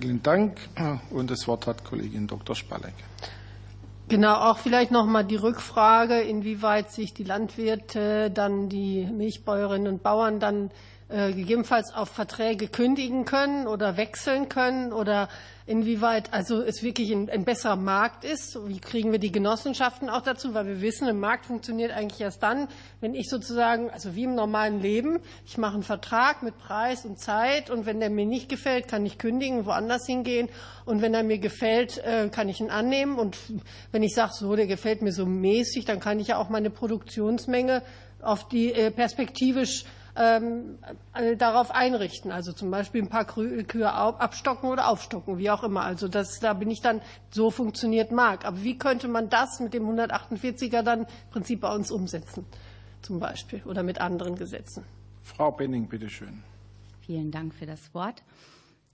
Vielen 0.00 0.22
Dank. 0.22 0.58
Und 1.10 1.30
das 1.30 1.46
Wort 1.46 1.66
hat 1.66 1.84
Kollegin 1.84 2.26
Dr. 2.26 2.56
Spalleck. 2.56 2.94
Genau, 4.08 4.34
auch 4.34 4.58
vielleicht 4.58 4.90
noch 4.90 5.06
mal 5.06 5.22
die 5.22 5.36
Rückfrage, 5.36 6.20
inwieweit 6.20 6.90
sich 6.90 7.14
die 7.14 7.24
Landwirte, 7.24 8.30
dann 8.30 8.68
die 8.68 9.06
Milchbäuerinnen 9.06 9.90
und 9.90 10.02
Bauern 10.02 10.40
dann 10.40 10.66
äh, 10.66 10.70
gegebenenfalls 11.08 11.92
auf 11.94 12.08
Verträge 12.08 12.68
kündigen 12.68 13.24
können 13.24 13.66
oder 13.66 13.96
wechseln 13.96 14.48
können 14.48 14.92
oder 14.92 15.28
inwieweit 15.66 16.32
also 16.32 16.60
es 16.62 16.82
wirklich 16.82 17.10
ein, 17.10 17.30
ein, 17.30 17.44
besserer 17.44 17.76
Markt 17.76 18.24
ist. 18.24 18.58
Wie 18.66 18.80
kriegen 18.80 19.12
wir 19.12 19.18
die 19.18 19.32
Genossenschaften 19.32 20.10
auch 20.10 20.20
dazu? 20.20 20.52
Weil 20.52 20.66
wir 20.66 20.80
wissen, 20.82 21.08
ein 21.08 21.18
Markt 21.18 21.46
funktioniert 21.46 21.92
eigentlich 21.92 22.20
erst 22.20 22.42
dann, 22.42 22.68
wenn 23.00 23.14
ich 23.14 23.30
sozusagen, 23.30 23.90
also 23.90 24.14
wie 24.14 24.24
im 24.24 24.34
normalen 24.34 24.80
Leben, 24.80 25.20
ich 25.46 25.56
mache 25.56 25.74
einen 25.74 25.82
Vertrag 25.82 26.42
mit 26.42 26.58
Preis 26.58 27.06
und 27.06 27.18
Zeit 27.18 27.70
und 27.70 27.86
wenn 27.86 28.00
der 28.00 28.10
mir 28.10 28.26
nicht 28.26 28.48
gefällt, 28.48 28.88
kann 28.88 29.06
ich 29.06 29.16
kündigen, 29.16 29.64
woanders 29.64 30.06
hingehen 30.06 30.48
und 30.84 31.00
wenn 31.00 31.14
er 31.14 31.22
mir 31.22 31.38
gefällt, 31.38 31.98
äh, 31.98 32.28
kann 32.28 32.48
ich 32.48 32.60
ihn 32.60 32.70
annehmen 32.70 33.18
und 33.18 33.38
wenn 33.90 34.02
ich 34.02 34.14
sage, 34.14 34.32
so, 34.34 34.54
der 34.56 34.66
gefällt 34.66 35.00
mir 35.00 35.12
so 35.12 35.24
mäßig, 35.24 35.86
dann 35.86 36.00
kann 36.00 36.20
ich 36.20 36.28
ja 36.28 36.38
auch 36.38 36.50
meine 36.50 36.70
Produktionsmenge 36.70 37.82
auf 38.20 38.48
die 38.48 38.72
äh, 38.72 38.90
perspektivisch 38.90 39.84
ähm, 40.16 40.78
äh, 41.14 41.36
darauf 41.36 41.70
einrichten. 41.70 42.30
Also 42.30 42.52
zum 42.52 42.70
Beispiel 42.70 43.02
ein 43.02 43.08
paar 43.08 43.24
Kühe 43.24 43.92
abstocken 43.92 44.70
oder 44.70 44.88
aufstocken, 44.88 45.38
wie 45.38 45.50
auch 45.50 45.62
immer. 45.62 45.82
Also 45.82 46.08
das, 46.08 46.40
da 46.40 46.52
bin 46.52 46.70
ich 46.70 46.80
dann, 46.80 47.00
so 47.30 47.50
funktioniert 47.50 48.12
Markt. 48.12 48.44
Aber 48.44 48.62
wie 48.62 48.78
könnte 48.78 49.08
man 49.08 49.28
das 49.28 49.60
mit 49.60 49.74
dem 49.74 49.88
148er 49.88 50.82
dann 50.82 51.00
im 51.00 51.06
Prinzip 51.30 51.60
bei 51.60 51.74
uns 51.74 51.90
umsetzen, 51.90 52.46
zum 53.02 53.18
Beispiel, 53.18 53.62
oder 53.64 53.82
mit 53.82 54.00
anderen 54.00 54.36
Gesetzen? 54.36 54.84
Frau 55.22 55.50
Benning, 55.50 55.88
bitteschön. 55.88 56.42
Vielen 57.00 57.30
Dank 57.30 57.54
für 57.54 57.66
das 57.66 57.92
Wort. 57.94 58.22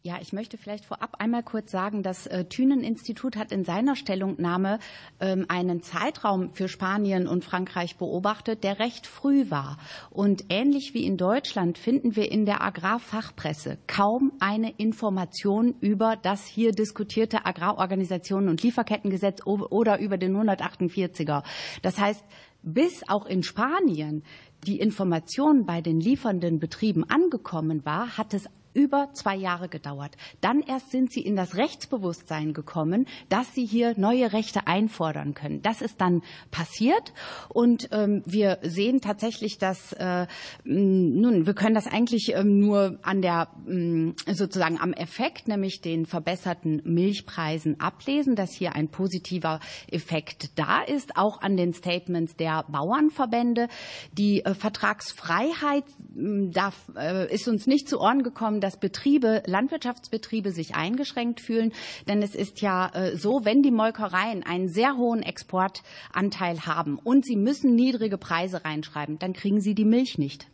Ja, 0.02 0.16
ich 0.18 0.32
möchte 0.32 0.56
vielleicht 0.56 0.86
vorab 0.86 1.16
einmal 1.18 1.42
kurz 1.42 1.70
sagen, 1.70 2.02
das 2.02 2.26
äh, 2.26 2.46
Thünen-Institut 2.46 3.36
hat 3.36 3.52
in 3.52 3.64
seiner 3.64 3.96
Stellungnahme 3.96 4.78
ähm, 5.20 5.44
einen 5.48 5.82
Zeitraum 5.82 6.54
für 6.54 6.68
Spanien 6.68 7.26
und 7.26 7.44
Frankreich 7.44 7.98
beobachtet, 7.98 8.64
der 8.64 8.78
recht 8.78 9.06
früh 9.06 9.50
war. 9.50 9.76
Und 10.08 10.46
ähnlich 10.48 10.94
wie 10.94 11.04
in 11.04 11.18
Deutschland 11.18 11.76
finden 11.76 12.16
wir 12.16 12.32
in 12.32 12.46
der 12.46 12.62
Agrarfachpresse 12.62 13.76
kaum 13.86 14.32
eine 14.40 14.70
Information 14.70 15.74
über 15.80 16.16
das 16.16 16.46
hier 16.46 16.72
diskutierte 16.72 17.44
Agrarorganisationen 17.44 18.48
und 18.48 18.62
Lieferkettengesetz 18.62 19.44
oder 19.44 19.98
über 19.98 20.16
den 20.16 20.34
148er. 20.34 21.42
Das 21.82 21.98
heißt, 21.98 22.24
bis 22.62 23.06
auch 23.06 23.26
in 23.26 23.42
Spanien 23.42 24.22
die 24.66 24.80
Information 24.80 25.66
bei 25.66 25.82
den 25.82 26.00
liefernden 26.00 26.58
Betrieben 26.58 27.04
angekommen 27.04 27.84
war, 27.84 28.16
hat 28.16 28.32
es 28.32 28.48
über 28.74 29.10
zwei 29.12 29.36
Jahre 29.36 29.68
gedauert. 29.68 30.16
Dann 30.40 30.60
erst 30.60 30.90
sind 30.90 31.12
sie 31.12 31.20
in 31.20 31.36
das 31.36 31.56
Rechtsbewusstsein 31.56 32.52
gekommen, 32.52 33.06
dass 33.28 33.54
sie 33.54 33.66
hier 33.66 33.94
neue 33.98 34.32
Rechte 34.32 34.66
einfordern 34.66 35.34
können. 35.34 35.62
Das 35.62 35.82
ist 35.82 36.00
dann 36.00 36.22
passiert 36.50 37.12
und 37.48 37.88
ähm, 37.92 38.22
wir 38.26 38.58
sehen 38.62 39.00
tatsächlich, 39.00 39.58
dass 39.58 39.92
äh, 39.94 40.26
nun 40.64 41.46
wir 41.46 41.54
können 41.54 41.74
das 41.74 41.86
eigentlich 41.86 42.32
ähm, 42.34 42.58
nur 42.58 42.98
an 43.02 43.22
der 43.22 43.48
ähm, 43.66 44.14
sozusagen 44.26 44.78
am 44.80 44.92
Effekt, 44.92 45.48
nämlich 45.48 45.80
den 45.80 46.06
verbesserten 46.06 46.82
Milchpreisen 46.84 47.80
ablesen, 47.80 48.36
dass 48.36 48.52
hier 48.52 48.74
ein 48.74 48.88
positiver 48.88 49.60
Effekt 49.90 50.58
da 50.58 50.82
ist, 50.82 51.16
auch 51.16 51.40
an 51.40 51.56
den 51.56 51.72
Statements 51.72 52.36
der 52.36 52.64
Bauernverbände. 52.68 53.68
Die 54.12 54.44
äh, 54.44 54.54
Vertragsfreiheit 54.54 55.84
darf, 56.52 56.90
äh, 56.96 57.32
ist 57.32 57.48
uns 57.48 57.66
nicht 57.66 57.88
zu 57.88 58.00
Ohren 58.00 58.22
gekommen 58.22 58.59
dass 58.60 58.78
Betriebe, 58.78 59.42
Landwirtschaftsbetriebe 59.46 60.52
sich 60.52 60.74
eingeschränkt 60.74 61.40
fühlen. 61.40 61.72
Denn 62.08 62.22
es 62.22 62.34
ist 62.34 62.60
ja 62.60 62.88
äh, 62.94 63.16
so, 63.16 63.44
wenn 63.44 63.62
die 63.62 63.70
Molkereien 63.70 64.42
einen 64.42 64.68
sehr 64.68 64.96
hohen 64.96 65.22
Exportanteil 65.22 66.66
haben 66.66 66.98
und 66.98 67.24
sie 67.24 67.36
müssen 67.36 67.74
niedrige 67.74 68.18
Preise 68.18 68.64
reinschreiben, 68.64 69.18
dann 69.18 69.32
kriegen 69.32 69.60
sie 69.60 69.74
die 69.74 69.84
Milch 69.84 70.18
nicht. 70.18 70.46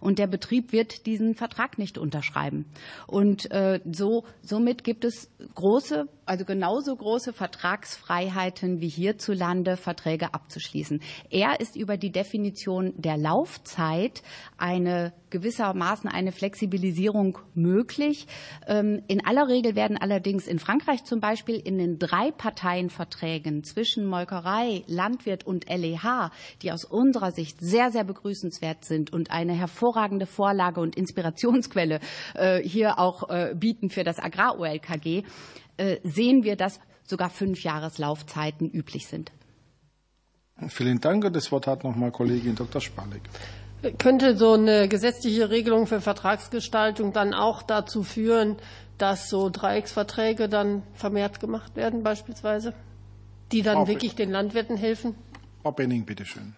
Und 0.00 0.18
der 0.18 0.26
Betrieb 0.26 0.72
wird 0.72 1.06
diesen 1.06 1.34
Vertrag 1.34 1.78
nicht 1.78 1.98
unterschreiben. 1.98 2.66
Und 3.06 3.50
äh, 3.50 3.80
so, 3.90 4.24
somit 4.42 4.84
gibt 4.84 5.04
es 5.04 5.30
große 5.54 6.08
also 6.26 6.44
genauso 6.44 6.94
große 6.94 7.32
Vertragsfreiheiten 7.32 8.80
wie 8.80 8.88
hierzulande 8.88 9.76
Verträge 9.76 10.34
abzuschließen. 10.34 11.00
Er 11.30 11.60
ist 11.60 11.76
über 11.76 11.96
die 11.96 12.10
Definition 12.10 12.94
der 12.96 13.16
Laufzeit 13.16 14.22
eine 14.56 15.12
gewissermaßen 15.34 16.08
eine 16.08 16.30
Flexibilisierung 16.30 17.38
möglich. 17.54 18.28
Ähm, 18.68 19.02
in 19.08 19.26
aller 19.26 19.48
Regel 19.48 19.74
werden 19.74 19.96
allerdings 19.96 20.46
in 20.46 20.60
Frankreich 20.60 21.02
zum 21.02 21.18
Beispiel 21.18 21.56
in 21.56 21.76
den 21.76 21.98
drei 21.98 22.30
Parteienverträgen 22.30 23.64
zwischen 23.64 24.06
Molkerei, 24.06 24.84
Landwirt 24.86 25.44
und 25.44 25.68
LEH, 25.68 26.30
die 26.62 26.70
aus 26.70 26.84
unserer 26.84 27.32
Sicht 27.32 27.58
sehr, 27.60 27.90
sehr 27.90 28.04
begrüßenswert 28.04 28.84
sind 28.84 29.12
und 29.12 29.32
eine 29.32 29.54
hervorragende 29.54 30.26
Vorlage 30.26 30.80
und 30.80 30.94
Inspirationsquelle 30.94 31.98
äh, 32.34 32.60
hier 32.60 33.00
auch 33.00 33.28
äh, 33.28 33.56
bieten 33.58 33.90
für 33.90 34.04
das 34.04 34.20
Agrar-OLKG, 34.20 35.24
sehen 36.02 36.44
wir, 36.44 36.56
dass 36.56 36.80
sogar 37.04 37.30
fünf 37.30 37.62
Jahreslaufzeiten 37.62 38.70
üblich 38.70 39.06
sind. 39.06 39.32
Vielen 40.68 41.00
Dank. 41.00 41.32
Das 41.32 41.50
Wort 41.52 41.66
hat 41.66 41.84
noch 41.84 41.96
mal 41.96 42.10
Kollegin 42.10 42.54
Dr. 42.54 42.80
Spalek. 42.80 43.22
Könnte 43.98 44.36
so 44.36 44.52
eine 44.52 44.88
gesetzliche 44.88 45.50
Regelung 45.50 45.86
für 45.86 46.00
Vertragsgestaltung 46.00 47.12
dann 47.12 47.34
auch 47.34 47.62
dazu 47.62 48.02
führen, 48.02 48.56
dass 48.96 49.28
so 49.28 49.50
Dreiecksverträge 49.50 50.48
dann 50.48 50.82
vermehrt 50.94 51.40
gemacht 51.40 51.76
werden, 51.76 52.02
beispielsweise, 52.02 52.72
die 53.52 53.62
dann 53.62 53.78
Frau 53.78 53.88
wirklich 53.88 54.14
den 54.14 54.30
Landwirten 54.30 54.76
helfen? 54.76 55.16
Frau 55.62 55.72
Benning, 55.72 56.06
bitteschön. 56.06 56.54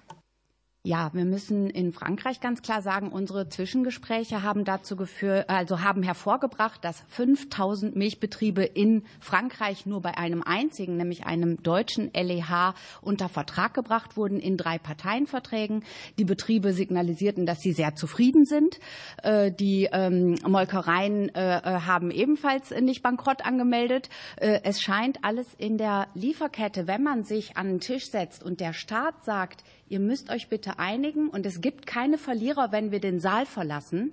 Ja, 0.87 1.11
wir 1.15 1.25
müssen 1.25 1.69
in 1.69 1.93
Frankreich 1.93 2.39
ganz 2.39 2.63
klar 2.63 2.81
sagen, 2.81 3.09
unsere 3.09 3.49
Zwischengespräche 3.49 4.45
haben 4.45 4.65
dazu 4.65 4.95
geführt, 4.95 5.51
also 5.51 5.81
haben 5.81 6.05
hervorgebracht, 6.05 6.85
dass 6.85 7.03
5000 7.09 7.97
Milchbetriebe 7.97 8.63
in 8.63 9.03
Frankreich 9.19 9.85
nur 9.87 10.01
bei 10.01 10.17
einem 10.17 10.45
einzigen, 10.45 10.97
nämlich 10.97 11.27
einem 11.27 11.61
deutschen 11.61 12.13
LEH, 12.15 12.75
unter 13.03 13.29
Vertrag 13.29 13.75
gebracht 13.75 14.17
wurden 14.17 14.39
in 14.39 14.57
drei 14.57 14.79
Parteienverträgen. 14.79 15.83
Die 16.21 16.25
Betriebe 16.25 16.73
signalisierten, 16.73 17.47
dass 17.47 17.63
sie 17.63 17.73
sehr 17.73 17.97
zufrieden 17.97 18.45
sind. 18.45 18.79
Äh, 19.25 19.51
die 19.51 19.89
ähm, 19.91 20.37
Molkereien 20.47 21.35
äh, 21.35 21.57
äh, 21.57 21.81
haben 21.81 22.13
ebenfalls 22.13 22.71
nicht 22.71 23.03
bankrott 23.03 23.45
angemeldet. 23.45 24.09
Es 24.37 24.81
scheint 24.81 25.25
alles 25.25 25.53
in 25.59 25.79
der 25.79 26.07
Lieferkette, 26.15 26.87
wenn 26.87 27.03
man 27.03 27.25
sich 27.25 27.57
an 27.57 27.67
den 27.67 27.81
Tisch 27.81 28.09
setzt 28.09 28.45
und 28.45 28.61
der 28.61 28.73
Staat 28.73 29.25
sagt, 29.25 29.65
ihr 29.89 30.01
müsst 30.01 30.31
euch 30.31 30.49
bitte 30.49 30.79
einigen 30.79 31.29
und 31.29 31.47
es 31.47 31.61
gibt 31.61 31.87
keine 31.87 32.19
Verlierer, 32.19 32.73
wenn 32.73 32.91
wir 32.91 33.01
den 33.01 33.21
Saal 33.21 33.47
verlassen, 33.47 34.13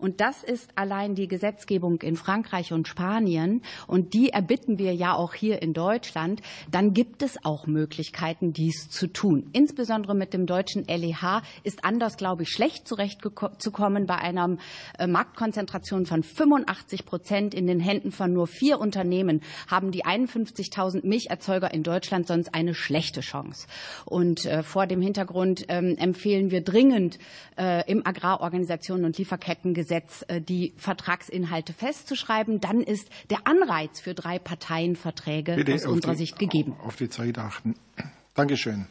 und 0.00 0.20
das 0.20 0.42
ist 0.42 0.70
allein 0.76 1.14
die 1.14 1.28
Gesetzgebung 1.28 2.00
in 2.00 2.16
Frankreich 2.16 2.72
und 2.72 2.88
Spanien. 2.88 3.62
Und 3.86 4.14
die 4.14 4.30
erbitten 4.30 4.78
wir 4.78 4.94
ja 4.94 5.14
auch 5.14 5.34
hier 5.34 5.60
in 5.60 5.74
Deutschland. 5.74 6.40
Dann 6.70 6.94
gibt 6.94 7.22
es 7.22 7.44
auch 7.44 7.66
Möglichkeiten, 7.66 8.52
dies 8.52 8.88
zu 8.88 9.06
tun. 9.06 9.50
Insbesondere 9.52 10.14
mit 10.14 10.32
dem 10.32 10.46
deutschen 10.46 10.86
LEH 10.86 11.42
ist 11.64 11.84
anders, 11.84 12.16
glaube 12.16 12.44
ich, 12.44 12.48
schlecht 12.48 12.88
zurechtzukommen 12.88 14.06
bei 14.06 14.16
einer 14.16 14.56
äh, 14.98 15.06
Marktkonzentration 15.06 16.06
von 16.06 16.22
85 16.22 17.04
Prozent 17.04 17.54
in 17.54 17.66
den 17.66 17.80
Händen 17.80 18.10
von 18.10 18.32
nur 18.32 18.46
vier 18.46 18.80
Unternehmen 18.80 19.42
haben 19.68 19.90
die 19.90 20.04
51.000 20.04 21.06
Milcherzeuger 21.06 21.72
in 21.74 21.82
Deutschland 21.82 22.26
sonst 22.26 22.54
eine 22.54 22.74
schlechte 22.74 23.20
Chance. 23.20 23.66
Und 24.06 24.46
äh, 24.46 24.62
vor 24.62 24.86
dem 24.86 25.02
Hintergrund 25.02 25.66
ähm, 25.68 25.96
empfehlen 25.98 26.50
wir 26.50 26.62
dringend 26.62 27.18
äh, 27.58 27.88
im 27.90 28.06
Agrarorganisationen 28.06 29.04
und 29.04 29.18
Lieferkettengesetz 29.18 29.89
Gesetz 29.90 30.24
äh, 30.28 30.40
die 30.40 30.72
Vertragsinhalte 30.76 31.72
festzuschreiben. 31.72 32.60
Dann 32.60 32.80
ist 32.80 33.08
der 33.28 33.48
Anreiz 33.48 34.00
für 34.00 34.14
drei 34.14 34.38
Parteienverträge 34.38 35.56
Bitte 35.56 35.74
aus 35.74 35.84
unserer 35.84 36.12
die, 36.12 36.18
Sicht 36.18 36.38
gegeben. 36.38 36.76
Auf 36.84 36.94
die 36.94 37.08
Zeit 37.08 37.38
achten. 37.38 37.74
Dankeschön. 38.34 38.86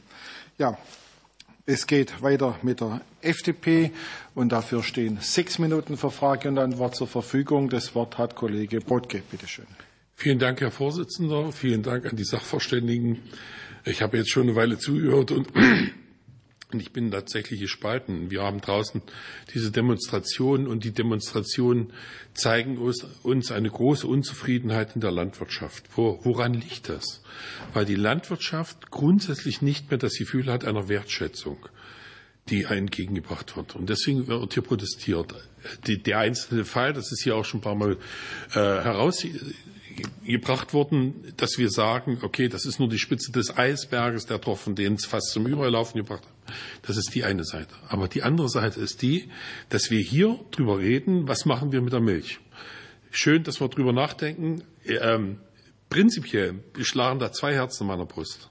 Ja, 0.58 0.78
es 1.66 1.88
geht 1.88 2.22
weiter 2.22 2.60
mit 2.64 2.82
der 2.82 3.00
FDP 3.22 3.92
und 4.36 4.52
dafür 4.52 4.84
stehen 4.84 5.20
sechs 5.22 5.58
Minuten 5.58 5.96
für 5.96 6.12
Frage 6.12 6.50
und 6.50 6.58
Antwort 6.58 6.96
zur 6.96 7.08
Verfügung. 7.08 7.70
Das 7.70 7.96
Wort 7.96 8.18
hat 8.18 8.36
Kollege 8.36 8.82
Botke. 8.82 9.24
Bitte 9.32 9.48
schön. 9.48 9.68
Vielen 10.16 10.40
Dank, 10.40 10.60
Herr 10.60 10.72
Vorsitzender. 10.72 11.54
Vielen 11.54 11.82
Dank 11.82 12.08
an 12.08 12.18
die 12.18 12.26
Sachverständigen. 12.26 13.20
Ich 13.86 14.02
habe 14.02 14.18
jetzt 14.18 14.32
schon 14.32 14.44
eine 14.44 14.58
Weile 14.58 14.78
zugehört 14.78 15.32
und 15.32 15.48
und 16.72 16.82
ich 16.82 16.92
bin 16.92 17.10
tatsächlich 17.10 17.60
gespalten. 17.60 18.30
Wir 18.30 18.44
haben 18.44 18.62
draußen 18.62 19.02
diese 19.54 19.72
Demonstrationen 19.72 20.68
und 20.68 20.84
die 20.84 20.92
Demonstrationen 20.92 21.92
zeigen 22.34 22.78
uns 22.78 23.52
eine 23.52 23.70
große 23.70 24.06
Unzufriedenheit 24.06 24.94
in 24.94 25.02
der 25.02 25.12
Landwirtschaft. 25.12 25.86
woran 25.96 26.54
liegt 26.54 26.90
das? 26.90 27.24
Weil 27.74 27.86
die 27.86 27.96
Landwirtschaft 27.96 28.92
grundsätzlich 28.92 29.62
nicht 29.62 29.90
mehr 29.90 29.98
das 29.98 30.18
Gefühl 30.18 30.52
hat 30.52 30.66
einer 30.66 30.88
Wertschätzung 30.90 31.58
die 32.50 32.64
entgegengebracht 32.64 33.56
wird. 33.56 33.76
Und 33.76 33.90
deswegen 33.90 34.28
wird 34.28 34.54
hier 34.54 34.64
protestiert. 34.64 35.36
der 35.86 36.18
einzelne 36.18 36.66
Fall, 36.66 36.94
das 36.94 37.12
ist 37.12 37.22
hier 37.22 37.36
auch 37.36 37.46
schon 37.46 37.60
ein 37.60 37.64
paar 37.64 37.76
Mal 37.76 37.98
äh, 38.52 38.56
heraus, 38.56 39.24
gebracht 40.26 40.74
worden, 40.74 41.34
dass 41.38 41.58
wir 41.58 41.70
sagen, 41.70 42.20
okay, 42.22 42.48
das 42.48 42.66
ist 42.66 42.80
nur 42.80 42.90
die 42.90 43.00
Spitze 43.00 43.32
des 43.32 43.58
Eisberges, 43.58 44.26
der 44.26 44.42
Tropfen, 44.42 44.76
den 44.76 44.94
es 44.96 45.06
fast 45.06 45.32
zum 45.32 45.48
Überlaufen 45.48 45.98
gebracht 45.98 46.24
hat. 46.24 46.56
Das 46.84 46.98
ist 46.98 47.14
die 47.16 47.24
eine 47.24 47.44
Seite. 47.44 47.74
Aber 47.88 48.08
die 48.08 48.24
andere 48.24 48.50
Seite 48.50 48.80
ist 48.80 49.02
die, 49.02 49.30
dass 49.70 49.92
wir 49.92 50.00
hier 50.00 50.40
drüber 50.52 50.80
reden, 50.80 51.28
was 51.28 51.46
machen 51.46 51.72
wir 51.72 51.82
mit 51.82 51.94
der 51.94 52.00
Milch. 52.00 52.40
Schön, 53.12 53.44
dass 53.44 53.60
wir 53.60 53.70
drüber 53.70 53.94
nachdenken. 53.94 54.64
Ähm, 54.86 55.40
prinzipiell 55.90 56.64
schlagen 56.82 57.20
da 57.20 57.32
zwei 57.32 57.54
Herzen 57.54 57.84
in 57.84 57.88
meiner 57.88 58.06
Brust. 58.06 58.50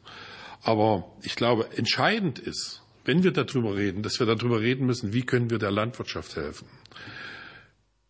Aber 0.62 1.16
ich 1.22 1.36
glaube, 1.36 1.68
entscheidend 1.76 2.38
ist, 2.38 2.82
wenn 3.04 3.22
wir 3.22 3.32
darüber 3.32 3.76
reden, 3.76 4.02
dass 4.02 4.18
wir 4.18 4.26
darüber 4.26 4.60
reden 4.60 4.86
müssen, 4.86 5.12
wie 5.12 5.22
können 5.22 5.50
wir 5.50 5.58
der 5.58 5.70
Landwirtschaft 5.70 6.36
helfen. 6.36 6.68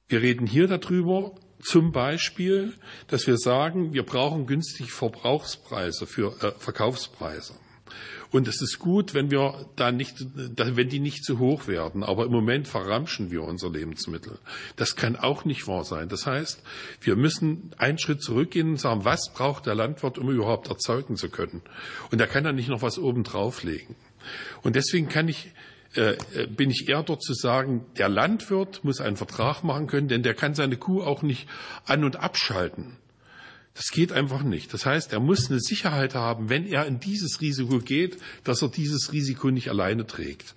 Wir 0.09 0.23
reden 0.23 0.47
hier 0.47 0.67
darüber, 0.67 1.35
zum 1.61 1.93
Beispiel, 1.93 2.75
dass 3.09 3.27
wir 3.27 3.37
sagen, 3.37 3.93
wir 3.93 4.05
brauchen 4.05 4.47
günstige 4.47 4.91
Verbrauchspreise 4.91 6.07
für 6.07 6.35
äh, 6.43 6.53
Verkaufspreise. 6.59 7.55
Und 8.31 8.47
es 8.47 8.61
ist 8.61 8.79
gut, 8.79 9.15
wenn 9.15 9.31
wir 9.31 9.67
da 9.77 9.91
nicht, 9.91 10.17
wenn 10.35 10.89
die 10.89 11.01
nicht 11.01 11.25
zu 11.25 11.39
hoch 11.39 11.67
werden. 11.67 12.03
Aber 12.03 12.27
im 12.27 12.33
Moment 12.33 12.69
verramschen 12.69 13.31
wir 13.31 13.43
unser 13.43 13.71
Lebensmittel. 13.71 14.39
Das 14.77 14.97
kann 14.97 15.17
auch 15.17 15.47
nicht 15.47 15.67
wahr 15.67 15.85
sein. 15.85 16.11
Das 16.11 16.27
heißt, 16.27 16.63
wir 17.01 17.17
müssen 17.17 17.71
einen 17.79 17.99
Schritt 17.99 18.23
zurückgehen 18.23 18.71
und 18.71 18.81
sagen, 18.81 19.07
was 19.07 19.33
braucht 19.33 19.65
der 19.65 19.75
Landwirt, 19.75 20.19
um 20.19 20.29
überhaupt 20.29 20.69
erzeugen 20.69 21.17
zu 21.17 21.31
können? 21.31 21.63
Und 22.11 22.21
er 22.21 22.27
kann 22.27 22.45
da 22.45 22.53
nicht 22.53 22.69
noch 22.69 22.83
was 22.83 22.99
oben 22.99 23.25
drauflegen. 23.25 23.97
Und 24.63 24.77
deswegen 24.77 25.09
kann 25.09 25.29
ich 25.29 25.53
bin 26.57 26.71
ich 26.71 26.89
eher 26.89 27.03
dort 27.03 27.23
zu 27.23 27.33
sagen, 27.35 27.87
der 27.97 28.09
Landwirt 28.09 28.85
muss 28.85 29.01
einen 29.01 29.17
Vertrag 29.17 29.63
machen 29.63 29.87
können, 29.87 30.09
denn 30.09 30.23
der 30.23 30.35
kann 30.35 30.55
seine 30.55 30.77
Kuh 30.77 31.03
auch 31.03 31.23
nicht 31.23 31.49
an- 31.87 32.05
und 32.05 32.17
abschalten. 32.17 32.97
Das 33.79 33.93
geht 33.93 34.11
einfach 34.11 34.43
nicht. 34.43 34.75
Das 34.75 34.87
heißt, 34.87 35.13
er 35.13 35.21
muss 35.21 35.49
eine 35.49 35.61
Sicherheit 35.61 36.17
haben, 36.17 36.49
wenn 36.49 36.67
er 36.67 36.87
in 36.87 36.99
dieses 36.99 37.41
Risiko 37.41 37.79
geht, 37.79 38.19
dass 38.43 38.61
er 38.61 38.71
dieses 38.71 39.13
Risiko 39.13 39.53
nicht 39.53 39.71
alleine 39.71 40.05
trägt. 40.05 40.57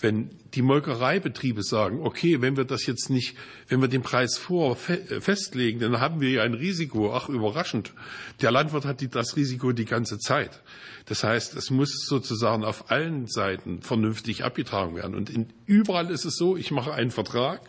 Wenn 0.00 0.28
die 0.52 0.60
Molkereibetriebe 0.60 1.62
sagen, 1.62 2.02
okay, 2.02 2.42
wenn 2.42 2.58
wir 2.58 2.66
das 2.66 2.84
jetzt 2.84 3.08
nicht, 3.08 3.38
wenn 3.68 3.80
wir 3.80 3.88
den 3.88 4.02
Preis 4.02 4.36
vor 4.36 4.76
äh, 4.88 5.22
festlegen, 5.22 5.80
dann 5.80 5.98
haben 5.98 6.20
wir 6.20 6.28
ja 6.28 6.42
ein 6.42 6.52
Risiko. 6.52 7.14
Ach, 7.14 7.30
überraschend. 7.30 7.94
Der 8.42 8.50
Landwirt 8.50 8.84
hat 8.84 9.02
das 9.14 9.36
Risiko 9.36 9.72
die 9.72 9.86
ganze 9.86 10.18
Zeit. 10.18 10.60
Das 11.06 11.24
heißt, 11.24 11.56
es 11.56 11.70
muss 11.70 12.04
sozusagen 12.04 12.64
auf 12.64 12.90
allen 12.90 13.28
Seiten 13.28 13.80
vernünftig 13.80 14.44
abgetragen 14.44 14.94
werden. 14.94 15.14
Und 15.14 15.32
überall 15.64 16.10
ist 16.10 16.26
es 16.26 16.36
so, 16.36 16.54
ich 16.54 16.70
mache 16.70 16.92
einen 16.92 17.12
Vertrag, 17.12 17.62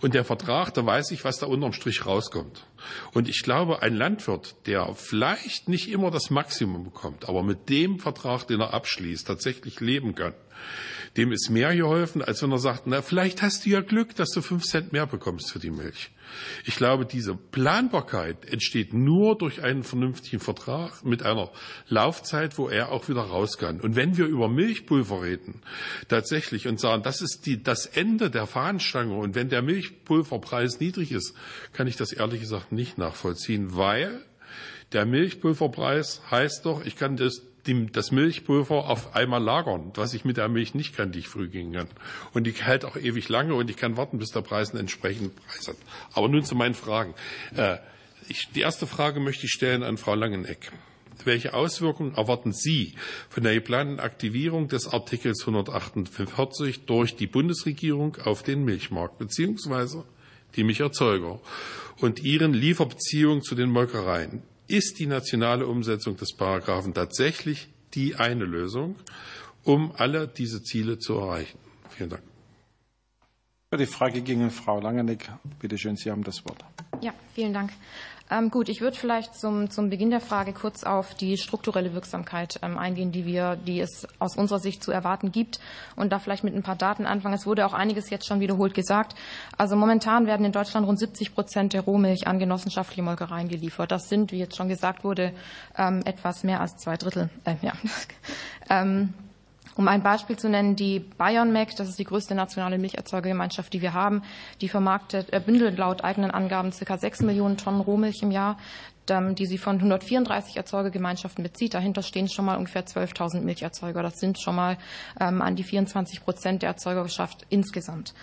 und 0.00 0.14
der 0.14 0.24
Vertrag, 0.24 0.72
da 0.74 0.84
weiß 0.84 1.10
ich, 1.10 1.24
was 1.24 1.38
da 1.38 1.46
unterm 1.46 1.72
Strich 1.72 2.06
rauskommt. 2.06 2.66
Und 3.12 3.28
ich 3.28 3.42
glaube, 3.42 3.82
ein 3.82 3.94
Landwirt, 3.94 4.56
der 4.66 4.94
vielleicht 4.94 5.68
nicht 5.68 5.90
immer 5.90 6.10
das 6.10 6.30
Maximum 6.30 6.84
bekommt, 6.84 7.28
aber 7.28 7.42
mit 7.42 7.68
dem 7.68 7.98
Vertrag, 7.98 8.46
den 8.46 8.60
er 8.60 8.74
abschließt, 8.74 9.26
tatsächlich 9.26 9.80
leben 9.80 10.14
kann, 10.14 10.34
dem 11.16 11.32
ist 11.32 11.50
mehr 11.50 11.74
geholfen, 11.74 12.22
als 12.22 12.42
wenn 12.42 12.52
er 12.52 12.58
sagt, 12.58 12.86
na, 12.86 13.02
vielleicht 13.02 13.42
hast 13.42 13.64
du 13.64 13.70
ja 13.70 13.80
Glück, 13.80 14.14
dass 14.16 14.30
du 14.30 14.42
fünf 14.42 14.64
Cent 14.64 14.92
mehr 14.92 15.06
bekommst 15.06 15.50
für 15.50 15.58
die 15.58 15.70
Milch. 15.70 16.10
Ich 16.64 16.76
glaube, 16.76 17.06
diese 17.06 17.34
Planbarkeit 17.34 18.44
entsteht 18.44 18.92
nur 18.92 19.36
durch 19.36 19.62
einen 19.62 19.82
vernünftigen 19.82 20.40
Vertrag 20.40 21.04
mit 21.04 21.22
einer 21.22 21.50
Laufzeit, 21.88 22.58
wo 22.58 22.68
er 22.68 22.92
auch 22.92 23.08
wieder 23.08 23.22
raus 23.22 23.58
kann. 23.58 23.80
Und 23.80 23.96
wenn 23.96 24.16
wir 24.16 24.26
über 24.26 24.48
Milchpulver 24.48 25.22
reden, 25.22 25.62
tatsächlich, 26.08 26.68
und 26.68 26.80
sagen, 26.80 27.02
das 27.02 27.20
ist 27.20 27.46
die, 27.46 27.62
das 27.62 27.86
Ende 27.86 28.30
der 28.30 28.46
Fahnenstange, 28.46 29.14
und 29.14 29.34
wenn 29.34 29.48
der 29.48 29.62
Milchpulverpreis 29.62 30.80
niedrig 30.80 31.12
ist, 31.12 31.34
kann 31.72 31.86
ich 31.86 31.96
das 31.96 32.12
ehrlich 32.12 32.40
gesagt 32.40 32.72
nicht 32.72 32.98
nachvollziehen, 32.98 33.76
weil 33.76 34.24
der 34.92 35.06
Milchpulverpreis 35.06 36.22
heißt 36.30 36.64
doch, 36.66 36.84
ich 36.84 36.96
kann 36.96 37.16
das 37.16 37.42
das 37.92 38.12
Milchpulver 38.12 38.88
auf 38.88 39.14
einmal 39.14 39.42
lagern, 39.42 39.92
was 39.94 40.14
ich 40.14 40.24
mit 40.24 40.36
der 40.36 40.48
Milch 40.48 40.74
nicht 40.74 40.96
kann, 40.96 41.12
die 41.12 41.20
ich 41.20 41.28
früh 41.28 41.48
gehen 41.48 41.72
kann. 41.72 41.88
Und 42.32 42.46
die 42.46 42.52
hält 42.52 42.84
auch 42.84 42.96
ewig 42.96 43.28
lange 43.28 43.54
und 43.54 43.70
ich 43.70 43.76
kann 43.76 43.96
warten, 43.96 44.18
bis 44.18 44.30
der 44.30 44.42
Preis 44.42 44.70
einen 44.70 44.80
entsprechenden 44.80 45.34
Preis 45.34 45.68
hat. 45.68 45.76
Aber 46.12 46.28
nun 46.28 46.44
zu 46.44 46.54
meinen 46.54 46.74
Fragen. 46.74 47.14
Äh, 47.56 47.78
Ich, 48.28 48.48
die 48.54 48.60
erste 48.60 48.86
Frage 48.86 49.20
möchte 49.20 49.44
ich 49.44 49.52
stellen 49.52 49.82
an 49.82 49.98
Frau 49.98 50.14
Langeneck. 50.14 50.72
Welche 51.24 51.52
Auswirkungen 51.52 52.14
erwarten 52.14 52.52
Sie 52.52 52.94
von 53.28 53.42
der 53.42 53.54
geplanten 53.54 54.00
Aktivierung 54.00 54.68
des 54.68 54.88
Artikels 54.88 55.40
148 55.40 56.86
durch 56.86 57.16
die 57.16 57.26
Bundesregierung 57.26 58.16
auf 58.24 58.42
den 58.42 58.64
Milchmarkt 58.64 59.18
bzw. 59.18 60.04
die 60.56 60.64
Milcherzeuger 60.64 61.40
und 62.00 62.20
ihren 62.22 62.54
Lieferbeziehungen 62.54 63.42
zu 63.42 63.54
den 63.54 63.70
Molkereien? 63.70 64.42
Ist 64.66 64.98
die 64.98 65.06
nationale 65.06 65.66
Umsetzung 65.66 66.16
des 66.16 66.34
Paragraphen 66.34 66.94
tatsächlich 66.94 67.68
die 67.94 68.16
eine 68.16 68.44
Lösung, 68.44 68.96
um 69.62 69.92
alle 69.96 70.26
diese 70.26 70.62
Ziele 70.62 70.98
zu 70.98 71.14
erreichen? 71.18 71.58
Vielen 71.90 72.10
Dank. 72.10 72.22
Die 73.78 73.86
Frage 73.86 74.22
ging 74.22 74.42
an 74.42 74.50
Frau 74.50 74.80
Langeneck. 74.80 75.30
Bitte 75.58 75.76
schön, 75.76 75.96
Sie 75.96 76.10
haben 76.10 76.22
das 76.22 76.44
Wort. 76.44 76.64
Ja, 77.00 77.12
vielen 77.34 77.52
Dank. 77.52 77.72
Ähm, 78.30 78.50
gut, 78.50 78.70
ich 78.70 78.80
würde 78.80 78.96
vielleicht 78.96 79.34
zum, 79.34 79.70
zum 79.70 79.90
Beginn 79.90 80.10
der 80.10 80.20
Frage 80.20 80.54
kurz 80.54 80.82
auf 80.82 81.14
die 81.14 81.36
strukturelle 81.36 81.92
Wirksamkeit 81.92 82.58
ähm, 82.62 82.78
eingehen, 82.78 83.12
die 83.12 83.26
wir, 83.26 83.56
die 83.56 83.80
es 83.80 84.08
aus 84.18 84.36
unserer 84.36 84.60
Sicht 84.60 84.82
zu 84.82 84.90
erwarten 84.90 85.30
gibt 85.30 85.60
und 85.94 86.10
da 86.10 86.18
vielleicht 86.18 86.42
mit 86.42 86.54
ein 86.54 86.62
paar 86.62 86.76
Daten 86.76 87.04
anfangen. 87.04 87.34
Es 87.34 87.46
wurde 87.46 87.66
auch 87.66 87.74
einiges 87.74 88.08
jetzt 88.08 88.26
schon 88.26 88.40
wiederholt 88.40 88.72
gesagt. 88.72 89.14
Also 89.58 89.76
momentan 89.76 90.26
werden 90.26 90.46
in 90.46 90.52
Deutschland 90.52 90.86
rund 90.86 90.98
70 90.98 91.34
Prozent 91.34 91.74
der 91.74 91.82
Rohmilch 91.82 92.26
an 92.26 92.38
genossenschaftliche 92.38 93.02
Molkereien 93.02 93.48
geliefert. 93.48 93.92
Das 93.92 94.08
sind, 94.08 94.32
wie 94.32 94.38
jetzt 94.38 94.56
schon 94.56 94.68
gesagt 94.68 95.04
wurde, 95.04 95.32
ähm, 95.76 96.00
etwas 96.06 96.44
mehr 96.44 96.62
als 96.62 96.78
zwei 96.78 96.96
Drittel. 96.96 97.28
Äh, 97.44 97.56
ja. 97.60 97.72
ähm, 99.76 99.84
um 99.84 99.88
ein 99.88 100.02
Beispiel 100.02 100.36
zu 100.36 100.48
nennen, 100.48 100.76
die 100.76 101.00
Bayern 101.00 101.52
Mac, 101.52 101.74
das 101.76 101.88
ist 101.88 101.98
die 101.98 102.04
größte 102.04 102.34
nationale 102.34 102.78
Milcherzeugergemeinschaft, 102.78 103.72
die 103.72 103.82
wir 103.82 103.94
haben, 103.94 104.22
die 104.60 104.68
vermarktet, 104.68 105.32
äh, 105.32 105.40
bündelt 105.40 105.78
laut 105.78 106.04
eigenen 106.04 106.30
Angaben 106.30 106.70
ca. 106.70 106.98
6 106.98 107.22
Millionen 107.22 107.56
Tonnen 107.56 107.80
Rohmilch 107.80 108.22
im 108.22 108.30
Jahr, 108.30 108.56
die 109.06 109.44
sie 109.44 109.58
von 109.58 109.76
134 109.76 110.56
Erzeugergemeinschaften 110.56 111.44
bezieht. 111.44 111.74
Dahinter 111.74 112.02
stehen 112.02 112.26
schon 112.26 112.46
mal 112.46 112.56
ungefähr 112.56 112.86
12.000 112.86 113.42
Milcherzeuger. 113.42 114.02
Das 114.02 114.18
sind 114.18 114.40
schon 114.40 114.56
mal 114.56 114.78
ähm, 115.20 115.42
an 115.42 115.56
die 115.56 115.62
24 115.62 116.24
Prozent 116.24 116.62
der 116.62 116.70
Erzeugerschaft 116.70 117.44
insgesamt. 117.50 118.14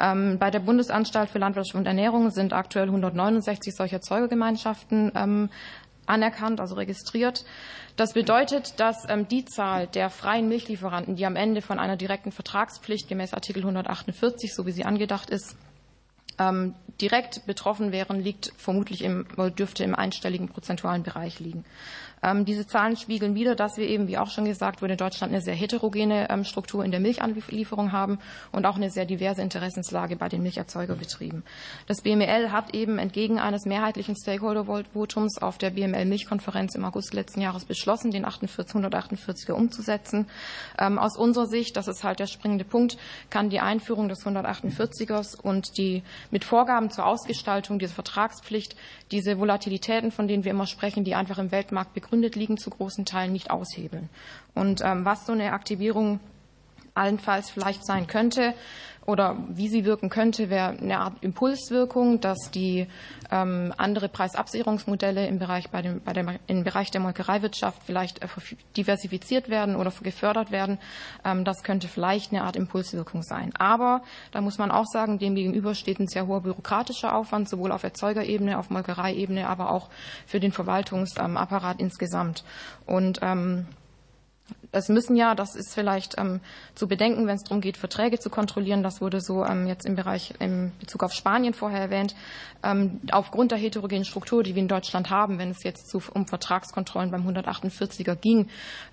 Ähm, 0.00 0.38
bei 0.38 0.50
der 0.50 0.60
Bundesanstalt 0.60 1.28
für 1.28 1.38
Landwirtschaft 1.38 1.76
und 1.76 1.86
Ernährung 1.86 2.30
sind 2.30 2.52
aktuell 2.52 2.86
169 2.86 3.74
solcher 3.74 3.96
Erzeugergemeinschaften 3.96 5.12
ähm, 5.14 5.50
anerkannt, 6.06 6.60
also 6.60 6.74
registriert. 6.74 7.44
Das 7.96 8.14
bedeutet, 8.14 8.80
dass 8.80 9.08
ähm, 9.08 9.28
die 9.28 9.44
Zahl 9.44 9.86
der 9.86 10.10
freien 10.10 10.48
Milchlieferanten, 10.48 11.16
die 11.16 11.26
am 11.26 11.36
Ende 11.36 11.62
von 11.62 11.78
einer 11.78 11.96
direkten 11.96 12.32
Vertragspflicht 12.32 13.08
gemäß 13.08 13.34
Artikel 13.34 13.60
148, 13.60 14.54
so 14.54 14.66
wie 14.66 14.72
sie 14.72 14.84
angedacht 14.84 15.30
ist, 15.30 15.56
ähm, 16.38 16.74
direkt 17.00 17.46
betroffen 17.46 17.92
wären, 17.92 18.20
liegt 18.20 18.52
vermutlich 18.56 19.02
im, 19.02 19.26
dürfte 19.58 19.84
im 19.84 19.94
einstelligen 19.94 20.48
prozentualen 20.48 21.02
Bereich 21.02 21.40
liegen. 21.40 21.64
Ähm, 22.22 22.44
diese 22.44 22.66
Zahlen 22.66 22.96
spiegeln 22.96 23.34
wieder, 23.34 23.56
dass 23.56 23.76
wir 23.76 23.88
eben, 23.88 24.06
wie 24.06 24.16
auch 24.16 24.30
schon 24.30 24.44
gesagt 24.44 24.80
wurde, 24.80 24.92
in 24.92 24.98
Deutschland 24.98 25.32
eine 25.32 25.42
sehr 25.42 25.54
heterogene 25.54 26.30
ähm, 26.30 26.44
Struktur 26.44 26.84
in 26.84 26.92
der 26.92 27.00
Milchanlieferung 27.00 27.90
haben 27.90 28.20
und 28.52 28.64
auch 28.64 28.76
eine 28.76 28.90
sehr 28.90 29.06
diverse 29.06 29.42
Interessenslage 29.42 30.14
bei 30.14 30.28
den 30.28 30.42
Milcherzeugerbetrieben. 30.42 31.42
Das 31.88 32.02
BML 32.02 32.52
hat 32.52 32.74
eben 32.74 32.98
entgegen 32.98 33.40
eines 33.40 33.64
mehrheitlichen 33.64 34.14
Stakeholder-Votums 34.14 35.38
auf 35.38 35.58
der 35.58 35.70
BML-Milchkonferenz 35.70 36.76
im 36.76 36.84
August 36.84 37.12
letzten 37.12 37.40
Jahres 37.40 37.64
beschlossen, 37.64 38.12
den 38.12 38.24
148er 38.24 39.52
umzusetzen. 39.52 40.28
Ähm, 40.78 41.00
aus 41.00 41.16
unserer 41.16 41.46
Sicht, 41.46 41.76
das 41.76 41.88
ist 41.88 42.04
halt 42.04 42.20
der 42.20 42.26
springende 42.26 42.64
Punkt, 42.64 42.98
kann 43.30 43.50
die 43.50 43.58
Einführung 43.60 44.08
des 44.08 44.24
148ers 44.24 45.40
und 45.40 45.76
die 45.76 46.04
mit 46.30 46.44
Vorgaben 46.44 46.90
zur 46.90 47.06
Ausgestaltung 47.06 47.80
dieser 47.80 47.94
Vertragspflicht 47.94 48.76
diese 49.10 49.40
Volatilitäten, 49.40 50.12
von 50.12 50.28
denen 50.28 50.44
wir 50.44 50.52
immer 50.52 50.66
sprechen, 50.66 51.02
die 51.02 51.16
einfach 51.16 51.38
im 51.38 51.50
Weltmarkt 51.50 51.94
begründet 51.94 52.11
begründet 52.12 52.36
liegen, 52.36 52.58
zu 52.58 52.68
großen 52.68 53.06
Teilen 53.06 53.32
nicht 53.32 53.50
aushebeln. 53.50 54.10
Und 54.54 54.82
ähm, 54.84 55.06
was 55.06 55.24
so 55.24 55.32
eine 55.32 55.52
Aktivierung 55.52 56.20
allenfalls 56.94 57.48
vielleicht 57.48 57.86
sein 57.86 58.06
könnte 58.06 58.52
oder 59.04 59.36
wie 59.48 59.68
sie 59.68 59.84
wirken 59.84 60.10
könnte, 60.10 60.48
wäre 60.48 60.70
eine 60.70 60.98
Art 60.98 61.14
Impulswirkung, 61.22 62.20
dass 62.20 62.50
die 62.52 62.86
ähm, 63.32 63.74
andere 63.76 64.08
Preisabsicherungsmodelle 64.08 65.26
im 65.26 65.40
Bereich, 65.40 65.70
bei 65.70 65.82
dem, 65.82 66.00
bei 66.02 66.12
dem, 66.12 66.30
im 66.46 66.62
Bereich 66.62 66.92
der 66.92 67.00
Molkereiwirtschaft 67.00 67.82
vielleicht 67.84 68.22
äh, 68.22 68.28
diversifiziert 68.76 69.48
werden 69.48 69.74
oder 69.74 69.92
gefördert 70.02 70.52
werden. 70.52 70.78
Ähm, 71.24 71.44
das 71.44 71.64
könnte 71.64 71.88
vielleicht 71.88 72.32
eine 72.32 72.44
Art 72.44 72.54
Impulswirkung 72.54 73.22
sein. 73.22 73.52
Aber 73.58 74.02
da 74.30 74.40
muss 74.40 74.58
man 74.58 74.70
auch 74.70 74.86
sagen, 74.86 75.18
dem 75.18 75.34
gegenüber 75.34 75.74
steht 75.74 75.98
ein 75.98 76.06
sehr 76.06 76.28
hoher 76.28 76.42
bürokratischer 76.42 77.16
Aufwand, 77.16 77.48
sowohl 77.48 77.72
auf 77.72 77.82
Erzeugerebene, 77.82 78.56
auf 78.56 78.70
Molkereiebene, 78.70 79.48
aber 79.48 79.72
auch 79.72 79.88
für 80.26 80.38
den 80.38 80.52
Verwaltungsapparat 80.52 81.80
insgesamt. 81.80 82.44
Und 82.86 83.18
ähm, 83.22 83.66
es 84.72 84.88
müssen 84.88 85.16
ja, 85.16 85.34
das 85.34 85.54
ist 85.54 85.74
vielleicht 85.74 86.18
ähm, 86.18 86.40
zu 86.74 86.88
bedenken, 86.88 87.26
wenn 87.26 87.36
es 87.36 87.42
darum 87.42 87.60
geht, 87.60 87.76
Verträge 87.76 88.18
zu 88.18 88.30
kontrollieren, 88.30 88.82
das 88.82 89.02
wurde 89.02 89.20
so 89.20 89.44
ähm, 89.44 89.66
jetzt 89.66 89.84
im 89.84 89.96
Bereich 89.96 90.32
im 90.38 90.72
Bezug 90.80 91.02
auf 91.02 91.12
Spanien 91.12 91.52
vorher 91.52 91.80
erwähnt, 91.80 92.14
ähm, 92.62 93.00
aufgrund 93.10 93.50
der 93.50 93.58
heterogenen 93.58 94.06
Struktur, 94.06 94.42
die 94.42 94.54
wir 94.54 94.62
in 94.62 94.68
Deutschland 94.68 95.10
haben, 95.10 95.38
wenn 95.38 95.50
es 95.50 95.62
jetzt 95.62 95.90
zu, 95.90 96.02
um 96.14 96.26
Vertragskontrollen 96.26 97.10
beim 97.10 97.28
148er 97.28 98.16
ging, 98.16 98.48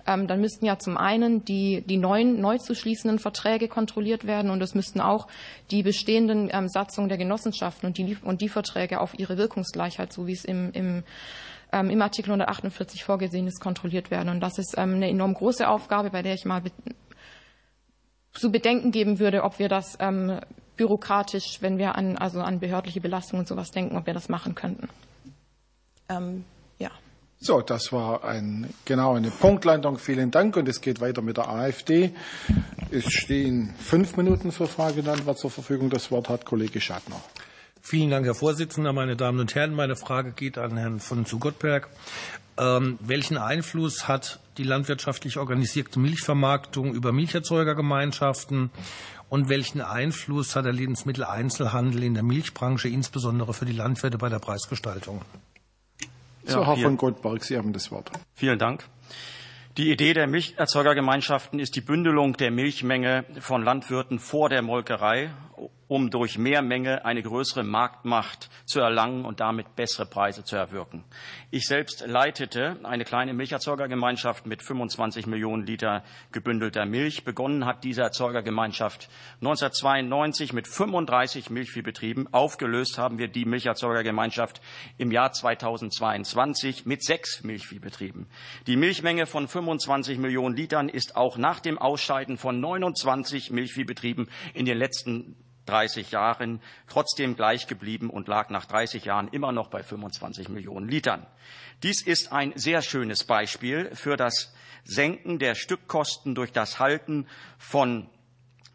ähm, 0.06 0.26
dann 0.28 0.42
müssten 0.42 0.66
ja 0.66 0.78
zum 0.78 0.98
einen 0.98 1.46
die, 1.46 1.82
die 1.86 1.96
neuen, 1.96 2.40
neu 2.42 2.58
zu 2.58 2.74
schließenden 2.74 3.18
Verträge 3.18 3.66
kontrolliert 3.68 4.26
werden 4.26 4.50
und 4.50 4.62
es 4.62 4.74
müssten 4.74 5.00
auch 5.00 5.28
die 5.70 5.82
bestehenden 5.82 6.50
ähm, 6.52 6.68
Satzungen 6.68 7.08
der 7.08 7.18
Genossenschaften 7.18 7.86
und 7.86 7.96
die, 7.96 8.18
und 8.22 8.42
die 8.42 8.50
Verträge 8.50 9.00
auf 9.00 9.18
ihre 9.18 9.38
Wirkungsgleichheit, 9.38 10.12
so 10.12 10.26
wie 10.26 10.32
es 10.32 10.44
im, 10.44 10.72
im 10.72 11.04
ähm, 11.72 11.90
im 11.90 12.02
Artikel 12.02 12.30
148 12.30 13.04
vorgesehen 13.04 13.46
ist, 13.46 13.60
kontrolliert 13.60 14.10
werden. 14.10 14.28
Und 14.28 14.40
das 14.40 14.58
ist 14.58 14.76
ähm, 14.76 14.94
eine 14.94 15.08
enorm 15.08 15.34
große 15.34 15.68
Aufgabe, 15.68 16.10
bei 16.10 16.22
der 16.22 16.34
ich 16.34 16.44
mal 16.44 16.62
zu 18.32 18.50
bedenken 18.50 18.90
geben 18.90 19.18
würde, 19.18 19.42
ob 19.42 19.58
wir 19.58 19.68
das 19.68 19.96
ähm, 20.00 20.40
bürokratisch, 20.76 21.58
wenn 21.60 21.78
wir 21.78 21.96
an, 21.96 22.16
also 22.16 22.40
an 22.40 22.60
behördliche 22.60 23.00
Belastungen 23.00 23.40
und 23.40 23.48
sowas 23.48 23.70
denken, 23.70 23.96
ob 23.96 24.06
wir 24.06 24.14
das 24.14 24.28
machen 24.28 24.54
könnten. 24.54 24.88
Ähm, 26.08 26.44
ja. 26.78 26.90
So, 27.38 27.60
das 27.60 27.92
war 27.92 28.24
ein, 28.24 28.72
genau 28.84 29.14
eine 29.14 29.30
Punktlandung. 29.30 29.98
Vielen 29.98 30.30
Dank. 30.30 30.56
Und 30.56 30.68
es 30.68 30.80
geht 30.80 31.00
weiter 31.00 31.22
mit 31.22 31.36
der 31.36 31.48
AfD. 31.48 32.12
Es 32.90 33.12
stehen 33.12 33.74
fünf 33.78 34.16
Minuten 34.16 34.52
für 34.52 34.66
Frage 34.66 35.00
und 35.00 35.08
Antwort 35.08 35.38
zur 35.38 35.50
Verfügung. 35.50 35.90
Das 35.90 36.10
Wort 36.10 36.28
hat 36.28 36.44
Kollege 36.44 36.80
Schadner. 36.80 37.20
Vielen 37.82 38.10
Dank, 38.10 38.26
Herr 38.26 38.34
Vorsitzender. 38.34 38.92
Meine 38.92 39.16
Damen 39.16 39.40
und 39.40 39.54
Herren, 39.54 39.74
meine 39.74 39.96
Frage 39.96 40.32
geht 40.32 40.58
an 40.58 40.76
Herrn 40.76 41.00
von 41.00 41.26
zu 41.26 41.38
Gottberg. 41.38 41.88
Ähm, 42.58 42.98
welchen 43.00 43.38
Einfluss 43.38 44.06
hat 44.06 44.38
die 44.58 44.64
landwirtschaftlich 44.64 45.38
organisierte 45.38 45.98
Milchvermarktung 45.98 46.92
über 46.92 47.12
Milcherzeugergemeinschaften 47.12 48.70
und 49.30 49.48
welchen 49.48 49.80
Einfluss 49.80 50.56
hat 50.56 50.66
der 50.66 50.72
Lebensmitteleinzelhandel 50.72 52.02
in 52.02 52.14
der 52.14 52.22
Milchbranche, 52.22 52.88
insbesondere 52.88 53.54
für 53.54 53.64
die 53.64 53.72
Landwirte 53.72 54.18
bei 54.18 54.28
der 54.28 54.40
Preisgestaltung? 54.40 55.22
So, 56.44 56.66
Herr 56.66 56.76
von 56.76 56.96
Gottberg, 56.96 57.42
Sie 57.44 57.56
haben 57.56 57.72
das 57.72 57.90
Wort. 57.90 58.10
Vielen 58.34 58.58
Dank. 58.58 58.84
Die 59.76 59.90
Idee 59.90 60.14
der 60.14 60.26
Milcherzeugergemeinschaften 60.26 61.60
ist 61.60 61.76
die 61.76 61.80
Bündelung 61.80 62.36
der 62.36 62.50
Milchmenge 62.50 63.24
von 63.40 63.62
Landwirten 63.62 64.18
vor 64.18 64.48
der 64.48 64.62
Molkerei 64.62 65.30
um 65.90 66.08
durch 66.08 66.38
mehr 66.38 66.62
Menge 66.62 67.04
eine 67.04 67.20
größere 67.20 67.64
Marktmacht 67.64 68.48
zu 68.64 68.78
erlangen 68.78 69.24
und 69.24 69.40
damit 69.40 69.74
bessere 69.74 70.06
Preise 70.06 70.44
zu 70.44 70.54
erwirken. 70.54 71.02
Ich 71.50 71.66
selbst 71.66 72.06
leitete 72.06 72.76
eine 72.84 73.04
kleine 73.04 73.34
Milcherzeugergemeinschaft 73.34 74.46
mit 74.46 74.62
25 74.62 75.26
Millionen 75.26 75.66
Liter 75.66 76.04
gebündelter 76.30 76.86
Milch. 76.86 77.24
Begonnen 77.24 77.66
hat 77.66 77.82
diese 77.82 78.02
Erzeugergemeinschaft 78.02 79.08
1992 79.40 80.52
mit 80.52 80.68
35 80.68 81.50
Milchviehbetrieben. 81.50 82.32
Aufgelöst 82.32 82.96
haben 82.96 83.18
wir 83.18 83.26
die 83.26 83.44
Milcherzeugergemeinschaft 83.44 84.60
im 84.96 85.10
Jahr 85.10 85.32
2022 85.32 86.86
mit 86.86 87.02
sechs 87.02 87.42
Milchviehbetrieben. 87.42 88.28
Die 88.68 88.76
Milchmenge 88.76 89.26
von 89.26 89.48
25 89.48 90.18
Millionen 90.18 90.54
Litern 90.54 90.88
ist 90.88 91.16
auch 91.16 91.36
nach 91.36 91.58
dem 91.58 91.78
Ausscheiden 91.78 92.38
von 92.38 92.60
29 92.60 93.50
Milchviehbetrieben 93.50 94.28
in 94.54 94.66
den 94.66 94.78
letzten 94.78 95.34
30 95.70 96.10
Jahren 96.10 96.60
trotzdem 96.88 97.36
gleich 97.36 97.66
geblieben 97.66 98.10
und 98.10 98.28
lag 98.28 98.50
nach 98.50 98.66
30 98.66 99.04
Jahren 99.04 99.28
immer 99.28 99.52
noch 99.52 99.68
bei 99.68 99.82
25 99.82 100.48
Millionen 100.48 100.88
Litern. 100.88 101.26
Dies 101.82 102.02
ist 102.02 102.32
ein 102.32 102.52
sehr 102.56 102.82
schönes 102.82 103.24
Beispiel 103.24 103.90
für 103.94 104.16
das 104.16 104.52
Senken 104.84 105.38
der 105.38 105.54
Stückkosten 105.54 106.34
durch 106.34 106.52
das 106.52 106.78
Halten 106.78 107.26
von 107.58 108.08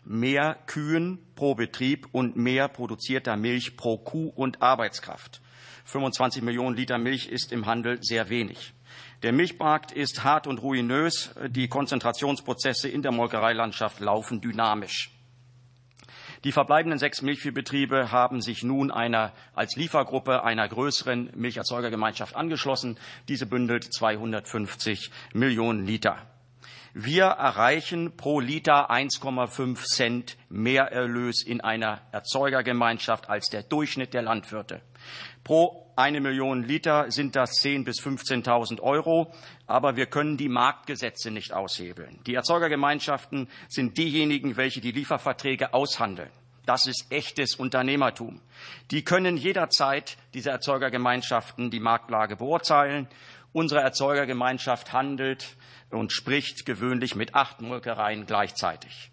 mehr 0.05 0.57
Kühen 0.67 1.19
pro 1.35 1.55
Betrieb 1.55 2.07
und 2.11 2.35
mehr 2.35 2.67
produzierter 2.67 3.35
Milch 3.35 3.75
pro 3.75 3.97
Kuh 3.97 4.29
und 4.29 4.61
Arbeitskraft. 4.61 5.41
25 5.85 6.41
Millionen 6.41 6.75
Liter 6.75 6.97
Milch 6.97 7.27
ist 7.27 7.51
im 7.51 7.65
Handel 7.65 8.01
sehr 8.01 8.29
wenig. 8.29 8.73
Der 9.23 9.33
Milchmarkt 9.33 9.91
ist 9.91 10.23
hart 10.23 10.47
und 10.47 10.61
ruinös. 10.61 11.33
Die 11.47 11.67
Konzentrationsprozesse 11.67 12.89
in 12.89 13.01
der 13.01 13.11
Molkereilandschaft 13.11 13.99
laufen 13.99 14.41
dynamisch. 14.41 15.14
Die 16.45 16.51
verbleibenden 16.51 16.99
sechs 16.99 17.23
Milchviehbetriebe 17.23 18.11
haben 18.11 18.39
sich 18.39 18.61
nun 18.61 18.91
einer, 18.91 19.33
als 19.55 19.75
Liefergruppe 19.77 20.43
einer 20.43 20.67
größeren 20.67 21.31
Milcherzeugergemeinschaft 21.33 22.35
angeschlossen. 22.35 22.99
Diese 23.27 23.47
bündelt 23.47 23.91
250 23.91 25.09
Millionen 25.33 25.87
Liter. 25.87 26.17
Wir 26.93 27.25
erreichen 27.25 28.15
pro 28.15 28.39
Liter 28.39 28.91
1,5 28.91 29.83
Cent 29.85 30.37
Mehrerlös 30.49 31.43
in 31.43 31.61
einer 31.61 32.01
Erzeugergemeinschaft 32.11 33.27
als 33.27 33.47
der 33.49 33.63
Durchschnitt 33.63 34.13
der 34.13 34.21
Landwirte. 34.21 34.81
Pro 35.43 35.84
eine 35.95 36.19
Million 36.19 36.63
Liter 36.63 37.09
sind 37.09 37.35
das 37.35 37.51
10.000 37.61 37.83
bis 37.85 37.99
15.000 38.01 38.81
Euro, 38.81 39.33
aber 39.65 39.95
wir 39.95 40.07
können 40.07 40.35
die 40.35 40.49
Marktgesetze 40.49 41.31
nicht 41.31 41.53
aushebeln. 41.53 42.19
Die 42.27 42.35
Erzeugergemeinschaften 42.35 43.47
sind 43.69 43.97
diejenigen, 43.97 44.57
welche 44.57 44.81
die 44.81 44.91
Lieferverträge 44.91 45.73
aushandeln. 45.73 46.29
Das 46.65 46.87
ist 46.87 47.11
echtes 47.11 47.55
Unternehmertum. 47.55 48.41
Die 48.91 49.03
können 49.03 49.37
jederzeit, 49.37 50.17
diese 50.33 50.49
Erzeugergemeinschaften, 50.49 51.69
die 51.69 51.79
Marktlage 51.79 52.35
beurteilen. 52.35 53.07
Unsere 53.53 53.81
Erzeugergemeinschaft 53.81 54.91
handelt 54.91 55.55
und 55.91 56.11
spricht 56.11 56.65
gewöhnlich 56.65 57.15
mit 57.15 57.35
acht 57.35 57.61
Molkereien 57.61 58.25
gleichzeitig. 58.25 59.11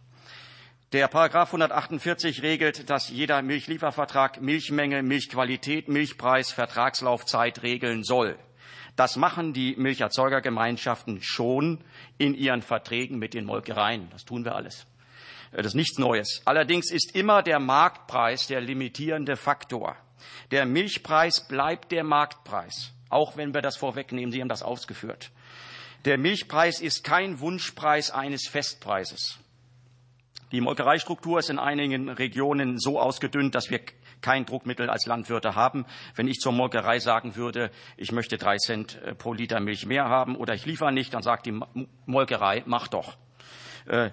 Der 0.92 1.08
Paragraph 1.08 1.48
148 1.48 2.42
regelt, 2.42 2.90
dass 2.90 3.08
jeder 3.08 3.40
Milchliefervertrag 3.40 4.42
Milchmenge, 4.42 5.02
Milchqualität, 5.02 5.88
Milchpreis, 5.88 6.52
Vertragslaufzeit 6.52 7.62
regeln 7.62 8.04
soll. 8.04 8.38
Das 8.94 9.16
machen 9.16 9.54
die 9.54 9.74
Milcherzeugergemeinschaften 9.76 11.22
schon 11.22 11.82
in 12.18 12.34
ihren 12.34 12.60
Verträgen 12.60 13.18
mit 13.18 13.32
den 13.32 13.46
Molkereien. 13.46 14.10
Das 14.10 14.26
tun 14.26 14.44
wir 14.44 14.54
alles. 14.54 14.86
Das 15.50 15.64
ist 15.64 15.74
nichts 15.74 15.96
Neues. 15.96 16.42
Allerdings 16.44 16.90
ist 16.90 17.16
immer 17.16 17.42
der 17.42 17.58
Marktpreis 17.58 18.46
der 18.46 18.60
limitierende 18.60 19.36
Faktor. 19.36 19.96
Der 20.50 20.66
Milchpreis 20.66 21.48
bleibt 21.48 21.90
der 21.90 22.04
Marktpreis, 22.04 22.92
auch 23.08 23.38
wenn 23.38 23.54
wir 23.54 23.62
das 23.62 23.78
vorwegnehmen. 23.78 24.30
Sie 24.30 24.42
haben 24.42 24.50
das 24.50 24.62
ausgeführt. 24.62 25.30
Der 26.04 26.18
Milchpreis 26.18 26.82
ist 26.82 27.02
kein 27.02 27.40
Wunschpreis 27.40 28.10
eines 28.10 28.46
Festpreises. 28.46 29.38
Die 30.52 30.60
Molkereistruktur 30.60 31.38
ist 31.38 31.48
in 31.48 31.58
einigen 31.58 32.10
Regionen 32.10 32.78
so 32.78 33.00
ausgedünnt, 33.00 33.54
dass 33.54 33.70
wir 33.70 33.80
kein 34.20 34.44
Druckmittel 34.44 34.90
als 34.90 35.06
Landwirte 35.06 35.54
haben. 35.54 35.86
Wenn 36.14 36.28
ich 36.28 36.40
zur 36.40 36.52
Molkerei 36.52 36.98
sagen 36.98 37.36
würde, 37.36 37.70
ich 37.96 38.12
möchte 38.12 38.36
drei 38.36 38.58
Cent 38.58 39.00
äh, 39.02 39.14
pro 39.14 39.32
Liter 39.32 39.60
Milch 39.60 39.86
mehr 39.86 40.04
haben 40.04 40.36
oder 40.36 40.54
ich 40.54 40.66
liefere 40.66 40.92
nicht, 40.92 41.14
dann 41.14 41.22
sagt 41.22 41.46
die 41.46 41.58
Molkerei, 42.04 42.62
mach 42.66 42.86
doch. 42.88 43.16
Äh, 43.86 44.10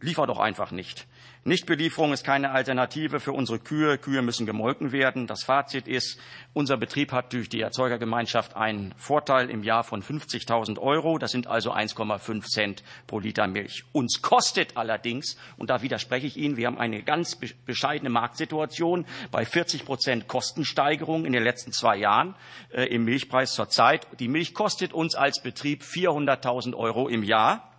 liefer 0.00 0.26
doch 0.26 0.38
einfach 0.38 0.72
nicht. 0.72 1.06
Nichtbelieferung 1.44 2.12
ist 2.12 2.22
keine 2.22 2.52
Alternative 2.52 3.18
für 3.18 3.32
unsere 3.32 3.58
Kühe. 3.58 3.98
Kühe 3.98 4.22
müssen 4.22 4.46
gemolken 4.46 4.92
werden. 4.92 5.26
Das 5.26 5.42
Fazit 5.42 5.88
ist, 5.88 6.20
unser 6.52 6.76
Betrieb 6.76 7.10
hat 7.10 7.32
durch 7.32 7.48
die 7.48 7.60
Erzeugergemeinschaft 7.60 8.54
einen 8.54 8.94
Vorteil 8.96 9.50
im 9.50 9.64
Jahr 9.64 9.82
von 9.82 10.04
50.000 10.04 10.78
Euro. 10.78 11.18
Das 11.18 11.32
sind 11.32 11.48
also 11.48 11.72
1,5 11.72 12.44
Cent 12.44 12.84
pro 13.08 13.18
Liter 13.18 13.48
Milch. 13.48 13.82
Uns 13.90 14.22
kostet 14.22 14.76
allerdings, 14.76 15.36
und 15.56 15.70
da 15.70 15.82
widerspreche 15.82 16.28
ich 16.28 16.36
Ihnen, 16.36 16.56
wir 16.56 16.68
haben 16.68 16.78
eine 16.78 17.02
ganz 17.02 17.36
bescheidene 17.66 18.10
Marktsituation 18.10 19.04
bei 19.32 19.44
40 19.44 19.84
Prozent 19.84 20.28
Kostensteigerung 20.28 21.24
in 21.24 21.32
den 21.32 21.42
letzten 21.42 21.72
zwei 21.72 21.96
Jahren 21.96 22.36
äh, 22.70 22.84
im 22.84 23.04
Milchpreis 23.04 23.54
zurzeit. 23.54 24.06
Die 24.20 24.28
Milch 24.28 24.54
kostet 24.54 24.92
uns 24.92 25.16
als 25.16 25.42
Betrieb 25.42 25.82
400.000 25.82 26.76
Euro 26.76 27.08
im 27.08 27.24
Jahr. 27.24 27.72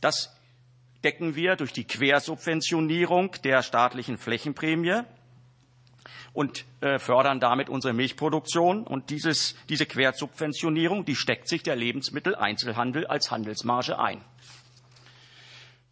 Das 0.00 0.35
decken 1.04 1.36
wir 1.36 1.56
durch 1.56 1.72
die 1.72 1.84
Quersubventionierung 1.84 3.32
der 3.44 3.62
staatlichen 3.62 4.18
Flächenprämie 4.18 5.02
und 6.32 6.66
äh, 6.82 6.98
fördern 6.98 7.40
damit 7.40 7.70
unsere 7.70 7.94
Milchproduktion. 7.94 8.86
Und 8.86 9.10
dieses, 9.10 9.56
diese 9.68 9.86
Quersubventionierung, 9.86 11.04
die 11.04 11.16
steckt 11.16 11.48
sich 11.48 11.62
der 11.62 11.76
Lebensmitteleinzelhandel 11.76 13.06
als 13.06 13.30
Handelsmarge 13.30 13.98
ein. 13.98 14.22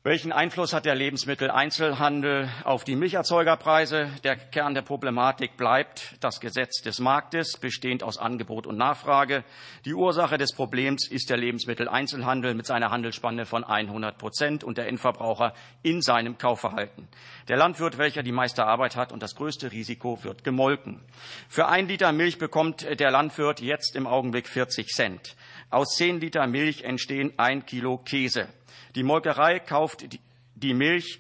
Welchen 0.06 0.32
Einfluss 0.32 0.74
hat 0.74 0.84
der 0.84 0.94
Lebensmitteleinzelhandel 0.96 2.50
auf 2.64 2.84
die 2.84 2.94
Milcherzeugerpreise? 2.94 4.10
Der 4.22 4.36
Kern 4.36 4.74
der 4.74 4.82
Problematik 4.82 5.56
bleibt 5.56 6.16
das 6.20 6.40
Gesetz 6.40 6.82
des 6.82 6.98
Marktes, 6.98 7.56
bestehend 7.56 8.02
aus 8.02 8.18
Angebot 8.18 8.66
und 8.66 8.76
Nachfrage. 8.76 9.44
Die 9.86 9.94
Ursache 9.94 10.36
des 10.36 10.52
Problems 10.52 11.08
ist 11.08 11.30
der 11.30 11.38
Lebensmitteleinzelhandel 11.38 12.52
mit 12.52 12.66
seiner 12.66 12.90
Handelsspanne 12.90 13.46
von 13.46 13.64
100 13.64 14.18
Prozent 14.18 14.62
und 14.62 14.76
der 14.76 14.88
Endverbraucher 14.88 15.54
in 15.82 16.02
seinem 16.02 16.36
Kaufverhalten. 16.36 17.08
Der 17.48 17.56
Landwirt, 17.56 17.96
welcher 17.96 18.22
die 18.22 18.30
meiste 18.30 18.66
Arbeit 18.66 18.96
hat 18.96 19.10
und 19.10 19.22
das 19.22 19.34
größte 19.34 19.72
Risiko, 19.72 20.22
wird 20.22 20.44
gemolken. 20.44 21.00
Für 21.48 21.68
ein 21.68 21.88
Liter 21.88 22.12
Milch 22.12 22.36
bekommt 22.36 22.86
der 23.00 23.10
Landwirt 23.10 23.62
jetzt 23.62 23.96
im 23.96 24.06
Augenblick 24.06 24.48
40 24.48 24.86
Cent. 24.88 25.34
Aus 25.74 25.96
zehn 25.96 26.20
Liter 26.20 26.46
Milch 26.46 26.84
entstehen 26.84 27.32
ein 27.36 27.66
Kilo 27.66 27.98
Käse. 27.98 28.46
Die 28.94 29.02
Molkerei 29.02 29.58
kauft 29.58 30.06
die 30.54 30.72
Milch, 30.72 31.18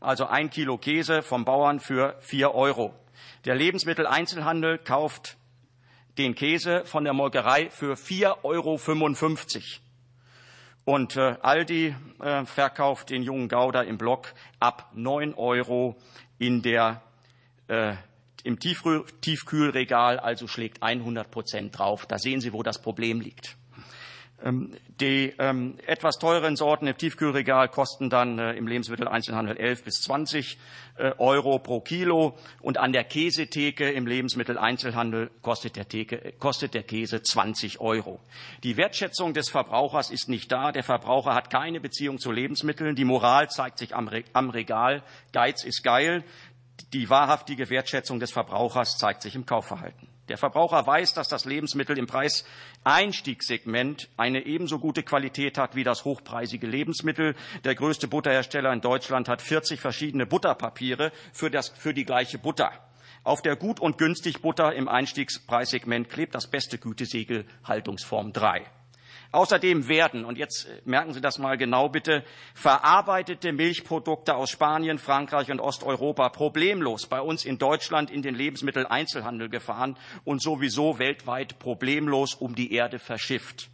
also 0.00 0.26
ein 0.26 0.50
Kilo 0.50 0.76
Käse 0.76 1.22
vom 1.22 1.44
Bauern 1.44 1.78
für 1.78 2.16
vier 2.18 2.52
Euro. 2.52 2.92
Der 3.44 3.54
Lebensmitteleinzelhandel 3.54 4.78
kauft 4.78 5.36
den 6.18 6.34
Käse 6.34 6.84
von 6.84 7.04
der 7.04 7.12
Molkerei 7.12 7.70
für 7.70 7.94
4,55 7.94 8.34
Euro. 8.42 8.76
Und 10.84 11.16
äh, 11.16 11.36
Aldi 11.40 11.94
äh, 12.18 12.44
verkauft 12.44 13.10
den 13.10 13.22
jungen 13.22 13.48
Gouda 13.48 13.82
im 13.82 13.98
Block 13.98 14.34
ab 14.58 14.90
9 14.94 15.32
Euro 15.34 15.94
in 16.40 16.60
der, 16.60 17.02
äh, 17.68 17.94
im 18.42 18.58
Tiefkühlregal, 18.58 20.18
also 20.18 20.48
schlägt 20.48 20.82
100 20.82 21.30
Prozent 21.30 21.78
drauf. 21.78 22.06
Da 22.06 22.18
sehen 22.18 22.40
Sie, 22.40 22.52
wo 22.52 22.64
das 22.64 22.82
Problem 22.82 23.20
liegt. 23.20 23.56
Ähm, 24.44 24.76
die 25.00 25.32
ähm, 25.38 25.78
etwas 25.86 26.18
teuren 26.18 26.56
Sorten 26.56 26.86
im 26.86 26.96
Tiefkühlregal 26.96 27.68
kosten 27.68 28.10
dann 28.10 28.38
äh, 28.38 28.52
im 28.52 28.66
Lebensmitteleinzelhandel 28.66 29.56
11 29.56 29.84
bis 29.84 29.94
20 30.02 30.58
äh, 30.96 31.12
Euro 31.18 31.58
pro 31.58 31.80
Kilo 31.80 32.36
und 32.60 32.76
an 32.78 32.92
der 32.92 33.04
Käsetheke 33.04 33.90
im 33.90 34.06
Lebensmitteleinzelhandel 34.06 35.30
kostet 35.40 35.76
der, 35.76 35.88
Theke, 35.88 36.34
kostet 36.38 36.74
der 36.74 36.82
Käse 36.82 37.22
20 37.22 37.80
Euro. 37.80 38.20
Die 38.62 38.76
Wertschätzung 38.76 39.32
des 39.32 39.48
Verbrauchers 39.48 40.10
ist 40.10 40.28
nicht 40.28 40.52
da. 40.52 40.70
Der 40.70 40.82
Verbraucher 40.82 41.34
hat 41.34 41.48
keine 41.48 41.80
Beziehung 41.80 42.18
zu 42.18 42.30
Lebensmitteln. 42.30 42.94
Die 42.94 43.04
Moral 43.04 43.48
zeigt 43.48 43.78
sich 43.78 43.94
am, 43.94 44.10
am 44.34 44.50
Regal. 44.50 45.02
Geiz 45.32 45.64
ist 45.64 45.82
geil. 45.82 46.24
Die 46.92 47.08
wahrhaftige 47.08 47.70
Wertschätzung 47.70 48.20
des 48.20 48.32
Verbrauchers 48.32 48.98
zeigt 48.98 49.22
sich 49.22 49.34
im 49.34 49.46
Kaufverhalten. 49.46 50.08
Der 50.28 50.38
Verbraucher 50.38 50.86
weiß, 50.86 51.14
dass 51.14 51.28
das 51.28 51.44
Lebensmittel 51.44 51.98
im 51.98 52.06
Preiseinstiegssegment 52.06 54.08
eine 54.16 54.44
ebenso 54.44 54.78
gute 54.78 55.02
Qualität 55.02 55.56
hat 55.56 55.76
wie 55.76 55.84
das 55.84 56.04
hochpreisige 56.04 56.66
Lebensmittel. 56.66 57.36
Der 57.64 57.74
größte 57.74 58.08
Butterhersteller 58.08 58.72
in 58.72 58.80
Deutschland 58.80 59.28
hat 59.28 59.40
40 59.40 59.80
verschiedene 59.80 60.26
Butterpapiere 60.26 61.12
für, 61.32 61.50
das, 61.50 61.68
für 61.68 61.94
die 61.94 62.04
gleiche 62.04 62.38
Butter. 62.38 62.72
Auf 63.22 63.42
der 63.42 63.56
Gut 63.56 63.80
und 63.80 63.98
günstig 63.98 64.40
Butter 64.40 64.74
im 64.74 64.88
Einstiegspreissegment 64.88 66.08
klebt 66.08 66.34
das 66.34 66.48
beste 66.48 66.78
Gütesiegel 66.78 67.44
Haltungsform 67.64 68.32
3. 68.32 68.66
Außerdem 69.32 69.88
werden, 69.88 70.24
und 70.24 70.38
jetzt 70.38 70.66
äh, 70.66 70.80
merken 70.84 71.12
Sie 71.12 71.20
das 71.20 71.38
mal 71.38 71.56
genau 71.56 71.88
bitte, 71.88 72.24
verarbeitete 72.54 73.52
Milchprodukte 73.52 74.34
aus 74.34 74.50
Spanien, 74.50 74.98
Frankreich 74.98 75.50
und 75.50 75.60
Osteuropa 75.60 76.28
problemlos 76.28 77.06
bei 77.06 77.20
uns 77.20 77.44
in 77.44 77.58
Deutschland 77.58 78.10
in 78.10 78.22
den 78.22 78.34
Lebensmitteleinzelhandel 78.34 79.48
gefahren 79.48 79.96
und 80.24 80.42
sowieso 80.42 80.98
weltweit 80.98 81.58
problemlos 81.58 82.34
um 82.34 82.54
die 82.54 82.72
Erde 82.72 82.98
verschifft. 82.98 83.68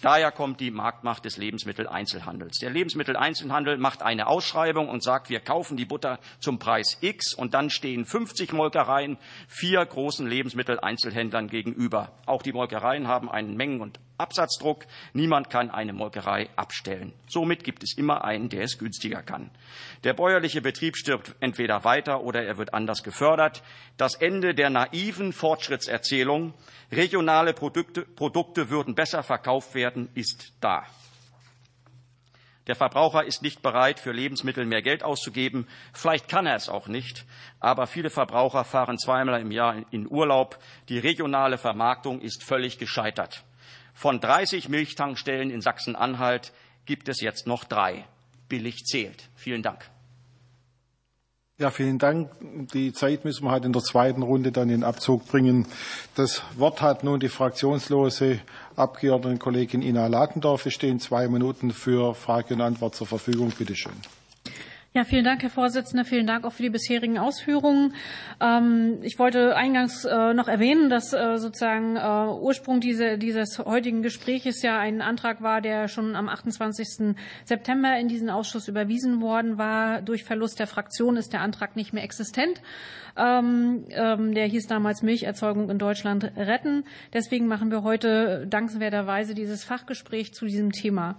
Daher 0.00 0.30
kommt 0.30 0.60
die 0.60 0.70
Marktmacht 0.70 1.24
des 1.24 1.38
Lebensmitteleinzelhandels. 1.38 2.58
Der 2.60 2.70
Lebensmitteleinzelhandel 2.70 3.78
macht 3.78 4.02
eine 4.02 4.28
Ausschreibung 4.28 4.88
und 4.88 5.02
sagt, 5.02 5.28
wir 5.28 5.40
kaufen 5.40 5.76
die 5.76 5.86
Butter 5.86 6.20
zum 6.38 6.60
Preis 6.60 6.98
X 7.00 7.34
und 7.34 7.52
dann 7.52 7.68
stehen 7.68 8.04
50 8.04 8.52
Molkereien 8.52 9.18
vier 9.48 9.84
großen 9.84 10.24
Lebensmitteleinzelhändlern 10.24 11.48
gegenüber. 11.48 12.12
Auch 12.26 12.42
die 12.42 12.52
Molkereien 12.52 13.08
haben 13.08 13.28
einen 13.28 13.56
Mengen- 13.56 13.80
und 13.80 13.98
Absatzdruck. 14.18 14.84
Niemand 15.12 15.48
kann 15.48 15.70
eine 15.70 15.92
Molkerei 15.92 16.48
abstellen. 16.56 17.12
Somit 17.28 17.64
gibt 17.64 17.82
es 17.82 17.96
immer 17.96 18.24
einen, 18.24 18.48
der 18.48 18.62
es 18.62 18.78
günstiger 18.78 19.22
kann. 19.22 19.50
Der 20.04 20.12
bäuerliche 20.12 20.60
Betrieb 20.60 20.96
stirbt 20.96 21.34
entweder 21.40 21.84
weiter 21.84 22.22
oder 22.22 22.44
er 22.44 22.58
wird 22.58 22.74
anders 22.74 23.02
gefördert. 23.02 23.62
Das 23.96 24.16
Ende 24.16 24.54
der 24.54 24.70
naiven 24.70 25.32
Fortschrittserzählung, 25.32 26.52
regionale 26.92 27.54
Produkte, 27.54 28.02
Produkte 28.02 28.70
würden 28.70 28.94
besser 28.94 29.22
verkauft 29.22 29.74
werden, 29.74 30.08
ist 30.14 30.52
da. 30.60 30.84
Der 32.68 32.76
Verbraucher 32.76 33.24
ist 33.24 33.40
nicht 33.40 33.62
bereit, 33.62 33.98
für 33.98 34.12
Lebensmittel 34.12 34.66
mehr 34.66 34.82
Geld 34.82 35.02
auszugeben. 35.02 35.66
Vielleicht 35.94 36.28
kann 36.28 36.44
er 36.44 36.54
es 36.54 36.68
auch 36.68 36.86
nicht. 36.86 37.24
Aber 37.60 37.86
viele 37.86 38.10
Verbraucher 38.10 38.62
fahren 38.64 38.98
zweimal 38.98 39.40
im 39.40 39.50
Jahr 39.50 39.76
in 39.90 40.06
Urlaub. 40.06 40.58
Die 40.90 40.98
regionale 40.98 41.56
Vermarktung 41.56 42.20
ist 42.20 42.44
völlig 42.44 42.76
gescheitert. 42.78 43.42
Von 43.98 44.20
30 44.20 44.68
Milchtankstellen 44.68 45.50
in 45.50 45.60
Sachsen-Anhalt 45.60 46.52
gibt 46.86 47.08
es 47.08 47.20
jetzt 47.20 47.48
noch 47.48 47.64
drei. 47.64 48.04
Billig 48.48 48.84
zählt. 48.84 49.28
Vielen 49.34 49.64
Dank. 49.64 49.90
Ja, 51.58 51.72
vielen 51.72 51.98
Dank. 51.98 52.30
Die 52.72 52.92
Zeit 52.92 53.24
müssen 53.24 53.46
wir 53.46 53.50
halt 53.50 53.64
in 53.64 53.72
der 53.72 53.82
zweiten 53.82 54.22
Runde 54.22 54.52
dann 54.52 54.70
in 54.70 54.84
Abzug 54.84 55.26
bringen. 55.26 55.66
Das 56.14 56.44
Wort 56.54 56.80
hat 56.80 57.02
nun 57.02 57.18
die 57.18 57.28
fraktionslose 57.28 58.38
Abgeordnetenkollegin 58.76 59.82
Ina 59.82 60.06
Latendorf. 60.06 60.64
Es 60.66 60.74
stehen 60.74 61.00
zwei 61.00 61.26
Minuten 61.26 61.72
für 61.72 62.14
Frage 62.14 62.54
und 62.54 62.60
Antwort 62.60 62.94
zur 62.94 63.08
Verfügung. 63.08 63.52
Bitte 63.58 63.74
schön. 63.74 64.00
Ja, 64.94 65.04
vielen 65.04 65.24
Dank, 65.24 65.42
Herr 65.42 65.50
Vorsitzender. 65.50 66.06
Vielen 66.06 66.26
Dank 66.26 66.46
auch 66.46 66.52
für 66.52 66.62
die 66.62 66.70
bisherigen 66.70 67.18
Ausführungen. 67.18 67.92
Ähm, 68.40 69.00
ich 69.02 69.18
wollte 69.18 69.54
eingangs 69.54 70.06
äh, 70.06 70.32
noch 70.32 70.48
erwähnen, 70.48 70.88
dass 70.88 71.12
äh, 71.12 71.36
sozusagen 71.36 71.96
äh, 71.96 72.32
Ursprung 72.40 72.80
dieses 72.80 73.58
heutigen 73.58 74.00
Gespräches 74.00 74.62
ja 74.62 74.78
ein 74.78 75.02
Antrag 75.02 75.42
war, 75.42 75.60
der 75.60 75.88
schon 75.88 76.16
am 76.16 76.30
28. 76.30 77.14
September 77.44 77.98
in 77.98 78.08
diesen 78.08 78.30
Ausschuss 78.30 78.66
überwiesen 78.66 79.20
worden 79.20 79.58
war. 79.58 80.00
Durch 80.00 80.24
Verlust 80.24 80.58
der 80.58 80.66
Fraktion 80.66 81.18
ist 81.18 81.34
der 81.34 81.42
Antrag 81.42 81.76
nicht 81.76 81.92
mehr 81.92 82.02
existent. 82.02 82.62
Ähm, 83.14 83.84
ähm, 83.90 84.32
der 84.32 84.46
hieß 84.46 84.68
damals 84.68 85.02
Milcherzeugung 85.02 85.68
in 85.68 85.78
Deutschland 85.78 86.24
retten. 86.34 86.84
Deswegen 87.12 87.46
machen 87.46 87.70
wir 87.70 87.82
heute 87.82 88.46
dankenswerterweise 88.46 89.34
dieses 89.34 89.64
Fachgespräch 89.64 90.32
zu 90.32 90.46
diesem 90.46 90.72
Thema. 90.72 91.18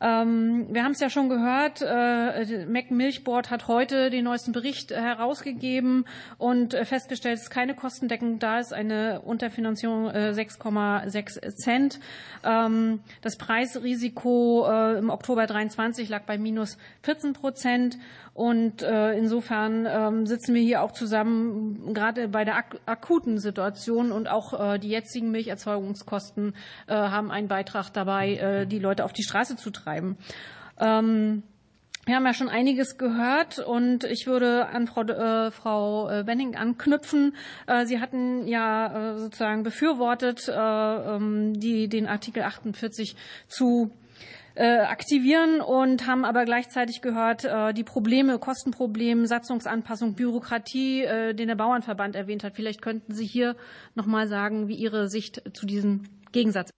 Ähm, 0.00 0.66
wir 0.70 0.82
haben 0.82 0.92
es 0.92 1.00
ja 1.00 1.10
schon 1.10 1.28
gehört, 1.28 1.82
äh, 1.82 2.64
Meck 2.66 2.90
Milchboard 2.90 3.50
hat 3.50 3.68
heute 3.68 4.08
den 4.08 4.24
neuesten 4.24 4.52
Bericht 4.52 4.92
herausgegeben 4.92 6.06
und 6.38 6.72
äh, 6.72 6.84
festgestellt, 6.86 7.38
dass 7.38 7.50
keine 7.50 7.74
Kostendeckung 7.74 8.38
da 8.38 8.60
ist, 8.60 8.72
eine 8.72 9.20
Unterfinanzierung 9.20 10.08
6,6 10.08 11.42
äh, 11.42 11.50
Cent. 11.54 12.00
Ähm, 12.42 13.00
das 13.20 13.36
Preisrisiko 13.36 14.66
im 14.98 15.10
Oktober 15.10 15.46
23 15.46 16.08
lag 16.08 16.22
bei 16.22 16.38
minus 16.38 16.78
14 17.02 17.34
Prozent. 17.34 17.98
Und 18.40 18.80
insofern 18.80 19.86
ähm, 19.86 20.26
sitzen 20.26 20.54
wir 20.54 20.62
hier 20.62 20.82
auch 20.82 20.92
zusammen, 20.92 21.92
gerade 21.92 22.26
bei 22.28 22.46
der 22.46 22.64
akuten 22.86 23.38
Situation 23.38 24.12
und 24.12 24.28
auch 24.28 24.78
die 24.78 24.88
jetzigen 24.88 25.30
Milcherzeugungskosten 25.30 26.54
haben 26.88 27.30
einen 27.30 27.48
Beitrag 27.48 27.90
dabei, 27.90 28.66
die 28.66 28.78
Leute 28.78 29.04
auf 29.04 29.12
die 29.12 29.24
Straße 29.24 29.56
zu 29.56 29.70
treiben. 29.70 30.16
Ähm, 30.78 31.42
wir 32.06 32.16
haben 32.16 32.24
ja 32.24 32.34
schon 32.34 32.48
einiges 32.48 32.96
gehört 32.96 33.58
und 33.58 34.04
ich 34.04 34.26
würde 34.26 34.66
an 34.68 34.86
Frau, 34.86 35.02
äh, 35.02 35.50
Frau 35.50 36.24
Benning 36.24 36.56
anknüpfen. 36.56 37.36
Äh, 37.66 37.84
Sie 37.84 38.00
hatten 38.00 38.48
ja 38.48 39.12
äh, 39.12 39.18
sozusagen 39.18 39.62
befürwortet, 39.62 40.48
äh, 40.48 40.52
ähm, 40.52 41.60
die, 41.60 41.88
den 41.88 42.06
Artikel 42.06 42.42
48 42.42 43.16
zu 43.48 43.90
äh, 43.92 44.09
aktivieren 44.58 45.60
und 45.60 46.06
haben 46.06 46.24
aber 46.24 46.44
gleichzeitig 46.44 47.02
gehört, 47.02 47.44
äh, 47.44 47.72
die 47.72 47.84
Probleme, 47.84 48.38
Kostenprobleme, 48.38 49.26
Satzungsanpassung, 49.26 50.14
Bürokratie, 50.14 51.02
den 51.34 51.48
der 51.48 51.54
Bauernverband 51.54 52.16
erwähnt 52.16 52.44
hat. 52.44 52.56
Vielleicht 52.56 52.82
könnten 52.82 53.14
Sie 53.14 53.26
hier 53.26 53.56
noch 53.94 54.06
mal 54.06 54.28
sagen, 54.28 54.68
wie 54.68 54.74
Ihre 54.74 55.08
Sicht 55.08 55.42
zu 55.54 55.66
diesem 55.66 56.02
Gegensatz 56.32 56.70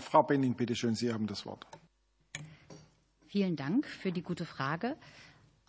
Frau 0.00 0.22
Benning, 0.22 0.54
bitte 0.54 0.74
schön, 0.74 0.94
Sie 0.94 1.12
haben 1.12 1.26
das 1.26 1.44
Wort. 1.44 1.66
Vielen 3.26 3.56
Dank 3.56 3.86
für 3.86 4.12
die 4.12 4.22
gute 4.22 4.44
Frage. 4.44 4.96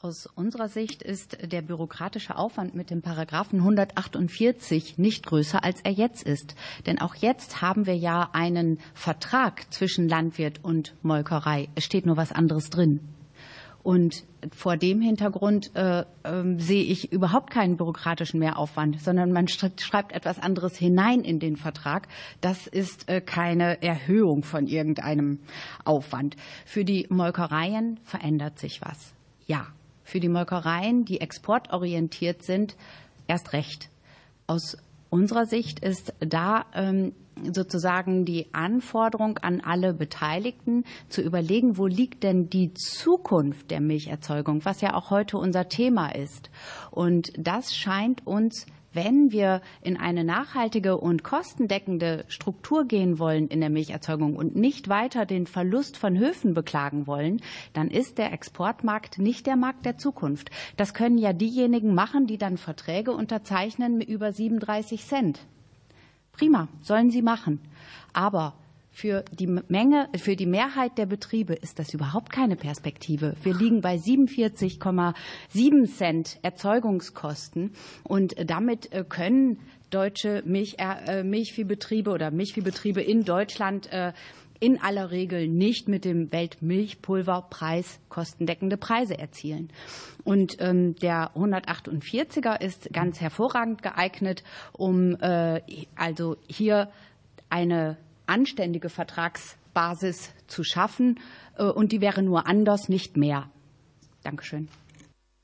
Aus 0.06 0.28
unserer 0.36 0.68
Sicht 0.68 1.02
ist 1.02 1.38
der 1.50 1.62
bürokratische 1.62 2.36
Aufwand 2.36 2.76
mit 2.76 2.90
dem 2.90 3.02
Paragraphen 3.02 3.60
148 3.60 4.98
nicht 4.98 5.26
größer, 5.26 5.64
als 5.64 5.80
er 5.80 5.92
jetzt 5.92 6.24
ist. 6.24 6.56
Denn 6.86 7.00
auch 7.00 7.16
jetzt 7.16 7.62
haben 7.62 7.86
wir 7.86 7.96
ja 7.96 8.30
einen 8.34 8.80
Vertrag 8.94 9.72
zwischen 9.72 10.10
Landwirt 10.10 10.60
und 10.62 10.94
Molkerei. 11.04 11.70
Es 11.76 11.86
steht 11.86 12.06
nur 12.06 12.18
was 12.18 12.34
anderes 12.34 12.70
drin. 12.70 13.00
Und 13.82 14.26
vor 14.54 14.76
dem 14.76 15.00
Hintergrund 15.00 15.74
äh, 15.74 16.02
äh, 16.02 16.06
sehe 16.58 16.84
ich 16.84 17.14
überhaupt 17.14 17.50
keinen 17.50 17.78
bürokratischen 17.78 18.42
Mehraufwand, 18.42 19.00
sondern 19.02 19.32
man 19.32 19.48
schreibt 19.48 20.12
etwas 20.12 20.38
anderes 20.38 20.76
hinein 20.76 21.22
in 21.22 21.40
den 21.40 21.56
Vertrag. 21.56 22.10
Das 22.42 22.68
ist 22.68 23.08
äh, 23.08 23.22
keine 23.22 23.82
Erhöhung 23.82 24.44
von 24.44 24.68
irgendeinem 24.68 25.40
Aufwand. 25.86 26.36
Für 26.66 26.84
die 26.84 27.08
Molkereien 27.10 28.02
verändert 28.04 28.60
sich 28.60 28.82
was. 28.82 29.14
Ja, 29.46 29.68
für 30.04 30.20
die 30.20 30.30
Molkereien, 30.30 31.06
die 31.06 31.22
exportorientiert 31.22 32.44
sind, 32.44 32.76
erst 33.28 33.54
recht. 33.54 33.90
Aus 34.48 34.78
unserer 35.10 35.46
Sicht 35.46 35.80
ist 35.80 36.14
da 36.20 36.66
ähm, 36.74 37.14
sozusagen 37.52 38.26
die 38.26 38.48
Anforderung 38.54 39.38
an 39.40 39.62
alle 39.62 39.94
Beteiligten 39.94 40.86
zu 41.10 41.22
überlegen, 41.22 41.78
wo 41.78 41.88
liegt 41.88 42.24
denn 42.24 42.50
die 42.50 42.74
Zukunft 42.74 43.72
der 43.72 43.82
Milcherzeugung, 43.82 44.66
was 44.66 44.82
ja 44.82 44.94
auch 44.94 45.10
heute 45.10 45.38
unser 45.38 45.68
Thema 45.70 46.10
ist. 46.10 46.50
Und 46.92 47.32
das 47.38 47.76
scheint 47.76 48.26
uns 48.26 48.66
wenn 48.94 49.32
wir 49.32 49.62
in 49.82 49.98
eine 49.98 50.24
nachhaltige 50.24 50.98
und 50.98 51.24
kostendeckende 51.24 52.26
Struktur 52.28 52.86
gehen 52.86 53.20
wollen 53.20 53.48
in 53.48 53.60
der 53.60 53.70
Milcherzeugung 53.70 54.36
und 54.36 54.56
nicht 54.56 54.88
weiter 54.88 55.26
den 55.26 55.48
Verlust 55.48 55.98
von 55.98 56.18
Höfen 56.18 56.54
beklagen 56.54 57.08
wollen, 57.08 57.42
dann 57.74 57.90
ist 57.90 58.18
der 58.18 58.32
Exportmarkt 58.32 59.20
nicht 59.20 59.48
der 59.48 59.56
Markt 59.56 59.86
der 59.86 59.98
Zukunft. 59.98 60.50
Das 60.78 60.94
können 60.94 61.18
ja 61.18 61.34
diejenigen 61.34 61.94
machen, 61.94 62.28
die 62.28 62.38
dann 62.38 62.58
Verträge 62.58 63.12
unterzeichnen 63.12 63.98
mit 63.98 64.10
über 64.10 64.32
37 64.32 65.06
Cent. 65.06 65.40
Prima, 66.32 66.68
sollen 66.82 67.12
sie 67.12 67.22
machen. 67.22 67.60
Aber 68.14 68.54
für 68.94 69.26
die 69.32 69.48
Menge, 69.48 70.08
für 70.16 70.36
die 70.36 70.46
Mehrheit 70.46 70.98
der 70.98 71.08
Betriebe 71.08 71.54
ist 71.54 71.80
das 71.80 71.94
überhaupt 71.94 72.32
keine 72.32 72.56
Perspektive. 72.56 73.36
Wir 73.42 73.56
liegen 73.56 73.82
bei 73.82 73.96
47,7 73.96 75.86
Cent 75.88 76.38
Erzeugungskosten 76.44 77.74
und 78.04 78.36
damit 78.50 78.94
äh, 78.94 79.04
können 79.04 79.60
deutsche 79.90 80.44
Milch, 80.46 80.76
äh, 80.78 81.24
Milchviehbetriebe 81.24 82.12
oder 82.12 82.32
Milchviehbetriebe 82.32 83.02
in 83.02 83.24
Deutschland 83.24 83.92
äh, 83.92 84.14
in 84.60 84.82
aller 84.82 85.12
Regel 85.12 85.48
nicht 85.50 85.90
mit 85.90 86.06
dem 86.06 86.32
Weltmilchpulverpreis 86.32 88.00
kostendeckende 88.10 88.78
Preise 88.78 89.18
erzielen. 89.18 89.70
Und 90.24 90.56
ähm, 90.60 90.96
der 90.96 91.32
148er 91.36 92.62
ist 92.62 92.94
ganz 92.94 93.20
hervorragend 93.20 93.82
geeignet, 93.82 94.44
um 94.72 95.16
äh, 95.16 95.62
also 95.96 96.38
hier 96.48 96.92
eine 97.50 97.98
anständige 98.26 98.90
Vertragsbasis 98.90 100.32
zu 100.48 100.64
schaffen. 100.64 101.20
Äh, 101.58 101.64
und 101.64 101.92
die 101.92 102.02
wäre 102.02 102.22
nur 102.22 102.48
anders, 102.48 102.90
nicht 102.90 103.18
mehr. 103.18 103.50
Dankeschön. 104.24 104.70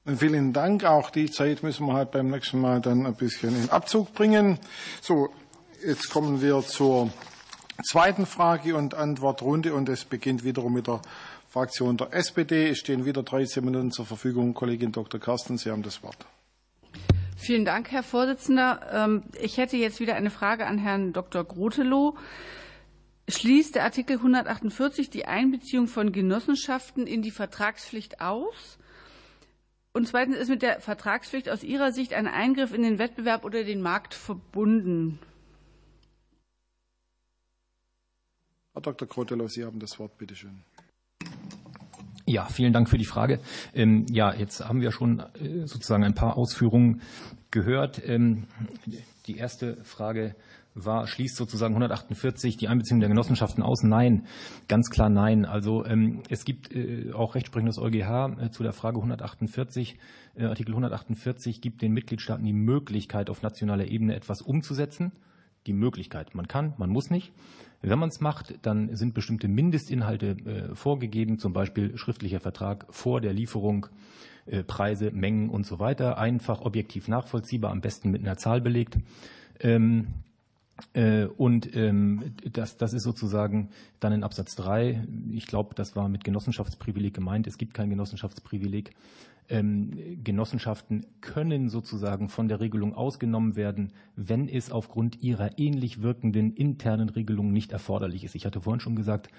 Vielen 0.06 0.54
Dank. 0.54 0.86
Auch 0.86 1.12
die 1.12 1.30
Zeit 1.30 1.62
müssen 1.62 1.86
wir 1.86 1.94
halt 1.94 2.12
beim 2.12 2.30
nächsten 2.30 2.60
Mal 2.60 2.82
dann 2.82 3.06
ein 3.06 3.16
bisschen 3.16 3.56
in 3.62 3.70
Abzug 3.70 4.14
bringen. 4.14 4.58
So, 5.02 5.30
jetzt 5.86 6.10
kommen 6.10 6.42
wir 6.42 6.62
zur 6.62 7.12
zweiten 7.84 8.26
Frage- 8.26 8.76
und 8.76 8.96
Antwortrunde 8.96 9.74
und 9.74 9.88
es 9.90 10.06
beginnt 10.06 10.44
wiederum 10.44 10.74
mit 10.74 10.88
der 10.88 11.02
Fraktion 11.50 11.98
der 11.98 12.14
SPD. 12.14 12.70
Es 12.70 12.80
stehen 12.80 13.06
wieder 13.06 13.24
13 13.24 13.64
Minuten 13.64 13.92
zur 13.92 14.06
Verfügung. 14.06 14.54
Kollegin 14.54 14.92
Dr. 14.92 15.20
Carsten, 15.20 15.58
Sie 15.58 15.70
haben 15.70 15.84
das 15.84 16.02
Wort. 16.02 16.26
Vielen 17.38 17.66
Dank, 17.66 17.92
Herr 17.92 18.04
Vorsitzender. 18.04 18.82
Ähm, 18.92 19.24
ich 19.42 19.58
hätte 19.58 19.78
jetzt 19.78 20.00
wieder 20.00 20.16
eine 20.16 20.30
Frage 20.30 20.66
an 20.66 20.78
Herrn 20.78 21.14
Dr. 21.14 21.44
Grotelow. 21.44 22.16
Schließt 23.30 23.76
der 23.76 23.84
Artikel 23.84 24.18
148 24.18 25.12
die 25.12 25.26
Einbeziehung 25.26 25.88
von 25.88 26.12
Genossenschaften 26.12 27.06
in 27.06 27.22
die 27.22 27.32
Vertragspflicht 27.32 28.22
aus? 28.22 28.80
Und 29.94 30.08
zweitens 30.08 30.38
ist 30.38 30.50
mit 30.50 30.62
der 30.62 30.80
Vertragspflicht 30.80 31.50
aus 31.50 31.64
Ihrer 31.64 31.92
Sicht 31.92 32.14
ein 32.14 32.28
Eingriff 32.28 32.74
in 32.74 32.82
den 32.82 32.98
Wettbewerb 32.98 33.44
oder 33.44 33.64
den 33.64 33.82
Markt 33.82 34.14
verbunden? 34.14 35.20
Herr 38.74 38.82
Dr. 38.82 39.08
Krotelow, 39.08 39.48
Sie 39.48 39.64
haben 39.64 39.80
das 39.80 40.00
Wort, 40.00 40.18
bitte 40.18 40.36
schön. 40.36 40.64
Ja, 42.26 42.46
vielen 42.46 42.74
Dank 42.74 42.90
für 42.90 42.98
die 42.98 43.06
Frage. 43.06 43.40
Ähm, 43.74 44.06
ja, 44.10 44.34
jetzt 44.34 44.64
haben 44.64 44.82
wir 44.82 44.92
schon 44.92 45.20
äh, 45.20 45.66
sozusagen 45.66 46.04
ein 46.04 46.14
paar 46.14 46.38
Ausführungen 46.38 47.02
gehört. 47.52 48.02
Ähm, 48.08 48.46
die 49.26 49.38
erste 49.38 49.84
Frage 49.84 50.36
war, 50.76 51.08
schließt 51.08 51.36
sozusagen 51.36 51.74
148 51.74 52.58
die 52.58 52.68
Einbeziehung 52.68 53.00
der 53.00 53.10
Genossenschaften 53.10 53.64
aus? 53.64 53.84
Nein, 53.84 54.26
ganz 54.68 54.90
klar 54.90 55.10
nein. 55.10 55.46
Also 55.46 55.86
ähm, 55.86 56.22
es 56.30 56.46
gibt 56.46 56.74
äh, 56.74 57.12
auch 57.14 57.36
Rechtsprechung 57.36 57.68
des 57.68 57.80
EuGH 57.80 58.38
äh, 58.40 58.52
zu 58.52 58.64
der 58.64 58.74
Frage 58.74 58.98
148. 58.98 59.98
Artikel 60.40 60.72
148 60.72 61.60
gibt 61.60 61.82
den 61.82 61.92
Mitgliedstaaten 61.92 62.46
die 62.46 62.54
Möglichkeit, 62.54 63.30
auf 63.30 63.42
nationaler 63.42 63.88
Ebene 63.88 64.16
etwas 64.16 64.42
umzusetzen. 64.42 65.12
Die 65.68 65.74
Möglichkeit. 65.74 66.34
Man 66.34 66.48
kann, 66.48 66.74
man 66.78 66.90
muss 66.90 67.10
nicht. 67.10 67.34
Wenn 67.82 68.00
man 68.00 68.10
es 68.10 68.22
macht, 68.22 68.60
dann 68.62 68.96
sind 68.96 69.14
bestimmte 69.14 69.50
Mindestinhalte 69.50 70.30
äh, 70.30 70.76
vorgegeben, 70.76 71.40
zum 71.40 71.52
Beispiel 71.52 71.98
schriftlicher 71.98 72.40
Vertrag 72.40 72.86
vor 72.90 73.20
der 73.20 73.34
Lieferung, 73.34 73.88
äh, 74.46 74.64
Preise, 74.64 75.12
Mengen 75.12 75.50
und 75.50 75.66
so 75.66 75.80
weiter, 75.80 76.18
einfach 76.18 76.62
objektiv 76.62 77.08
nachvollziehbar, 77.08 77.72
am 77.72 77.82
besten 77.82 78.12
mit 78.12 78.22
einer 78.22 78.38
Zahl 78.38 78.62
belegt. 78.62 78.98
Ähm, 79.60 80.08
Äh, 80.10 80.29
und 81.38 81.76
ähm, 81.76 82.34
das, 82.52 82.78
das 82.78 82.94
ist 82.94 83.04
sozusagen 83.04 83.70
dann 84.00 84.14
in 84.14 84.24
Absatz 84.24 84.56
3. 84.56 85.08
Ich 85.32 85.48
glaube, 85.48 85.76
das 85.76 85.96
war 85.96 86.10
mit 86.10 86.24
Genossenschaftsprivileg 86.24 87.14
gemeint. 87.14 87.48
Es 87.48 87.58
gibt 87.58 87.74
kein 87.74 87.90
Genossenschaftsprivileg. 87.90 88.92
Ähm, 89.50 90.24
Genossenschaften 90.24 91.08
können 91.22 91.70
sozusagen 91.70 92.30
von 92.30 92.48
der 92.48 92.60
Regelung 92.60 92.94
ausgenommen 92.94 93.56
werden, 93.56 93.94
wenn 94.16 94.48
es 94.48 94.72
aufgrund 94.72 95.24
ihrer 95.24 95.58
ähnlich 95.58 96.04
wirkenden 96.04 96.54
internen 96.54 97.10
Regelung 97.10 97.52
nicht 97.52 97.72
erforderlich 97.72 98.24
ist. 98.24 98.36
Ich 98.36 98.46
hatte 98.46 98.62
vorhin 98.62 98.80
schon 98.80 98.96
gesagt, 98.96 99.30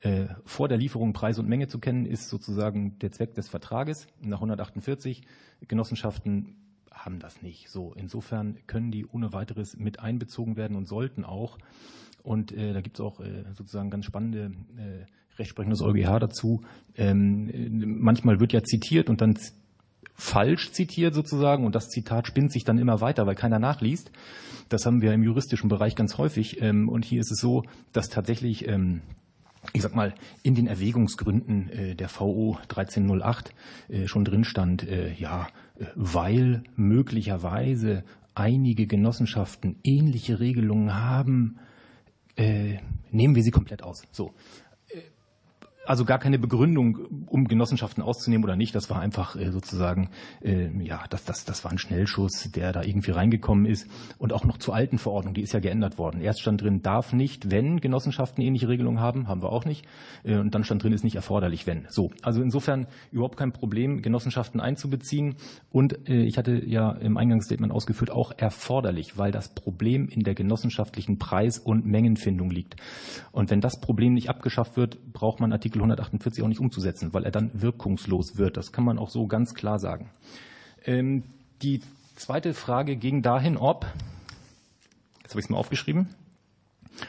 äh, 0.00 0.26
vor 0.44 0.68
der 0.68 0.78
Lieferung 0.78 1.12
Preis 1.12 1.40
und 1.40 1.48
Menge 1.48 1.66
zu 1.66 1.80
kennen, 1.80 2.06
ist 2.06 2.28
sozusagen 2.28 3.00
der 3.00 3.10
Zweck 3.10 3.34
des 3.34 3.48
Vertrages 3.48 4.06
nach 4.20 4.38
148. 4.38 5.22
Genossenschaften 5.66 6.54
haben 6.98 7.18
das 7.18 7.42
nicht. 7.42 7.70
So, 7.70 7.94
insofern 7.94 8.58
können 8.66 8.90
die 8.90 9.06
ohne 9.06 9.32
weiteres 9.32 9.76
mit 9.76 10.00
einbezogen 10.00 10.56
werden 10.56 10.76
und 10.76 10.88
sollten 10.88 11.24
auch. 11.24 11.58
Und 12.22 12.52
äh, 12.52 12.72
da 12.72 12.80
gibt 12.80 12.98
es 12.98 13.04
auch 13.04 13.20
äh, 13.20 13.44
sozusagen 13.54 13.90
ganz 13.90 14.04
spannende 14.04 14.52
äh, 14.76 15.06
Rechtsprechung 15.38 15.70
des 15.70 15.82
EuGH 15.82 16.18
dazu. 16.18 16.62
Ähm, 16.96 18.00
manchmal 18.00 18.40
wird 18.40 18.52
ja 18.52 18.62
zitiert 18.62 19.08
und 19.08 19.20
dann 19.20 19.38
falsch 20.14 20.72
zitiert 20.72 21.14
sozusagen 21.14 21.64
und 21.64 21.74
das 21.74 21.88
Zitat 21.88 22.26
spinnt 22.26 22.52
sich 22.52 22.64
dann 22.64 22.78
immer 22.78 23.00
weiter, 23.00 23.26
weil 23.26 23.36
keiner 23.36 23.60
nachliest. 23.60 24.10
Das 24.68 24.84
haben 24.84 25.00
wir 25.00 25.12
im 25.12 25.22
juristischen 25.22 25.68
Bereich 25.68 25.94
ganz 25.94 26.18
häufig. 26.18 26.60
Ähm, 26.60 26.88
und 26.88 27.04
hier 27.04 27.20
ist 27.20 27.30
es 27.30 27.38
so, 27.40 27.62
dass 27.92 28.08
tatsächlich 28.08 28.66
ähm, 28.66 29.02
ich 29.72 29.82
sag 29.82 29.94
mal, 29.94 30.14
in 30.42 30.54
den 30.54 30.66
Erwägungsgründen 30.66 31.68
äh, 31.70 31.94
der 31.94 32.08
VO 32.08 32.58
1308 32.62 33.54
äh, 33.88 34.06
schon 34.06 34.24
drin 34.24 34.44
stand, 34.44 34.86
äh, 34.86 35.12
ja, 35.14 35.48
weil 35.94 36.62
möglicherweise 36.76 38.04
einige 38.34 38.86
Genossenschaften 38.86 39.76
ähnliche 39.82 40.40
Regelungen 40.40 40.94
haben, 40.94 41.58
nehmen 43.10 43.34
wir 43.34 43.42
sie 43.42 43.50
komplett 43.50 43.82
aus. 43.82 44.02
So 44.12 44.34
also 45.88 46.04
gar 46.04 46.18
keine 46.18 46.38
Begründung, 46.38 46.98
um 47.26 47.48
Genossenschaften 47.48 48.02
auszunehmen 48.02 48.44
oder 48.44 48.56
nicht. 48.56 48.74
Das 48.74 48.90
war 48.90 49.00
einfach 49.00 49.36
äh, 49.36 49.50
sozusagen, 49.50 50.10
äh, 50.42 50.68
ja, 50.84 51.04
das, 51.08 51.24
das, 51.24 51.46
das 51.46 51.64
war 51.64 51.70
ein 51.70 51.78
Schnellschuss, 51.78 52.50
der 52.52 52.72
da 52.72 52.82
irgendwie 52.82 53.10
reingekommen 53.10 53.64
ist. 53.64 53.88
Und 54.18 54.34
auch 54.34 54.44
noch 54.44 54.58
zur 54.58 54.74
alten 54.74 54.98
Verordnung, 54.98 55.32
die 55.32 55.40
ist 55.40 55.54
ja 55.54 55.60
geändert 55.60 55.96
worden. 55.96 56.20
Erst 56.20 56.42
stand 56.42 56.60
drin, 56.60 56.82
darf 56.82 57.14
nicht, 57.14 57.50
wenn 57.50 57.80
Genossenschaften 57.80 58.44
ähnliche 58.44 58.68
Regelungen 58.68 59.00
haben, 59.00 59.28
haben 59.28 59.42
wir 59.42 59.50
auch 59.50 59.64
nicht. 59.64 59.86
Äh, 60.24 60.36
und 60.36 60.54
dann 60.54 60.62
stand 60.62 60.82
drin, 60.82 60.92
ist 60.92 61.04
nicht 61.04 61.16
erforderlich, 61.16 61.66
wenn. 61.66 61.86
So, 61.88 62.10
also 62.20 62.42
insofern 62.42 62.86
überhaupt 63.10 63.38
kein 63.38 63.52
Problem, 63.52 64.02
Genossenschaften 64.02 64.60
einzubeziehen. 64.60 65.36
Und 65.70 65.98
ich 66.08 66.38
hatte 66.38 66.64
ja 66.64 66.92
im 66.92 67.16
Eingangsstatement 67.16 67.72
ausgeführt, 67.72 68.10
auch 68.10 68.32
erforderlich, 68.36 69.16
weil 69.16 69.32
das 69.32 69.54
Problem 69.54 70.08
in 70.08 70.22
der 70.22 70.34
genossenschaftlichen 70.34 71.18
Preis- 71.18 71.58
und 71.58 71.86
Mengenfindung 71.86 72.50
liegt. 72.50 72.76
Und 73.32 73.50
wenn 73.50 73.60
das 73.60 73.80
Problem 73.80 74.14
nicht 74.14 74.28
abgeschafft 74.28 74.76
wird, 74.76 75.12
braucht 75.12 75.40
man 75.40 75.52
Artikel 75.52 75.77
Artikel 75.78 75.82
148 75.82 76.42
auch 76.42 76.48
nicht 76.48 76.60
umzusetzen, 76.60 77.14
weil 77.14 77.24
er 77.24 77.30
dann 77.30 77.50
wirkungslos 77.54 78.36
wird. 78.36 78.56
Das 78.56 78.72
kann 78.72 78.84
man 78.84 78.98
auch 78.98 79.10
so 79.10 79.26
ganz 79.26 79.54
klar 79.54 79.78
sagen. 79.78 80.10
Ähm, 80.84 81.24
die 81.62 81.80
zweite 82.16 82.54
Frage 82.54 82.96
ging 82.96 83.22
dahin, 83.22 83.56
ob, 83.56 83.86
jetzt 85.22 85.30
habe 85.30 85.40
ich 85.40 85.46
es 85.46 85.50
mal 85.50 85.58
aufgeschrieben, 85.58 86.08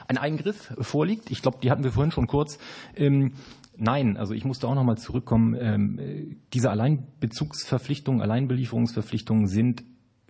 ein 0.07 0.17
Eingriff 0.17 0.73
vorliegt. 0.79 1.31
Ich 1.31 1.41
glaube, 1.41 1.57
die 1.63 1.71
hatten 1.71 1.83
wir 1.83 1.91
vorhin 1.91 2.11
schon 2.11 2.27
kurz. 2.27 2.59
Ähm, 2.95 3.33
nein, 3.75 4.17
also 4.17 4.33
ich 4.33 4.45
musste 4.45 4.67
auch 4.67 4.75
noch 4.75 4.83
mal 4.83 4.97
zurückkommen. 4.97 5.55
Ähm, 5.59 6.37
diese 6.53 6.69
Alleinbezugsverpflichtungen, 6.69 8.21
Alleinbelieferungsverpflichtungen 8.21 9.47
sind 9.47 9.83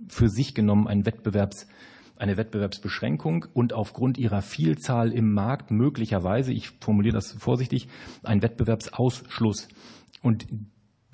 für 0.07 0.29
sich 0.29 0.55
genommen 0.55 0.87
ein 0.87 1.05
Wettbewerbs 1.05 1.67
eine 2.19 2.37
Wettbewerbsbeschränkung 2.37 3.45
und 3.53 3.73
aufgrund 3.73 4.17
ihrer 4.17 4.41
Vielzahl 4.41 5.11
im 5.11 5.33
Markt 5.33 5.71
möglicherweise, 5.71 6.53
ich 6.53 6.69
formuliere 6.81 7.15
das 7.15 7.31
vorsichtig, 7.31 7.87
ein 8.23 8.41
Wettbewerbsausschluss. 8.41 9.69
Und 10.21 10.47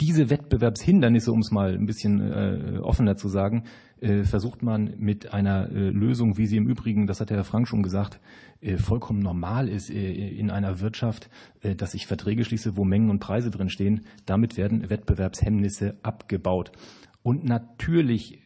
diese 0.02 0.30
Wettbewerbshindernisse, 0.30 1.32
um 1.32 1.40
es 1.40 1.52
mal 1.52 1.74
ein 1.74 1.86
bisschen 1.86 2.20
äh, 2.20 2.80
offener 2.80 3.16
zu 3.16 3.30
sagen, 3.30 3.64
äh, 4.02 4.24
versucht 4.24 4.62
man 4.62 4.96
mit 4.98 5.32
einer 5.34 5.70
äh, 5.70 5.90
Lösung, 5.90 6.38
wie 6.38 6.48
sie 6.48 6.58
im 6.58 6.68
Übrigen, 6.68 7.08
das 7.08 7.22
hat 7.22 7.30
der 7.30 7.38
Herr 7.38 7.44
Frank 7.46 7.68
schon 7.68 7.82
gesagt, 7.82 8.20
äh, 8.60 8.78
vollkommen 8.78 9.20
normal 9.20 9.70
ist 9.70 9.90
äh, 9.90 10.12
in 10.12 10.50
einer 10.50 10.82
Wirtschaft, 10.82 11.30
äh, 11.62 11.76
dass 11.76 11.94
ich 11.94 12.08
Verträge 12.08 12.44
schließe, 12.44 12.76
wo 12.76 12.84
Mengen 12.84 13.10
und 13.10 13.20
Preise 13.20 13.52
drinstehen. 13.52 14.02
Damit 14.26 14.58
werden 14.58 14.90
Wettbewerbshemmnisse 14.90 15.98
abgebaut. 16.04 16.72
Und 17.24 17.46
natürlich 17.46 18.42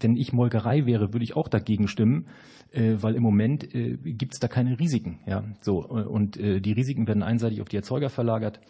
wenn 0.00 0.16
ich 0.16 0.32
Molkerei 0.32 0.86
wäre, 0.86 1.12
würde 1.12 1.24
ich 1.24 1.36
auch 1.36 1.48
dagegen 1.48 1.88
stimmen, 1.88 2.26
äh, 2.72 2.96
weil 3.00 3.14
im 3.14 3.22
Moment 3.22 3.74
äh, 3.74 3.96
gibt 3.96 4.34
es 4.34 4.40
da 4.40 4.48
keine 4.48 4.78
Risiken. 4.78 5.20
Ja, 5.26 5.44
so 5.60 5.84
und 5.86 6.36
äh, 6.36 6.60
die 6.60 6.72
Risiken 6.72 7.06
werden 7.06 7.22
einseitig 7.22 7.60
auf 7.60 7.68
die 7.68 7.76
Erzeuger 7.76 8.10
verlagert. 8.10 8.60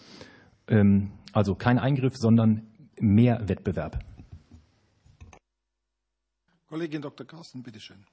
Ähm, 0.68 1.12
also 1.32 1.54
kein 1.54 1.78
Eingriff, 1.78 2.16
sondern 2.16 2.66
mehr 3.00 3.48
Wettbewerb. 3.48 4.04
Kollegin 6.68 7.00
Dr. 7.00 7.26
Carsten, 7.26 7.62
bitteschön. 7.62 8.04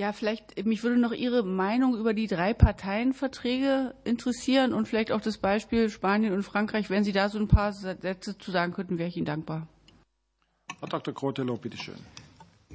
Ja, 0.00 0.12
vielleicht, 0.12 0.64
mich 0.64 0.84
würde 0.84 0.96
noch 0.96 1.12
Ihre 1.12 1.42
Meinung 1.42 1.96
über 1.96 2.14
die 2.14 2.28
drei 2.28 2.54
Parteienverträge 2.54 3.96
interessieren 4.04 4.72
und 4.72 4.86
vielleicht 4.86 5.10
auch 5.10 5.20
das 5.20 5.38
Beispiel 5.38 5.90
Spanien 5.90 6.32
und 6.32 6.44
Frankreich. 6.44 6.88
Wenn 6.88 7.02
Sie 7.02 7.10
da 7.10 7.28
so 7.28 7.38
ein 7.38 7.48
paar 7.48 7.72
Sätze 7.72 8.38
zu 8.38 8.52
sagen 8.52 8.72
könnten, 8.72 8.98
wäre 8.98 9.08
ich 9.08 9.16
Ihnen 9.16 9.26
dankbar. 9.26 9.66
Herr 10.80 10.88
Dr. 10.88 11.12
Grotelow, 11.12 11.56
bitteschön. 11.56 11.98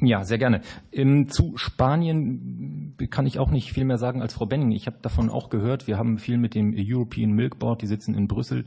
Ja, 0.06 0.26
sehr 0.26 0.38
gerne. 0.38 0.62
Ähm, 0.92 1.30
zu 1.30 1.54
Spanien 1.56 2.94
kann 3.10 3.26
ich 3.26 3.40
auch 3.40 3.52
nicht 3.52 3.72
viel 3.72 3.86
mehr 3.86 3.98
sagen 3.98 4.22
als 4.22 4.34
Frau 4.34 4.46
Benning. 4.46 4.72
Ich 4.72 4.86
habe 4.86 4.98
davon 5.02 5.30
auch 5.30 5.50
gehört. 5.50 5.88
Wir 5.88 5.98
haben 5.98 6.18
viel 6.18 6.38
mit 6.38 6.56
dem 6.56 6.74
European 6.78 7.32
Milk 7.32 7.58
Board, 7.58 7.82
die 7.82 7.88
sitzen 7.88 8.14
in 8.14 8.28
Brüssel, 8.28 8.66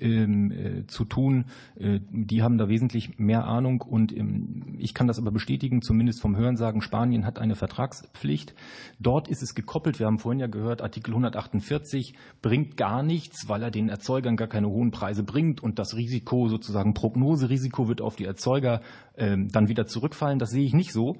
ähm, 0.00 0.50
äh, 0.50 0.86
zu 0.86 1.04
tun. 1.04 1.44
Äh, 1.78 2.00
die 2.10 2.42
haben 2.42 2.56
da 2.56 2.70
wesentlich 2.70 3.18
mehr 3.18 3.44
Ahnung 3.44 3.82
und 3.82 4.16
ähm, 4.16 4.76
ich 4.78 4.94
kann 4.94 5.06
das 5.06 5.18
aber 5.18 5.30
bestätigen, 5.30 5.82
zumindest 5.82 6.22
vom 6.22 6.36
Hörensagen. 6.36 6.80
Spanien 6.80 7.26
hat 7.26 7.38
eine 7.38 7.54
Vertragspflicht. 7.54 8.54
Dort 8.98 9.28
ist 9.28 9.42
es 9.42 9.54
gekoppelt. 9.54 9.98
Wir 9.98 10.06
haben 10.06 10.18
vorhin 10.18 10.40
ja 10.40 10.46
gehört, 10.46 10.80
Artikel 10.80 11.10
148 11.10 12.14
bringt 12.40 12.78
gar 12.78 13.02
nichts, 13.02 13.46
weil 13.46 13.62
er 13.62 13.70
den 13.70 13.90
Erzeugern 13.90 14.36
gar 14.36 14.48
keine 14.48 14.68
hohen 14.68 14.90
Preise 14.90 15.22
bringt 15.22 15.62
und 15.62 15.78
das 15.78 15.96
Risiko, 15.96 16.48
sozusagen 16.48 16.94
Prognoserisiko, 16.94 17.88
wird 17.88 18.00
auf 18.00 18.16
die 18.16 18.24
Erzeuger 18.24 18.80
dann 19.16 19.66
wieder 19.66 19.86
zurückfallen. 19.86 20.38
Das 20.38 20.50
sehe 20.50 20.64
ich 20.64 20.72
nicht 20.78 20.94
so. 20.94 21.16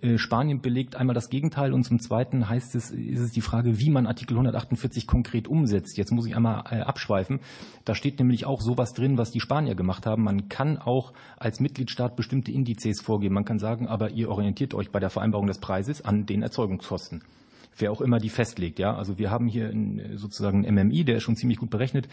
Äh, 0.00 0.18
Spanien 0.18 0.60
belegt 0.60 0.96
einmal 0.96 1.14
das 1.14 1.28
Gegenteil 1.28 1.72
und 1.72 1.84
zum 1.84 2.00
Zweiten 2.00 2.48
heißt 2.48 2.74
es, 2.74 2.90
ist 2.90 3.20
es 3.20 3.32
die 3.32 3.40
Frage, 3.40 3.78
wie 3.78 3.90
man 3.90 4.06
Artikel 4.06 4.34
148 4.34 5.06
konkret 5.06 5.48
umsetzt. 5.48 5.98
Jetzt 5.98 6.10
muss 6.12 6.26
ich 6.26 6.34
einmal 6.34 6.64
äh, 6.70 6.80
abschweifen. 6.80 7.40
Da 7.84 7.94
steht 7.94 8.18
nämlich 8.18 8.46
auch 8.46 8.60
sowas 8.60 8.94
drin, 8.94 9.18
was 9.18 9.30
die 9.30 9.40
Spanier 9.40 9.74
gemacht 9.74 10.06
haben. 10.06 10.24
Man 10.24 10.48
kann 10.48 10.78
auch 10.78 11.12
als 11.36 11.60
Mitgliedstaat 11.60 12.16
bestimmte 12.16 12.52
Indizes 12.52 13.00
vorgeben. 13.02 13.34
Man 13.34 13.44
kann 13.44 13.58
sagen, 13.58 13.88
aber 13.88 14.10
ihr 14.10 14.30
orientiert 14.30 14.74
euch 14.74 14.90
bei 14.90 15.00
der 15.00 15.10
Vereinbarung 15.10 15.46
des 15.46 15.58
Preises 15.58 16.02
an 16.02 16.24
den 16.24 16.42
Erzeugungskosten 16.42 17.22
wer 17.76 17.92
auch 17.92 18.00
immer 18.00 18.18
die 18.18 18.28
festlegt. 18.28 18.78
Ja, 18.78 18.94
also 18.94 19.18
wir 19.18 19.30
haben 19.30 19.48
hier 19.48 19.72
sozusagen 20.16 20.66
ein 20.66 20.74
MMI, 20.74 21.04
der 21.04 21.16
ist 21.16 21.22
schon 21.22 21.36
ziemlich 21.36 21.58
gut 21.58 21.70
berechnet. 21.70 22.08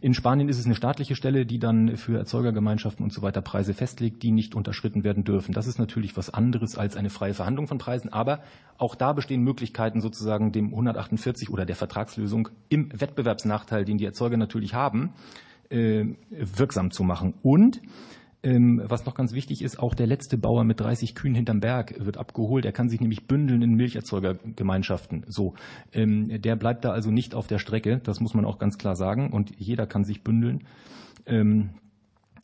In 0.00 0.14
Spanien 0.14 0.48
ist 0.48 0.58
es 0.58 0.66
eine 0.66 0.74
staatliche 0.74 1.16
Stelle, 1.16 1.44
die 1.44 1.58
dann 1.58 1.96
für 1.96 2.18
Erzeugergemeinschaften 2.18 3.02
und 3.02 3.12
so 3.12 3.22
weiter 3.22 3.42
Preise 3.42 3.74
festlegt, 3.74 4.22
die 4.22 4.30
nicht 4.30 4.54
unterschritten 4.54 5.02
werden 5.02 5.24
dürfen. 5.24 5.52
Das 5.52 5.66
ist 5.66 5.78
natürlich 5.78 6.16
was 6.16 6.30
anderes 6.30 6.76
als 6.76 6.96
eine 6.96 7.10
freie 7.10 7.34
Verhandlung 7.34 7.66
von 7.66 7.78
Preisen, 7.78 8.12
aber 8.12 8.40
auch 8.76 8.94
da 8.94 9.12
bestehen 9.12 9.42
Möglichkeiten, 9.42 10.00
sozusagen 10.00 10.52
dem 10.52 10.66
148 10.66 11.50
oder 11.50 11.66
der 11.66 11.76
Vertragslösung 11.76 12.48
im 12.68 12.90
Wettbewerbsnachteil, 12.92 13.84
den 13.84 13.98
die 13.98 14.04
Erzeuger 14.04 14.36
natürlich 14.36 14.74
haben, 14.74 15.14
äh, 15.70 16.04
wirksam 16.30 16.90
zu 16.90 17.02
machen. 17.02 17.34
Und 17.42 17.80
ähm, 18.42 18.80
was 18.84 19.04
noch 19.04 19.14
ganz 19.14 19.32
wichtig 19.32 19.62
ist, 19.62 19.78
auch 19.78 19.94
der 19.94 20.06
letzte 20.06 20.38
Bauer 20.38 20.62
mit 20.64 20.78
30 20.78 21.14
Kühen 21.14 21.34
hinterm 21.34 21.60
Berg 21.60 21.94
wird 21.98 22.18
abgeholt. 22.18 22.64
Er 22.64 22.72
kann 22.72 22.88
sich 22.88 23.00
nämlich 23.00 23.26
bündeln 23.26 23.62
in 23.62 23.74
Milcherzeugergemeinschaften. 23.74 25.24
So, 25.26 25.54
ähm, 25.92 26.40
der 26.40 26.54
bleibt 26.54 26.84
da 26.84 26.90
also 26.90 27.10
nicht 27.10 27.34
auf 27.34 27.48
der 27.48 27.58
Strecke. 27.58 28.00
Das 28.04 28.20
muss 28.20 28.34
man 28.34 28.44
auch 28.44 28.58
ganz 28.58 28.78
klar 28.78 28.94
sagen. 28.94 29.32
Und 29.32 29.52
jeder 29.58 29.86
kann 29.86 30.04
sich 30.04 30.22
bündeln. 30.22 30.64
Ähm, 31.26 31.70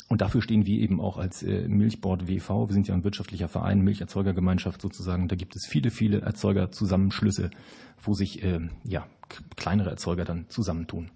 und 0.09 0.21
dafür 0.21 0.43
stehen 0.43 0.67
wir 0.67 0.81
eben 0.81 1.01
auch 1.01 1.17
als 1.17 1.43
äh, 1.43 1.69
Milchboard 1.69 2.27
WV. 2.29 2.69
Wir 2.69 2.75
sind 2.75 2.89
ja 2.89 2.95
ein 2.95 3.05
wirtschaftlicher 3.05 3.49
Verein, 3.49 3.81
Milcherzeugergemeinschaft 3.81 4.83
sozusagen. 4.83 5.29
Da 5.29 5.37
gibt 5.37 5.55
es 5.55 5.67
viele, 5.69 5.91
viele 5.91 6.23
Erzeugerzusammenschlüsse, 6.23 7.51
wo 8.03 8.13
sich 8.15 8.43
ja, 8.85 9.07
kleinere 9.57 9.91
Erzeuger 9.91 10.25
dann 10.25 10.45
zusammentun. 10.49 11.11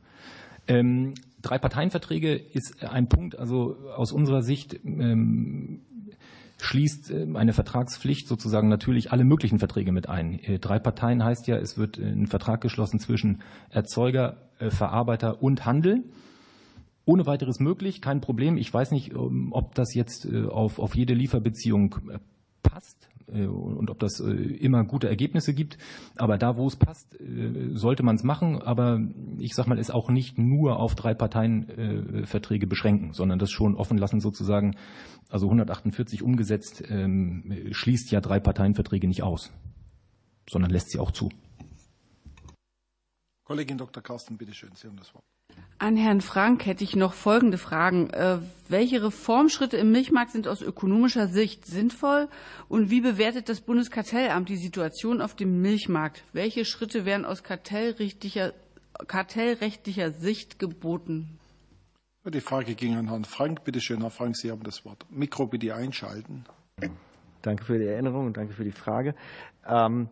Ähm, 0.68 1.14
Drei-Parteien-Verträge 1.42 2.34
ist 2.34 2.82
ein 2.84 3.08
Punkt, 3.08 3.38
also 3.38 3.76
aus 3.96 4.12
unserer 4.12 4.42
Sicht 4.42 4.80
ähm, 4.84 5.82
schließt 6.60 7.10
ähm, 7.12 7.36
eine 7.36 7.52
Vertragspflicht 7.52 8.26
sozusagen 8.26 8.68
natürlich 8.68 9.12
alle 9.12 9.24
möglichen 9.24 9.60
Verträge 9.60 9.92
mit 9.92 10.08
ein. 10.08 10.40
Äh, 10.40 10.58
drei 10.58 10.80
Parteien 10.80 11.22
heißt 11.22 11.46
ja, 11.46 11.56
es 11.56 11.78
wird 11.78 11.98
ein 11.98 12.26
Vertrag 12.26 12.60
geschlossen 12.60 12.98
zwischen 12.98 13.42
Erzeuger, 13.70 14.48
äh, 14.58 14.70
Verarbeiter 14.70 15.40
und 15.42 15.64
Handel. 15.64 16.04
Ohne 17.04 17.24
weiteres 17.26 17.60
möglich, 17.60 18.02
kein 18.02 18.20
Problem. 18.20 18.56
Ich 18.56 18.74
weiß 18.74 18.90
nicht, 18.90 19.12
ähm, 19.12 19.52
ob 19.52 19.76
das 19.76 19.94
jetzt 19.94 20.26
äh, 20.26 20.46
auf, 20.46 20.80
auf 20.80 20.96
jede 20.96 21.14
Lieferbeziehung 21.14 21.94
passt. 22.64 23.08
Und 23.28 23.90
ob 23.90 23.98
das 23.98 24.20
immer 24.20 24.84
gute 24.84 25.08
Ergebnisse 25.08 25.54
gibt. 25.54 25.78
Aber 26.16 26.38
da, 26.38 26.56
wo 26.56 26.66
es 26.66 26.76
passt, 26.76 27.16
sollte 27.72 28.02
man 28.02 28.16
es 28.16 28.24
machen. 28.24 28.60
Aber 28.62 29.00
ich 29.38 29.54
sage 29.54 29.68
mal, 29.68 29.78
es 29.78 29.90
auch 29.90 30.10
nicht 30.10 30.38
nur 30.38 30.78
auf 30.78 30.94
drei 30.94 31.14
Parteienverträge 31.14 32.66
beschränken, 32.66 33.12
sondern 33.12 33.38
das 33.38 33.50
schon 33.50 33.74
offen 33.74 33.98
lassen 33.98 34.20
sozusagen. 34.20 34.76
Also 35.28 35.46
148 35.46 36.22
umgesetzt 36.22 36.82
ähm, 36.88 37.68
schließt 37.70 38.10
ja 38.10 38.20
drei 38.20 38.40
Parteienverträge 38.40 39.06
nicht 39.06 39.22
aus, 39.22 39.52
sondern 40.48 40.70
lässt 40.70 40.90
sie 40.90 40.98
auch 40.98 41.10
zu. 41.10 41.28
Kollegin 43.44 43.78
Dr. 43.78 44.02
Carsten, 44.02 44.36
bitte 44.36 44.54
schön, 44.54 44.72
Sie 44.74 44.88
haben 44.88 44.96
das 44.96 45.14
Wort. 45.14 45.24
An 45.80 45.96
Herrn 45.96 46.20
Frank 46.20 46.66
hätte 46.66 46.82
ich 46.82 46.96
noch 46.96 47.12
folgende 47.12 47.56
Fragen. 47.56 48.10
Äh, 48.10 48.38
welche 48.68 49.00
Reformschritte 49.04 49.76
im 49.76 49.92
Milchmarkt 49.92 50.32
sind 50.32 50.48
aus 50.48 50.60
ökonomischer 50.60 51.28
Sicht 51.28 51.66
sinnvoll 51.66 52.28
und 52.68 52.90
wie 52.90 53.00
bewertet 53.00 53.48
das 53.48 53.60
Bundeskartellamt 53.60 54.48
die 54.48 54.56
Situation 54.56 55.20
auf 55.20 55.36
dem 55.36 55.62
Milchmarkt? 55.62 56.24
Welche 56.32 56.64
Schritte 56.64 57.04
wären 57.04 57.24
aus 57.24 57.44
kartellrechtlicher, 57.44 58.54
kartellrechtlicher 59.06 60.10
Sicht 60.10 60.58
geboten? 60.58 61.38
Die 62.24 62.40
Frage 62.40 62.74
ging 62.74 62.96
an 62.96 63.08
Herrn 63.08 63.24
Frank. 63.24 63.62
Bitte 63.62 63.80
schön, 63.80 64.00
Herr 64.00 64.10
Frank, 64.10 64.36
Sie 64.36 64.50
haben 64.50 64.64
das 64.64 64.84
Wort. 64.84 65.06
Mikro 65.10 65.46
bitte 65.46 65.76
einschalten. 65.76 66.44
Danke 67.42 67.64
für 67.64 67.78
die 67.78 67.86
Erinnerung 67.86 68.26
und 68.26 68.36
danke 68.36 68.52
für 68.52 68.64
die 68.64 68.72
Frage. 68.72 69.14
Ähm, 69.64 70.08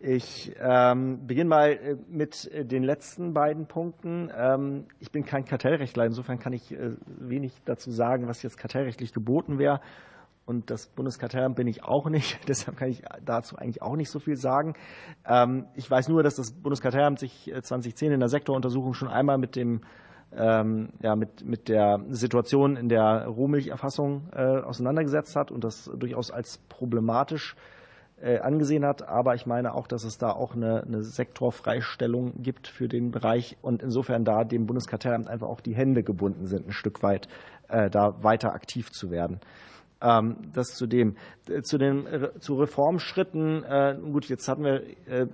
ich 0.00 0.54
ähm, 0.60 1.26
beginne 1.26 1.50
mal 1.50 1.70
äh, 1.72 1.96
mit 2.08 2.46
äh, 2.52 2.64
den 2.64 2.84
letzten 2.84 3.34
beiden 3.34 3.66
Punkten. 3.66 4.30
Ähm, 4.36 4.86
ich 5.00 5.10
bin 5.10 5.24
kein 5.24 5.44
Kartellrechtler, 5.44 6.04
insofern 6.04 6.38
kann 6.38 6.52
ich 6.52 6.72
äh, 6.72 6.92
wenig 7.06 7.52
dazu 7.64 7.90
sagen, 7.90 8.28
was 8.28 8.42
jetzt 8.42 8.58
kartellrechtlich 8.58 9.12
geboten 9.12 9.58
wäre. 9.58 9.80
Und 10.46 10.70
das 10.70 10.86
Bundeskartellamt 10.86 11.56
bin 11.56 11.66
ich 11.66 11.82
auch 11.82 12.08
nicht. 12.08 12.38
Deshalb 12.48 12.76
kann 12.76 12.90
ich 12.90 13.02
dazu 13.24 13.56
eigentlich 13.56 13.82
auch 13.82 13.96
nicht 13.96 14.10
so 14.10 14.20
viel 14.20 14.36
sagen. 14.36 14.74
Ähm, 15.26 15.66
ich 15.74 15.90
weiß 15.90 16.08
nur, 16.08 16.22
dass 16.22 16.36
das 16.36 16.52
Bundeskartellamt 16.52 17.18
sich 17.18 17.52
2010 17.60 18.12
in 18.12 18.20
der 18.20 18.28
Sektoruntersuchung 18.28 18.94
schon 18.94 19.08
einmal 19.08 19.36
mit 19.36 19.56
dem 19.56 19.80
ähm, 20.30 20.90
ja, 21.02 21.16
mit, 21.16 21.44
mit 21.44 21.68
der 21.68 22.04
Situation 22.10 22.76
in 22.76 22.88
der 22.90 23.26
Rohmilcherfassung 23.26 24.28
äh, 24.32 24.58
auseinandergesetzt 24.60 25.34
hat 25.34 25.50
und 25.50 25.64
das 25.64 25.90
durchaus 25.96 26.30
als 26.30 26.58
problematisch 26.68 27.56
äh, 27.56 27.77
angesehen 28.20 28.84
hat. 28.84 29.08
Aber 29.08 29.34
ich 29.34 29.46
meine 29.46 29.74
auch, 29.74 29.86
dass 29.86 30.04
es 30.04 30.18
da 30.18 30.30
auch 30.30 30.54
eine, 30.54 30.82
eine 30.82 31.02
Sektorfreistellung 31.02 32.42
gibt 32.42 32.68
für 32.68 32.88
den 32.88 33.10
Bereich 33.10 33.56
und 33.62 33.82
insofern 33.82 34.24
da 34.24 34.44
dem 34.44 34.66
Bundeskartellamt 34.66 35.28
einfach 35.28 35.48
auch 35.48 35.60
die 35.60 35.74
Hände 35.74 36.02
gebunden 36.02 36.46
sind, 36.46 36.68
ein 36.68 36.72
Stück 36.72 37.02
weit 37.02 37.28
äh, 37.68 37.90
da 37.90 38.22
weiter 38.22 38.52
aktiv 38.52 38.90
zu 38.90 39.10
werden. 39.10 39.40
Ähm, 40.00 40.36
das 40.52 40.68
zu 40.68 40.86
dem. 40.86 41.16
Zu 41.62 41.78
den 41.78 42.06
zu 42.40 42.54
Reformschritten, 42.56 43.64
äh, 43.64 43.96
gut, 44.12 44.28
jetzt 44.28 44.48
hatten 44.48 44.64
wir, 44.64 44.82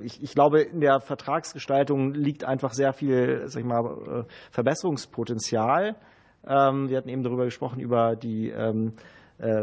ich, 0.00 0.22
ich 0.22 0.32
glaube, 0.34 0.62
in 0.62 0.80
der 0.80 1.00
Vertragsgestaltung 1.00 2.14
liegt 2.14 2.44
einfach 2.44 2.72
sehr 2.72 2.92
viel, 2.92 3.42
sag 3.46 3.60
ich 3.60 3.66
mal, 3.66 4.26
Verbesserungspotenzial. 4.50 5.96
Ähm, 6.46 6.88
wir 6.88 6.98
hatten 6.98 7.08
eben 7.08 7.22
darüber 7.22 7.44
gesprochen, 7.44 7.80
über 7.80 8.16
die 8.16 8.50
ähm, 8.50 8.88
äh, 8.88 9.00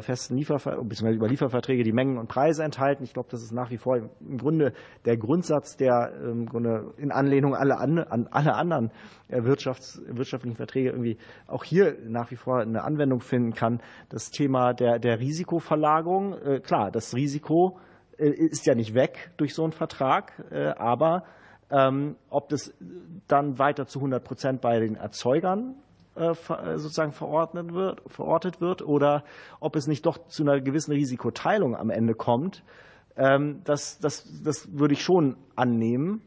festen 0.01 0.35
Lieferver 0.35 0.83
bzw. 0.83 1.13
über 1.13 1.27
Lieferverträge 1.27 1.83
die 1.83 1.93
Mengen 1.93 2.17
und 2.17 2.27
Preise 2.27 2.63
enthalten. 2.63 3.03
Ich 3.03 3.13
glaube, 3.13 3.29
das 3.31 3.41
ist 3.41 3.53
nach 3.53 3.71
wie 3.71 3.77
vor 3.77 3.97
im 3.97 4.37
Grunde 4.37 4.73
der 5.05 5.15
Grundsatz, 5.15 5.77
der 5.77 6.11
im 6.23 6.45
Grunde 6.45 6.93
in 6.97 7.11
Anlehnung 7.11 7.55
an, 7.55 7.71
an 7.71 8.27
alle 8.31 8.55
anderen 8.55 8.91
äh, 9.29 9.41
Wirtschafts-, 9.41 10.01
wirtschaftlichen 10.07 10.57
Verträge 10.57 10.89
irgendwie 10.89 11.17
auch 11.47 11.63
hier 11.63 11.95
nach 12.05 12.31
wie 12.31 12.35
vor 12.35 12.59
eine 12.59 12.83
Anwendung 12.83 13.21
finden 13.21 13.53
kann. 13.53 13.81
Das 14.09 14.29
Thema 14.29 14.73
der, 14.73 14.99
der 14.99 15.19
Risikoverlagerung, 15.19 16.33
äh, 16.33 16.59
klar, 16.59 16.91
das 16.91 17.15
Risiko 17.15 17.79
ist 18.17 18.67
ja 18.67 18.75
nicht 18.75 18.93
weg 18.93 19.31
durch 19.37 19.55
so 19.55 19.63
einen 19.63 19.71
Vertrag, 19.71 20.33
aber 20.77 21.23
ähm, 21.71 22.17
ob 22.29 22.49
das 22.49 22.71
dann 23.27 23.57
weiter 23.57 23.87
zu 23.87 23.97
100 23.97 24.23
Prozent 24.23 24.61
bei 24.61 24.79
den 24.79 24.95
Erzeugern 24.95 25.69
äh, 25.69 25.73
äh, 25.73 25.90
sozusagen 26.15 27.13
verordnet 27.13 27.73
wird, 27.73 28.01
verortet 28.07 28.59
wird 28.59 28.81
oder 28.81 29.23
ob 29.59 29.75
es 29.75 29.87
nicht 29.87 30.05
doch 30.05 30.27
zu 30.27 30.43
einer 30.43 30.59
gewissen 30.59 30.91
Risikoteilung 30.91 31.75
am 31.75 31.89
Ende 31.89 32.15
kommt. 32.15 32.63
Ähm, 33.15 33.61
das, 33.63 33.99
das, 33.99 34.41
das 34.43 34.77
würde 34.77 34.93
ich 34.93 35.03
schon 35.03 35.37
annehmen. 35.55 36.21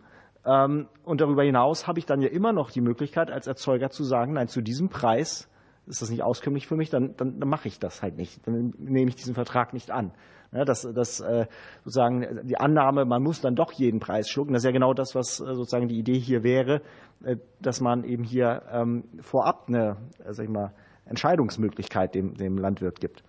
Ähm, 0.47 0.89
und 1.05 1.21
darüber 1.21 1.43
hinaus 1.43 1.87
habe 1.87 1.99
ich 1.99 2.07
dann 2.07 2.23
ja 2.23 2.29
immer 2.29 2.53
noch 2.53 2.71
die 2.71 2.81
Möglichkeit, 2.81 3.31
als 3.31 3.47
Erzeuger 3.47 3.91
zu 3.91 4.05
sagen, 4.05 4.35
nein, 4.35 4.49
zu 4.49 4.63
diesem 4.63 4.89
Preis 4.89 5.49
ist 5.87 6.03
das 6.03 6.11
nicht 6.11 6.23
auskömmlich 6.23 6.67
für 6.67 6.77
mich, 6.77 6.91
dann, 6.91 7.17
dann, 7.17 7.39
dann 7.41 7.49
mache 7.49 7.69
ich 7.69 7.79
das 7.79 8.03
halt 8.03 8.17
nicht. 8.17 8.47
Dann 8.47 8.73
nehme 8.79 9.09
ich 9.09 9.17
diesen 9.17 9.35
Vertrag 9.35 9.73
nicht 9.73 9.91
an. 9.91 10.13
Ja, 10.53 10.65
dass, 10.65 10.83
dass 10.83 11.21
äh, 11.21 11.47
sozusagen 11.85 12.41
die 12.45 12.59
Annahme, 12.59 13.05
man 13.05 13.23
muss 13.23 13.41
dann 13.41 13.57
doch 13.57 13.73
jeden 13.73 13.99
Preis 13.99 14.29
schlucken, 14.29 14.53
das 14.53 14.63
ist 14.63 14.67
ja 14.67 14.71
genau 14.71 14.95
das, 14.95 15.15
was 15.15 15.41
äh, 15.41 15.55
sozusagen 15.55 15.89
die 15.89 15.99
Idee 15.99 16.19
hier 16.19 16.45
wäre, 16.45 16.81
äh, 17.25 17.37
dass 17.61 17.81
man 17.81 18.05
eben 18.05 18.23
hier 18.23 18.63
ähm, 18.71 19.05
vorab 19.21 19.65
eine 19.67 19.97
sag 20.29 20.45
ich 20.45 20.51
mal, 20.51 20.73
Entscheidungsmöglichkeit 21.07 22.15
dem, 22.15 22.35
dem 22.35 22.57
Landwirt 22.57 23.01
gibt. 23.01 23.25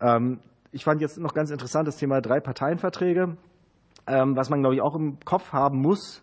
Ähm, 0.00 0.40
ich 0.70 0.84
fand 0.84 1.00
jetzt 1.00 1.18
noch 1.18 1.34
ganz 1.34 1.50
interessant 1.50 1.88
das 1.88 1.96
Thema 1.96 2.20
drei 2.20 2.40
Parteienverträge. 2.40 3.36
Ähm, 4.06 4.36
was 4.36 4.48
man, 4.48 4.60
glaube 4.60 4.74
ich, 4.74 4.80
auch 4.80 4.94
im 4.94 5.18
Kopf 5.24 5.52
haben 5.52 5.80
muss, 5.80 6.22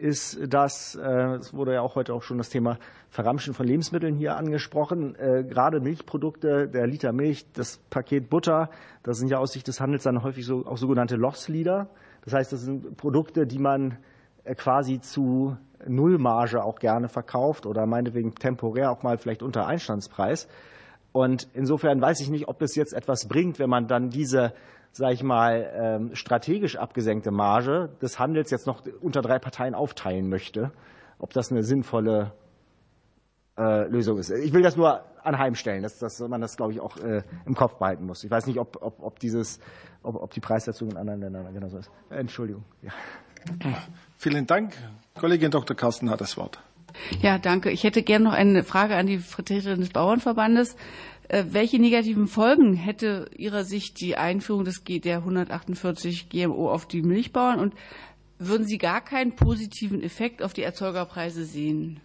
ist, 0.00 0.38
dass, 0.52 0.94
es 0.94 1.52
wurde 1.54 1.74
ja 1.74 1.82
auch 1.82 1.94
heute 1.94 2.14
auch 2.14 2.22
schon 2.22 2.38
das 2.38 2.48
Thema 2.48 2.78
Verramschen 3.10 3.54
von 3.54 3.66
Lebensmitteln 3.66 4.14
hier 4.14 4.36
angesprochen. 4.36 5.16
Äh, 5.16 5.44
gerade 5.44 5.80
Milchprodukte, 5.80 6.68
der 6.68 6.86
Liter 6.86 7.12
Milch, 7.12 7.44
das 7.52 7.78
Paket 7.90 8.30
Butter, 8.30 8.70
das 9.02 9.18
sind 9.18 9.30
ja 9.30 9.38
aus 9.38 9.52
Sicht 9.52 9.66
des 9.66 9.80
Handels 9.80 10.04
dann 10.04 10.22
häufig 10.22 10.46
so, 10.46 10.64
auch 10.64 10.78
sogenannte 10.78 11.16
Loss-Leader. 11.16 11.88
Das 12.24 12.34
heißt, 12.34 12.52
das 12.52 12.62
sind 12.62 12.96
Produkte, 12.96 13.46
die 13.46 13.58
man 13.58 13.98
äh, 14.44 14.54
quasi 14.54 15.00
zu 15.00 15.56
Nullmarge 15.86 16.62
auch 16.62 16.78
gerne 16.78 17.08
verkauft 17.08 17.66
oder 17.66 17.86
meinetwegen 17.86 18.34
temporär 18.34 18.92
auch 18.92 19.02
mal 19.02 19.18
vielleicht 19.18 19.42
unter 19.42 19.66
Einstandspreis. 19.66 20.46
Und 21.12 21.48
insofern 21.54 22.00
weiß 22.00 22.20
ich 22.20 22.30
nicht, 22.30 22.46
ob 22.46 22.62
es 22.62 22.76
jetzt 22.76 22.92
etwas 22.92 23.26
bringt, 23.26 23.58
wenn 23.58 23.70
man 23.70 23.88
dann 23.88 24.10
diese, 24.10 24.52
sage 24.92 25.14
ich 25.14 25.22
mal, 25.22 25.70
ähm, 25.74 26.14
strategisch 26.14 26.76
abgesenkte 26.76 27.30
Marge 27.30 27.90
des 28.02 28.18
Handels 28.18 28.50
jetzt 28.50 28.66
noch 28.66 28.82
unter 29.00 29.22
drei 29.22 29.38
Parteien 29.38 29.74
aufteilen 29.74 30.28
möchte. 30.28 30.72
Ob 31.18 31.32
das 31.32 31.50
eine 31.50 31.62
sinnvolle 31.62 32.32
äh, 33.58 33.86
Lösung 33.88 34.18
ist. 34.18 34.30
Ich 34.30 34.52
will 34.52 34.62
das 34.62 34.76
nur 34.76 35.04
anheimstellen, 35.22 35.82
dass, 35.82 35.98
dass 35.98 36.18
man 36.20 36.40
das, 36.40 36.56
glaube 36.56 36.72
ich, 36.72 36.80
auch 36.80 36.96
äh, 36.96 37.22
im 37.44 37.54
Kopf 37.54 37.74
behalten 37.74 38.06
muss. 38.06 38.24
Ich 38.24 38.30
weiß 38.30 38.46
nicht, 38.46 38.58
ob, 38.58 38.78
ob, 38.80 39.02
ob, 39.02 39.18
dieses, 39.18 39.60
ob, 40.02 40.16
ob 40.16 40.32
die 40.32 40.40
Preissetzung 40.40 40.90
in 40.90 40.96
anderen 40.96 41.20
Ländern 41.20 41.52
genauso 41.52 41.78
ist. 41.78 41.90
Entschuldigung. 42.08 42.64
Ja. 42.82 42.92
Vielen 44.16 44.46
Dank. 44.46 44.72
Kollegin 45.18 45.50
Dr. 45.50 45.76
Carsten 45.76 46.10
hat 46.10 46.20
das 46.20 46.36
Wort. 46.36 46.60
Ja, 47.20 47.38
danke. 47.38 47.70
Ich 47.70 47.84
hätte 47.84 48.02
gerne 48.02 48.24
noch 48.24 48.32
eine 48.32 48.64
Frage 48.64 48.96
an 48.96 49.06
die 49.06 49.18
Vertreterin 49.18 49.80
des 49.80 49.90
Bauernverbandes. 49.90 50.76
Äh, 51.30 51.52
welche 51.52 51.78
negativen 51.78 52.26
Folgen 52.26 52.74
hätte 52.74 53.30
Ihrer 53.36 53.62
Sicht 53.62 54.00
die 54.00 54.16
Einführung 54.16 54.64
des 54.64 54.82
G 54.82 54.98
der 54.98 55.18
148 55.18 56.28
GMO 56.28 56.68
auf 56.68 56.88
die 56.88 57.02
Milchbauern 57.02 57.60
und 57.60 57.74
würden 58.38 58.66
Sie 58.66 58.78
gar 58.78 59.00
keinen 59.00 59.36
positiven 59.36 60.02
Effekt 60.02 60.42
auf 60.42 60.54
die 60.54 60.62
Erzeugerpreise 60.62 61.44
sehen? 61.44 62.00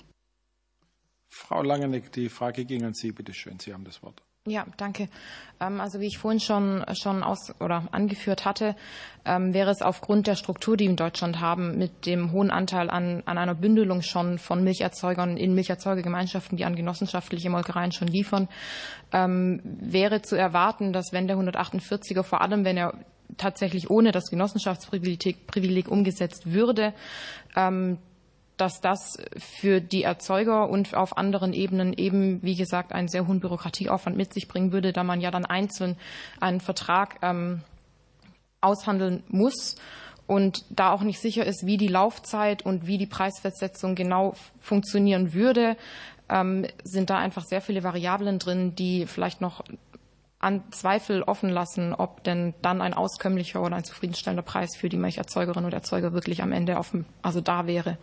Frau 1.28 1.64
Langeneck, 1.64 2.12
die 2.12 2.30
Frage 2.30 2.66
ging 2.66 2.84
an 2.86 2.94
Sie. 2.94 3.12
Bitte 3.12 3.34
schön, 3.34 3.58
Sie 3.58 3.74
haben 3.74 3.84
das 3.84 4.04
Wort. 4.04 4.22
Ja, 4.48 4.68
danke. 4.78 5.10
Ähm, 5.60 5.82
also 5.82 6.00
wie 6.00 6.06
ich 6.06 6.20
vorhin 6.20 6.40
schon, 6.40 6.86
schon 6.94 7.24
aus, 7.24 7.52
oder 7.60 7.88
angeführt 7.92 8.46
hatte, 8.46 8.76
ähm, 9.26 9.56
wäre 9.56 9.72
es 9.72 9.82
aufgrund 9.82 10.28
der 10.28 10.36
Struktur, 10.36 10.78
die 10.78 10.84
wir 10.84 10.92
in 10.92 10.98
Deutschland 10.98 11.40
haben, 11.40 11.80
mit 11.80 12.06
dem 12.06 12.32
hohen 12.32 12.52
Anteil 12.52 12.92
an, 12.92 13.24
an 13.26 13.40
einer 13.40 13.56
Bündelung 13.56 14.04
schon 14.04 14.38
von 14.38 14.64
Milcherzeugern 14.64 15.36
in 15.38 15.56
Milcherzeugergemeinschaften, 15.56 16.60
die 16.60 16.66
an 16.66 16.76
genossenschaftliche 16.76 17.50
Molkereien 17.50 17.92
schon 17.92 18.08
liefern, 18.08 18.48
ähm, 19.12 19.62
wäre 19.64 20.22
zu 20.22 20.36
erwarten, 20.36 20.94
dass 20.94 21.12
wenn 21.12 21.26
der 21.28 21.38
148er, 21.38 22.22
vor 22.22 22.42
allem 22.42 22.66
wenn 22.66 22.78
er 22.78 22.94
tatsächlich 23.38 23.90
ohne 23.90 24.12
das 24.12 24.26
Genossenschaftsprivileg 24.30 25.88
umgesetzt 25.90 26.54
würde, 26.54 26.94
dass 28.58 28.82
das 28.82 29.18
für 29.38 29.82
die 29.82 30.04
Erzeuger 30.04 30.70
und 30.70 30.94
auf 30.96 31.18
anderen 31.18 31.54
Ebenen 31.54 31.94
eben, 31.94 32.42
wie 32.42 32.56
gesagt, 32.56 32.94
einen 32.94 33.08
sehr 33.08 33.28
hohen 33.28 33.40
Bürokratieaufwand 33.40 34.16
mit 34.16 34.34
sich 34.34 34.48
bringen 34.48 34.72
würde, 34.72 34.94
da 34.94 35.04
man 35.04 35.22
ja 35.22 35.32
dann 35.32 35.46
einzeln 35.46 35.98
einen 36.40 36.62
Vertrag 36.62 37.18
ähm, 37.22 37.62
aushandeln 38.62 39.24
muss 39.28 39.76
und 40.28 40.66
da 40.70 40.92
auch 40.92 41.02
nicht 41.02 41.20
sicher 41.20 41.46
ist, 41.46 41.66
wie 41.66 41.78
die 41.78 41.88
Laufzeit 41.88 42.66
und 42.66 42.88
wie 42.88 42.98
die 42.98 43.06
Preisfestsetzung 43.06 43.96
genau 43.96 44.34
funktionieren 44.60 45.34
würde, 45.34 45.78
ähm, 46.30 46.66
sind 46.84 47.10
da 47.10 47.18
einfach 47.18 47.44
sehr 47.44 47.62
viele 47.62 47.84
Variablen 47.84 48.40
drin, 48.40 48.76
die 48.76 49.06
vielleicht 49.06 49.42
noch 49.42 49.64
an 50.40 50.64
Zweifel 50.72 51.24
offen 51.24 51.50
lassen, 51.50 51.94
ob 51.94 52.24
denn 52.24 52.54
dann 52.62 52.82
ein 52.82 52.94
auskömmlicher 52.94 53.62
oder 53.62 53.78
ein 53.78 53.84
zufriedenstellender 53.84 54.44
Preis 54.44 54.76
für 54.76 54.90
die 54.90 54.98
Milcherzeugerin 54.98 55.66
und 55.66 55.74
Erzeuger 55.74 56.14
wirklich 56.14 56.44
am 56.44 56.52
Ende 56.52 56.78
dem, 56.92 57.06
also 57.22 57.42
da 57.42 57.68
wäre. 57.68 57.98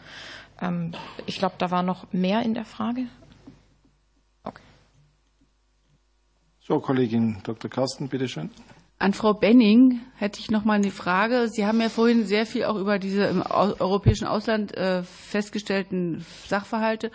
Ähm, 0.63 0.93
ich 1.27 1.39
glaube, 1.39 1.57
da 1.59 1.71
war 1.71 1.83
noch 1.83 2.11
mehr 2.13 2.43
in 2.43 2.55
der 2.55 2.65
Frage. 2.65 3.09
Okay. 4.45 4.63
So, 6.61 6.79
Kollegin 6.81 7.43
Dr. 7.43 7.69
Carsten, 7.69 8.09
bitteschön. 8.09 8.51
An 8.99 9.15
Frau 9.15 9.35
Benning 9.35 10.01
hätte 10.15 10.39
ich 10.39 10.53
noch 10.53 10.65
mal 10.65 10.75
eine 10.75 10.93
Frage. 10.93 11.49
Sie 11.49 11.67
haben 11.67 11.81
ja 11.81 11.89
vorhin 11.89 12.25
sehr 12.25 12.47
viel 12.47 12.65
auch 12.65 12.77
über 12.77 13.01
diese 13.01 13.25
im 13.25 13.43
europäischen 13.43 14.29
Ausland 14.29 14.77
äh, 14.77 15.03
festgestellten 15.03 16.25
Sachverhalte. 16.47 17.11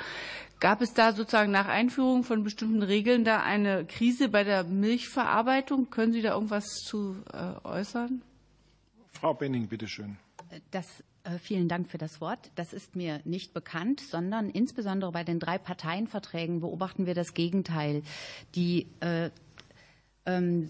Gab 0.59 0.81
es 0.81 0.93
da 0.93 1.13
sozusagen 1.13 1.51
nach 1.51 1.69
Einführung 1.69 2.25
von 2.25 2.43
bestimmten 2.43 2.83
Regeln 2.83 3.23
da 3.23 3.41
eine 3.41 3.85
Krise 3.85 4.27
bei 4.27 4.43
der 4.43 4.65
Milchverarbeitung? 4.65 5.89
Können 5.89 6.11
Sie 6.11 6.21
da 6.21 6.33
irgendwas 6.33 6.65
zu 6.83 7.15
äh, 7.31 7.65
äußern? 7.65 8.21
Frau 9.13 9.33
Benning, 9.33 9.67
bitteschön. 9.67 10.17
Das 10.71 11.03
Vielen 11.41 11.67
Dank 11.67 11.89
für 11.89 11.97
das 11.97 12.21
Wort. 12.21 12.51
Das 12.55 12.71
ist 12.71 12.95
mir 12.95 13.19
nicht 13.25 13.53
bekannt, 13.53 13.99
sondern 13.99 14.49
insbesondere 14.49 15.11
bei 15.11 15.23
den 15.23 15.39
drei 15.39 15.57
Parteienverträgen 15.57 16.61
beobachten 16.61 17.05
wir 17.05 17.15
das 17.15 17.33
Gegenteil. 17.33 18.01
Die 18.55 18.87
äh, 19.01 19.29
ähm, 20.27 20.69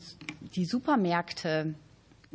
die 0.55 0.65
Supermärkte 0.65 1.73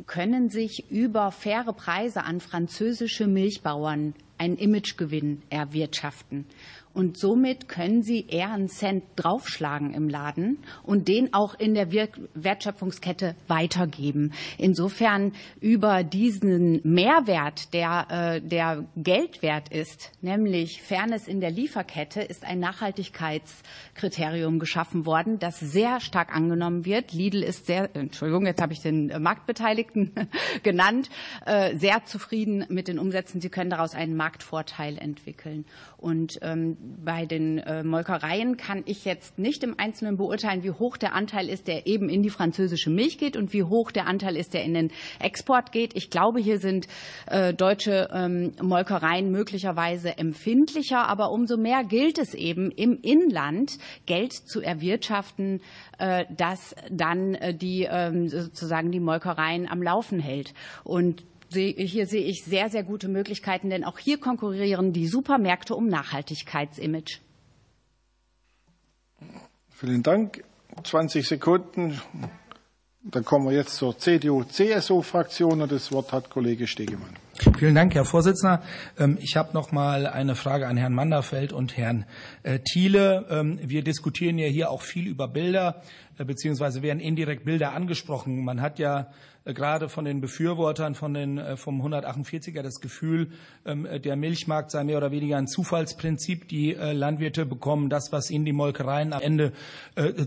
können 0.05 0.49
sich 0.49 0.91
über 0.91 1.31
faire 1.31 1.73
Preise 1.73 2.23
an 2.23 2.39
französische 2.39 3.27
Milchbauern 3.27 4.13
einen 4.37 4.57
Imagegewinn 4.57 5.41
erwirtschaften. 5.49 6.45
Und 6.93 7.17
somit 7.17 7.67
können 7.67 8.03
Sie 8.03 8.27
eher 8.27 8.51
einen 8.51 8.67
Cent 8.67 9.03
draufschlagen 9.15 9.95
im 9.95 10.09
Laden 10.09 10.59
und 10.83 11.07
den 11.07 11.33
auch 11.33 11.55
in 11.55 11.73
der 11.73 11.91
Wertschöpfungskette 11.91 13.35
weitergeben. 13.47 14.31
Insofern 14.59 15.31
über 15.59 16.03
diesen 16.03 16.81
Mehrwert, 16.83 17.73
der, 17.73 18.05
äh, 18.09 18.41
der 18.41 18.85
Geld 18.95 19.41
wert 19.41 19.69
ist, 19.69 20.11
nämlich 20.21 20.83
Fairness 20.83 21.27
in 21.27 21.39
der 21.39 21.49
Lieferkette, 21.49 22.21
ist 22.21 22.45
ein 22.45 22.59
Nachhaltigkeitskriterium 22.59 24.59
geschaffen 24.59 25.07
worden, 25.07 25.39
das 25.39 25.59
sehr 25.59 25.99
stark 25.99 26.35
angenommen 26.35 26.85
wird. 26.85 27.11
Lidl 27.11 27.41
ist 27.41 27.65
sehr, 27.65 27.89
Entschuldigung, 27.95 28.45
jetzt 28.45 28.61
habe 28.61 28.73
ich 28.73 28.81
den 28.81 29.11
Marktbeteiligten 29.19 30.11
genannt, 30.63 31.09
äh, 31.47 31.75
sehr 31.75 32.05
zufrieden 32.05 32.67
mit 32.69 32.87
den 32.87 32.99
Umsätzen. 32.99 33.41
Sie 33.41 33.49
können 33.49 33.71
daraus 33.71 33.95
einen 33.95 34.15
Marktvorteil 34.15 34.99
entwickeln. 34.99 35.65
Und 35.97 36.37
ähm, 36.41 36.77
bei 37.03 37.25
den 37.25 37.59
äh, 37.59 37.83
Molkereien 37.83 38.57
kann 38.57 38.83
ich 38.85 39.05
jetzt 39.05 39.39
nicht 39.39 39.63
im 39.63 39.79
Einzelnen 39.79 40.17
beurteilen, 40.17 40.63
wie 40.63 40.71
hoch 40.71 40.97
der 40.97 41.13
Anteil 41.13 41.49
ist, 41.49 41.67
der 41.67 41.87
eben 41.87 42.09
in 42.09 42.23
die 42.23 42.29
französische 42.29 42.89
Milch 42.89 43.17
geht 43.17 43.37
und 43.37 43.53
wie 43.53 43.63
hoch 43.63 43.91
der 43.91 44.07
Anteil 44.07 44.35
ist, 44.35 44.53
der 44.53 44.63
in 44.63 44.73
den 44.73 44.91
Export 45.19 45.71
geht. 45.71 45.95
Ich 45.95 46.09
glaube, 46.09 46.39
hier 46.39 46.59
sind 46.59 46.87
äh, 47.27 47.53
deutsche 47.53 48.09
ähm, 48.11 48.53
Molkereien 48.61 49.31
möglicherweise 49.31 50.17
empfindlicher, 50.17 51.07
aber 51.07 51.31
umso 51.31 51.57
mehr 51.57 51.83
gilt 51.83 52.17
es 52.17 52.33
eben 52.33 52.71
im 52.71 52.99
Inland 53.01 53.77
Geld 54.05 54.33
zu 54.33 54.61
erwirtschaften, 54.61 55.61
äh, 55.99 56.25
das 56.35 56.75
dann 56.91 57.35
äh, 57.35 57.55
die 57.55 57.87
ähm, 57.89 58.27
sozusagen 58.27 58.91
die 58.91 58.99
Molkereien 58.99 59.67
am 59.69 59.81
Laufen 59.81 60.19
hält. 60.19 60.53
Und 60.83 61.23
hier 61.53 62.07
sehe 62.07 62.23
ich 62.23 62.43
sehr, 62.43 62.69
sehr 62.69 62.83
gute 62.83 63.07
Möglichkeiten, 63.07 63.69
denn 63.69 63.83
auch 63.83 63.99
hier 63.99 64.19
konkurrieren 64.19 64.93
die 64.93 65.07
Supermärkte 65.07 65.75
um 65.75 65.87
Nachhaltigkeitsimage. 65.87 67.19
Vielen 69.69 70.03
Dank. 70.03 70.43
20 70.83 71.27
Sekunden. 71.27 72.01
Dann 73.03 73.25
kommen 73.25 73.45
wir 73.45 73.53
jetzt 73.53 73.75
zur 73.75 73.97
CDU-CSU-Fraktion 73.97 75.61
und 75.61 75.71
das 75.71 75.91
Wort 75.91 76.13
hat 76.13 76.29
Kollege 76.29 76.67
Stegemann. 76.67 77.17
Vielen 77.57 77.75
Dank, 77.75 77.93
Herr 77.95 78.05
Vorsitzender. 78.05 78.61
Ähm, 78.97 79.17
ich 79.19 79.35
habe 79.35 79.53
noch 79.53 79.73
mal 79.73 80.07
eine 80.07 80.35
Frage 80.35 80.67
an 80.67 80.77
Herrn 80.77 80.93
Manderfeld 80.93 81.51
und 81.51 81.75
Herrn 81.75 82.05
äh, 82.43 82.59
Thiele. 82.59 83.25
Ähm, 83.29 83.59
wir 83.61 83.83
diskutieren 83.83 84.37
ja 84.37 84.47
hier 84.47 84.69
auch 84.69 84.83
viel 84.83 85.07
über 85.07 85.27
Bilder, 85.27 85.81
äh, 86.17 86.23
beziehungsweise 86.23 86.81
werden 86.81 86.99
indirekt 86.99 87.43
Bilder 87.43 87.73
angesprochen. 87.73 88.45
Man 88.45 88.61
hat 88.61 88.79
ja 88.79 89.11
gerade 89.45 89.89
von 89.89 90.05
den 90.05 90.21
Befürwortern 90.21 90.95
von 90.95 91.13
den, 91.13 91.37
äh, 91.37 91.57
vom 91.57 91.81
148er 91.81 92.61
das 92.61 92.79
Gefühl, 92.79 93.29
ähm, 93.65 93.85
äh, 93.85 93.99
der 93.99 94.15
Milchmarkt 94.15 94.71
sei 94.71 94.83
mehr 94.83 94.97
oder 94.97 95.11
weniger 95.11 95.37
ein 95.37 95.47
Zufallsprinzip. 95.47 96.47
Die 96.47 96.73
Landwirte 96.73 97.45
bekommen 97.45 97.89
das, 97.89 98.11
was 98.11 98.29
ihnen 98.29 98.45
die 98.45 98.53
Molkereien 98.53 99.13
am 99.13 99.21
Ende 99.21 99.53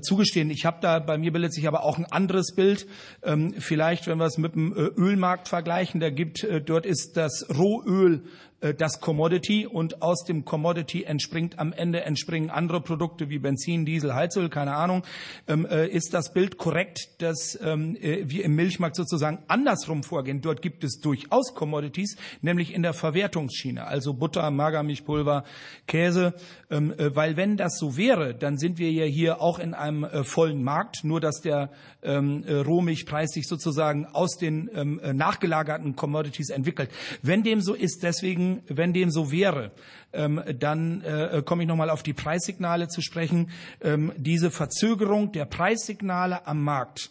zugestehen. 0.00 0.50
Ich 0.50 0.64
habe 0.64 0.78
da, 0.80 0.98
bei 0.98 1.18
mir 1.18 1.32
bildet 1.32 1.52
sich 1.52 1.66
aber 1.66 1.84
auch 1.84 1.98
ein 1.98 2.04
anderes 2.06 2.54
Bild. 2.54 2.86
Ähm, 3.22 3.54
vielleicht, 3.58 4.06
wenn 4.06 4.18
wir 4.18 4.26
es 4.26 4.38
mit 4.38 4.54
dem 4.54 4.72
Ölmarkt 4.72 5.48
vergleichen, 5.48 6.00
da 6.00 6.10
gibt, 6.10 6.46
dort 6.66 6.86
ist 6.86 7.16
das 7.16 7.46
Rohöl 7.56 8.22
äh, 8.55 8.55
das 8.74 9.00
Commodity 9.00 9.66
und 9.66 10.02
aus 10.02 10.24
dem 10.24 10.44
Commodity 10.44 11.04
entspringt 11.04 11.58
am 11.58 11.72
Ende 11.72 12.02
entspringen 12.02 12.50
andere 12.50 12.80
Produkte 12.80 13.28
wie 13.28 13.38
Benzin, 13.38 13.84
Diesel, 13.84 14.14
Heizöl, 14.14 14.48
keine 14.48 14.74
Ahnung. 14.74 15.02
Ähm, 15.46 15.66
äh, 15.66 15.86
ist 15.86 16.14
das 16.14 16.32
Bild 16.32 16.56
korrekt, 16.56 17.22
dass 17.22 17.58
ähm, 17.62 17.96
äh, 17.96 18.28
wir 18.28 18.44
im 18.44 18.54
Milchmarkt 18.54 18.96
sozusagen 18.96 19.38
andersrum 19.48 20.02
vorgehen? 20.02 20.40
Dort 20.40 20.62
gibt 20.62 20.84
es 20.84 21.00
durchaus 21.00 21.54
Commodities, 21.54 22.16
nämlich 22.40 22.72
in 22.74 22.82
der 22.82 22.94
Verwertungsschiene, 22.94 23.86
also 23.86 24.14
Butter, 24.14 24.50
Magermilchpulver, 24.50 25.44
Käse, 25.86 26.34
ähm, 26.70 26.94
weil 26.96 27.36
wenn 27.36 27.56
das 27.56 27.78
so 27.78 27.96
wäre, 27.96 28.34
dann 28.34 28.58
sind 28.58 28.78
wir 28.78 28.90
ja 28.90 29.04
hier 29.04 29.40
auch 29.40 29.58
in 29.58 29.74
einem 29.74 30.06
vollen 30.24 30.62
Markt, 30.62 31.04
nur 31.04 31.20
dass 31.20 31.40
der 31.40 31.70
Rohmilchpreis 32.04 33.30
sich 33.30 33.46
sozusagen 33.46 34.06
aus 34.06 34.36
den 34.36 34.70
nachgelagerten 35.14 35.96
Commodities 35.96 36.50
entwickelt. 36.50 36.90
Wenn 37.22 37.42
dem 37.42 37.60
so 37.60 37.74
ist, 37.74 38.02
deswegen 38.02 38.55
wenn 38.68 38.92
dem 38.92 39.10
so 39.10 39.30
wäre, 39.30 39.72
ähm, 40.12 40.42
dann 40.58 41.02
äh, 41.02 41.42
komme 41.44 41.62
ich 41.62 41.68
noch 41.68 41.76
mal 41.76 41.90
auf 41.90 42.02
die 42.02 42.12
Preissignale 42.12 42.88
zu 42.88 43.00
sprechen. 43.00 43.50
Ähm, 43.80 44.12
diese 44.16 44.50
Verzögerung 44.50 45.32
der 45.32 45.44
Preissignale 45.44 46.46
am 46.46 46.62
Markt, 46.62 47.10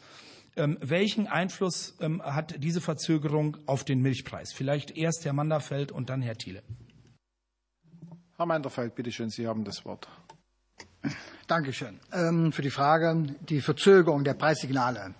ähm, 0.58 0.78
welchen 0.82 1.28
Einfluss 1.28 1.98
hat 2.22 2.64
diese 2.64 2.80
Verzögerung 2.80 3.58
auf 3.66 3.84
den 3.84 4.02
Milchpreis? 4.02 4.54
Vielleicht 4.54 4.96
erst 4.96 5.26
Herr 5.26 5.34
Manderfeld 5.34 5.92
und 5.92 6.10
dann 6.10 6.22
Herr 6.22 6.38
Thiele. 6.38 6.64
Herr 8.38 8.46
Manderfeld, 8.46 8.96
bitte 8.96 9.12
schön, 9.12 9.30
Sie 9.30 9.48
haben 9.48 9.66
das 9.66 9.84
Wort. 9.86 10.08
Dankeschön 11.48 12.00
für 12.52 12.62
die 12.62 12.72
Frage. 12.72 13.36
Die 13.50 13.62
Verzögerung 13.62 14.24
der 14.24 14.34
Preissignale. 14.34 15.14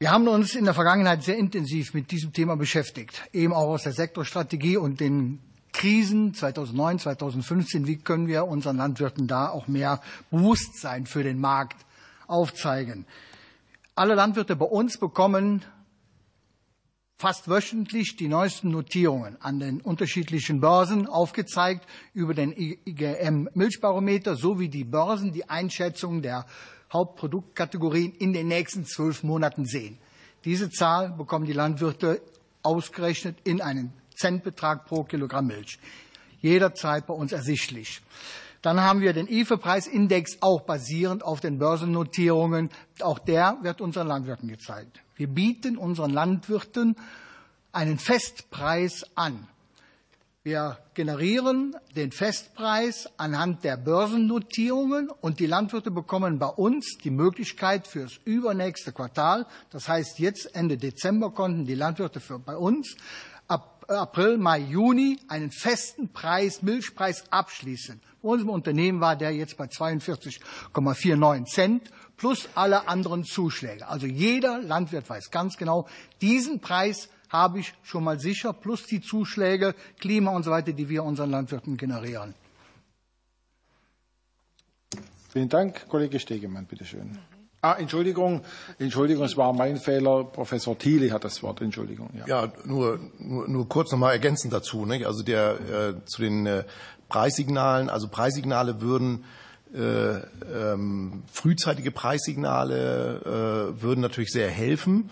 Wir 0.00 0.10
haben 0.10 0.26
uns 0.26 0.56
in 0.56 0.64
der 0.64 0.74
Vergangenheit 0.74 1.22
sehr 1.22 1.36
intensiv 1.36 1.94
mit 1.94 2.10
diesem 2.10 2.32
Thema 2.32 2.56
beschäftigt, 2.56 3.22
eben 3.32 3.52
auch 3.52 3.68
aus 3.68 3.84
der 3.84 3.92
Sektorstrategie 3.92 4.76
und 4.76 4.98
den 4.98 5.38
Krisen 5.72 6.34
2009, 6.34 6.98
2015. 6.98 7.86
Wie 7.86 7.98
können 7.98 8.26
wir 8.26 8.46
unseren 8.46 8.76
Landwirten 8.76 9.28
da 9.28 9.50
auch 9.50 9.68
mehr 9.68 10.00
Bewusstsein 10.32 11.06
für 11.06 11.22
den 11.22 11.38
Markt 11.38 11.86
aufzeigen? 12.26 13.06
Alle 13.94 14.16
Landwirte 14.16 14.56
bei 14.56 14.66
uns 14.66 14.98
bekommen 14.98 15.64
fast 17.16 17.48
wöchentlich 17.48 18.16
die 18.16 18.26
neuesten 18.26 18.72
Notierungen 18.72 19.40
an 19.40 19.60
den 19.60 19.80
unterschiedlichen 19.80 20.60
Börsen 20.60 21.06
aufgezeigt 21.06 21.86
über 22.12 22.34
den 22.34 22.52
IGM 22.52 23.48
Milchbarometer 23.54 24.34
sowie 24.34 24.68
die 24.68 24.84
Börsen 24.84 25.32
die 25.32 25.48
Einschätzung 25.48 26.20
der 26.20 26.46
Hauptproduktkategorien 26.92 28.12
in 28.12 28.32
den 28.32 28.48
nächsten 28.48 28.84
zwölf 28.84 29.22
Monaten 29.22 29.66
sehen. 29.66 29.98
Diese 30.44 30.70
Zahl 30.70 31.10
bekommen 31.10 31.46
die 31.46 31.52
Landwirte 31.52 32.20
ausgerechnet 32.62 33.36
in 33.44 33.60
einen 33.60 33.92
Centbetrag 34.14 34.86
pro 34.86 35.04
Kilogramm 35.04 35.46
Milch. 35.46 35.78
Jederzeit 36.40 37.06
bei 37.06 37.14
uns 37.14 37.32
ersichtlich. 37.32 38.02
Dann 38.62 38.80
haben 38.80 39.00
wir 39.00 39.12
den 39.12 39.28
IFE-Preisindex 39.28 40.38
auch 40.40 40.62
basierend 40.62 41.22
auf 41.22 41.40
den 41.40 41.58
Börsennotierungen. 41.58 42.70
Auch 43.00 43.18
der 43.18 43.58
wird 43.62 43.80
unseren 43.80 44.06
Landwirten 44.06 44.48
gezeigt. 44.48 45.00
Wir 45.16 45.26
bieten 45.26 45.76
unseren 45.76 46.10
Landwirten 46.10 46.96
einen 47.72 47.98
Festpreis 47.98 49.04
an. 49.14 49.46
Wir 50.46 50.76
generieren 50.92 51.74
den 51.96 52.12
Festpreis 52.12 53.08
anhand 53.16 53.64
der 53.64 53.78
Börsennotierungen 53.78 55.08
und 55.08 55.40
die 55.40 55.46
Landwirte 55.46 55.90
bekommen 55.90 56.38
bei 56.38 56.48
uns 56.48 56.98
die 57.02 57.08
Möglichkeit 57.10 57.86
fürs 57.86 58.18
übernächste 58.26 58.92
Quartal, 58.92 59.46
das 59.70 59.88
heißt 59.88 60.18
jetzt 60.18 60.54
Ende 60.54 60.76
Dezember 60.76 61.30
konnten 61.30 61.64
die 61.64 61.74
Landwirte 61.74 62.20
für 62.20 62.38
bei 62.38 62.58
uns 62.58 62.94
ab 63.48 63.86
April, 63.88 64.36
Mai, 64.36 64.58
Juni 64.58 65.18
einen 65.28 65.50
festen 65.50 66.12
Preis, 66.12 66.60
Milchpreis 66.60 67.24
abschließen. 67.32 68.02
Bei 68.20 68.28
unserem 68.28 68.50
Unternehmen 68.50 69.00
war 69.00 69.16
der 69.16 69.30
jetzt 69.30 69.56
bei 69.56 69.64
42,49 69.64 71.46
Cent 71.46 71.90
plus 72.18 72.50
alle 72.54 72.86
anderen 72.86 73.24
Zuschläge. 73.24 73.88
Also 73.88 74.06
jeder 74.06 74.60
Landwirt 74.60 75.08
weiß 75.08 75.30
ganz 75.30 75.56
genau, 75.56 75.88
diesen 76.20 76.60
Preis 76.60 77.08
habe 77.34 77.58
ich 77.58 77.74
schon 77.82 78.04
mal 78.04 78.20
sicher, 78.20 78.52
plus 78.52 78.86
die 78.86 79.00
Zuschläge, 79.00 79.74
Klima 79.98 80.30
und 80.30 80.44
so 80.44 80.52
weiter, 80.52 80.72
die 80.72 80.88
wir 80.88 81.02
unseren 81.02 81.32
Landwirten 81.32 81.76
generieren. 81.76 82.32
Vielen 85.30 85.48
Dank. 85.48 85.88
Kollege 85.88 86.20
Stegemann, 86.20 86.66
bitte 86.66 86.84
schön. 86.84 87.18
Ah, 87.60 87.74
Entschuldigung, 87.76 88.42
Entschuldigung, 88.78 89.24
es 89.24 89.36
war 89.36 89.52
mein 89.52 89.78
Fehler. 89.78 90.22
Professor 90.24 90.78
Thiele 90.78 91.10
hat 91.10 91.24
das 91.24 91.42
Wort. 91.42 91.60
Entschuldigung. 91.60 92.10
Ja, 92.14 92.26
ja 92.26 92.52
nur, 92.64 93.00
nur, 93.18 93.48
nur 93.48 93.68
kurz 93.68 93.90
noch 93.90 93.98
mal 93.98 94.12
ergänzend 94.12 94.52
dazu. 94.52 94.86
Nicht? 94.86 95.04
Also 95.06 95.24
der, 95.24 95.58
äh, 95.60 96.04
zu 96.04 96.22
den 96.22 96.46
äh, 96.46 96.64
Preissignalen. 97.08 97.90
Also 97.90 98.08
Preissignale 98.08 98.80
würden 98.80 99.24
ähm, 99.76 101.24
frühzeitige 101.32 101.90
Preissignale 101.90 103.74
würden 103.76 104.02
natürlich 104.02 104.30
sehr 104.30 104.48
helfen. 104.48 105.10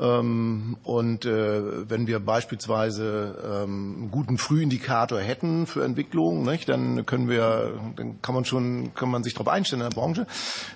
Ähm, 0.00 0.76
und 0.84 1.26
äh, 1.26 1.88
wenn 1.90 2.06
wir 2.06 2.18
beispielsweise 2.20 3.36
ähm, 3.44 3.94
einen 3.98 4.10
guten 4.10 4.38
Frühindikator 4.38 5.20
hätten 5.20 5.66
für 5.66 5.84
Entwicklung, 5.84 6.44
dann 6.66 7.04
können 7.06 7.28
wir, 7.28 7.80
dann 7.96 8.22
kann 8.22 8.34
man 8.34 8.44
schon, 8.44 8.94
kann 8.94 9.10
man 9.10 9.22
sich 9.22 9.34
darauf 9.34 9.48
einstellen 9.48 9.82
in 9.82 9.90
der 9.90 9.94
Branche. 9.94 10.26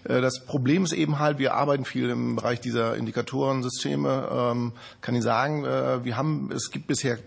Äh, 0.04 0.20
das 0.20 0.44
Problem 0.44 0.84
ist 0.84 0.92
eben 0.92 1.18
halt, 1.18 1.38
wir 1.38 1.54
arbeiten 1.54 1.84
viel 1.84 2.10
im 2.10 2.36
Bereich 2.36 2.60
dieser 2.60 2.96
Indikatorensysteme. 2.96 4.28
Ähm, 4.30 4.72
kann 5.00 5.14
ich 5.14 5.22
sagen, 5.22 5.64
äh, 5.64 6.04
wir 6.04 6.16
haben, 6.16 6.50
es 6.52 6.70
gibt 6.70 6.86
bisher 6.86 7.18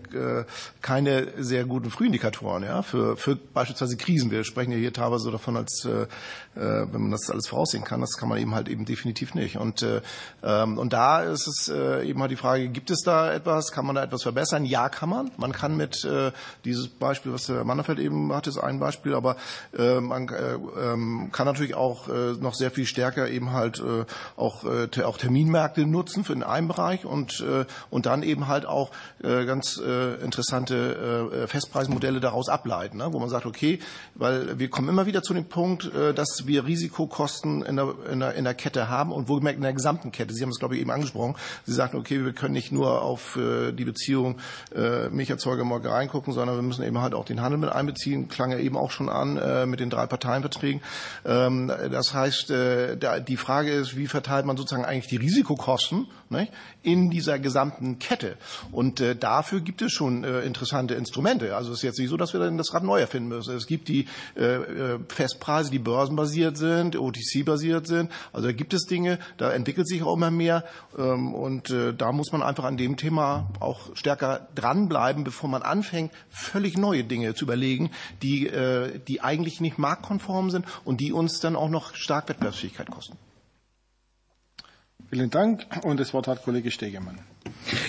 keine 0.80 1.28
sehr 1.38 1.64
guten 1.64 1.90
Frühindikatoren, 1.90 2.62
ja, 2.62 2.82
für, 2.82 3.16
für 3.16 3.36
beispielsweise 3.36 3.96
Krisen. 3.96 4.30
Wir 4.30 4.44
sprechen 4.44 4.72
ja 4.72 4.78
hier 4.78 4.92
teilweise 4.92 5.30
davon, 5.30 5.56
als 5.56 5.86
wenn 6.54 6.90
man 6.92 7.10
das 7.10 7.30
alles 7.30 7.46
voraussehen 7.46 7.84
kann. 7.84 8.00
Das 8.00 8.16
kann 8.16 8.28
man 8.28 8.38
eben 8.38 8.54
halt 8.54 8.68
eben 8.68 8.84
definitiv 8.84 9.34
nicht. 9.34 9.56
Und, 9.56 9.86
und 10.42 10.92
da 10.92 11.22
ist 11.22 11.46
es 11.46 11.68
äh, 11.68 12.06
eben 12.08 12.20
halt 12.20 12.30
die 12.30 12.36
Frage, 12.36 12.68
gibt 12.68 12.90
es 12.90 13.02
da 13.02 13.32
etwas, 13.32 13.72
kann 13.72 13.86
man 13.86 13.94
da 13.94 14.02
etwas 14.02 14.22
verbessern? 14.22 14.64
Ja, 14.64 14.88
kann 14.88 15.08
man. 15.08 15.30
Man 15.36 15.52
kann 15.52 15.76
mit 15.76 16.04
äh, 16.04 16.32
dieses 16.64 16.88
Beispiel, 16.88 17.32
was 17.32 17.48
Herr 17.48 17.64
Mannerfeld 17.64 17.98
eben 17.98 18.32
hatte, 18.32 18.50
ist 18.50 18.58
ein 18.58 18.78
Beispiel, 18.78 19.14
aber 19.14 19.36
äh, 19.76 20.00
man 20.00 20.28
äh, 20.28 20.54
ähm, 20.54 21.30
kann 21.32 21.46
natürlich 21.46 21.74
auch 21.74 22.08
äh, 22.08 22.32
noch 22.40 22.54
sehr 22.54 22.70
viel 22.70 22.86
stärker 22.86 23.28
eben 23.28 23.52
halt 23.52 23.80
äh, 23.80 24.04
auch, 24.36 24.64
äh, 24.64 25.02
auch 25.02 25.18
Terminmärkte 25.18 25.86
nutzen 25.86 26.24
für 26.24 26.34
den 26.34 26.42
einen 26.42 26.68
Bereich 26.68 27.04
und, 27.04 27.40
äh, 27.40 27.64
und 27.90 28.06
dann 28.06 28.22
eben 28.22 28.48
halt 28.48 28.66
auch 28.66 28.90
äh, 29.22 29.44
ganz 29.44 29.78
äh, 29.78 30.14
interessante 30.22 31.30
äh, 31.32 31.46
Festpreismodelle 31.46 32.20
daraus 32.20 32.48
ableiten, 32.48 32.98
ne? 32.98 33.12
wo 33.12 33.18
man 33.18 33.28
sagt, 33.28 33.46
okay, 33.46 33.78
weil 34.14 34.58
wir 34.58 34.70
kommen 34.70 34.88
immer 34.88 35.06
wieder 35.06 35.22
zu 35.22 35.34
dem 35.34 35.46
Punkt, 35.46 35.92
äh, 35.94 36.14
wir 36.46 36.66
Risikokosten 36.66 37.62
in 37.62 37.76
der, 37.76 37.94
in 38.10 38.20
der, 38.20 38.34
in 38.34 38.44
der 38.44 38.54
Kette 38.54 38.88
haben 38.88 39.12
und 39.12 39.28
wohlgemerkt 39.28 39.56
in 39.56 39.62
der 39.62 39.72
gesamten 39.72 40.12
Kette. 40.12 40.34
Sie 40.34 40.42
haben 40.42 40.50
es, 40.50 40.58
glaube 40.58 40.74
ich, 40.74 40.80
eben 40.80 40.90
angesprochen. 40.90 41.36
Sie 41.66 41.72
sagten, 41.72 41.96
okay, 41.96 42.24
wir 42.24 42.32
können 42.32 42.52
nicht 42.52 42.72
nur 42.72 43.02
auf 43.02 43.36
äh, 43.36 43.72
die 43.72 43.84
Beziehung 43.84 44.38
äh, 44.74 45.08
Milcherzeuger 45.08 45.64
Molkerei 45.64 46.06
gucken, 46.06 46.32
sondern 46.32 46.56
wir 46.56 46.62
müssen 46.62 46.84
eben 46.84 46.98
halt 46.98 47.14
auch 47.14 47.24
den 47.24 47.40
Handel 47.40 47.58
mit 47.58 47.70
einbeziehen. 47.70 48.28
Klang 48.28 48.50
ja 48.50 48.58
eben 48.58 48.76
auch 48.76 48.90
schon 48.90 49.08
an 49.08 49.36
äh, 49.36 49.66
mit 49.66 49.80
den 49.80 49.90
drei 49.90 50.06
Parteienverträgen. 50.06 50.82
Ähm, 51.24 51.68
das 51.90 52.14
heißt, 52.14 52.50
die 52.50 53.36
Frage 53.36 53.70
ist, 53.72 53.96
wie 53.96 54.06
verteilt 54.06 54.46
man 54.46 54.56
sozusagen 54.56 54.84
eigentlich 54.84 55.08
die 55.08 55.16
Risikokosten 55.16 56.06
in 56.82 57.10
dieser 57.10 57.38
gesamten 57.38 57.98
Kette? 57.98 58.36
Und 58.72 59.02
dafür 59.20 59.60
gibt 59.60 59.82
es 59.82 59.92
schon 59.92 60.24
interessante 60.24 60.94
Instrumente. 60.94 61.56
Also 61.56 61.72
es 61.72 61.78
ist 61.78 61.82
jetzt 61.82 61.98
nicht 61.98 62.08
so, 62.08 62.16
dass 62.16 62.32
wir 62.32 62.40
dann 62.40 62.58
das 62.58 62.72
Rad 62.74 62.82
neu 62.82 63.00
erfinden 63.00 63.28
müssen. 63.28 63.54
Es 63.56 63.66
gibt 63.66 63.88
die 63.88 64.06
Festpreise, 65.08 65.70
die 65.70 65.78
börsenbasiert 65.78 66.29
sind, 66.56 66.96
OTC-basiert 66.96 67.86
sind. 67.86 68.10
Also 68.32 68.48
da 68.48 68.52
gibt 68.52 68.74
es 68.74 68.86
Dinge, 68.86 69.18
da 69.36 69.52
entwickelt 69.52 69.86
sich 69.86 70.02
auch 70.02 70.14
immer 70.14 70.30
mehr. 70.30 70.64
Ähm, 70.98 71.34
und 71.34 71.50
und 71.60 71.70
äh, 71.70 71.92
da 71.92 72.12
muss 72.12 72.32
man 72.32 72.42
einfach 72.42 72.64
an 72.64 72.76
dem 72.76 72.96
Thema 72.96 73.48
auch 73.60 73.94
stärker 73.96 74.48
dranbleiben, 74.54 75.24
bevor 75.24 75.50
man 75.50 75.62
anfängt, 75.62 76.12
völlig 76.30 76.78
neue 76.78 77.04
Dinge 77.04 77.34
zu 77.34 77.44
überlegen, 77.44 77.90
die, 78.22 78.46
äh, 78.46 78.98
die 79.08 79.20
eigentlich 79.20 79.60
nicht 79.60 79.76
marktkonform 79.76 80.50
sind 80.50 80.64
und 80.84 81.00
die 81.00 81.12
uns 81.12 81.40
dann 81.40 81.56
auch 81.56 81.68
noch 81.68 81.94
stark 81.94 82.28
Wettbewerbsfähigkeit 82.28 82.90
kosten. 82.90 83.16
Vielen 85.10 85.30
Dank. 85.30 85.66
Und 85.82 85.98
das 85.98 86.14
Wort 86.14 86.28
hat 86.28 86.44
Kollege 86.44 86.70
Stegemann. 86.70 87.18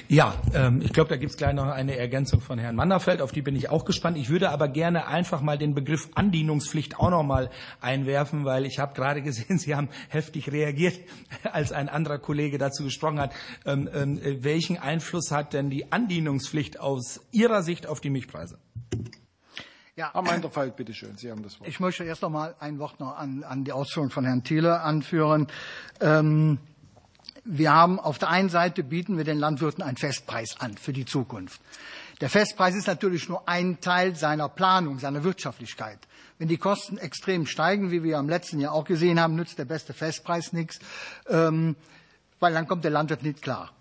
Ja, 0.08 0.36
ähm, 0.54 0.82
ich 0.82 0.94
glaube, 0.94 1.10
da 1.10 1.18
gibt 1.18 1.32
es 1.32 1.38
gleich 1.38 1.54
noch 1.54 1.68
eine 1.68 1.98
Ergänzung 1.98 2.42
von 2.42 2.60
Herrn 2.60 2.76
Manderfeld, 2.76 3.22
auf 3.22 3.32
die 3.32 3.42
bin 3.42 3.56
ich 3.56 3.70
auch 3.70 3.86
gespannt. 3.86 4.18
Ich 4.18 4.30
würde 4.30 4.50
aber 4.50 4.68
gerne 4.68 5.08
einfach 5.08 5.42
mal 5.42 5.58
den 5.58 5.74
Begriff 5.74 6.10
Andienungspflicht 6.16 7.00
auch 7.00 7.10
noch 7.10 7.24
mal 7.24 7.50
einwerfen, 7.80 8.46
weil 8.46 8.66
ich 8.66 8.80
habe 8.80 8.94
gerade 8.94 9.22
gesehen, 9.22 9.58
Sie 9.60 9.76
haben 9.76 9.90
heftig 10.10 10.52
reagiert, 10.52 11.00
als 11.44 11.72
ein 11.72 11.90
anderer 11.90 12.20
Kollege 12.20 12.58
dazu 12.58 12.84
gesprochen 12.84 13.20
hat. 13.20 13.34
Ähm, 13.66 13.90
ähm, 13.94 14.20
welchen 14.44 14.78
Einfluss 14.78 15.32
hat 15.32 15.54
denn 15.54 15.70
die 15.70 15.92
Andienungspflicht 15.92 16.80
aus 16.80 17.22
Ihrer 17.32 17.64
Sicht 17.64 17.88
auf 17.88 18.02
die 18.02 18.10
Milchpreise? 18.10 18.58
Ja. 19.96 20.12
Herr 20.14 20.22
Meinderfeld, 20.22 20.76
bitte 20.78 20.94
schön, 20.94 21.18
Sie 21.18 21.30
haben 21.30 21.44
das 21.44 21.60
Wort. 21.60 21.68
Ich 21.68 21.80
möchte 21.80 22.04
erst 22.04 22.22
noch 22.22 22.30
mal 22.30 22.56
ein 22.60 22.80
Wort 22.80 23.00
noch 23.00 23.18
an, 23.18 23.44
an 23.44 23.66
die 23.66 23.72
Ausführungen 23.72 24.10
von 24.10 24.26
Herrn 24.26 24.44
Thiele 24.44 24.82
anführen. 24.82 25.48
Ähm, 26.00 26.60
wir 27.44 27.74
haben 27.74 28.00
auf 28.00 28.20
der 28.20 28.30
einen 28.30 28.50
Seite 28.50 28.84
bieten 28.84 29.18
wir 29.18 29.24
den 29.24 29.40
Landwirten 29.40 29.84
einen 29.84 29.98
Festpreis 29.98 30.56
an 30.60 30.78
für 30.78 30.94
die 30.94 31.06
Zukunft. 31.06 31.62
Der 32.22 32.30
Festpreis 32.30 32.76
ist 32.76 32.88
natürlich 32.88 33.30
nur 33.30 33.50
ein 33.50 33.82
Teil 33.82 34.16
seiner 34.16 34.48
Planung, 34.48 35.00
seiner 35.00 35.24
Wirtschaftlichkeit. 35.24 35.98
Wenn 36.38 36.48
die 36.48 36.58
Kosten 36.58 36.98
extrem 36.98 37.48
steigen, 37.48 37.90
wie 37.90 38.04
wir 38.04 38.20
im 38.20 38.30
letzten 38.30 38.60
Jahr 38.60 38.74
auch 38.74 38.86
gesehen 38.86 39.20
haben, 39.20 39.36
nützt 39.36 39.58
der 39.58 39.66
beste 39.66 39.94
Festpreis 39.94 40.54
nichts, 40.54 40.80
ähm, 41.28 41.76
weil 42.40 42.54
dann 42.54 42.68
kommt 42.68 42.84
der 42.84 42.92
Landwirt 42.92 43.24
nicht 43.24 43.42
klar. 43.42 43.72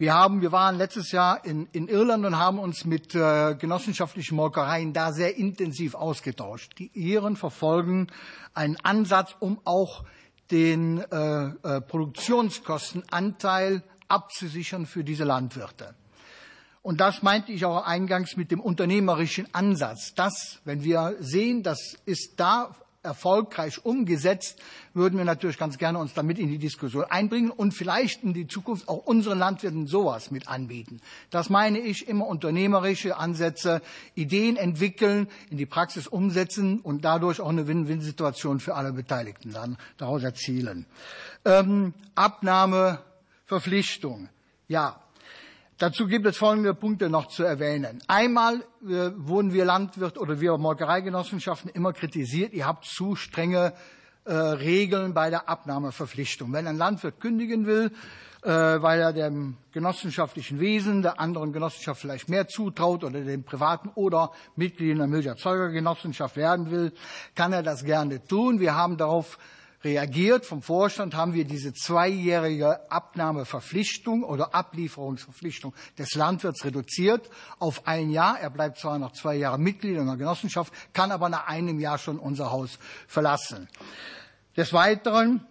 Wir, 0.00 0.14
haben, 0.14 0.42
wir 0.42 0.52
waren 0.52 0.76
letztes 0.78 1.10
Jahr 1.10 1.44
in, 1.44 1.66
in 1.72 1.88
Irland 1.88 2.24
und 2.24 2.38
haben 2.38 2.60
uns 2.60 2.84
mit 2.84 3.14
äh, 3.16 3.56
genossenschaftlichen 3.56 4.36
Molkereien 4.36 4.92
da 4.92 5.12
sehr 5.12 5.36
intensiv 5.36 5.96
ausgetauscht. 5.96 6.78
Die 6.78 6.90
Iren 6.94 7.36
verfolgen 7.36 8.06
einen 8.54 8.76
Ansatz, 8.84 9.34
um 9.40 9.60
auch 9.64 10.04
den 10.50 10.98
äh, 10.98 11.46
äh, 11.46 11.80
Produktionskostenanteil 11.80 13.82
abzusichern 14.08 14.86
für 14.86 15.04
diese 15.04 15.24
Landwirte. 15.24 15.94
Und 16.82 17.00
das 17.00 17.22
meinte 17.22 17.52
ich 17.52 17.64
auch 17.64 17.86
eingangs 17.86 18.36
mit 18.36 18.50
dem 18.50 18.60
unternehmerischen 18.60 19.48
Ansatz. 19.52 20.14
Das, 20.14 20.60
wenn 20.64 20.84
wir 20.84 21.16
sehen, 21.20 21.62
das 21.62 21.96
ist 22.06 22.34
da 22.36 22.74
erfolgreich 23.08 23.84
umgesetzt, 23.84 24.60
würden 24.94 25.18
wir 25.18 25.24
natürlich 25.24 25.58
ganz 25.58 25.78
gerne 25.78 25.98
uns 25.98 26.14
damit 26.14 26.38
in 26.38 26.48
die 26.48 26.58
Diskussion 26.58 27.04
einbringen 27.04 27.50
und 27.50 27.72
vielleicht 27.72 28.22
in 28.22 28.34
die 28.34 28.46
Zukunft 28.46 28.88
auch 28.88 29.06
unseren 29.06 29.38
Landwirten 29.38 29.86
sowas 29.86 30.30
mit 30.30 30.48
anbieten. 30.48 31.00
Das 31.30 31.48
meine 31.50 31.78
ich 31.78 32.06
immer 32.06 32.26
unternehmerische 32.26 33.16
Ansätze, 33.16 33.80
Ideen 34.14 34.56
entwickeln, 34.56 35.28
in 35.50 35.56
die 35.56 35.66
Praxis 35.66 36.06
umsetzen 36.06 36.80
und 36.80 37.04
dadurch 37.04 37.40
auch 37.40 37.48
eine 37.48 37.66
Win-Win-Situation 37.66 38.60
für 38.60 38.74
alle 38.74 38.92
Beteiligten 38.92 39.52
dann 39.52 39.78
daraus 39.96 40.22
erzielen. 40.22 40.86
Ähm, 41.44 41.94
Abnahmeverpflichtung. 42.14 44.28
Ja, 44.68 45.02
Dazu 45.78 46.08
gibt 46.08 46.26
es 46.26 46.36
folgende 46.36 46.74
Punkte 46.74 47.08
noch 47.08 47.28
zu 47.28 47.44
erwähnen. 47.44 48.00
Einmal 48.08 48.64
äh, 48.82 49.12
wurden 49.14 49.52
wir 49.52 49.64
Landwirt 49.64 50.18
oder 50.18 50.40
wir 50.40 50.58
Molkereigenossenschaften 50.58 51.70
immer 51.70 51.92
kritisiert, 51.92 52.52
ihr 52.52 52.66
habt 52.66 52.84
zu 52.84 53.14
strenge 53.14 53.72
äh, 54.24 54.32
Regeln 54.32 55.14
bei 55.14 55.30
der 55.30 55.48
Abnahmeverpflichtung. 55.48 56.52
Wenn 56.52 56.66
ein 56.66 56.78
Landwirt 56.78 57.20
kündigen 57.20 57.66
will, 57.66 57.92
äh, 58.42 58.50
weil 58.50 59.00
er 59.00 59.12
dem 59.12 59.56
genossenschaftlichen 59.70 60.58
Wesen 60.58 61.02
der 61.02 61.20
anderen 61.20 61.52
Genossenschaft 61.52 62.00
vielleicht 62.00 62.28
mehr 62.28 62.48
zutraut 62.48 63.04
oder 63.04 63.20
dem 63.20 63.44
privaten 63.44 63.90
oder 63.94 64.32
Mitglied 64.56 64.90
in 64.90 64.98
der 64.98 65.06
Milcherzeugergenossenschaft 65.06 66.34
werden 66.34 66.72
will, 66.72 66.92
kann 67.36 67.52
er 67.52 67.62
das 67.62 67.84
gerne 67.84 68.26
tun. 68.26 68.58
Wir 68.58 68.74
haben 68.74 68.96
darauf 68.96 69.38
reagiert. 69.84 70.46
Vom 70.46 70.62
Vorstand 70.62 71.14
haben 71.14 71.34
wir 71.34 71.44
diese 71.44 71.72
zweijährige 71.72 72.90
Abnahmeverpflichtung 72.90 74.24
oder 74.24 74.54
Ablieferungsverpflichtung 74.54 75.74
des 75.98 76.14
Landwirts 76.14 76.64
reduziert 76.64 77.30
auf 77.58 77.86
ein 77.86 78.10
Jahr. 78.10 78.38
Er 78.40 78.50
bleibt 78.50 78.78
zwar 78.78 78.98
noch 78.98 79.12
zwei 79.12 79.36
Jahre 79.36 79.58
Mitglied 79.58 79.96
in 79.96 80.06
der 80.06 80.16
Genossenschaft, 80.16 80.72
kann 80.92 81.12
aber 81.12 81.28
nach 81.28 81.46
einem 81.46 81.78
Jahr 81.80 81.98
schon 81.98 82.18
unser 82.18 82.50
Haus 82.50 82.78
verlassen. 83.06 83.68
Des 84.56 84.72
Weiteren 84.72 85.46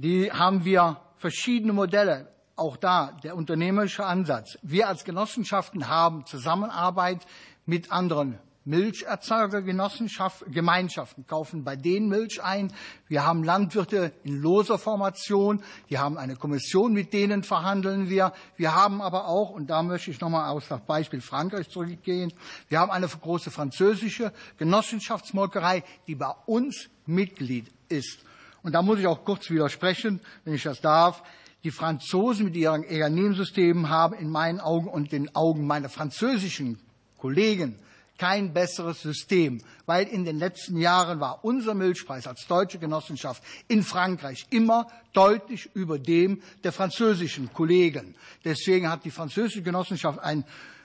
die 0.00 0.30
haben 0.30 0.64
wir 0.64 1.00
verschiedene 1.16 1.72
Modelle. 1.72 2.32
Auch 2.54 2.76
da 2.76 3.18
der 3.24 3.34
unternehmerische 3.34 4.06
Ansatz. 4.06 4.56
Wir 4.62 4.86
als 4.86 5.02
Genossenschaften 5.02 5.88
haben 5.88 6.24
Zusammenarbeit 6.24 7.26
mit 7.66 7.90
anderen 7.90 8.38
Milcherzeugergemeinschaften 8.68 11.26
kaufen 11.26 11.64
bei 11.64 11.74
denen 11.74 12.08
Milch 12.08 12.40
ein. 12.42 12.70
Wir 13.08 13.24
haben 13.24 13.42
Landwirte 13.42 14.12
in 14.24 14.42
loser 14.42 14.76
Formation. 14.78 15.62
Wir 15.88 16.00
haben 16.00 16.18
eine 16.18 16.36
Kommission, 16.36 16.92
mit 16.92 17.14
denen 17.14 17.42
verhandeln 17.42 18.10
wir. 18.10 18.34
Wir 18.56 18.74
haben 18.74 19.00
aber 19.00 19.26
auch, 19.26 19.48
und 19.50 19.70
da 19.70 19.82
möchte 19.82 20.10
ich 20.10 20.20
nochmal 20.20 20.50
auf 20.50 20.68
das 20.68 20.82
Beispiel 20.82 21.22
Frankreich 21.22 21.70
zurückgehen, 21.70 22.34
wir 22.68 22.80
haben 22.80 22.90
eine 22.90 23.08
große 23.08 23.50
französische 23.50 24.34
Genossenschaftsmolkerei, 24.58 25.82
die 26.06 26.14
bei 26.14 26.34
uns 26.44 26.90
Mitglied 27.06 27.72
ist. 27.88 28.18
Und 28.62 28.74
da 28.74 28.82
muss 28.82 28.98
ich 28.98 29.06
auch 29.06 29.24
kurz 29.24 29.48
widersprechen, 29.48 30.20
wenn 30.44 30.52
ich 30.52 30.64
das 30.64 30.82
darf. 30.82 31.22
Die 31.64 31.70
Franzosen 31.70 32.44
mit 32.44 32.54
ihren 32.54 32.84
ERNEM-Systemen 32.84 33.88
haben 33.88 34.12
in 34.14 34.28
meinen 34.28 34.60
Augen 34.60 34.88
und 34.88 35.10
den 35.10 35.34
Augen 35.34 35.66
meiner 35.66 35.88
französischen 35.88 36.78
Kollegen 37.16 37.78
kein 38.18 38.52
besseres 38.52 39.00
System, 39.00 39.62
weil 39.86 40.06
in 40.06 40.24
den 40.24 40.38
letzten 40.38 40.76
Jahren 40.76 41.20
war 41.20 41.44
unser 41.44 41.74
Milchpreis 41.74 42.26
als 42.26 42.46
deutsche 42.46 42.78
Genossenschaft 42.78 43.42
in 43.68 43.82
Frankreich 43.82 44.46
immer 44.50 44.88
deutlich 45.12 45.70
über 45.74 45.98
dem 45.98 46.42
der 46.64 46.72
französischen 46.72 47.52
Kollegen. 47.52 48.14
Deswegen 48.44 48.90
hat 48.90 49.04
die 49.04 49.10
französische 49.10 49.62
Genossenschaft 49.62 50.18
einen, 50.18 50.44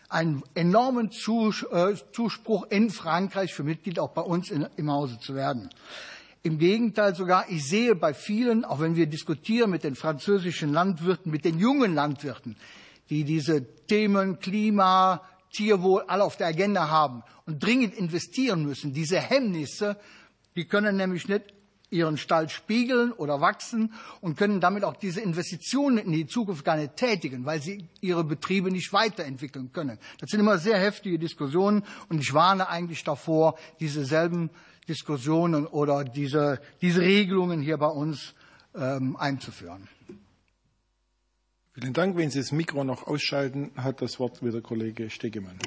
einen 0.10 0.43
enormen 0.53 1.10
äh, 1.10 1.95
Zuspruch 2.11 2.68
in 2.69 2.91
Frankreich 2.91 3.53
für 3.53 3.64
Mitglieder 3.64 4.03
auch 4.03 4.11
bei 4.11 4.22
uns 4.22 4.51
im 4.51 4.91
Hause 4.91 5.19
zu 5.19 5.35
werden. 5.35 5.69
Im 6.45 6.60
Gegenteil 6.60 7.15
sogar, 7.15 7.49
ich 7.49 7.65
sehe 7.65 7.95
bei 7.95 8.14
vielen, 8.14 8.65
auch 8.65 8.81
wenn 8.81 8.97
wir 8.97 9.07
diskutieren 9.07 9.69
mit 9.69 9.85
den 9.85 9.95
französischen 9.95 10.73
Landwirten, 10.73 11.31
mit 11.31 11.45
den 11.45 11.57
jungen 11.57 11.95
Landwirten, 11.95 12.57
die 13.10 13.23
diese 13.23 13.65
Themen 13.85 14.39
Klima, 14.39 15.22
Tierwohl 15.53 16.03
alle 16.07 16.23
auf 16.23 16.35
der 16.35 16.47
Agenda 16.47 16.89
haben 16.89 17.23
und 17.45 17.63
dringend 17.63 17.93
investieren 17.93 18.63
müssen, 18.63 18.93
diese 18.93 19.19
Hemmnisse, 19.19 19.97
die 20.55 20.65
können 20.65 20.97
nämlich 20.97 21.27
nicht 21.27 21.53
ihren 21.93 22.17
Stall 22.17 22.49
spiegeln 22.49 23.11
oder 23.11 23.39
wachsen 23.39 23.93
und 24.19 24.35
können 24.35 24.59
damit 24.59 24.84
auch 24.84 24.95
diese 24.95 25.21
Investitionen 25.21 25.99
in 25.99 26.11
die 26.11 26.25
Zukunft 26.25 26.65
gar 26.65 26.75
nicht 26.75 26.95
tätigen, 26.95 27.45
weil 27.45 27.61
sie 27.61 27.88
ihre 28.01 28.23
Betriebe 28.23 28.71
nicht 28.71 28.91
weiterentwickeln 28.91 29.71
können. 29.71 29.99
Das 30.19 30.31
sind 30.31 30.39
immer 30.39 30.57
sehr 30.57 30.80
heftige 30.80 31.19
Diskussionen 31.19 31.84
und 32.09 32.19
ich 32.19 32.34
warne 32.34 32.67
eigentlich 32.67 33.03
davor, 33.03 33.57
diese 33.80 34.05
selben 34.05 34.49
Diskussionen 34.88 35.65
oder 35.67 36.03
diese, 36.03 36.59
diese 36.81 37.01
Regelungen 37.01 37.61
hier 37.61 37.77
bei 37.77 37.88
uns 37.88 38.34
ähm, 38.75 39.15
einzuführen. 39.15 39.88
Vielen 41.75 41.93
Dank. 41.93 42.15
Wenn 42.15 42.29
Sie 42.29 42.37
das 42.37 42.51
Mikro 42.51 42.83
noch 42.83 43.07
ausschalten, 43.07 43.71
hat 43.75 44.03
das 44.03 44.19
Wort 44.19 44.43
wieder 44.43 44.61
Kollege 44.61 45.09
Stegemann. 45.09 45.57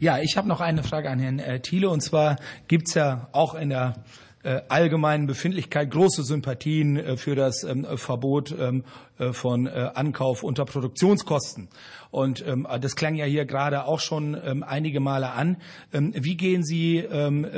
Ja, 0.00 0.18
ich 0.18 0.38
habe 0.38 0.48
noch 0.48 0.62
eine 0.62 0.82
Frage 0.82 1.10
an 1.10 1.18
Herrn 1.18 1.40
äh, 1.40 1.60
Thiele. 1.60 1.90
Und 1.90 2.00
zwar 2.00 2.36
gibt 2.68 2.88
es 2.88 2.94
ja 2.94 3.28
auch 3.32 3.54
in 3.54 3.68
der 3.68 4.02
äh, 4.44 4.62
allgemeinen 4.70 5.26
Befindlichkeit 5.26 5.90
große 5.90 6.22
Sympathien 6.22 6.96
äh, 6.96 7.16
für 7.18 7.34
das 7.34 7.64
ähm, 7.64 7.86
Verbot 7.96 8.54
ähm, 8.58 8.82
äh, 9.18 9.34
von 9.34 9.68
Ankauf 9.68 10.42
unter 10.42 10.64
Produktionskosten. 10.64 11.68
Und 12.10 12.46
ähm, 12.46 12.66
das 12.80 12.96
klang 12.96 13.14
ja 13.14 13.24
hier 13.24 13.44
gerade 13.44 13.84
auch 13.84 14.00
schon 14.00 14.34
einige 14.62 15.00
Male 15.00 15.30
an. 15.30 15.56
Wie 15.92 16.36
gehen 16.36 16.64
Sie 16.64 17.06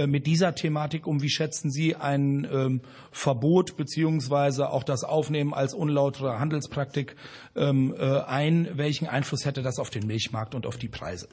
mit 0.06 0.26
dieser 0.26 0.54
Thematik 0.54 1.06
um? 1.06 1.22
Wie 1.22 1.30
schätzen 1.30 1.70
Sie 1.70 1.96
ein 1.96 2.80
Verbot 3.12 3.76
beziehungsweise 3.76 4.70
auch 4.70 4.82
das 4.82 5.04
Aufnehmen 5.04 5.54
als 5.54 5.74
unlautere 5.74 6.38
Handelspraktik 6.38 7.16
ein? 7.54 8.68
Welchen 8.72 9.08
Einfluss 9.08 9.44
hätte 9.44 9.62
das 9.62 9.78
auf 9.78 9.90
den 9.90 10.06
Milchmarkt 10.06 10.54
und 10.54 10.66
auf 10.66 10.76
die 10.76 10.88
Preise? 10.88 11.28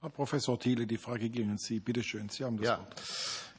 Herr 0.00 0.10
Professor 0.10 0.58
Thiele, 0.58 0.86
die 0.86 0.98
Frage 0.98 1.30
ging 1.30 1.50
an 1.50 1.58
Sie. 1.58 1.78
Bitte 1.78 2.02
schön, 2.02 2.28
Sie 2.28 2.44
haben 2.44 2.56
das 2.56 2.66
ja. 2.66 2.78
Wort. 2.78 3.02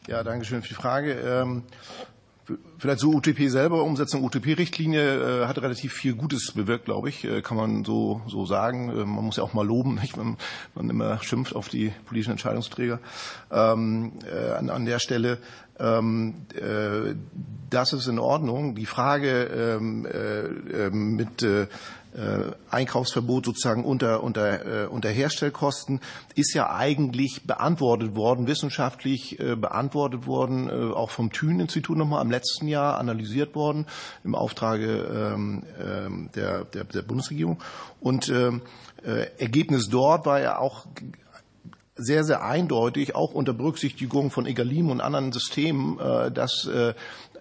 Ja, 0.07 0.23
danke 0.23 0.45
schön 0.45 0.61
für 0.61 0.67
die 0.67 0.73
Frage. 0.73 1.63
Vielleicht 2.77 2.99
so 2.99 3.13
UTP 3.13 3.47
selber, 3.47 3.83
Umsetzung 3.83 4.21
UTP-Richtlinie 4.23 5.43
äh, 5.43 5.47
hat 5.47 5.61
relativ 5.61 5.93
viel 5.93 6.13
Gutes 6.13 6.51
bewirkt, 6.53 6.85
glaube 6.85 7.07
ich, 7.07 7.23
äh, 7.23 7.41
kann 7.41 7.55
man 7.55 7.85
so, 7.85 8.21
so 8.27 8.45
sagen. 8.45 8.89
Äh, 8.89 9.05
man 9.05 9.23
muss 9.23 9.37
ja 9.37 9.43
auch 9.43 9.53
mal 9.53 9.65
loben, 9.65 9.95
nicht? 10.01 10.17
Wenn 10.17 10.35
man 10.75 10.89
immer 10.89 11.21
schimpft 11.23 11.55
auf 11.55 11.69
die 11.69 11.93
politischen 12.05 12.31
Entscheidungsträger 12.31 12.99
ähm, 13.49 14.13
äh, 14.29 14.51
an, 14.51 14.69
an 14.69 14.85
der 14.85 14.99
Stelle. 14.99 15.37
Ähm, 15.79 16.45
äh, 16.53 17.15
das 17.69 17.93
ist 17.93 18.07
in 18.07 18.19
Ordnung. 18.19 18.75
Die 18.75 18.85
Frage 18.85 19.43
ähm, 19.45 20.05
äh, 20.05 20.89
mit 20.89 21.41
äh, 21.41 21.67
äh, 22.15 22.51
Einkaufsverbot 22.69 23.45
sozusagen 23.45 23.83
unter, 23.83 24.21
unter, 24.21 24.83
äh, 24.83 24.85
unter 24.85 25.09
Herstellkosten 25.09 25.99
ist 26.35 26.53
ja 26.53 26.71
eigentlich 26.71 27.47
beantwortet 27.47 28.15
worden, 28.15 28.45
wissenschaftlich 28.45 29.39
äh, 29.39 29.55
beantwortet 29.55 30.27
worden, 30.27 30.69
auch 30.93 31.09
vom 31.09 31.31
Thün-Institut 31.31 31.97
nochmal 31.97 32.23
im 32.23 32.29
letzten 32.29 32.67
Jahr 32.67 32.99
analysiert 32.99 33.55
worden 33.55 33.87
im 34.23 34.35
Auftrage 34.35 35.33
ähm, 35.33 35.63
ähm, 35.83 36.29
der, 36.35 36.65
der, 36.65 36.83
der 36.83 37.01
Bundesregierung. 37.01 37.61
Und 37.99 38.29
ähm, 38.29 38.61
Ergebnis 39.37 39.89
dort 39.89 40.25
war 40.25 40.39
ja 40.39 40.59
auch 40.59 40.85
sehr, 41.95 42.23
sehr 42.23 42.43
eindeutig, 42.43 43.15
auch 43.15 43.33
unter 43.33 43.53
Berücksichtigung 43.53 44.31
von 44.31 44.45
Egalim 44.45 44.89
und 44.89 45.01
anderen 45.01 45.31
Systemen, 45.31 45.97
dass 46.33 46.67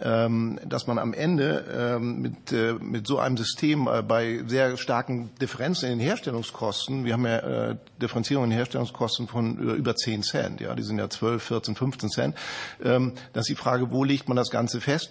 ähm, 0.03 0.59
dass 0.65 0.87
man 0.87 0.99
am 0.99 1.12
Ende 1.12 1.65
ähm, 1.73 2.20
mit, 2.20 2.53
äh, 2.53 2.74
mit 2.74 3.07
so 3.07 3.19
einem 3.19 3.37
System 3.37 3.89
äh, 3.89 4.03
bei 4.03 4.43
sehr 4.47 4.77
starken 4.77 5.31
Differenzen 5.41 5.91
in 5.91 5.99
den 5.99 6.07
Herstellungskosten, 6.07 7.05
wir 7.05 7.12
haben 7.12 7.27
ja 7.27 7.70
äh, 7.70 7.77
Differenzierungen 8.01 8.51
in 8.51 8.55
den 8.55 8.59
Herstellungskosten 8.59 9.29
von 9.29 9.59
über 9.59 9.95
10 9.95 10.23
Cent, 10.23 10.61
ja, 10.61 10.74
die 10.74 10.83
sind 10.83 10.99
ja 10.99 11.09
12, 11.09 11.43
14, 11.43 11.74
15 11.77 12.09
Cent, 12.11 12.37
ähm, 12.83 13.12
das 13.33 13.43
ist 13.43 13.51
die 13.51 13.62
Frage, 13.62 13.91
wo 13.91 14.03
legt 14.05 14.29
man 14.29 14.37
das 14.37 14.51
Ganze 14.51 14.81
fest? 14.81 15.11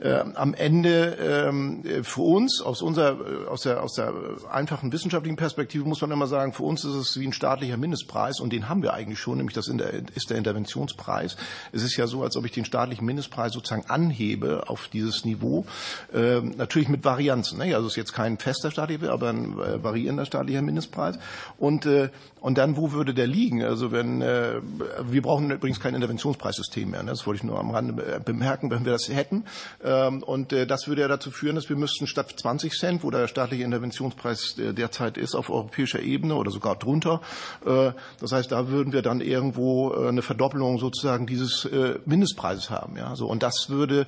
Äh, 0.00 0.24
am 0.34 0.54
Ende 0.54 1.16
ähm, 1.20 1.82
für 2.02 2.22
uns 2.22 2.62
aus 2.62 2.82
unserer 2.82 3.18
äh, 3.20 3.48
aus 3.48 3.62
der 3.62 3.82
aus 3.82 3.94
der 3.94 4.12
einfachen 4.50 4.92
wissenschaftlichen 4.92 5.36
Perspektive 5.36 5.84
muss 5.84 6.00
man 6.00 6.10
immer 6.10 6.26
sagen, 6.26 6.52
für 6.52 6.62
uns 6.62 6.84
ist 6.84 6.94
es 6.94 7.18
wie 7.18 7.26
ein 7.26 7.32
staatlicher 7.32 7.76
Mindestpreis 7.76 8.40
und 8.40 8.52
den 8.52 8.68
haben 8.68 8.82
wir 8.82 8.94
eigentlich 8.94 9.18
schon, 9.18 9.38
nämlich 9.38 9.54
das 9.54 9.68
ist 9.68 10.30
der 10.30 10.36
Interventionspreis. 10.36 11.36
Es 11.72 11.82
ist 11.82 11.96
ja 11.96 12.06
so, 12.06 12.22
als 12.22 12.36
ob 12.36 12.44
ich 12.44 12.52
den 12.52 12.64
staatlichen 12.64 13.04
Mindestpreis 13.04 13.52
sozusagen 13.52 13.86
anhebe 13.88 14.68
auf 14.68 14.88
dieses 14.88 15.24
Niveau, 15.24 15.66
äh, 16.12 16.40
natürlich 16.40 16.88
mit 16.88 17.04
Varianzen. 17.04 17.58
Ne? 17.58 17.74
Also 17.74 17.86
es 17.86 17.92
ist 17.92 17.96
jetzt 17.96 18.12
kein 18.12 18.38
fester 18.38 18.70
staatlicher, 18.70 19.12
aber 19.12 19.30
ein 19.30 19.58
äh, 19.58 19.82
variierender 19.82 20.26
staatlicher 20.26 20.62
Mindestpreis. 20.62 21.18
Und 21.58 21.86
äh, 21.86 22.10
und 22.40 22.56
dann 22.56 22.76
wo 22.76 22.92
würde 22.92 23.14
der 23.14 23.26
liegen? 23.26 23.64
Also 23.64 23.90
wenn 23.90 24.22
äh, 24.22 24.60
wir 25.02 25.22
brauchen 25.22 25.50
übrigens 25.50 25.80
kein 25.80 25.94
Interventionspreissystem 25.94 26.90
mehr. 26.90 27.02
Ne? 27.02 27.10
Das 27.10 27.26
wollte 27.26 27.38
ich 27.38 27.44
nur 27.44 27.58
am 27.58 27.70
Rande 27.70 28.20
bemerken, 28.24 28.70
wenn 28.70 28.84
wir 28.84 28.92
das 28.92 29.08
hätten 29.08 29.44
ähm, 29.82 29.87
und 29.88 30.52
äh, 30.52 30.66
das 30.66 30.88
würde 30.88 31.02
ja 31.02 31.08
dazu 31.08 31.30
führen, 31.30 31.54
dass 31.56 31.68
wir 31.68 31.76
müssten 31.76 32.06
statt 32.06 32.34
20 32.36 32.72
Cent, 32.72 33.04
wo 33.04 33.10
der 33.10 33.28
staatliche 33.28 33.64
Interventionspreis 33.64 34.58
äh, 34.58 34.72
derzeit 34.74 35.16
ist, 35.16 35.34
auf 35.34 35.50
europäischer 35.50 36.00
Ebene 36.00 36.34
oder 36.34 36.50
sogar 36.50 36.76
drunter, 36.76 37.20
äh, 37.64 37.92
das 38.20 38.32
heißt, 38.32 38.52
da 38.52 38.68
würden 38.68 38.92
wir 38.92 39.02
dann 39.02 39.20
irgendwo 39.20 39.92
eine 39.92 40.22
Verdoppelung 40.22 40.78
sozusagen 40.78 41.26
dieses 41.26 41.68
Mindestpreises 42.04 42.70
haben. 42.70 42.96
Ja, 42.96 43.14
so 43.16 43.26
und 43.26 43.42
das 43.42 43.68
würde, 43.68 44.06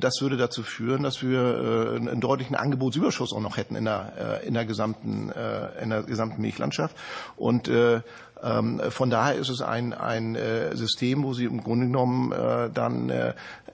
das 0.00 0.20
würde 0.20 0.36
dazu 0.36 0.62
führen, 0.62 1.02
dass 1.02 1.22
wir 1.22 1.94
einen 1.96 2.20
deutlichen 2.20 2.54
Angebotsüberschuss 2.54 3.32
auch 3.32 3.40
noch 3.40 3.56
hätten 3.56 3.74
in 3.74 3.84
der, 3.84 4.42
in 4.44 4.54
der 4.54 4.64
gesamten, 4.64 5.30
in 5.82 5.90
der 5.90 6.02
gesamten 6.02 6.40
Milchlandschaft 6.42 6.96
und 7.36 7.68
ähm, 7.68 8.02
von 8.40 9.10
daher 9.10 9.34
ist 9.36 9.48
es 9.48 9.62
ein, 9.62 9.92
ein 9.92 10.36
System, 10.74 11.24
wo 11.24 11.34
Sie 11.34 11.44
im 11.44 11.62
Grunde 11.62 11.86
genommen 11.86 12.32
dann 12.72 13.10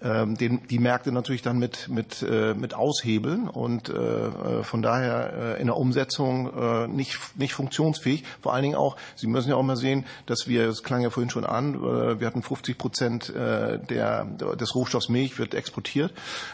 ähm, 0.05 0.37
den, 0.37 0.67
die 0.69 0.79
Märkte 0.79 1.13
natürlich 1.13 1.41
dann 1.41 1.59
mit, 1.59 1.89
mit, 1.89 2.23
äh, 2.23 2.53
mit 2.53 2.75
aushebeln 2.75 3.49
und 3.49 3.89
äh, 3.89 4.63
von 4.63 4.83
daher 4.83 5.57
äh, 5.57 5.61
in 5.61 5.67
der 5.69 5.77
Umsetzung 5.77 6.95
nicht, 6.95 7.19
nicht 7.37 7.55
funktionsfähig. 7.55 8.25
Vor 8.41 8.53
allen 8.53 8.63
Dingen 8.63 8.75
auch, 8.75 8.97
Sie 9.17 9.27
müssen 9.27 9.49
ja 9.49 9.57
auch 9.57 9.63
mal 9.63 9.77
sehen, 9.77 10.05
dass 10.27 10.47
wir, 10.47 10.67
das 10.67 10.83
klang 10.83 11.03
ja 11.03 11.11
vorhin 11.11 11.31
schon 11.31 11.45
an, 11.45 11.81
wir 11.81 12.27
hatten 12.27 12.43
50 12.43 12.77
Prozent 12.79 13.33
der, 13.35 14.25
des 14.25 14.75
Rohstoffs 14.75 15.09
Milch 15.09 15.39
wird 15.39 15.55
exportiert 15.55 16.13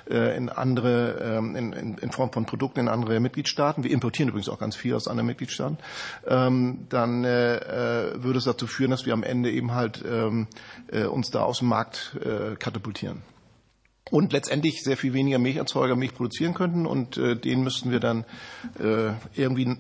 in 0.09 0.49
andere, 0.49 1.37
ähm, 1.39 1.57
in, 1.57 1.73
in, 1.73 1.99
in 1.99 2.11
Form 2.13 2.33
von 2.33 2.47
Produkten 2.47 2.81
in 2.81 2.89
andere 2.89 3.21
Mitgliedstaaten. 3.21 3.85
Wir 3.85 3.91
importieren 3.91 4.29
übrigens 4.29 4.49
auch 4.49 4.59
ganz 4.59 4.77
viel 4.77 4.95
aus 4.95 5.09
anderen 5.09 5.27
Mitgliedstaaten. 5.27 5.79
Ähm, 6.27 6.87
dann 8.13 8.23
würde 8.23 8.39
es 8.39 8.45
dazu 8.45 8.67
führen, 8.67 8.91
dass 8.91 9.07
wir 9.07 9.13
am 9.13 9.23
Ende 9.23 9.51
eben 9.51 9.73
halt 9.73 10.03
uns 10.03 11.31
da 11.31 11.43
aus 11.43 11.59
dem 11.59 11.69
Markt 11.69 12.17
katapultieren 12.59 13.23
und 14.11 14.33
letztendlich 14.33 14.83
sehr 14.83 14.97
viel 14.97 15.13
weniger 15.13 15.39
Milcherzeuger 15.39 15.97
Milch 15.97 16.15
produzieren 16.15 16.55
könnten 16.55 16.87
und 16.87 17.17
äh, 17.17 17.37
denen 17.37 17.63
müssten 17.63 17.91
wir 17.91 18.01
dann 18.01 18.25
äh, 18.79 19.13
irgendwie 19.35 19.77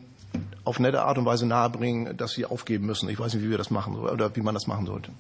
auf 0.65 0.79
nette 0.79 1.03
Art 1.03 1.19
und 1.19 1.25
Weise 1.25 1.47
nahebringen, 1.47 2.17
dass 2.17 2.33
sie 2.33 2.47
aufgeben 2.47 2.87
müssen. 2.87 3.09
Ich 3.09 3.19
weiß 3.19 3.35
nicht, 3.35 3.45
wie 3.45 3.51
wir 3.51 3.59
das 3.59 3.71
machen 3.71 3.97
oder 3.97 4.35
wie 4.37 4.43
man 4.43 4.55
das 4.55 4.67
machen 4.67 4.87
sollte. 4.87 5.11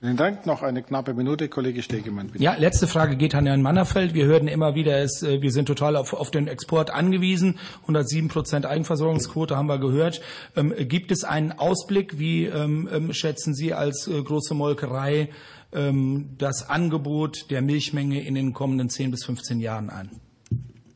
Vielen 0.00 0.16
Dank. 0.16 0.46
Noch 0.46 0.62
eine 0.62 0.82
knappe 0.82 1.12
Minute, 1.12 1.50
Kollege 1.50 1.82
Stegemann. 1.82 2.28
Bitte. 2.28 2.42
Ja, 2.42 2.54
letzte 2.54 2.86
Frage 2.86 3.16
geht 3.16 3.34
an 3.34 3.44
Herrn 3.44 3.60
Mannerfeld. 3.60 4.14
Wir 4.14 4.24
hörten 4.24 4.48
immer 4.48 4.74
wieder, 4.74 4.98
es, 4.98 5.22
äh, 5.22 5.42
wir 5.42 5.52
sind 5.52 5.66
total 5.66 5.94
auf, 5.94 6.14
auf 6.14 6.30
den 6.30 6.48
Export 6.48 6.90
angewiesen. 6.90 7.58
107 7.82 8.28
Prozent 8.28 8.64
Eigenversorgungsquote 8.64 9.58
haben 9.58 9.66
wir 9.66 9.78
gehört. 9.78 10.22
Ähm, 10.56 10.72
gibt 10.88 11.12
es 11.12 11.22
einen 11.24 11.52
Ausblick? 11.52 12.18
Wie 12.18 12.46
ähm, 12.46 12.88
ähm 12.90 13.12
schätzen 13.12 13.54
Sie 13.54 13.74
als 13.74 14.08
äh, 14.08 14.22
große 14.22 14.54
Molkerei 14.54 15.28
ähm, 15.74 16.30
das 16.38 16.70
Angebot 16.70 17.50
der 17.50 17.60
Milchmenge 17.60 18.24
in 18.24 18.34
den 18.34 18.54
kommenden 18.54 18.88
10 18.88 19.10
bis 19.10 19.26
15 19.26 19.60
Jahren 19.60 19.90
an? 19.90 20.08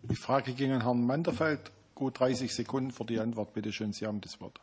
Die 0.05 0.16
Frage 0.16 0.55
ging 0.55 0.72
an 0.72 0.82
Herrn 0.82 1.05
Manderfeld. 1.05 1.60
Gut 1.94 2.18
30 2.18 2.55
Sekunden 2.55 2.90
für 2.90 3.05
die 3.05 3.20
Antwort. 3.20 3.52
Bitte 3.52 3.70
schön, 3.70 3.93
Sie 3.93 4.06
haben 4.06 4.22
das 4.22 4.40
Wort. 4.40 4.60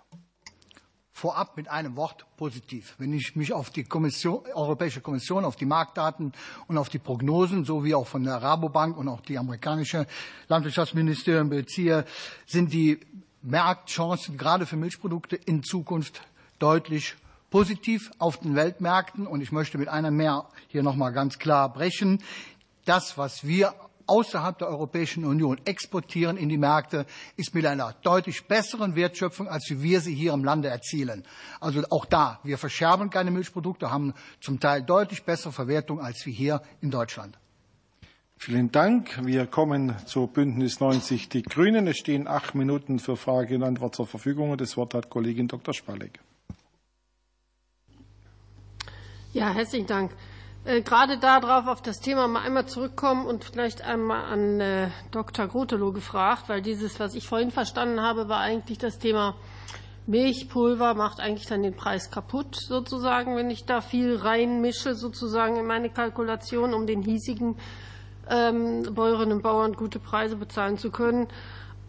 Vorab 1.22 1.56
mit 1.56 1.70
einem 1.70 1.98
Wort 1.98 2.26
positiv. 2.36 2.96
Wenn 2.98 3.14
ich 3.14 3.36
mich 3.36 3.54
auf 3.54 3.70
die 3.70 3.84
Kommission, 3.84 4.42
Europäische 4.56 5.02
Kommission, 5.02 5.46
auf 5.46 5.56
die 5.56 5.68
Marktdaten 5.68 6.34
und 6.66 6.80
auf 6.80 6.90
die 6.90 6.98
Prognosen 6.98 7.64
sowie 7.64 7.94
auch 7.94 8.08
von 8.08 8.24
der 8.24 8.38
Rabobank 8.38 8.98
und 8.98 9.08
auch 9.08 9.22
die 9.22 9.38
amerikanische 9.38 10.08
Landwirtschaftsministerium 10.48 11.50
beziehe, 11.50 12.06
sind 12.48 12.74
die 12.74 13.02
Marktchancen 13.44 14.36
gerade 14.36 14.66
für 14.66 14.78
Milchprodukte 14.78 15.36
in 15.36 15.62
Zukunft 15.62 16.24
deutlich 16.58 17.14
positiv 17.52 18.10
auf 18.18 18.40
den 18.40 18.56
Weltmärkten. 18.56 19.28
Und 19.28 19.42
ich 19.42 19.52
möchte 19.52 19.78
mit 19.78 19.90
einer 19.90 20.10
mehr 20.10 20.46
hier 20.70 20.82
noch 20.82 20.96
mal 20.96 21.12
ganz 21.12 21.38
klar 21.38 21.72
brechen. 21.72 22.24
Das, 22.86 23.16
was 23.20 23.46
wir 23.46 23.76
außerhalb 24.12 24.58
der 24.58 24.68
Europäischen 24.68 25.24
Union 25.24 25.58
exportieren 25.64 26.36
in 26.36 26.50
die 26.50 26.58
Märkte, 26.58 27.06
ist 27.38 27.56
mit 27.56 27.66
einer 27.66 27.96
deutlich 28.04 28.46
besseren 28.46 28.96
Wertschöpfung, 28.96 29.48
als 29.48 29.70
wir 29.70 30.02
sie 30.02 30.14
hier 30.14 30.34
im 30.34 30.44
Lande 30.44 30.68
erzielen. 30.68 31.24
Also 31.62 31.82
auch 31.90 32.06
da, 32.06 32.42
wir 32.44 32.58
verscherben 32.58 33.10
keine 33.10 33.32
Milchprodukte, 33.32 33.90
haben 33.90 34.14
zum 34.42 34.60
Teil 34.60 34.84
deutlich 34.84 35.24
bessere 35.24 35.54
Verwertung 35.54 36.02
als 36.02 36.26
wir 36.26 36.34
hier 36.34 36.62
in 36.82 36.92
Deutschland. 36.92 37.38
Vielen 38.36 38.72
Dank. 38.72 39.26
Wir 39.26 39.46
kommen 39.46 39.96
zu 40.06 40.28
Bündnis 40.28 40.82
90 40.82 41.30
Die 41.30 41.44
Grünen. 41.44 41.88
Es 41.88 41.98
stehen 41.98 42.28
acht 42.28 42.54
Minuten 42.54 43.00
für 43.00 43.16
Frage 43.16 43.56
und 43.56 43.64
Antwort 43.64 43.96
zur 43.96 44.08
Verfügung. 44.08 44.58
Das 44.58 44.76
Wort 44.76 44.94
hat 44.94 45.10
Kollegin 45.10 45.48
Dr. 45.48 45.74
Spalleck. 45.74 46.20
Ja, 49.32 49.54
herzlichen 49.54 49.88
Dank. 49.88 50.12
Äh, 50.64 50.82
gerade 50.82 51.18
darauf, 51.18 51.68
auf 51.68 51.82
das 51.82 52.00
Thema 52.00 52.28
mal 52.28 52.44
einmal 52.44 52.68
zurückkommen 52.68 53.26
und 53.26 53.44
vielleicht 53.44 53.84
einmal 53.84 54.26
an 54.26 54.60
äh, 54.60 54.90
Dr. 55.10 55.48
Grotelow 55.48 55.92
gefragt, 55.92 56.50
weil 56.50 56.62
dieses, 56.62 57.00
was 57.00 57.16
ich 57.16 57.28
vorhin 57.28 57.50
verstanden 57.50 58.02
habe, 58.02 58.30
war 58.30 58.40
eigentlich 58.40 58.78
das 58.78 59.00
Thema 59.00 59.36
Milchpulver 60.08 60.96
macht 60.96 61.20
eigentlich 61.20 61.48
dann 61.48 61.64
den 61.64 61.76
Preis 61.76 62.10
kaputt, 62.10 62.56
sozusagen, 62.56 63.36
wenn 63.36 63.50
ich 63.50 63.66
da 63.66 63.82
viel 63.82 64.16
reinmische, 64.16 64.96
sozusagen 64.96 65.58
in 65.58 65.66
meine 65.66 65.90
Kalkulation, 65.90 66.74
um 66.74 66.88
den 66.88 67.02
hiesigen 67.02 67.56
ähm, 68.30 68.84
Bäuerinnen 68.94 69.38
und 69.38 69.44
Bauern 69.44 69.74
gute 69.74 70.00
Preise 70.00 70.36
bezahlen 70.36 70.78
zu 70.78 70.92
können. 70.92 71.28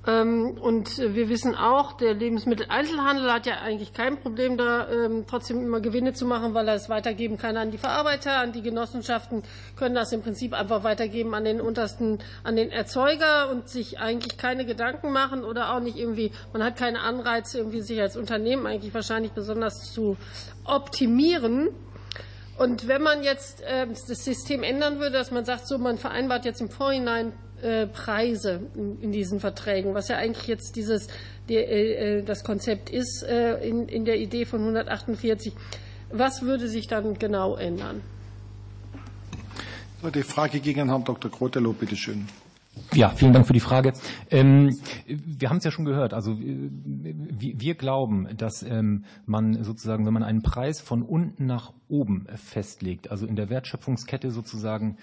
Ähm, 0.04 0.58
und 0.60 0.98
wir 0.98 1.28
wissen 1.28 1.54
auch, 1.54 1.92
der 1.92 2.14
Lebensmitteleinzelhandel 2.14 3.32
hat 3.32 3.46
ja 3.46 3.60
eigentlich 3.60 3.92
kein 3.92 4.18
Problem, 4.18 4.56
da 4.56 4.88
ähm, 4.90 5.26
trotzdem 5.28 5.62
immer 5.62 5.80
Gewinne 5.80 6.12
zu 6.12 6.26
machen, 6.26 6.54
weil 6.54 6.66
er 6.66 6.74
es 6.74 6.88
weitergeben 6.88 7.38
kann 7.38 7.56
an 7.56 7.70
die 7.70 7.78
Verarbeiter, 7.78 8.38
an 8.38 8.52
die 8.52 8.62
Genossenschaften, 8.62 9.44
können 9.76 9.94
das 9.94 10.12
im 10.12 10.22
Prinzip 10.22 10.54
einfach 10.54 10.82
weitergeben 10.82 11.34
an 11.34 11.44
den 11.44 11.60
untersten, 11.60 12.18
an 12.42 12.56
den 12.56 12.70
Erzeuger 12.70 13.48
und 13.50 13.68
sich 13.68 14.00
eigentlich 14.00 14.36
keine 14.38 14.66
Gedanken 14.66 15.12
machen 15.12 15.44
oder 15.44 15.72
auch 15.72 15.80
nicht 15.80 15.96
irgendwie, 15.96 16.32
man 16.52 16.64
hat 16.64 16.76
keine 16.76 17.00
Anreize, 17.00 17.58
irgendwie 17.58 17.80
sich 17.80 18.00
als 18.00 18.16
Unternehmen 18.16 18.66
eigentlich 18.66 18.94
wahrscheinlich 18.94 19.30
besonders 19.30 19.92
zu 19.92 20.16
optimieren. 20.64 21.68
Und 22.58 22.88
wenn 22.88 23.02
man 23.02 23.22
jetzt 23.22 23.62
äh, 23.62 23.86
das 23.86 24.24
System 24.24 24.64
ändern 24.64 24.98
würde, 24.98 25.12
dass 25.12 25.30
man 25.30 25.44
sagt, 25.44 25.68
so 25.68 25.78
man 25.78 25.96
vereinbart 25.96 26.44
jetzt 26.44 26.60
im 26.60 26.70
Vorhinein 26.70 27.32
äh, 27.62 27.86
Preise 27.86 28.60
in 28.74 29.12
diesen 29.12 29.40
Verträgen, 29.40 29.94
was 29.94 30.08
ja 30.08 30.16
eigentlich 30.16 30.46
jetzt 30.46 30.76
dieses, 30.76 31.08
äh, 31.48 32.22
das 32.22 32.44
Konzept 32.44 32.90
ist 32.90 33.22
in 33.22 34.04
der 34.04 34.18
Idee 34.18 34.44
von 34.44 34.60
148. 34.60 35.52
Was 36.10 36.42
würde 36.42 36.68
sich 36.68 36.88
dann 36.88 37.18
genau 37.18 37.56
ändern? 37.56 38.02
Die 40.14 40.22
Frage 40.22 40.60
gegen 40.60 40.88
Herrn 40.88 41.04
Dr. 41.04 41.30
Grotelow, 41.30 41.72
bitte 41.72 41.96
schön. 41.96 42.26
Ja, 42.94 43.10
vielen 43.10 43.32
Dank 43.32 43.46
für 43.46 43.52
die 43.52 43.60
Frage. 43.60 43.92
Ähm, 44.30 44.78
wir 45.06 45.48
haben 45.48 45.58
es 45.58 45.64
ja 45.64 45.70
schon 45.70 45.84
gehört. 45.84 46.12
Also 46.12 46.36
wir 46.38 47.74
glauben, 47.74 48.28
dass 48.36 48.62
ähm, 48.62 49.04
man 49.26 49.62
sozusagen, 49.62 50.04
wenn 50.06 50.12
man 50.12 50.22
einen 50.22 50.42
Preis 50.42 50.80
von 50.80 51.02
unten 51.02 51.46
nach 51.46 51.72
oben 51.88 52.26
festlegt, 52.34 53.10
also 53.10 53.26
in 53.26 53.36
der 53.36 53.48
Wertschöpfungskette 53.48 54.30
sozusagen 54.30 54.96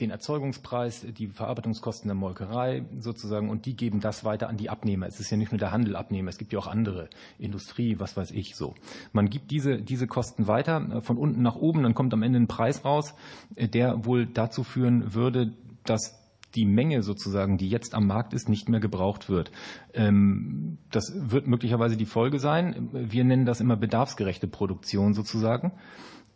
den 0.00 0.10
Erzeugungspreis, 0.10 1.06
die 1.16 1.28
Verarbeitungskosten 1.28 2.08
der 2.08 2.14
Molkerei 2.14 2.84
sozusagen 2.98 3.50
und 3.50 3.66
die 3.66 3.74
geben 3.74 4.00
das 4.00 4.24
weiter 4.24 4.48
an 4.48 4.56
die 4.56 4.70
Abnehmer. 4.70 5.06
Es 5.06 5.18
ist 5.18 5.30
ja 5.30 5.36
nicht 5.36 5.50
nur 5.50 5.58
der 5.58 5.72
Handel 5.72 5.96
Abnehmer, 5.96 6.28
es 6.28 6.38
gibt 6.38 6.52
ja 6.52 6.58
auch 6.58 6.68
andere, 6.68 7.08
Industrie, 7.38 7.98
was 7.98 8.16
weiß 8.16 8.30
ich 8.30 8.54
so. 8.54 8.74
Man 9.12 9.28
gibt 9.28 9.50
diese, 9.50 9.82
diese 9.82 10.06
Kosten 10.06 10.46
weiter 10.46 10.98
äh, 10.98 11.00
von 11.00 11.18
unten 11.18 11.42
nach 11.42 11.56
oben, 11.56 11.82
dann 11.82 11.94
kommt 11.94 12.14
am 12.14 12.22
Ende 12.22 12.38
ein 12.38 12.46
Preis 12.48 12.84
raus, 12.84 13.14
äh, 13.56 13.68
der 13.68 14.04
wohl 14.04 14.26
dazu 14.26 14.62
führen 14.62 15.14
würde, 15.14 15.54
dass 15.84 16.14
die 16.54 16.64
Menge 16.64 17.02
sozusagen, 17.02 17.58
die 17.58 17.68
jetzt 17.68 17.94
am 17.94 18.06
Markt 18.06 18.32
ist, 18.32 18.48
nicht 18.48 18.68
mehr 18.68 18.80
gebraucht 18.80 19.28
wird. 19.28 19.50
Ähm, 19.92 20.78
das 20.90 21.12
wird 21.14 21.46
möglicherweise 21.46 21.96
die 21.96 22.06
Folge 22.06 22.38
sein. 22.38 22.88
Wir 22.92 23.24
nennen 23.24 23.44
das 23.44 23.60
immer 23.60 23.76
bedarfsgerechte 23.76 24.46
Produktion 24.46 25.14
sozusagen. 25.14 25.72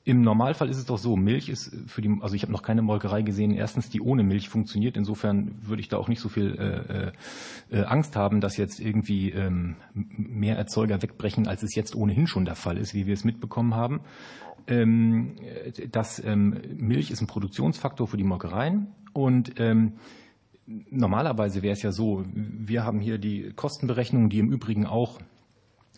Im 0.05 0.23
Normalfall 0.23 0.69
ist 0.69 0.79
es 0.79 0.85
doch 0.85 0.99
so, 0.99 1.15
Milch 1.17 1.49
ist 1.49 1.73
für 1.87 2.03
die, 2.03 2.13
also 2.21 2.35
ich 2.35 2.43
habe 2.43 2.51
noch 2.51 2.63
keine 2.63 2.83
Molkerei 2.83 3.23
gesehen, 3.23 3.53
erstens, 3.53 3.89
die 3.89 4.01
ohne 4.01 4.25
Milch 4.25 4.49
funktioniert. 4.49 4.97
Insofern 4.97 5.55
würde 5.63 5.81
ich 5.81 5.89
da 5.89 5.97
auch 5.97 6.09
nicht 6.09 6.21
so 6.21 6.29
viel 6.29 7.13
äh, 7.71 7.77
äh, 7.77 7.85
Angst 7.85 8.17
haben, 8.17 8.41
dass 8.41 8.57
jetzt 8.57 8.81
irgendwie 8.81 9.31
ähm, 9.31 9.77
mehr 9.95 10.57
Erzeuger 10.57 11.01
wegbrechen, 11.03 11.47
als 11.47 11.63
es 11.63 11.77
jetzt 11.77 11.95
ohnehin 11.95 12.27
schon 12.27 12.45
der 12.45 12.57
Fall 12.57 12.79
ist, 12.79 12.95
wie 12.95 13.07
wir 13.07 13.15
es 13.15 13.25
mitbekommen 13.25 13.75
haben. 13.77 14.01
Ähm, 14.67 15.37
dass 15.91 16.25
ähm, 16.25 16.61
Milch 16.77 17.11
ist 17.13 17.21
ein 17.21 17.27
Produktionsfaktor 17.29 18.09
für 18.09 18.17
die 18.17 18.25
Molkereien 18.25 18.89
und 19.13 19.55
ähm, 19.59 19.95
normalerweise 20.67 21.63
wäre 21.63 21.73
es 21.73 21.83
ja 21.83 21.93
so, 21.93 22.25
wir 22.33 22.85
haben 22.85 23.01
hier 23.01 23.19
die 23.19 23.53
Kostenberechnungen, 23.55 24.31
die 24.31 24.39
im 24.39 24.51
Übrigen 24.51 24.87
auch 24.87 25.21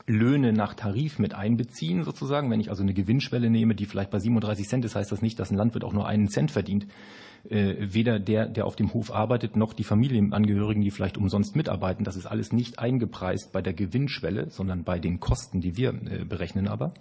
Löhne 0.06 0.52
nach 0.52 0.74
Tarif 0.74 1.18
mit 1.18 1.34
einbeziehen, 1.34 2.04
sozusagen. 2.04 2.50
Wenn 2.50 2.60
ich 2.60 2.68
also 2.68 2.82
eine 2.82 2.92
Gewinnschwelle 2.92 3.48
nehme, 3.48 3.74
die 3.74 3.86
vielleicht 3.86 4.10
bei 4.10 4.18
37 4.18 4.68
Cent 4.68 4.84
ist, 4.84 4.96
heißt 4.96 5.10
das 5.10 5.22
nicht, 5.22 5.38
dass 5.38 5.50
ein 5.50 5.56
Landwirt 5.56 5.84
auch 5.84 5.94
nur 5.94 6.06
einen 6.06 6.28
Cent 6.28 6.50
verdient. 6.50 6.86
Äh, 7.48 7.76
weder 7.78 8.18
der, 8.18 8.46
der 8.46 8.66
auf 8.66 8.76
dem 8.76 8.92
Hof 8.94 9.12
arbeitet, 9.12 9.56
noch 9.56 9.72
die 9.72 9.84
Familienangehörigen, 9.84 10.82
die 10.82 10.90
vielleicht 10.90 11.16
umsonst 11.16 11.56
mitarbeiten. 11.56 12.04
Das 12.04 12.16
ist 12.16 12.26
alles 12.26 12.52
nicht 12.52 12.78
eingepreist 12.78 13.52
bei 13.52 13.62
der 13.62 13.72
Gewinnschwelle, 13.72 14.50
sondern 14.50 14.84
bei 14.84 14.98
den 14.98 15.20
Kosten, 15.20 15.60
die 15.60 15.76
wir 15.76 15.90
äh, 15.90 16.24
berechnen 16.24 16.68
aber. 16.68 16.92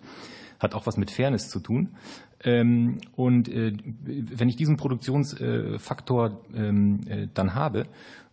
Hat 0.59 0.73
auch 0.73 0.85
was 0.85 0.95
mit 0.97 1.11
Fairness 1.11 1.49
zu 1.49 1.59
tun. 1.59 1.95
Ähm, 2.43 2.99
und 3.15 3.49
äh, 3.49 3.73
wenn 4.03 4.49
ich 4.49 4.55
diesen 4.55 4.77
Produktionsfaktor 4.77 6.41
ähm, 6.53 7.01
äh, 7.07 7.27
dann 7.33 7.55
habe 7.55 7.85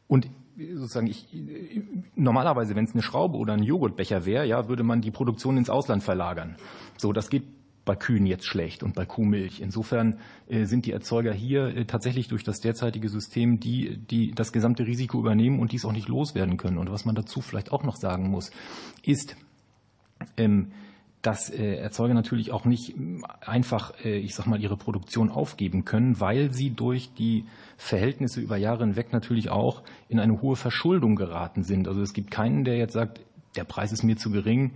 und 0.07 0.29
sozusagen 0.75 1.07
ich 1.07 1.27
normalerweise, 2.15 2.75
wenn 2.75 2.85
es 2.85 2.93
eine 2.93 3.03
Schraube 3.03 3.37
oder 3.39 3.55
ein 3.55 3.63
Joghurtbecher 3.63 4.27
wäre, 4.27 4.47
ja, 4.47 4.69
würde 4.69 4.83
man 4.83 5.01
die 5.01 5.11
Produktion 5.11 5.57
ins 5.57 5.71
Ausland 5.71 6.03
verlagern. 6.03 6.57
So, 6.97 7.13
das 7.13 7.31
geht 7.31 7.45
bei 7.85 7.97
Kühen 7.97 8.27
jetzt 8.27 8.47
schlecht 8.47 8.83
und 8.83 8.95
bei 8.95 9.07
Kuhmilch. 9.07 9.61
Insofern 9.61 10.19
äh, 10.49 10.65
sind 10.65 10.87
die 10.87 10.93
Erzeuger 10.93 11.33
hier 11.33 11.77
äh, 11.77 11.85
tatsächlich 11.87 12.29
durch 12.29 12.45
das 12.45 12.61
derzeitige 12.61 13.09
System 13.09 13.59
die, 13.59 13.97
die 13.97 14.33
das 14.33 14.53
gesamte 14.53 14.87
Risiko 14.87 15.19
übernehmen 15.19 15.59
und 15.59 15.73
dies 15.73 15.85
auch 15.85 15.93
nicht 15.93 16.09
loswerden 16.09 16.57
können. 16.57 16.79
Und 16.79 16.91
was 16.91 17.05
man 17.05 17.15
dazu 17.15 17.41
vielleicht 17.41 17.73
auch 17.73 17.83
noch 17.83 17.97
sagen 17.97 18.31
muss, 18.31 18.51
ist, 19.03 19.37
ähm, 20.37 20.73
dass 21.23 21.51
äh, 21.51 21.75
Erzeuger 21.75 22.15
natürlich 22.15 22.51
auch 22.51 22.65
nicht 22.65 22.95
einfach, 23.41 23.93
äh, 24.05 24.19
ich 24.19 24.35
sag 24.35 24.47
mal, 24.47 24.61
ihre 24.61 24.77
Produktion 24.77 25.31
aufgeben 25.31 25.85
können, 25.85 26.19
weil 26.19 26.53
sie 26.53 26.71
durch 26.71 27.13
die 27.15 27.45
Verhältnisse 27.77 28.41
über 28.41 28.57
Jahre 28.57 28.85
hinweg 28.85 29.13
natürlich 29.13 29.51
auch 29.51 29.83
in 30.09 30.19
eine 30.19 30.41
hohe 30.41 30.57
Verschuldung 30.57 31.17
geraten 31.17 31.63
sind. 31.63 31.89
Also 31.89 32.01
es 32.01 32.15
gibt 32.15 32.31
keinen, 32.31 32.65
der 32.65 32.77
jetzt 32.79 32.95
sagt, 32.95 33.21
der 33.57 33.65
Preis 33.65 33.93
ist 33.93 34.03
mir 34.03 34.17
zu 34.17 34.31
gering, 34.31 34.73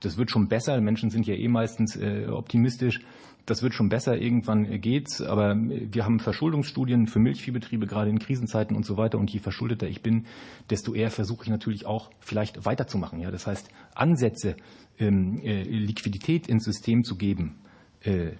das 0.00 0.18
wird 0.18 0.30
schon 0.30 0.48
besser. 0.48 0.80
Menschen 0.80 1.10
sind 1.10 1.26
ja 1.26 1.34
eh 1.34 1.48
meistens 1.48 1.96
äh, 1.96 2.26
optimistisch. 2.26 3.00
Das 3.46 3.62
wird 3.62 3.74
schon 3.74 3.88
besser, 3.88 4.16
irgendwann 4.18 4.80
geht's. 4.80 5.20
Aber 5.20 5.56
wir 5.56 6.04
haben 6.04 6.20
Verschuldungsstudien 6.20 7.06
für 7.06 7.18
Milchviehbetriebe, 7.18 7.86
gerade 7.86 8.10
in 8.10 8.18
Krisenzeiten 8.18 8.76
und 8.76 8.84
so 8.84 8.96
weiter. 8.96 9.18
Und 9.18 9.30
je 9.30 9.40
verschuldeter 9.40 9.88
ich 9.88 10.02
bin, 10.02 10.26
desto 10.70 10.94
eher 10.94 11.10
versuche 11.10 11.44
ich 11.44 11.50
natürlich 11.50 11.86
auch 11.86 12.10
vielleicht 12.20 12.64
weiterzumachen. 12.64 13.20
Ja, 13.20 13.30
das 13.30 13.46
heißt, 13.46 13.68
Ansätze, 13.94 14.50
äh, 14.50 14.54
Liquidität 14.98 16.46
ins 16.46 16.64
System 16.64 17.04
zu 17.04 17.16
geben, 17.16 17.60
äh, 18.02 18.32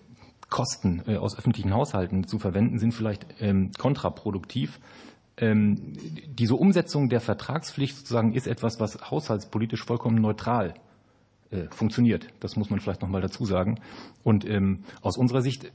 Kosten 0.48 1.02
äh, 1.06 1.16
aus 1.16 1.36
öffentlichen 1.36 1.72
Haushalten 1.72 2.26
zu 2.26 2.38
verwenden, 2.38 2.78
sind 2.78 2.92
vielleicht 2.92 3.26
ähm, 3.40 3.70
kontraproduktiv. 3.78 4.80
Ähm, 5.38 5.94
diese 6.26 6.56
Umsetzung 6.56 7.08
der 7.08 7.20
Vertragspflicht 7.20 7.96
sozusagen 7.96 8.34
ist 8.34 8.46
etwas, 8.46 8.78
was 8.78 9.10
haushaltspolitisch 9.10 9.82
vollkommen 9.82 10.20
neutral 10.20 10.74
äh, 11.52 11.68
funktioniert. 11.70 12.28
Das 12.40 12.56
muss 12.56 12.68
man 12.68 12.80
vielleicht 12.80 13.00
noch 13.00 13.08
mal 13.08 13.22
dazu 13.22 13.46
sagen. 13.46 13.78
Und 14.22 14.48
ähm, 14.48 14.84
aus 15.00 15.16
unserer 15.16 15.40
Sicht 15.40 15.64
äh, 15.64 15.70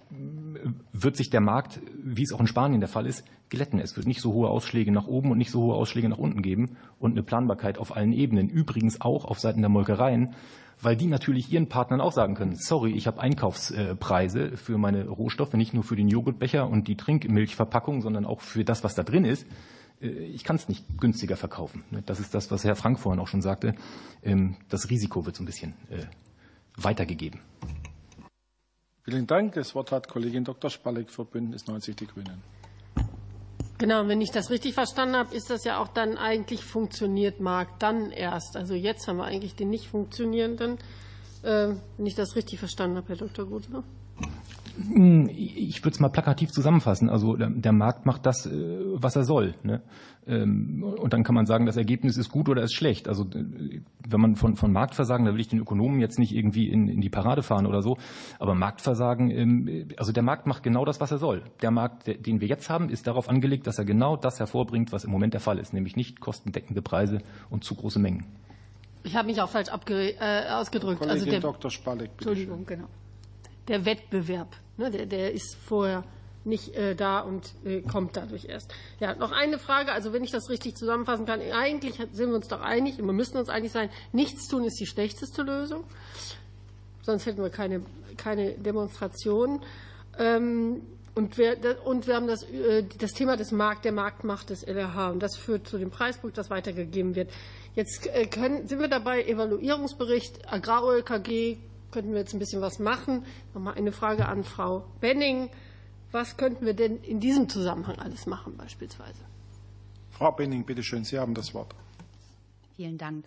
wird 0.93 1.15
sich 1.15 1.31
der 1.31 1.41
Markt, 1.41 1.81
wie 2.03 2.23
es 2.23 2.31
auch 2.33 2.39
in 2.39 2.47
Spanien 2.47 2.79
der 2.79 2.89
Fall 2.89 3.07
ist, 3.07 3.23
glätten. 3.49 3.79
Es 3.79 3.95
wird 3.95 4.07
nicht 4.07 4.21
so 4.21 4.33
hohe 4.33 4.49
Ausschläge 4.49 4.91
nach 4.91 5.07
oben 5.07 5.31
und 5.31 5.37
nicht 5.37 5.51
so 5.51 5.61
hohe 5.61 5.75
Ausschläge 5.75 6.09
nach 6.09 6.17
unten 6.17 6.41
geben 6.41 6.77
und 6.99 7.11
eine 7.11 7.23
Planbarkeit 7.23 7.77
auf 7.77 7.95
allen 7.95 8.13
Ebenen. 8.13 8.49
Übrigens 8.49 9.01
auch 9.01 9.25
auf 9.25 9.39
Seiten 9.39 9.61
der 9.61 9.69
Molkereien, 9.69 10.35
weil 10.81 10.95
die 10.95 11.07
natürlich 11.07 11.51
ihren 11.51 11.69
Partnern 11.69 12.01
auch 12.01 12.11
sagen 12.11 12.35
können, 12.35 12.55
sorry, 12.55 12.91
ich 12.91 13.07
habe 13.07 13.19
Einkaufspreise 13.19 14.57
für 14.57 14.77
meine 14.77 15.07
Rohstoffe, 15.07 15.53
nicht 15.53 15.73
nur 15.73 15.83
für 15.83 15.95
den 15.95 16.07
Joghurtbecher 16.07 16.67
und 16.67 16.87
die 16.87 16.95
Trinkmilchverpackung, 16.95 18.01
sondern 18.01 18.25
auch 18.25 18.41
für 18.41 18.63
das, 18.63 18.83
was 18.83 18.95
da 18.95 19.03
drin 19.03 19.25
ist. 19.25 19.47
Äh, 20.01 20.07
ich 20.07 20.43
kann 20.43 20.55
es 20.55 20.67
nicht 20.67 20.85
günstiger 20.99 21.37
verkaufen. 21.37 21.83
Ne? 21.91 22.03
Das 22.05 22.19
ist 22.19 22.33
das, 22.33 22.51
was 22.51 22.63
Herr 22.63 22.75
Frank 22.75 22.99
vorhin 22.99 23.19
auch 23.19 23.27
schon 23.27 23.41
sagte. 23.41 23.75
Ähm, 24.23 24.57
das 24.69 24.89
Risiko 24.89 25.25
wird 25.25 25.35
so 25.35 25.43
ein 25.43 25.47
bisschen 25.47 25.73
äh, 25.89 26.05
weitergegeben. 26.75 27.39
Vielen 29.03 29.25
Dank. 29.25 29.53
Das 29.53 29.73
Wort 29.73 29.91
hat 29.91 30.07
Kollegin 30.09 30.43
Dr. 30.43 30.69
Spalleck 30.69 31.09
für 31.09 31.25
Bündnis 31.25 31.65
90 31.67 31.95
Die 31.95 32.07
Grünen. 32.07 32.43
Genau, 33.79 34.07
wenn 34.07 34.21
ich 34.21 34.31
das 34.31 34.49
richtig 34.49 34.73
verstanden 34.73 35.15
habe, 35.15 35.35
ist 35.35 35.51
das 35.51 35.63
ja 35.63 35.79
auch 35.79 35.87
dann 35.89 36.17
eigentlich 36.17 36.63
funktioniert 36.63 37.39
Markt 37.39 37.83
dann 37.83 38.09
erst. 38.09 38.57
Also 38.57 38.73
jetzt 38.73 39.07
haben 39.07 39.17
wir 39.17 39.25
eigentlich 39.25 39.55
den 39.55 39.69
nicht 39.69 39.87
funktionierenden, 39.87 40.79
äh, 41.43 41.75
wenn 41.97 42.05
ich 42.05 42.15
das 42.15 42.35
richtig 42.35 42.57
verstanden 42.57 42.97
habe, 42.97 43.09
Herr 43.09 43.17
Dr. 43.17 43.45
Gutler. 43.45 43.83
Hm, 44.77 45.29
ich 45.29 45.83
würde 45.83 45.95
es 45.95 45.99
mal 45.99 46.09
plakativ 46.09 46.51
zusammenfassen. 46.51 47.09
Also 47.09 47.35
der 47.35 47.71
Markt 47.71 48.05
macht 48.05 48.25
das, 48.25 48.45
äh, 48.45 48.51
was 48.93 49.15
er 49.15 49.23
soll. 49.23 49.55
Ne? 49.63 49.81
Ähm, 50.27 50.83
und 50.83 51.13
dann 51.13 51.23
kann 51.23 51.33
man 51.33 51.45
sagen, 51.45 51.65
das 51.65 51.77
Ergebnis 51.77 52.17
ist 52.17 52.29
gut 52.29 52.47
oder 52.47 52.61
ist 52.61 52.73
schlecht. 52.73 53.07
Also 53.07 53.23
äh, 53.23 53.81
wenn 54.07 54.21
man 54.21 54.35
von, 54.35 54.55
von 54.55 54.71
Marktversagen, 54.71 55.25
da 55.25 55.33
will 55.33 55.39
ich 55.39 55.47
den 55.47 55.59
Ökonomen 55.59 55.99
jetzt 55.99 56.19
nicht 56.19 56.35
irgendwie 56.35 56.69
in, 56.69 56.89
in 56.89 57.01
die 57.01 57.09
Parade 57.09 57.41
fahren 57.43 57.65
oder 57.65 57.81
so, 57.81 57.97
aber 58.39 58.53
Marktversagen, 58.53 59.31
ähm, 59.31 59.87
also 59.97 60.11
der 60.11 60.23
Markt 60.23 60.45
macht 60.45 60.63
genau 60.63 60.85
das, 60.85 60.99
was 60.99 61.11
er 61.11 61.17
soll. 61.17 61.43
Der 61.61 61.71
Markt, 61.71 62.07
den 62.07 62.41
wir 62.41 62.47
jetzt 62.47 62.69
haben, 62.69 62.89
ist 62.89 63.07
darauf 63.07 63.29
angelegt, 63.29 63.65
dass 63.65 63.79
er 63.79 63.85
genau 63.85 64.15
das 64.15 64.39
hervorbringt, 64.39 64.91
was 64.91 65.05
im 65.05 65.11
Moment 65.11 65.33
der 65.33 65.41
Fall 65.41 65.57
ist, 65.57 65.73
nämlich 65.73 65.95
nicht 65.95 66.19
kostendeckende 66.19 66.81
Preise 66.81 67.19
und 67.49 67.63
zu 67.63 67.75
große 67.75 67.99
Mengen. 67.99 68.25
Ich 69.03 69.15
habe 69.15 69.27
mich 69.27 69.41
auch 69.41 69.49
falsch 69.49 69.69
äh, 69.69 70.49
ausgedrückt. 70.49 70.99
Kollegin 70.99 71.09
also 71.09 71.31
der, 71.31 71.39
Dr. 71.39 71.71
Spalek, 71.71 72.11
Entschuldigung, 72.11 72.65
genau. 72.65 72.87
Der 73.67 73.85
Wettbewerb, 73.85 74.55
ne, 74.77 74.91
der, 74.91 75.05
der 75.05 75.33
ist 75.33 75.55
vorher 75.55 76.03
nicht 76.47 76.75
äh, 76.75 76.95
da 76.95 77.19
und 77.19 77.53
äh, 77.65 77.81
kommt 77.81 78.15
dadurch 78.15 78.45
erst. 78.45 78.73
Ja, 78.99 79.13
noch 79.15 79.31
eine 79.31 79.59
Frage. 79.59 79.91
Also 79.91 80.13
wenn 80.13 80.23
ich 80.23 80.31
das 80.31 80.49
richtig 80.49 80.75
zusammenfassen 80.75 81.25
kann, 81.25 81.41
eigentlich 81.51 81.95
sind 82.13 82.29
wir 82.29 82.35
uns 82.35 82.47
doch 82.47 82.61
einig, 82.61 82.97
wir 82.97 83.03
müssen 83.05 83.37
uns 83.37 83.49
einig 83.49 83.71
sein, 83.71 83.89
nichts 84.13 84.47
tun 84.47 84.63
ist 84.63 84.79
die 84.79 84.87
schlechteste 84.87 85.43
Lösung. 85.43 85.83
Sonst 87.01 87.25
hätten 87.25 87.41
wir 87.41 87.49
keine, 87.49 87.83
keine 88.15 88.51
Demonstrationen. 88.53 89.61
Ähm, 90.17 90.81
und 91.15 91.37
wir, 91.37 91.57
und 91.85 92.05
wir 92.05 92.15
haben 92.15 92.27
das, 92.27 92.43
äh, 92.43 92.83
das 92.99 93.11
Thema 93.11 93.37
des 93.37 93.51
Markt, 93.51 93.85
der 93.85 93.91
Marktmacht 93.91 94.49
des 94.49 94.63
LRH. 94.63 95.09
Und 95.11 95.23
das 95.23 95.35
führt 95.35 95.67
zu 95.67 95.77
dem 95.77 95.89
Preisbuch, 95.89 96.31
das 96.31 96.49
weitergegeben 96.49 97.15
wird. 97.15 97.31
Jetzt 97.75 98.09
können, 98.31 98.67
sind 98.67 98.79
wir 98.79 98.87
dabei, 98.87 99.23
Evaluierungsbericht, 99.23 100.51
Agrar-OLKG, 100.51 101.57
könnten 101.91 102.11
wir 102.11 102.19
jetzt 102.19 102.33
ein 102.33 102.39
bisschen 102.39 102.61
was 102.61 102.79
machen. 102.79 103.25
Nochmal 103.53 103.75
eine 103.75 103.91
Frage 103.91 104.27
an 104.27 104.43
Frau 104.43 104.85
Benning. 104.99 105.49
Was 106.11 106.37
könnten 106.37 106.65
wir 106.65 106.73
denn 106.73 107.03
in 107.03 107.19
diesem 107.19 107.49
Zusammenhang 107.49 107.99
alles 107.99 108.25
machen 108.25 108.55
beispielsweise? 108.57 109.19
Frau 110.09 110.31
Benning, 110.31 110.65
bitte 110.65 110.83
schön, 110.83 111.03
Sie 111.03 111.19
haben 111.19 111.33
das 111.33 111.53
Wort. 111.53 111.75
Vielen 112.75 112.97
Dank. 112.97 113.25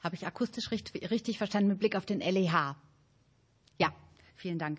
Habe 0.00 0.14
ich 0.16 0.26
akustisch 0.26 0.70
richtig 0.70 1.38
verstanden 1.38 1.68
mit 1.68 1.78
Blick 1.78 1.94
auf 1.94 2.06
den 2.06 2.20
LEH? 2.20 2.74
Ja, 3.78 3.92
vielen 4.34 4.58
Dank. 4.58 4.78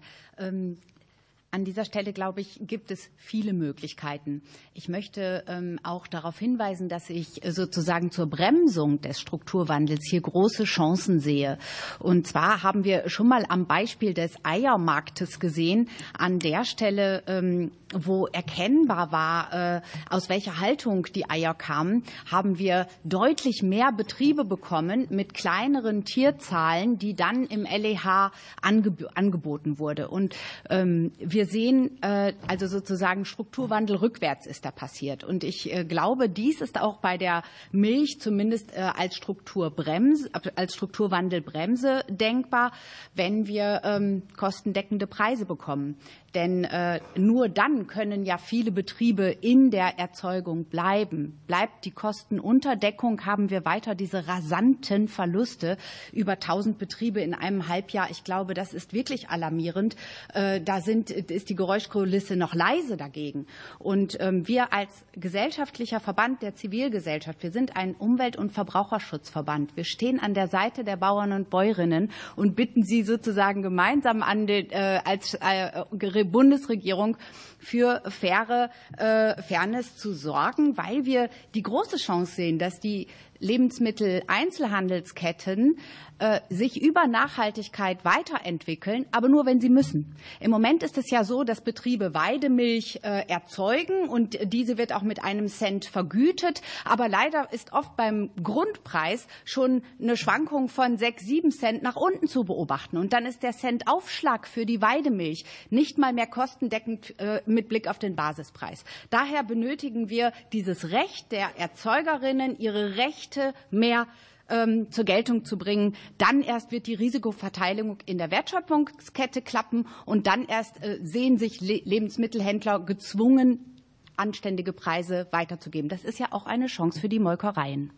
An 1.54 1.66
dieser 1.66 1.86
Stelle, 1.86 2.14
glaube 2.14 2.42
ich, 2.42 2.62
gibt 2.62 2.90
es 2.90 3.12
viele 3.16 3.54
Möglichkeiten. 3.54 4.42
Ich 4.74 4.90
möchte 4.90 5.44
ähm, 5.48 5.80
auch 5.84 6.08
darauf 6.08 6.40
hinweisen, 6.40 6.90
dass 6.90 7.12
ich 7.12 7.42
sozusagen 7.48 8.10
zur 8.10 8.26
Bremsung 8.26 9.02
des 9.02 9.20
Strukturwandels 9.20 10.02
hier 10.10 10.22
große 10.22 10.64
Chancen 10.64 11.20
sehe. 11.20 11.60
Und 12.00 12.26
zwar 12.26 12.64
haben 12.64 12.86
wir 12.86 13.08
schon 13.08 13.28
mal 13.28 13.46
am 13.50 13.68
Beispiel 13.68 14.16
des 14.16 14.32
Eiermarktes 14.42 15.40
gesehen, 15.40 15.90
an 16.18 16.40
der 16.40 16.66
Stelle, 16.66 17.22
ähm, 17.28 17.72
wo 17.94 18.26
erkennbar 18.26 19.12
war, 19.12 19.54
äh, 19.78 19.82
aus 20.10 20.30
welcher 20.30 20.60
Haltung 20.60 21.06
die 21.14 21.30
Eier 21.30 21.54
kamen, 21.54 22.04
haben 22.30 22.58
wir 22.58 22.88
deutlich 23.04 23.62
mehr 23.62 23.92
Betriebe 23.92 24.46
bekommen 24.46 25.06
mit 25.12 25.36
kleineren 25.36 26.04
Tierzahlen, 26.04 26.98
die 26.98 27.14
dann 27.14 27.46
im 27.46 27.66
LEH 27.66 28.32
angeboten 28.62 29.78
wurde. 29.78 30.08
Und 30.08 30.36
ähm, 30.72 31.12
wir 31.20 31.43
wir 31.44 31.49
sehen 31.49 32.02
äh, 32.02 32.34
also 32.48 32.68
sozusagen 32.68 33.26
Strukturwandel 33.26 33.98
rückwärts 33.98 34.48
ist 34.48 34.64
da 34.64 34.72
passiert. 34.72 35.26
Und 35.26 35.44
ich 35.44 35.74
äh, 35.74 35.84
glaube, 35.84 36.30
dies 36.30 36.61
ist 36.61 36.80
auch 36.80 37.02
bei 37.02 37.18
der 37.18 37.44
Milch 37.74 38.22
zumindest 38.22 38.72
äh, 38.72 38.80
als 38.80 39.18
Strukturbremse, 39.18 40.30
als 40.56 40.74
Strukturwandelbremse 40.74 42.06
denkbar, 42.07 42.72
wenn 43.14 43.45
wir 43.45 43.82
ähm, 43.84 44.24
kostendeckende 44.38 45.06
Preise 45.06 45.45
bekommen. 45.45 45.98
Denn 46.34 46.68
nur 47.15 47.48
dann 47.48 47.86
können 47.86 48.26
ja 48.26 48.40
viele 48.40 48.72
Betriebe 48.72 49.26
in 49.26 49.70
der 49.70 49.99
Erzeugung 49.99 50.65
bleiben. 50.65 51.40
Bleibt 51.45 51.86
die 51.86 51.91
Kostenunterdeckung, 51.91 53.24
haben 53.28 53.52
wir 53.52 53.65
weiter 53.65 53.94
diese 53.94 54.28
rasanten 54.28 55.07
Verluste 55.07 55.78
über 56.11 56.32
1000 56.32 56.80
Betriebe 56.80 57.22
in 57.22 57.36
einem 57.36 57.68
Halbjahr. 57.68 58.10
Ich 58.10 58.24
glaube, 58.24 58.56
das 58.56 58.74
ist 58.74 58.94
wirklich 58.94 59.30
alarmierend. 59.30 59.95
Da 60.34 60.82
sind, 60.82 61.14
ist 61.34 61.49
die 61.49 61.55
Geräuschkulisse 61.55 62.35
noch 62.35 62.53
leise 62.53 62.97
dagegen. 62.97 63.47
Und 63.80 64.18
ähm, 64.19 64.47
wir 64.47 64.73
als 64.73 65.05
gesellschaftlicher 65.14 65.99
Verband 65.99 66.41
der 66.41 66.55
Zivilgesellschaft, 66.55 67.43
wir 67.43 67.51
sind 67.51 67.76
ein 67.76 67.95
Umwelt- 67.95 68.38
und 68.38 68.51
Verbraucherschutzverband. 68.51 69.76
Wir 69.76 69.84
stehen 69.84 70.19
an 70.19 70.34
der 70.34 70.47
Seite 70.47 70.84
der 70.84 70.97
Bauern 70.97 71.31
und 71.31 71.49
Bäuerinnen 71.49 72.11
und 72.35 72.55
bitten 72.55 72.84
sie 72.84 73.03
sozusagen 73.03 73.61
gemeinsam 73.61 74.23
an 74.23 74.47
den, 74.47 74.69
äh, 74.72 75.01
als 75.03 75.35
äh, 75.35 75.84
Bundesregierung 76.26 77.18
für 77.60 78.01
faire 78.07 78.69
äh, 78.97 79.41
Fairness 79.41 79.97
zu 79.97 80.14
sorgen, 80.14 80.77
weil 80.77 81.05
wir 81.05 81.30
die 81.55 81.64
große 81.64 81.97
Chance 81.97 82.35
sehen, 82.35 82.60
dass 82.60 82.80
die 82.80 83.07
Lebensmitteleinzelhandelsketten 83.39 85.77
äh, 86.19 86.40
sich 86.49 86.81
über 86.81 87.07
Nachhaltigkeit 87.07 88.06
weiterentwickeln, 88.06 89.06
aber 89.11 89.30
nur 89.30 89.45
wenn 89.45 89.60
sie 89.60 89.69
müssen. 89.69 90.15
Im 90.40 90.52
Moment 90.52 90.84
ist 90.84 90.98
es 90.98 91.10
ja 91.10 91.23
so, 91.23 91.44
dass 91.44 91.61
Betriebe 91.61 92.14
Weidemilch 92.14 92.99
äh, 93.03 93.27
erzeugen 93.27 94.07
und 94.10 94.38
diese 94.53 94.77
wird 94.77 94.94
auch 94.94 95.02
mit 95.02 95.23
einem 95.23 95.48
Cent 95.48 95.85
vergütet. 95.85 96.61
Aber 96.85 97.10
leider 97.10 97.52
ist 97.52 97.73
oft 97.73 97.95
beim 97.95 98.30
Grundpreis 98.41 99.27
schon 99.45 99.84
eine 100.02 100.18
Schwankung 100.18 100.69
von 100.69 100.98
sechs, 100.98 101.26
sieben 101.26 101.52
Cent 101.52 101.84
nach 101.84 101.95
unten 101.95 102.27
zu 102.27 102.44
beobachten. 102.44 102.98
Und 102.98 103.14
dann 103.14 103.26
ist 103.26 103.44
der 103.44 103.53
Cent-Aufschlag 103.53 104.48
für 104.48 104.65
die 104.65 104.81
Weidemilch 104.81 105.45
nicht 105.69 105.98
mal 105.98 106.14
mehr 106.14 106.27
kostendeckend 106.27 107.19
äh, 107.19 107.41
mit 107.45 107.69
Blick 107.69 107.88
auf 107.88 107.99
den 107.99 108.15
Basispreis. 108.15 108.84
Daher 109.10 109.44
benötigen 109.44 110.10
wir 110.10 110.31
dieses 110.52 110.91
Recht 110.91 111.31
der 111.31 111.57
Erzeugerinnen, 111.57 112.57
ihre 112.60 112.98
Rechte 112.98 113.53
mehr 113.72 114.07
ähm, 114.49 114.91
zur 114.91 115.03
Geltung 115.06 115.45
zu 115.45 115.57
bringen. 115.57 115.95
Dann 116.18 116.41
erst 116.41 116.72
wird 116.72 116.88
die 116.88 116.94
Risikoverteilung 116.94 117.98
in 118.06 118.18
der 118.18 118.32
Wertschöpfungskette 118.32 119.41
klappen 119.41 119.88
und 120.06 120.28
dann 120.28 120.45
erst 120.45 120.84
äh, 120.84 120.99
sehen 121.03 121.38
sich 121.38 121.61
Lebensmittelhändler 121.61 122.80
gezwungen, 122.80 123.82
anständige 124.15 124.74
Preise 124.74 125.28
weiterzugeben. 125.32 125.90
Das 125.90 126.03
ist 126.03 126.20
ja 126.20 126.28
auch 126.32 126.45
eine 126.45 126.68
Chance 126.68 126.99
für 126.99 127.10
die 127.10 127.20
Molkereien. 127.20 127.91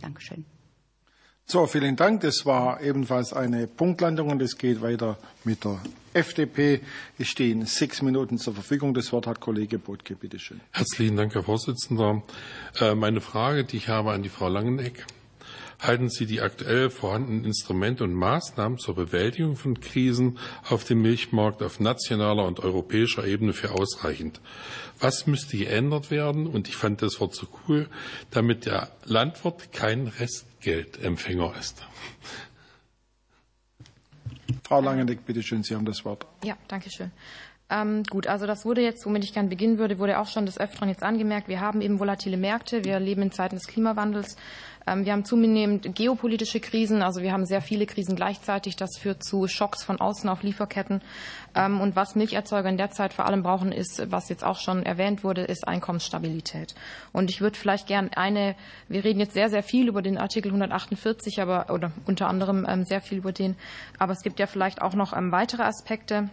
Dankeschön. 0.00 0.44
So, 1.46 1.66
vielen 1.66 1.96
Dank. 1.96 2.20
Das 2.20 2.46
war 2.46 2.80
ebenfalls 2.80 3.32
eine 3.32 3.66
Punktlandung 3.66 4.30
und 4.30 4.40
es 4.40 4.56
geht 4.56 4.82
weiter 4.82 5.18
mit 5.42 5.64
der 5.64 5.80
FDP. 6.14 6.80
Es 7.18 7.26
stehen 7.26 7.66
sechs 7.66 8.02
Minuten 8.02 8.38
zur 8.38 8.54
Verfügung. 8.54 8.94
Das 8.94 9.12
Wort 9.12 9.26
hat 9.26 9.40
Kollege 9.40 9.78
Botke. 9.78 10.14
Bitte 10.14 10.38
schön. 10.38 10.60
Herzlichen 10.70 11.16
Dank, 11.16 11.34
Herr 11.34 11.42
Vorsitzender. 11.42 12.22
Äh, 12.80 12.94
meine 12.94 13.20
Frage, 13.20 13.64
die 13.64 13.78
ich 13.78 13.88
habe 13.88 14.12
an 14.12 14.22
die 14.22 14.28
Frau 14.28 14.48
Langeneck. 14.48 15.06
Halten 15.80 16.10
Sie 16.10 16.26
die 16.26 16.42
aktuell 16.42 16.90
vorhandenen 16.90 17.44
Instrumente 17.44 18.04
und 18.04 18.12
Maßnahmen 18.12 18.78
zur 18.78 18.94
Bewältigung 18.94 19.56
von 19.56 19.80
Krisen 19.80 20.38
auf 20.68 20.84
dem 20.84 21.00
Milchmarkt 21.00 21.62
auf 21.62 21.80
nationaler 21.80 22.44
und 22.44 22.60
europäischer 22.60 23.24
Ebene 23.26 23.54
für 23.54 23.72
ausreichend? 23.72 24.40
Was 24.98 25.26
müsste 25.26 25.56
geändert 25.56 26.10
werden? 26.10 26.46
Und 26.46 26.68
ich 26.68 26.76
fand 26.76 27.00
das 27.00 27.18
Wort 27.20 27.34
so 27.34 27.46
cool, 27.66 27.88
damit 28.30 28.66
der 28.66 28.90
Landwirt 29.04 29.72
kein 29.72 30.08
Restgeldempfänger 30.08 31.54
ist. 31.58 31.82
Frau 34.64 34.82
Langeneck, 34.82 35.24
bitte 35.24 35.42
schön, 35.42 35.62
Sie 35.62 35.74
haben 35.74 35.86
das 35.86 36.04
Wort. 36.04 36.26
Ja, 36.44 36.56
danke 36.68 36.90
schön. 36.90 37.10
Ähm, 37.70 38.02
gut, 38.02 38.26
also 38.26 38.46
das 38.46 38.64
wurde 38.64 38.82
jetzt, 38.82 39.06
womit 39.06 39.22
ich 39.22 39.32
gerne 39.32 39.48
beginnen 39.48 39.78
würde, 39.78 39.98
wurde 39.98 40.18
auch 40.18 40.26
schon 40.26 40.44
des 40.44 40.58
Öfteren 40.58 40.88
jetzt 40.88 41.04
angemerkt. 41.04 41.48
Wir 41.48 41.60
haben 41.60 41.80
eben 41.80 42.00
volatile 42.00 42.36
Märkte. 42.36 42.84
Wir 42.84 42.98
leben 42.98 43.22
in 43.22 43.32
Zeiten 43.32 43.54
des 43.54 43.68
Klimawandels. 43.68 44.36
Ähm, 44.90 45.04
wir 45.04 45.12
haben 45.12 45.24
zunehmend 45.24 45.94
geopolitische 45.94 46.60
Krisen. 46.60 47.02
Also 47.02 47.22
wir 47.22 47.32
haben 47.32 47.46
sehr 47.46 47.62
viele 47.62 47.86
Krisen 47.86 48.16
gleichzeitig. 48.16 48.76
Das 48.76 48.98
führt 48.98 49.22
zu 49.22 49.46
Schocks 49.46 49.84
von 49.84 50.00
außen 50.00 50.28
auf 50.28 50.42
Lieferketten. 50.42 51.00
Ähm, 51.54 51.80
und 51.80 51.96
was 51.96 52.16
Milcherzeuger 52.16 52.68
in 52.68 52.76
der 52.76 52.90
Zeit 52.90 53.12
vor 53.12 53.26
allem 53.26 53.42
brauchen, 53.42 53.72
ist, 53.72 54.10
was 54.10 54.28
jetzt 54.28 54.44
auch 54.44 54.58
schon 54.58 54.84
erwähnt 54.84 55.24
wurde, 55.24 55.42
ist 55.42 55.66
Einkommensstabilität. 55.66 56.74
Und 57.12 57.30
ich 57.30 57.40
würde 57.40 57.58
vielleicht 57.58 57.86
gern 57.86 58.10
eine, 58.14 58.56
wir 58.88 59.04
reden 59.04 59.20
jetzt 59.20 59.34
sehr, 59.34 59.48
sehr 59.48 59.62
viel 59.62 59.88
über 59.88 60.02
den 60.02 60.18
Artikel 60.18 60.48
148, 60.48 61.40
aber, 61.40 61.72
oder 61.72 61.92
unter 62.06 62.28
anderem 62.28 62.66
ähm, 62.68 62.84
sehr 62.84 63.00
viel 63.00 63.18
über 63.18 63.32
den. 63.32 63.56
Aber 63.98 64.12
es 64.12 64.22
gibt 64.22 64.38
ja 64.38 64.46
vielleicht 64.46 64.82
auch 64.82 64.94
noch 64.94 65.12
weitere 65.12 65.62
Aspekte. 65.62 66.28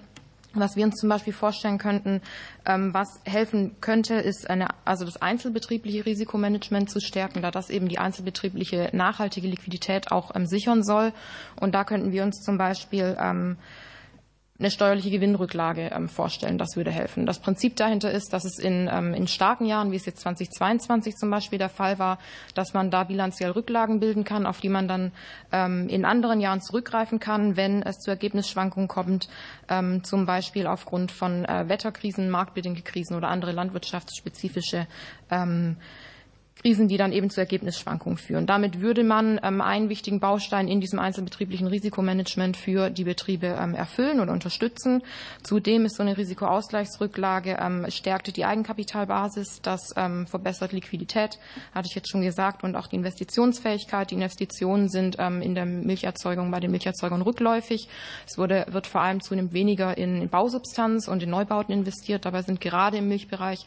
Was 0.60 0.76
wir 0.76 0.86
uns 0.86 0.96
zum 0.96 1.10
Beispiel 1.10 1.34
vorstellen 1.34 1.78
könnten, 1.78 2.22
ähm, 2.66 2.94
was 2.94 3.20
helfen 3.26 3.76
könnte, 3.82 4.16
ist 4.16 4.50
eine, 4.50 4.68
also 4.86 5.06
das 5.06 5.22
einzelbetriebliche 5.22 6.06
Risikomanagement 6.06 6.90
zu 6.90 7.00
stärken, 7.00 7.42
da 7.42 7.52
das 7.52 7.70
eben 7.70 7.88
die 7.88 8.00
einzelbetriebliche 8.00 8.90
nachhaltige 8.94 9.48
Liquidität 9.48 10.12
auch 10.12 10.36
ähm, 10.36 10.46
sichern 10.46 10.84
soll. 10.84 11.14
Und 11.60 11.76
da 11.76 11.84
könnten 11.84 12.12
wir 12.12 12.24
uns 12.24 12.42
zum 12.42 12.58
Beispiel 12.58 13.18
ähm, 13.20 13.58
eine 14.60 14.72
steuerliche 14.72 15.12
Gewinnrücklage 15.12 15.92
ähm, 15.94 16.10
vorstellen. 16.10 16.58
Das 16.58 16.76
würde 16.76 16.92
helfen. 16.92 17.26
Das 17.26 17.40
Prinzip 17.40 17.76
dahinter 17.76 18.12
ist, 18.12 18.34
dass 18.34 18.44
es 18.44 18.58
in, 18.58 18.90
ähm, 18.92 19.14
in 19.14 19.28
starken 19.28 19.66
Jahren, 19.66 19.92
wie 19.92 19.96
es 19.96 20.06
jetzt 20.06 20.22
2022 20.22 21.16
zum 21.16 21.30
Beispiel 21.30 21.60
der 21.60 21.70
Fall 21.70 22.00
war, 22.00 22.18
dass 22.56 22.74
man 22.74 22.90
da 22.90 23.04
bilanziell 23.04 23.52
Rücklagen 23.52 24.00
bilden 24.00 24.24
kann, 24.24 24.46
auf 24.46 24.60
die 24.60 24.70
man 24.70 24.88
dann 24.88 25.12
ähm, 25.52 25.88
in 25.90 26.06
anderen 26.06 26.42
Jahren 26.42 26.62
zurückgreifen 26.62 27.20
kann, 27.20 27.56
wenn 27.56 27.84
es 27.84 28.00
zu 28.00 28.10
Ergebnisschwankungen 28.10 28.88
kommt, 28.88 29.30
ähm, 29.70 30.04
zum 30.04 30.26
Beispiel 30.26 30.66
aufgrund 30.66 31.12
von 31.12 31.46
äh, 31.46 31.70
Wetterkrisen, 31.70 32.30
marktbedingte 32.30 32.82
Krisen 32.82 33.16
oder 33.16 33.28
andere 33.28 33.52
landwirtschaftsspezifische 33.52 34.88
ähm, 35.30 35.78
Krisen, 36.62 36.88
die 36.88 36.98
dann 36.98 37.12
eben 37.12 37.30
zu 37.30 37.40
Ergebnisschwankungen 37.40 38.18
führen. 38.18 38.46
Damit 38.46 38.82
würde 38.82 39.04
man 39.04 39.40
ähm, 39.44 39.62
einen 39.62 39.90
wichtigen 39.90 40.20
Baustein 40.20 40.68
in 40.68 40.82
diesem 40.82 41.00
einzelbetrieblichen 41.00 41.68
Risikomanagement 41.68 42.58
für 42.58 42.90
die 42.90 43.04
Betriebe 43.04 43.58
ähm, 43.60 43.74
erfüllen 43.74 44.20
und 44.20 44.30
unterstützen. 44.30 45.04
Zudem 45.44 45.86
ist 45.86 45.96
so 45.96 46.04
eine 46.04 46.18
Risikoausgleichsrücklage 46.18 47.58
ähm, 47.60 47.86
stärkte 47.90 48.32
die 48.32 48.46
Eigenkapitalbasis, 48.46 49.62
das 49.62 49.94
verbessert 50.26 50.72
Liquidität, 50.72 51.40
hatte 51.74 51.88
ich 51.90 51.96
jetzt 51.96 52.10
schon 52.10 52.22
gesagt, 52.22 52.64
und 52.64 52.76
auch 52.76 52.88
die 52.88 52.96
Investitionsfähigkeit. 52.96 54.12
Die 54.12 54.16
Investitionen 54.16 54.90
sind 54.90 55.16
in 55.16 55.56
der 55.56 55.66
Milcherzeugung 55.66 56.52
bei 56.52 56.60
den 56.60 56.72
Milcherzeugern 56.72 57.22
rückläufig. 57.22 57.88
Es 58.26 58.38
wurde, 58.38 58.66
wird 58.70 58.88
vor 58.88 59.02
allem 59.02 59.22
zunehmend 59.22 59.54
weniger 59.54 59.98
in 59.98 60.30
Bausubstanz 60.30 61.08
und 61.08 61.24
in 61.24 61.30
Neubauten 61.30 61.74
investiert. 61.74 62.26
Dabei 62.26 62.42
sind 62.42 62.62
gerade 62.62 62.98
im 62.98 63.08
Milchbereich 63.08 63.66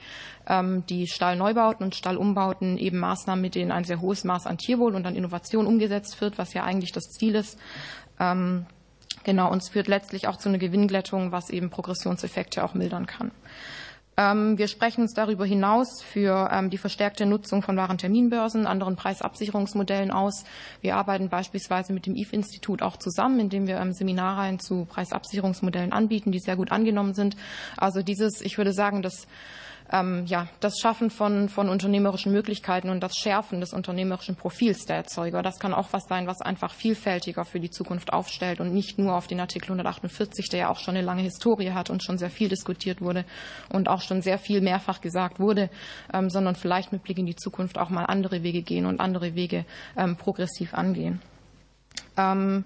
die 0.89 1.07
Stallneubauten 1.07 1.85
und 1.85 1.95
Stallumbauten 1.95 2.77
eben 2.77 2.99
Maßnahmen, 2.99 3.41
mit 3.41 3.55
denen 3.55 3.71
ein 3.71 3.85
sehr 3.85 4.01
hohes 4.01 4.25
Maß 4.25 4.47
an 4.47 4.59
Tierwohl 4.59 4.95
und 4.95 5.07
an 5.07 5.15
Innovation 5.15 5.67
umgesetzt 5.67 6.21
wird, 6.21 6.39
was 6.39 6.55
ja 6.55 6.65
eigentlich 6.65 6.93
das 6.93 7.05
Ziel 7.05 7.35
ist. 7.37 7.59
Ähm, 8.19 8.67
genau, 9.25 9.51
und 9.51 9.63
es 9.63 9.69
führt 9.69 9.89
letztlich 9.89 10.29
auch 10.29 10.37
zu 10.37 10.49
einer 10.49 10.59
Gewinnglättung, 10.59 11.33
was 11.33 11.51
eben 11.51 11.71
Progressionseffekte 11.71 12.65
auch 12.65 12.75
mildern 12.75 13.07
kann. 13.07 13.31
Ähm, 14.17 14.59
wir 14.59 14.69
sprechen 14.69 15.03
uns 15.03 15.15
darüber 15.15 15.47
hinaus 15.47 16.03
für 16.03 16.51
ähm, 16.53 16.69
die 16.69 16.79
verstärkte 16.79 17.25
Nutzung 17.25 17.63
von 17.63 17.77
Warenterminbörsen, 17.77 18.67
anderen 18.67 18.97
Preisabsicherungsmodellen 18.97 20.11
aus. 20.11 20.45
Wir 20.83 20.97
arbeiten 20.97 21.31
beispielsweise 21.31 21.95
mit 21.95 22.05
dem 22.05 22.17
IF-Institut 22.17 22.83
auch 22.83 22.99
zusammen, 22.99 23.41
indem 23.41 23.67
wir 23.67 23.81
Seminarreihen 23.93 24.59
zu 24.59 24.85
Preisabsicherungsmodellen 24.85 25.93
anbieten, 25.93 26.33
die 26.33 26.39
sehr 26.39 26.57
gut 26.57 26.71
angenommen 26.71 27.15
sind. 27.15 27.37
Also 27.79 28.03
dieses, 28.03 28.43
ich 28.43 28.59
würde 28.59 28.75
sagen, 28.75 29.01
das 29.01 29.27
ähm, 29.93 30.25
ja, 30.27 30.47
das 30.61 30.79
Schaffen 30.79 31.11
von, 31.11 31.49
von 31.49 31.69
unternehmerischen 31.69 32.33
Möglichkeiten 32.33 32.91
und 32.91 33.01
das 33.01 33.17
Schärfen 33.17 33.61
des 33.61 33.73
unternehmerischen 33.73 34.37
Profils 34.37 34.85
der 34.87 34.97
Erzeuger. 34.97 35.43
Das 35.43 35.59
kann 35.59 35.75
auch 35.75 35.89
was 35.93 36.05
sein, 36.05 36.27
was 36.27 36.41
einfach 36.41 36.73
vielfältiger 36.73 37.45
für 37.45 37.61
die 37.61 37.71
Zukunft 37.71 38.13
aufstellt 38.13 38.61
und 38.61 38.73
nicht 38.73 38.99
nur 38.99 39.15
auf 39.15 39.27
den 39.27 39.41
Artikel 39.41 39.71
148, 39.71 40.49
der 40.49 40.61
ja 40.61 40.69
auch 40.69 40.79
schon 40.79 40.97
eine 40.97 41.05
lange 41.05 41.23
Historie 41.23 41.73
hat 41.73 41.91
und 41.91 42.05
schon 42.05 42.19
sehr 42.19 42.31
viel 42.31 42.49
diskutiert 42.49 43.01
wurde 43.01 43.25
und 43.71 43.89
auch 43.89 44.03
schon 44.03 44.23
sehr 44.23 44.39
viel 44.39 44.61
mehrfach 44.61 45.01
gesagt 45.01 45.41
wurde, 45.41 45.71
ähm, 46.13 46.31
sondern 46.31 46.55
vielleicht 46.55 46.93
mit 46.93 47.03
Blick 47.03 47.19
in 47.19 47.27
die 47.27 47.37
Zukunft 47.37 47.79
auch 47.79 47.91
mal 47.91 48.05
andere 48.05 48.43
Wege 48.43 48.63
gehen 48.63 48.87
und 48.87 49.01
andere 49.01 49.35
Wege 49.35 49.65
ähm, 49.97 50.17
progressiv 50.17 50.75
angehen. 50.75 51.21
Ähm, 52.17 52.65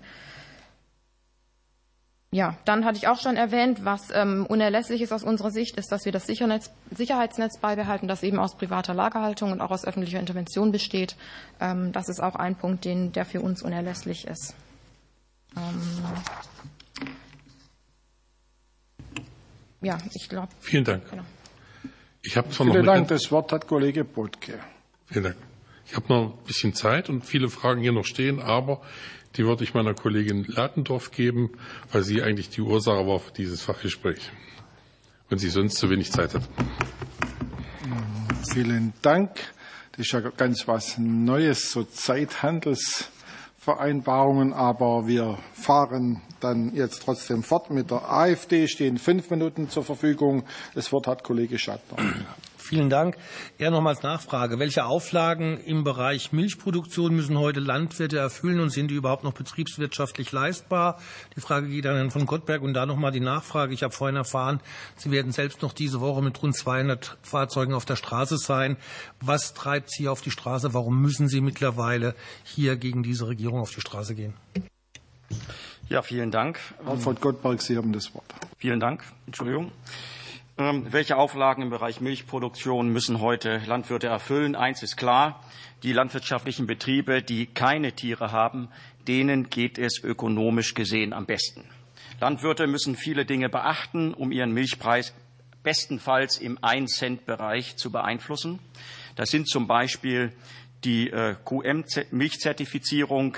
ja, 2.35 2.59
dann 2.65 2.85
hatte 2.85 2.99
ich 2.99 3.07
auch 3.07 3.21
schon 3.21 3.37
erwähnt, 3.37 3.85
was 3.85 4.09
ähm, 4.13 4.45
unerlässlich 4.47 5.01
ist 5.01 5.13
aus 5.13 5.23
unserer 5.23 5.53
Sicht, 5.53 5.77
ist, 5.77 5.93
dass 5.93 6.05
wir 6.05 6.11
das 6.11 6.27
Sichernetz, 6.27 6.73
Sicherheitsnetz 6.91 7.61
beibehalten, 7.61 8.09
das 8.09 8.25
eben 8.25 8.41
aus 8.41 8.57
privater 8.57 8.93
Lagerhaltung 8.93 9.53
und 9.53 9.61
auch 9.61 9.71
aus 9.71 9.85
öffentlicher 9.85 10.19
Intervention 10.19 10.73
besteht. 10.73 11.15
Ähm, 11.61 11.93
das 11.93 12.09
ist 12.09 12.19
auch 12.21 12.35
ein 12.35 12.57
Punkt, 12.57 12.87
den, 12.87 13.13
der 13.13 13.25
für 13.25 13.41
uns 13.41 13.63
unerlässlich 13.63 14.27
ist. 14.27 14.57
Ähm, 15.57 15.81
ja, 19.83 19.99
ich 20.13 20.29
glaube. 20.29 20.49
Vielen 20.59 20.83
Dank. 20.83 21.09
Genau. 21.09 21.23
Ich 22.23 22.37
habe 22.37 22.49
zwar 22.49 22.67
Vielen 22.67 22.85
noch 22.85 22.95
Dank. 22.95 23.07
Das 23.07 23.31
Wort 23.31 23.53
hat 23.53 23.69
Kollege 23.69 24.03
Botke. 24.03 24.59
Vielen 25.07 25.23
Dank. 25.23 25.37
Ich 25.87 25.95
habe 25.95 26.09
noch 26.09 26.33
ein 26.33 26.45
bisschen 26.45 26.75
Zeit 26.75 27.09
und 27.09 27.25
viele 27.25 27.49
Fragen 27.49 27.81
hier 27.81 27.93
noch 27.93 28.05
stehen, 28.05 28.43
aber 28.43 28.81
die 29.37 29.45
würde 29.45 29.65
ich 29.65 29.75
meiner 29.75 29.95
Kollegin 29.95 30.45
Latendorf 30.45 31.11
geben, 31.11 31.51
weil 31.93 32.03
sie 32.03 32.23
eigentlich 32.23 32.51
die 32.51 32.61
Ursache 32.61 33.07
war 33.07 33.19
für 33.19 33.33
dieses 33.33 33.63
Fachgespräch 33.63 34.31
und 35.31 35.39
sie 35.39 35.51
sonst 35.51 35.77
zu 35.77 35.91
wenig 35.91 36.13
Zeit 36.13 36.35
hat. 36.35 36.43
Vielen 38.53 38.93
Dank. 39.03 39.31
Das 39.93 40.07
ist 40.07 40.13
ja 40.13 40.21
ganz 40.21 40.69
was 40.69 40.99
Neues, 40.99 41.71
so 41.71 41.85
Zeithandelsvereinbarungen, 41.85 44.53
aber 44.53 45.07
wir 45.07 45.39
fahren 45.53 46.21
dann 46.41 46.75
jetzt 46.75 47.05
trotzdem 47.05 47.43
fort 47.43 47.71
mit 47.71 47.91
der 47.91 48.11
AfD, 48.11 48.69
stehen 48.69 48.99
fünf 48.99 49.31
Minuten 49.31 49.71
zur 49.71 49.85
Verfügung. 49.85 50.45
Das 50.75 50.93
Wort 50.93 51.07
hat 51.07 51.25
Kollege 51.25 51.59
Schattner. 51.59 51.97
Vielen 52.75 52.91
Dank. 52.91 53.17
Ja, 53.57 53.71
nochmals 53.71 54.03
Nachfrage. 54.03 54.59
Welche 54.59 54.85
Auflagen 54.85 55.59
im 55.59 55.85
Bereich 55.85 56.33
Milchproduktion 56.33 57.15
müssen 57.15 57.39
heute 57.39 57.61
Landwirte 57.61 58.19
erfüllen 58.19 58.59
und 58.59 58.71
sind 58.71 58.91
die 58.91 58.97
überhaupt 58.97 59.23
noch 59.23 59.33
betriebswirtschaftlich 59.33 60.33
leistbar? 60.33 60.99
Die 61.37 61.41
Frage 61.41 61.69
geht 61.69 61.87
an 61.87 61.95
Herrn 61.95 62.11
von 62.11 62.27
Gottberg. 62.27 62.63
Und 62.63 62.75
da 62.75 62.85
nochmal 62.85 63.13
die 63.13 63.21
Nachfrage. 63.21 63.73
Ich 63.73 63.85
habe 63.85 63.95
vorhin 63.95 64.17
erfahren, 64.17 64.59
Sie 64.97 65.13
werden 65.13 65.31
selbst 65.31 65.63
noch 65.63 65.73
diese 65.73 66.01
Woche 66.01 66.21
mit 66.21 66.43
rund 66.43 66.57
200 66.57 67.17
Fahrzeugen 67.23 67.75
auf 67.75 67.85
der 67.85 67.95
Straße 67.95 68.39
sein. 68.39 68.77
Was 69.21 69.55
treibt 69.55 69.93
Sie 69.93 70.09
auf 70.09 70.21
die 70.21 70.33
Straße? 70.33 70.75
Warum 70.75 71.01
müssen 71.01 71.29
Sie 71.29 71.41
mittlerweile 71.41 72.17
hier 72.43 72.75
gegen 72.75 73.05
diese 73.05 73.29
Regierung 73.29 73.61
auf 73.61 73.71
die 73.71 73.83
Straße 73.83 74.17
gehen? 74.17 74.35
Ja, 75.89 76.03
vielen 76.03 76.33
Dank. 76.33 76.59
Alfred 76.85 77.21
Gottberg, 77.21 77.63
Sie 77.63 77.77
haben 77.77 77.93
das 77.93 78.13
Wort. 78.17 78.35
Vielen 78.59 78.81
Dank. 78.81 79.05
Entschuldigung. 79.27 79.71
Ähm, 80.57 80.93
welche 80.93 81.17
Auflagen 81.17 81.63
im 81.63 81.71
Bereich 81.71 82.01
Milchproduktion 82.01 82.89
müssen 82.89 83.21
heute 83.21 83.61
Landwirte 83.67 84.07
erfüllen? 84.07 84.55
Eins 84.55 84.85
ist 84.85 84.97
klar, 84.97 85.43
die 85.83 85.93
landwirtschaftlichen 85.93 86.69
Betriebe, 86.69 87.23
die 87.23 87.47
keine 87.47 87.93
Tiere 87.93 88.31
haben, 88.31 88.69
denen 89.09 89.51
geht 89.51 89.79
es 89.79 89.99
ökonomisch 90.05 90.75
gesehen 90.75 91.13
am 91.13 91.27
besten. 91.27 91.65
Landwirte 92.21 92.69
müssen 92.69 92.95
viele 92.95 93.25
Dinge 93.25 93.49
beachten, 93.49 94.15
um 94.15 94.31
ihren 94.31 94.53
Milchpreis 94.53 95.13
bestenfalls 95.65 96.39
im 96.39 96.57
1-Cent-Bereich 96.59 97.75
zu 97.75 97.91
beeinflussen. 97.91 98.61
Das 99.17 99.31
sind 99.31 99.49
zum 99.49 99.67
Beispiel 99.67 100.33
die 100.85 101.11
äh, 101.11 101.35
QM-Milchzertifizierung, 101.45 103.37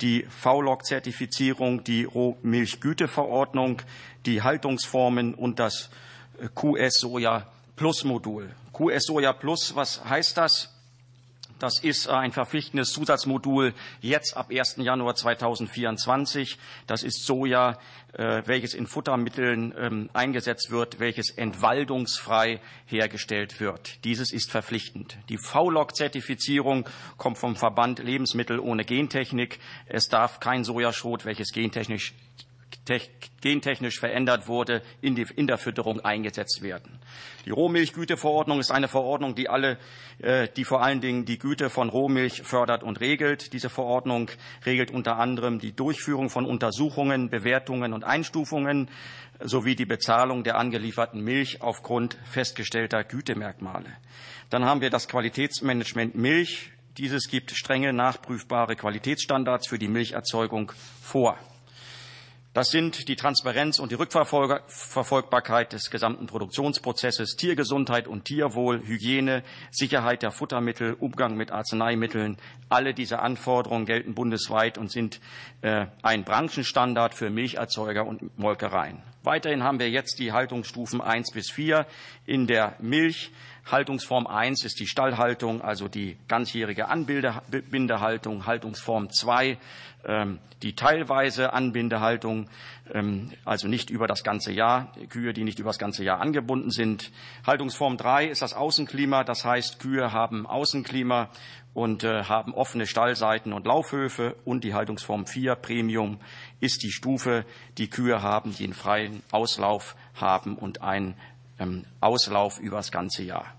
die 0.00 0.24
V-Log-Zertifizierung, 0.30 1.84
die 1.84 2.04
Rohmilchgüteverordnung, 2.04 3.82
die 4.24 4.40
Haltungsformen 4.40 5.34
und 5.34 5.58
das 5.58 5.90
QS 6.54 7.00
Soja 7.00 7.46
Plus 7.76 8.04
Modul. 8.04 8.50
QS 8.72 9.06
Soja 9.06 9.32
Plus, 9.32 9.74
was 9.74 10.04
heißt 10.04 10.36
das? 10.36 10.74
Das 11.58 11.78
ist 11.78 12.08
ein 12.08 12.32
verpflichtendes 12.32 12.92
Zusatzmodul 12.92 13.74
jetzt 14.00 14.36
ab 14.36 14.50
1. 14.50 14.76
Januar 14.78 15.14
2024. 15.14 16.58
Das 16.86 17.02
ist 17.02 17.24
Soja, 17.24 17.78
äh, 18.12 18.42
welches 18.44 18.74
in 18.74 18.86
Futtermitteln 18.86 19.72
ähm, 19.78 20.10
eingesetzt 20.12 20.70
wird, 20.70 20.98
welches 20.98 21.30
entwaldungsfrei 21.30 22.60
hergestellt 22.86 23.60
wird. 23.60 24.04
Dieses 24.04 24.32
ist 24.32 24.50
verpflichtend. 24.50 25.16
Die 25.28 25.38
V-Log-Zertifizierung 25.38 26.88
kommt 27.18 27.38
vom 27.38 27.54
Verband 27.56 28.00
Lebensmittel 28.00 28.58
ohne 28.58 28.84
Gentechnik. 28.84 29.60
Es 29.86 30.08
darf 30.08 30.40
kein 30.40 30.64
Sojaschrot, 30.64 31.24
welches 31.24 31.52
gentechnisch 31.52 32.14
gentechnisch 33.40 33.98
verändert 33.98 34.48
wurde, 34.48 34.82
in, 35.00 35.14
die, 35.14 35.26
in 35.36 35.46
der 35.46 35.58
Fütterung 35.58 36.00
eingesetzt 36.00 36.62
werden. 36.62 36.98
Die 37.44 37.50
Rohmilchgüteverordnung 37.50 38.60
ist 38.60 38.70
eine 38.70 38.88
Verordnung, 38.88 39.34
die 39.34 39.48
alle, 39.48 39.78
äh, 40.18 40.48
die 40.56 40.64
vor 40.64 40.82
allen 40.82 41.00
Dingen 41.00 41.24
die 41.24 41.38
Güte 41.38 41.70
von 41.70 41.88
Rohmilch 41.88 42.42
fördert 42.42 42.82
und 42.82 43.00
regelt. 43.00 43.52
Diese 43.52 43.70
Verordnung 43.70 44.30
regelt 44.66 44.90
unter 44.90 45.18
anderem 45.18 45.58
die 45.58 45.72
Durchführung 45.72 46.30
von 46.30 46.46
Untersuchungen, 46.46 47.30
Bewertungen 47.30 47.92
und 47.92 48.04
Einstufungen 48.04 48.88
sowie 49.40 49.76
die 49.76 49.86
Bezahlung 49.86 50.44
der 50.44 50.56
angelieferten 50.56 51.20
Milch 51.20 51.60
aufgrund 51.60 52.16
festgestellter 52.24 53.04
Gütemerkmale. 53.04 53.90
Dann 54.50 54.64
haben 54.64 54.80
wir 54.80 54.90
das 54.90 55.08
Qualitätsmanagement 55.08 56.14
Milch. 56.14 56.70
Dieses 56.98 57.28
gibt 57.28 57.50
strenge 57.50 57.92
nachprüfbare 57.92 58.76
Qualitätsstandards 58.76 59.68
für 59.68 59.78
die 59.78 59.88
Milcherzeugung 59.88 60.72
vor. 61.02 61.36
Das 62.54 62.68
sind 62.68 63.08
die 63.08 63.16
Transparenz 63.16 63.80
und 63.80 63.90
die 63.90 63.96
Rückverfolgbarkeit 63.96 65.72
des 65.72 65.90
gesamten 65.90 66.28
Produktionsprozesses, 66.28 67.34
Tiergesundheit 67.34 68.06
und 68.06 68.26
Tierwohl, 68.26 68.80
Hygiene, 68.86 69.42
Sicherheit 69.72 70.22
der 70.22 70.30
Futtermittel, 70.30 70.94
Umgang 70.94 71.36
mit 71.36 71.50
Arzneimitteln. 71.50 72.36
Alle 72.68 72.94
diese 72.94 73.18
Anforderungen 73.18 73.86
gelten 73.86 74.14
bundesweit 74.14 74.78
und 74.78 74.92
sind 74.92 75.20
äh, 75.62 75.86
ein 76.02 76.22
Branchenstandard 76.22 77.14
für 77.14 77.28
Milcherzeuger 77.28 78.06
und 78.06 78.38
Molkereien. 78.38 79.02
Weiterhin 79.24 79.64
haben 79.64 79.80
wir 79.80 79.90
jetzt 79.90 80.20
die 80.20 80.30
Haltungsstufen 80.30 81.00
1 81.00 81.32
bis 81.32 81.50
4 81.50 81.86
in 82.24 82.46
der 82.46 82.76
Milch. 82.78 83.32
Haltungsform 83.70 84.26
1 84.26 84.62
ist 84.64 84.78
die 84.78 84.86
Stallhaltung, 84.86 85.62
also 85.62 85.88
die 85.88 86.18
ganzjährige 86.28 86.88
Anbindehaltung. 86.88 88.46
Haltungsform 88.46 89.10
2 89.10 89.46
ähm, 89.48 89.56
die 90.62 90.74
teilweise 90.74 91.52
Anbindehaltung, 91.52 92.48
ähm, 92.92 93.30
also 93.44 93.68
nicht 93.68 93.90
über 93.90 94.06
das 94.06 94.24
ganze 94.24 94.52
Jahr, 94.52 94.92
Kühe, 95.08 95.32
die 95.32 95.44
nicht 95.44 95.58
über 95.58 95.70
das 95.70 95.78
ganze 95.78 96.04
Jahr 96.04 96.20
angebunden 96.20 96.70
sind. 96.70 97.12
Haltungsform 97.46 97.96
3 97.96 98.26
ist 98.26 98.42
das 98.42 98.54
Außenklima, 98.54 99.24
das 99.24 99.44
heißt, 99.44 99.78
Kühe 99.78 100.12
haben 100.12 100.46
Außenklima 100.46 101.30
und 101.74 102.04
äh, 102.04 102.24
haben 102.24 102.54
offene 102.54 102.86
Stallseiten 102.86 103.52
und 103.52 103.66
Laufhöfe. 103.66 104.36
Und 104.44 104.64
die 104.64 104.74
Haltungsform 104.74 105.26
4 105.26 105.56
Premium 105.56 106.18
ist 106.60 106.82
die 106.82 106.92
Stufe, 106.92 107.44
die 107.76 107.90
Kühe 107.90 108.22
haben, 108.22 108.54
die 108.54 108.64
einen 108.64 108.74
freien 108.74 109.22
Auslauf 109.32 109.96
haben 110.14 110.56
und 110.56 110.82
einen 110.82 111.16
ähm, 111.58 111.84
Auslauf 112.00 112.58
über 112.60 112.76
das 112.76 112.92
ganze 112.92 113.24
Jahr. 113.24 113.52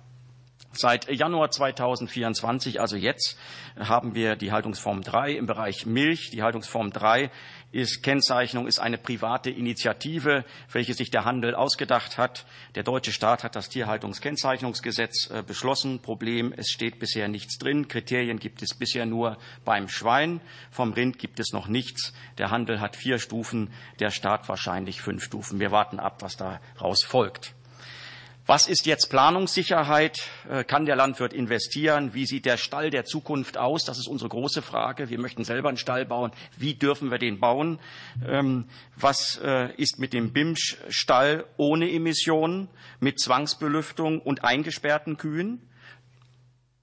Seit 0.77 1.09
Januar 1.09 1.51
2024, 1.51 2.81
also 2.81 2.97
jetzt, 2.97 3.37
haben 3.79 4.13
wir 4.13 4.35
die 4.35 4.51
Haltungsform 4.51 5.03
3 5.03 5.31
im 5.31 5.45
Bereich 5.45 5.85
Milch. 5.85 6.31
Die 6.31 6.43
Haltungsform 6.43 6.91
3 6.91 7.31
ist 7.71 8.03
Kennzeichnung, 8.03 8.67
ist 8.67 8.79
eine 8.79 8.97
private 8.97 9.49
Initiative, 9.49 10.43
welche 10.69 10.93
sich 10.93 11.11
der 11.11 11.23
Handel 11.23 11.55
ausgedacht 11.55 12.17
hat. 12.17 12.45
Der 12.75 12.83
deutsche 12.83 13.13
Staat 13.13 13.45
hat 13.45 13.55
das 13.55 13.69
Tierhaltungskennzeichnungsgesetz 13.69 15.29
äh, 15.31 15.43
beschlossen. 15.43 16.01
Problem, 16.01 16.53
es 16.55 16.67
steht 16.67 16.99
bisher 16.99 17.29
nichts 17.29 17.57
drin. 17.57 17.87
Kriterien 17.87 18.37
gibt 18.37 18.61
es 18.61 18.73
bisher 18.73 19.05
nur 19.05 19.37
beim 19.63 19.87
Schwein. 19.87 20.41
Vom 20.71 20.91
Rind 20.91 21.19
gibt 21.19 21.39
es 21.39 21.53
noch 21.53 21.69
nichts. 21.69 22.11
Der 22.37 22.51
Handel 22.51 22.81
hat 22.81 22.97
vier 22.97 23.19
Stufen, 23.19 23.71
der 24.01 24.11
Staat 24.11 24.49
wahrscheinlich 24.49 25.01
fünf 25.01 25.23
Stufen. 25.23 25.61
Wir 25.61 25.71
warten 25.71 26.01
ab, 26.01 26.21
was 26.21 26.35
daraus 26.35 27.01
folgt. 27.05 27.55
Was 28.47 28.67
ist 28.67 28.85
jetzt 28.85 29.09
Planungssicherheit? 29.09 30.29
Äh, 30.47 30.63
kann 30.63 30.85
der 30.85 30.95
Landwirt 30.95 31.33
investieren? 31.33 32.13
Wie 32.13 32.27
sieht 32.27 32.45
der 32.45 32.57
Stall 32.57 32.91
der 32.91 33.03
Zukunft 33.03 33.57
aus? 33.57 33.85
Das 33.85 33.97
ist 33.97 34.07
unsere 34.07 34.29
große 34.29 34.61
Frage. 34.61 35.09
Wir 35.09 35.19
möchten 35.19 35.43
selber 35.43 35.69
einen 35.69 35.79
Stall 35.79 36.05
bauen. 36.05 36.31
Wie 36.55 36.75
dürfen 36.75 37.09
wir 37.09 37.17
den 37.17 37.39
bauen? 37.39 37.79
Ähm, 38.23 38.65
was 38.95 39.39
äh, 39.43 39.73
ist 39.77 39.97
mit 39.97 40.13
dem 40.13 40.31
BIMSCH-Stall 40.31 41.45
ohne 41.57 41.91
Emissionen, 41.91 42.67
mit 42.99 43.19
Zwangsbelüftung 43.19 44.21
und 44.21 44.43
eingesperrten 44.43 45.17
Kühen, 45.17 45.67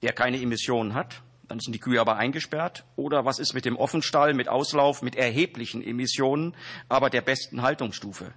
der 0.03 0.13
keine 0.13 0.43
Emissionen 0.43 0.95
hat? 0.95 1.23
Dann 1.47 1.61
sind 1.61 1.75
die 1.75 1.81
Kühe 1.81 2.01
aber 2.01 2.17
eingesperrt. 2.17 2.83
Oder 2.97 3.25
was 3.25 3.39
ist 3.39 3.55
mit 3.55 3.67
dem 3.67 3.77
Offenstall, 3.77 4.35
mit 4.35 4.49
Auslauf, 4.49 5.01
mit 5.01 5.15
erheblichen 5.15 5.81
Emissionen, 5.81 6.57
aber 6.89 7.09
der 7.09 7.21
besten 7.21 7.63
Haltungsstufe? 7.63 8.33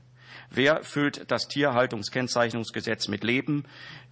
Wer 0.50 0.84
füllt 0.84 1.30
das 1.32 1.48
Tierhaltungskennzeichnungsgesetz 1.48 3.08
mit 3.08 3.24
Leben? 3.24 3.66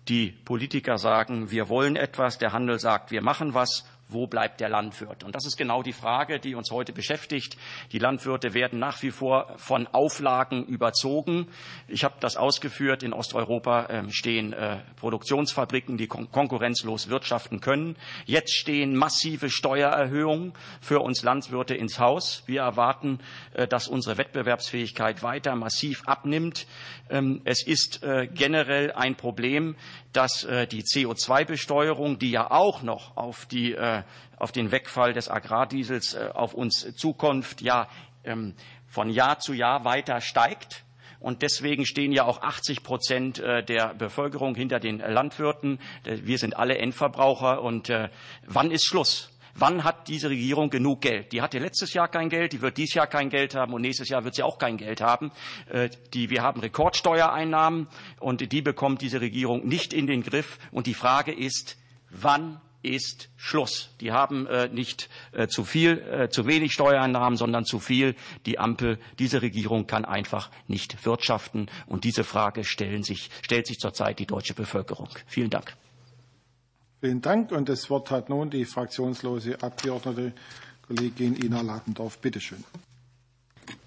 Die 0.10 0.31
Politiker 0.31 0.97
sagen, 0.97 1.51
wir 1.51 1.69
wollen 1.69 1.95
etwas, 1.95 2.38
der 2.38 2.51
Handel 2.51 2.80
sagt, 2.80 3.11
wir 3.11 3.22
machen 3.22 3.53
was 3.53 3.85
wo 4.07 4.27
bleibt 4.27 4.59
der 4.59 4.69
Landwirt? 4.69 5.23
Und 5.23 5.35
das 5.35 5.45
ist 5.45 5.57
genau 5.57 5.81
die 5.84 5.93
Frage, 5.93 6.39
die 6.39 6.55
uns 6.55 6.71
heute 6.71 6.93
beschäftigt. 6.93 7.57
Die 7.91 7.99
Landwirte 7.99 8.53
werden 8.53 8.80
nach 8.80 9.01
wie 9.01 9.11
vor 9.11 9.53
von 9.57 9.88
Auflagen 9.88 10.65
überzogen. 10.65 11.47
Ich 11.88 12.03
habe 12.03 12.15
das 12.19 12.38
ausgeführt. 12.38 13.03
In 13.03 13.13
Osteuropa 13.13 13.88
ähm, 13.89 14.11
stehen 14.11 14.53
äh, 14.53 14.80
Produktionsfabriken, 14.97 15.97
die 15.97 16.07
konkurrenzlos 16.07 17.09
wirtschaften 17.09 17.59
können. 17.59 17.95
Jetzt 18.25 18.53
stehen 18.53 18.95
massive 18.95 19.49
Steuererhöhungen 19.49 20.53
für 20.81 20.99
uns 20.99 21.23
Landwirte 21.23 21.75
ins 21.75 21.99
Haus. 21.99 22.43
Wir 22.45 22.61
erwarten, 22.61 23.19
äh, 23.53 23.67
dass 23.67 23.88
unsere 23.88 24.17
Wettbewerbsfähigkeit 24.17 25.23
weiter 25.23 25.55
massiv 25.55 26.03
abnimmt. 26.05 26.67
Ähm, 27.09 27.41
es 27.45 27.65
ist 27.65 28.03
äh, 28.03 28.27
generell 28.27 28.91
ein 28.91 29.15
Problem, 29.15 29.75
dass 30.14 30.48
die 30.72 30.84
CO2-Besteuerung, 30.84 32.19
die 32.19 32.31
ja 32.31 32.52
auch 32.52 32.84
noch 32.84 33.18
auf 33.18 33.45
die 33.45 33.76
auf 34.44 34.52
den 34.52 34.73
Wegfall 34.73 35.14
des 35.14 35.30
Agrardiesels 35.30 36.15
äh, 36.15 36.30
auf 36.34 36.53
uns 36.53 36.95
Zukunft 36.98 37.61
ja 37.61 37.88
ähm, 38.26 38.56
von 38.88 39.10
Jahr 39.10 39.40
zu 39.40 39.53
Jahr 39.53 39.85
weiter 39.85 40.19
steigt. 40.19 40.84
Und 41.22 41.41
deswegen 41.41 41.85
stehen 41.85 42.11
ja 42.11 42.26
auch 42.26 42.41
80 42.41 42.84
Prozent 42.84 43.40
äh, 43.40 43.64
der 43.64 43.94
Bevölkerung 43.94 44.56
hinter 44.56 44.81
den 44.81 44.99
Landwirten. 44.99 45.80
Wir 46.03 46.38
sind 46.38 46.57
alle 46.57 46.77
Endverbraucher. 46.77 47.61
Und 47.61 47.90
äh, 47.90 48.10
wann 48.45 48.69
ist 48.69 48.85
Schluss? 48.85 49.32
Wann 49.55 49.84
hat 49.84 50.07
diese 50.07 50.30
Regierung 50.30 50.69
genug 50.69 51.01
Geld? 51.01 51.31
Die 51.31 51.41
hatte 51.41 51.59
letztes 51.59 51.93
Jahr 51.93 52.07
kein 52.07 52.30
Geld, 52.30 52.53
die 52.53 52.61
wird 52.61 52.77
dieses 52.77 52.95
Jahr 52.95 53.07
kein 53.07 53.30
Geld 53.30 53.55
haben 53.55 53.73
und 53.73 53.81
nächstes 53.81 54.09
Jahr 54.09 54.23
wird 54.23 54.35
sie 54.35 54.43
auch 54.43 54.57
kein 54.57 54.77
Geld 54.77 55.01
haben. 55.01 55.31
Die, 56.13 56.30
wir 56.30 56.41
haben 56.41 56.59
Rekordsteuereinnahmen 56.59 57.88
und 58.19 58.51
die 58.51 58.61
bekommt 58.61 59.01
diese 59.01 59.21
Regierung 59.21 59.67
nicht 59.67 59.93
in 59.93 60.07
den 60.07 60.23
Griff. 60.23 60.57
Und 60.71 60.88
die 60.88 60.95
Frage 60.95 61.31
ist, 61.31 61.77
wann 62.09 62.59
ist 62.84 63.30
Schluss. 63.38 63.95
Die 64.01 64.11
haben 64.11 64.45
äh, 64.45 64.67
nicht 64.67 65.09
äh, 65.31 65.47
zu 65.47 65.63
viel, 65.63 65.99
äh, 65.99 66.30
zu 66.30 66.45
wenig 66.45 66.73
Steuereinnahmen, 66.73 67.38
sondern 67.38 67.65
zu 67.65 67.80
viel. 67.80 68.15
Die 68.45 68.59
Ampel, 68.59 68.99
diese 69.19 69.41
Regierung 69.41 69.88
kann 69.88 70.05
einfach 70.05 70.51
nicht 70.67 71.05
wirtschaften. 71.05 71.67
Und 71.88 72.03
diese 72.03 72.23
Frage 72.23 72.63
stellen 72.63 73.03
sich, 73.03 73.30
stellt 73.41 73.67
sich 73.67 73.80
zurzeit 73.80 74.19
die 74.19 74.27
deutsche 74.27 74.53
Bevölkerung. 74.53 75.09
Vielen 75.25 75.49
Dank. 75.49 75.75
Vielen 77.03 77.21
Dank. 77.21 77.51
Und 77.51 77.67
das 77.67 77.89
Wort 77.89 78.11
hat 78.11 78.30
nun 78.30 78.49
die 78.49 78.63
fraktionslose 78.63 79.61
Abgeordnete 79.61 80.31
Kollegin 80.88 81.35
Ina 81.35 81.59
Ladendorf. 81.59 82.17
Bitte 82.19 82.39
schön. 82.39 82.63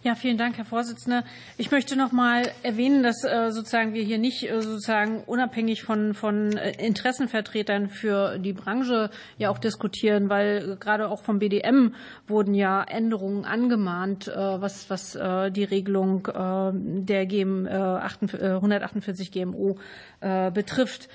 Ja, 0.02 0.14
vielen 0.14 0.36
Dank, 0.36 0.58
Herr 0.58 0.66
Vorsitzender. 0.66 1.24
Ich 1.56 1.70
möchte 1.70 1.96
noch 1.96 2.12
mal 2.12 2.42
erwähnen, 2.62 3.02
dass 3.02 3.24
äh, 3.24 3.52
sozusagen 3.52 3.94
wir 3.94 4.02
hier 4.02 4.18
nicht 4.18 4.42
äh, 4.42 4.60
sozusagen 4.60 5.22
unabhängig 5.24 5.82
von, 5.82 6.12
von 6.12 6.58
äh, 6.58 6.72
Interessenvertretern 6.72 7.88
für 7.88 8.38
die 8.38 8.52
Branche 8.52 9.08
ja 9.38 9.48
auch 9.48 9.58
diskutieren, 9.58 10.28
weil 10.28 10.76
gerade 10.76 11.08
auch 11.08 11.22
vom 11.22 11.38
BDM 11.38 11.94
wurden 12.26 12.52
ja 12.52 12.84
Änderungen 12.84 13.46
angemahnt, 13.46 14.26
was, 14.26 14.90
was 14.90 15.12
die 15.12 15.64
Regelung 15.64 16.24
der 16.24 17.26
GM, 17.26 17.66
148 17.66 19.32
GMO 19.32 19.78
betrifft. 20.20 21.08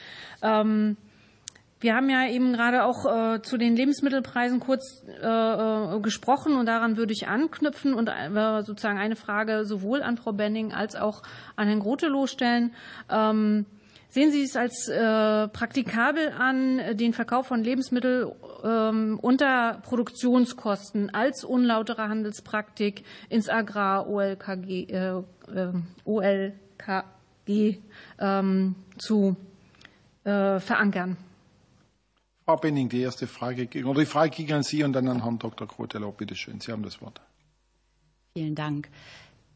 Ähm, 1.81 1.83
wir 1.83 1.95
haben 1.95 2.09
ja 2.09 2.27
eben 2.27 2.53
gerade 2.53 2.83
auch 2.83 3.05
äh, 3.05 3.41
zu 3.41 3.57
den 3.57 3.75
Lebensmittelpreisen 3.75 4.59
kurz 4.59 5.03
äh, 5.07 5.25
äh, 5.25 5.99
gesprochen 5.99 6.55
und 6.55 6.65
daran 6.65 6.97
würde 6.97 7.13
ich 7.13 7.27
anknüpfen 7.27 7.93
und 7.93 8.07
äh, 8.07 8.63
sozusagen 8.63 8.99
eine 8.99 9.15
Frage 9.15 9.65
sowohl 9.65 10.01
an 10.03 10.17
Frau 10.17 10.31
Benning 10.33 10.73
als 10.73 10.95
auch 10.95 11.23
an 11.55 11.67
Herrn 11.67 11.79
Grotelow 11.79 12.27
stellen. 12.27 12.73
Ähm, 13.09 13.65
sehen 14.09 14.31
Sie 14.31 14.43
es 14.43 14.55
als 14.55 14.87
äh, 14.89 15.47
praktikabel 15.47 16.33
an, 16.37 16.97
den 16.97 17.13
Verkauf 17.13 17.47
von 17.47 17.63
Lebensmitteln 17.63 18.31
ähm, 18.63 19.19
unter 19.21 19.81
Produktionskosten 19.83 21.13
als 21.13 21.43
unlautere 21.43 22.09
Handelspraktik 22.09 23.03
ins 23.29 23.49
Agrar-OLKG 23.49 24.89
äh, 24.89 25.23
OLKG 26.05 27.77
ähm, 28.19 28.75
zu 28.97 29.35
verankern? 30.23 31.17
Frau 32.45 32.57
Benning, 32.57 32.89
die 32.89 33.01
erste 33.01 33.27
Frage, 33.27 33.69
oder 33.85 33.99
die 33.99 34.05
Frage 34.05 34.31
ging 34.31 34.51
an 34.51 34.63
Sie 34.63 34.83
und 34.83 34.93
dann 34.93 35.07
an 35.07 35.21
Herrn 35.21 35.37
Dr. 35.37 35.67
Krotelau. 35.67 36.11
Bitte 36.11 36.35
schön, 36.35 36.59
Sie 36.59 36.71
haben 36.71 36.83
das 36.83 37.01
Wort. 37.01 37.21
Vielen 38.33 38.55
Dank. 38.55 38.89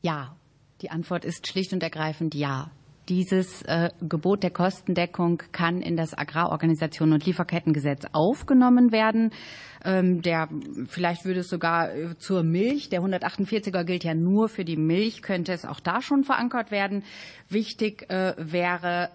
Ja, 0.01 0.35
die 0.81 0.91
Antwort 0.91 1.25
ist 1.25 1.47
schlicht 1.47 1.73
und 1.73 1.81
ergreifend 1.81 2.35
ja. 2.35 2.69
Dieses 3.07 3.61
äh, 3.63 3.89
Gebot 4.01 4.41
der 4.41 4.49
Kostendeckung 4.49 5.41
kann 5.51 5.81
in 5.81 5.95
das 5.95 6.17
Agrarorganisation 6.17 7.13
und 7.13 7.25
Lieferkettengesetz 7.25 8.05
aufgenommen 8.13 8.91
werden. 8.91 9.31
Ähm, 9.83 10.23
der, 10.23 10.49
vielleicht 10.87 11.23
würde 11.23 11.41
es 11.41 11.49
sogar 11.49 11.93
äh, 11.93 12.17
zur 12.17 12.43
Milch, 12.43 12.89
der 12.89 13.01
148er 13.01 13.83
gilt 13.83 14.03
ja 14.03 14.15
nur 14.15 14.49
für 14.49 14.65
die 14.65 14.77
Milch, 14.77 15.21
könnte 15.21 15.53
es 15.53 15.65
auch 15.65 15.79
da 15.79 16.01
schon 16.01 16.23
verankert 16.23 16.71
werden. 16.71 17.03
Wichtig 17.47 18.09
äh, 18.09 18.33
wäre 18.37 19.09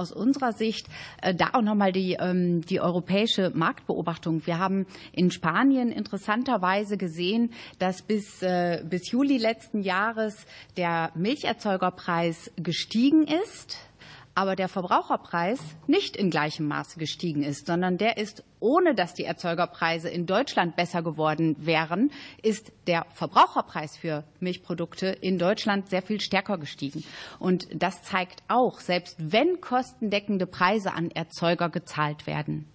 aus 0.00 0.12
unserer 0.12 0.52
Sicht 0.52 0.86
äh, 1.22 1.34
da 1.34 1.50
auch 1.52 1.62
nochmal 1.62 1.92
die, 1.92 2.16
ähm, 2.18 2.62
die 2.62 2.80
europäische 2.80 3.52
Marktbeobachtung. 3.54 4.46
Wir 4.46 4.58
haben 4.58 4.86
in 5.12 5.30
Spanien 5.30 5.92
interessanterweise 5.92 6.96
gesehen, 6.96 7.52
dass 7.78 8.02
bis, 8.02 8.42
äh, 8.42 8.82
bis 8.88 9.10
Juli 9.10 9.36
letzten 9.36 9.82
Jahres 9.82 10.46
der 10.76 11.12
Milcherzeugerpreis 11.14 12.50
gestiegen 12.56 13.26
ist 13.26 13.89
aber 14.34 14.56
der 14.56 14.68
Verbraucherpreis 14.68 15.60
nicht 15.86 16.16
in 16.16 16.30
gleichem 16.30 16.66
Maße 16.68 16.98
gestiegen 16.98 17.42
ist, 17.42 17.66
sondern 17.66 17.98
der 17.98 18.16
ist, 18.16 18.44
ohne 18.60 18.94
dass 18.94 19.14
die 19.14 19.24
Erzeugerpreise 19.24 20.08
in 20.08 20.26
Deutschland 20.26 20.76
besser 20.76 21.02
geworden 21.02 21.56
wären, 21.58 22.10
ist 22.42 22.72
der 22.86 23.06
Verbraucherpreis 23.10 23.96
für 23.96 24.24
Milchprodukte 24.38 25.06
in 25.06 25.38
Deutschland 25.38 25.88
sehr 25.88 26.02
viel 26.02 26.20
stärker 26.20 26.58
gestiegen. 26.58 27.04
Und 27.38 27.68
das 27.74 28.02
zeigt 28.02 28.42
auch, 28.48 28.80
selbst 28.80 29.16
wenn 29.18 29.60
kostendeckende 29.60 30.46
Preise 30.46 30.92
an 30.92 31.10
Erzeuger 31.10 31.68
gezahlt 31.68 32.26
werden, 32.26 32.66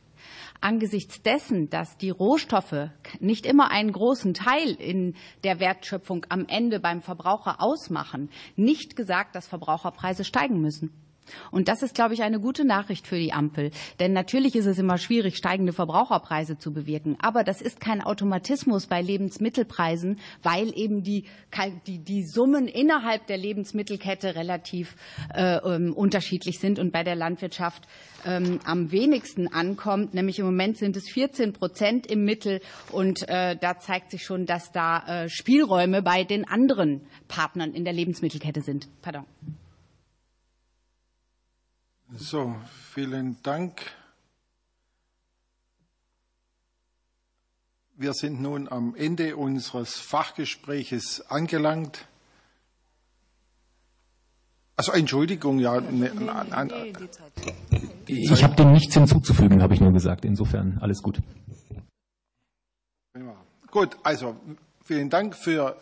angesichts 0.62 1.22
dessen, 1.22 1.70
dass 1.70 1.98
die 1.98 2.10
Rohstoffe 2.10 2.90
nicht 3.20 3.46
immer 3.46 3.72
einen 3.72 3.92
großen 3.92 4.34
Teil 4.34 4.72
in 4.72 5.16
der 5.44 5.60
Wertschöpfung 5.60 6.26
am 6.30 6.46
Ende 6.48 6.80
beim 6.80 7.02
Verbraucher 7.02 7.62
ausmachen, 7.62 8.30
nicht 8.56 8.96
gesagt, 8.96 9.36
dass 9.36 9.48
Verbraucherpreise 9.48 10.24
steigen 10.24 10.60
müssen. 10.60 10.92
Und 11.52 11.68
das 11.68 11.84
ist, 11.84 11.96
glaube 11.96 12.14
ich, 12.14 12.24
eine 12.24 12.40
gute 12.40 12.66
Nachricht 12.66 13.08
für 13.08 13.18
die 13.18 13.34
Ampel. 13.34 13.72
Denn 14.00 14.14
natürlich 14.14 14.56
ist 14.56 14.66
es 14.66 14.80
immer 14.80 14.98
schwierig, 14.98 15.38
steigende 15.38 15.74
Verbraucherpreise 15.74 16.58
zu 16.58 16.74
bewirken. 16.74 17.18
Aber 17.22 17.44
das 17.44 17.62
ist 17.62 17.80
kein 17.80 18.02
Automatismus 18.02 18.88
bei 18.88 19.02
Lebensmittelpreisen, 19.02 20.20
weil 20.44 20.78
eben 20.78 21.04
die, 21.04 21.26
die, 21.88 22.00
die 22.00 22.24
Summen 22.24 22.68
innerhalb 22.68 23.28
der 23.28 23.38
Lebensmittelkette 23.38 24.36
relativ 24.36 24.96
äh, 25.34 25.58
ähm, 25.58 25.94
unterschiedlich 25.94 26.60
sind 26.60 26.80
und 26.80 26.92
bei 26.92 27.04
der 27.04 27.16
Landwirtschaft 27.16 27.88
ähm, 28.26 28.60
am 28.66 28.92
wenigsten 28.92 29.48
ankommt. 29.48 30.14
Nämlich 30.14 30.40
im 30.40 30.46
Moment 30.46 30.78
sind 30.78 30.98
es 30.98 31.10
14 31.10 31.54
Prozent 31.54 32.08
im 32.08 32.26
Mittel. 32.26 32.62
Und 32.92 33.28
äh, 33.30 33.56
da 33.56 33.80
zeigt 33.80 34.12
sich 34.12 34.24
schon, 34.24 34.46
dass 34.46 34.72
da 34.72 35.24
äh, 35.24 35.30
Spielräume 35.30 36.02
bei 36.02 36.24
den 36.24 36.48
anderen 36.48 37.02
Partnern 37.28 37.74
in 37.74 37.84
der 37.84 37.94
Lebensmittelkette 37.94 38.62
sind. 38.62 38.88
Pardon. 39.02 39.26
So, 42.18 42.56
vielen 42.94 43.42
Dank. 43.44 43.82
Wir 47.98 48.14
sind 48.14 48.42
nun 48.42 48.70
am 48.70 48.96
Ende 48.96 49.36
unseres 49.36 49.96
Fachgespräches 49.96 51.30
angelangt. 51.30 52.08
Also 54.78 54.94
Entschuldigung, 54.94 55.60
ja. 55.60 55.80
Ne, 55.82 56.12
ich 58.08 58.44
habe 58.44 58.56
dem 58.56 58.72
nichts 58.72 58.94
hinzuzufügen, 58.94 59.62
habe 59.62 59.74
ich 59.74 59.82
nur 59.82 59.92
gesagt. 59.92 60.26
Insofern 60.26 60.78
alles 60.82 61.02
gut. 61.02 61.22
Gut, 63.72 63.98
also 64.04 64.38
vielen 64.84 65.10
Dank 65.10 65.36
für 65.36 65.78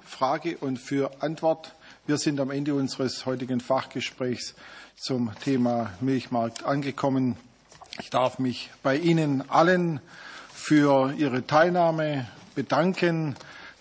Frage 0.00 0.58
und 0.58 0.78
für 0.78 1.22
Antwort. 1.22 1.74
Wir 2.06 2.18
sind 2.18 2.40
am 2.40 2.50
Ende 2.50 2.74
unseres 2.74 3.26
heutigen 3.26 3.60
Fachgesprächs 3.60 4.54
zum 5.00 5.30
Thema 5.44 5.92
Milchmarkt 6.00 6.64
angekommen. 6.64 7.36
Ich 8.00 8.10
darf 8.10 8.38
mich 8.38 8.70
bei 8.82 8.96
Ihnen 8.96 9.48
allen 9.48 10.00
für 10.52 11.12
Ihre 11.12 11.46
Teilnahme 11.46 12.26
bedanken. 12.54 13.36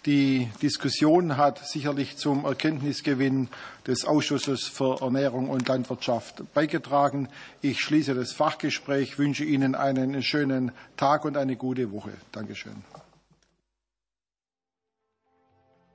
Die 0.05 0.47
Diskussion 0.61 1.35
hat 1.35 1.67
sicherlich 1.67 2.17
zum 2.17 2.45
Erkenntnisgewinn 2.45 3.49
des 3.87 4.05
Ausschusses 4.05 4.67
für 4.67 5.01
Ernährung 5.01 5.49
und 5.49 5.67
Landwirtschaft 5.67 6.43
beigetragen. 6.53 7.29
Ich 7.61 7.81
schließe 7.81 8.13
das 8.13 8.31
Fachgespräch, 8.31 9.17
wünsche 9.17 9.43
Ihnen 9.43 9.75
einen 9.75 10.21
schönen 10.21 10.71
Tag 10.97 11.25
und 11.25 11.35
eine 11.35 11.55
gute 11.55 11.91
Woche. 11.91 12.11
Dankeschön. 12.31 12.83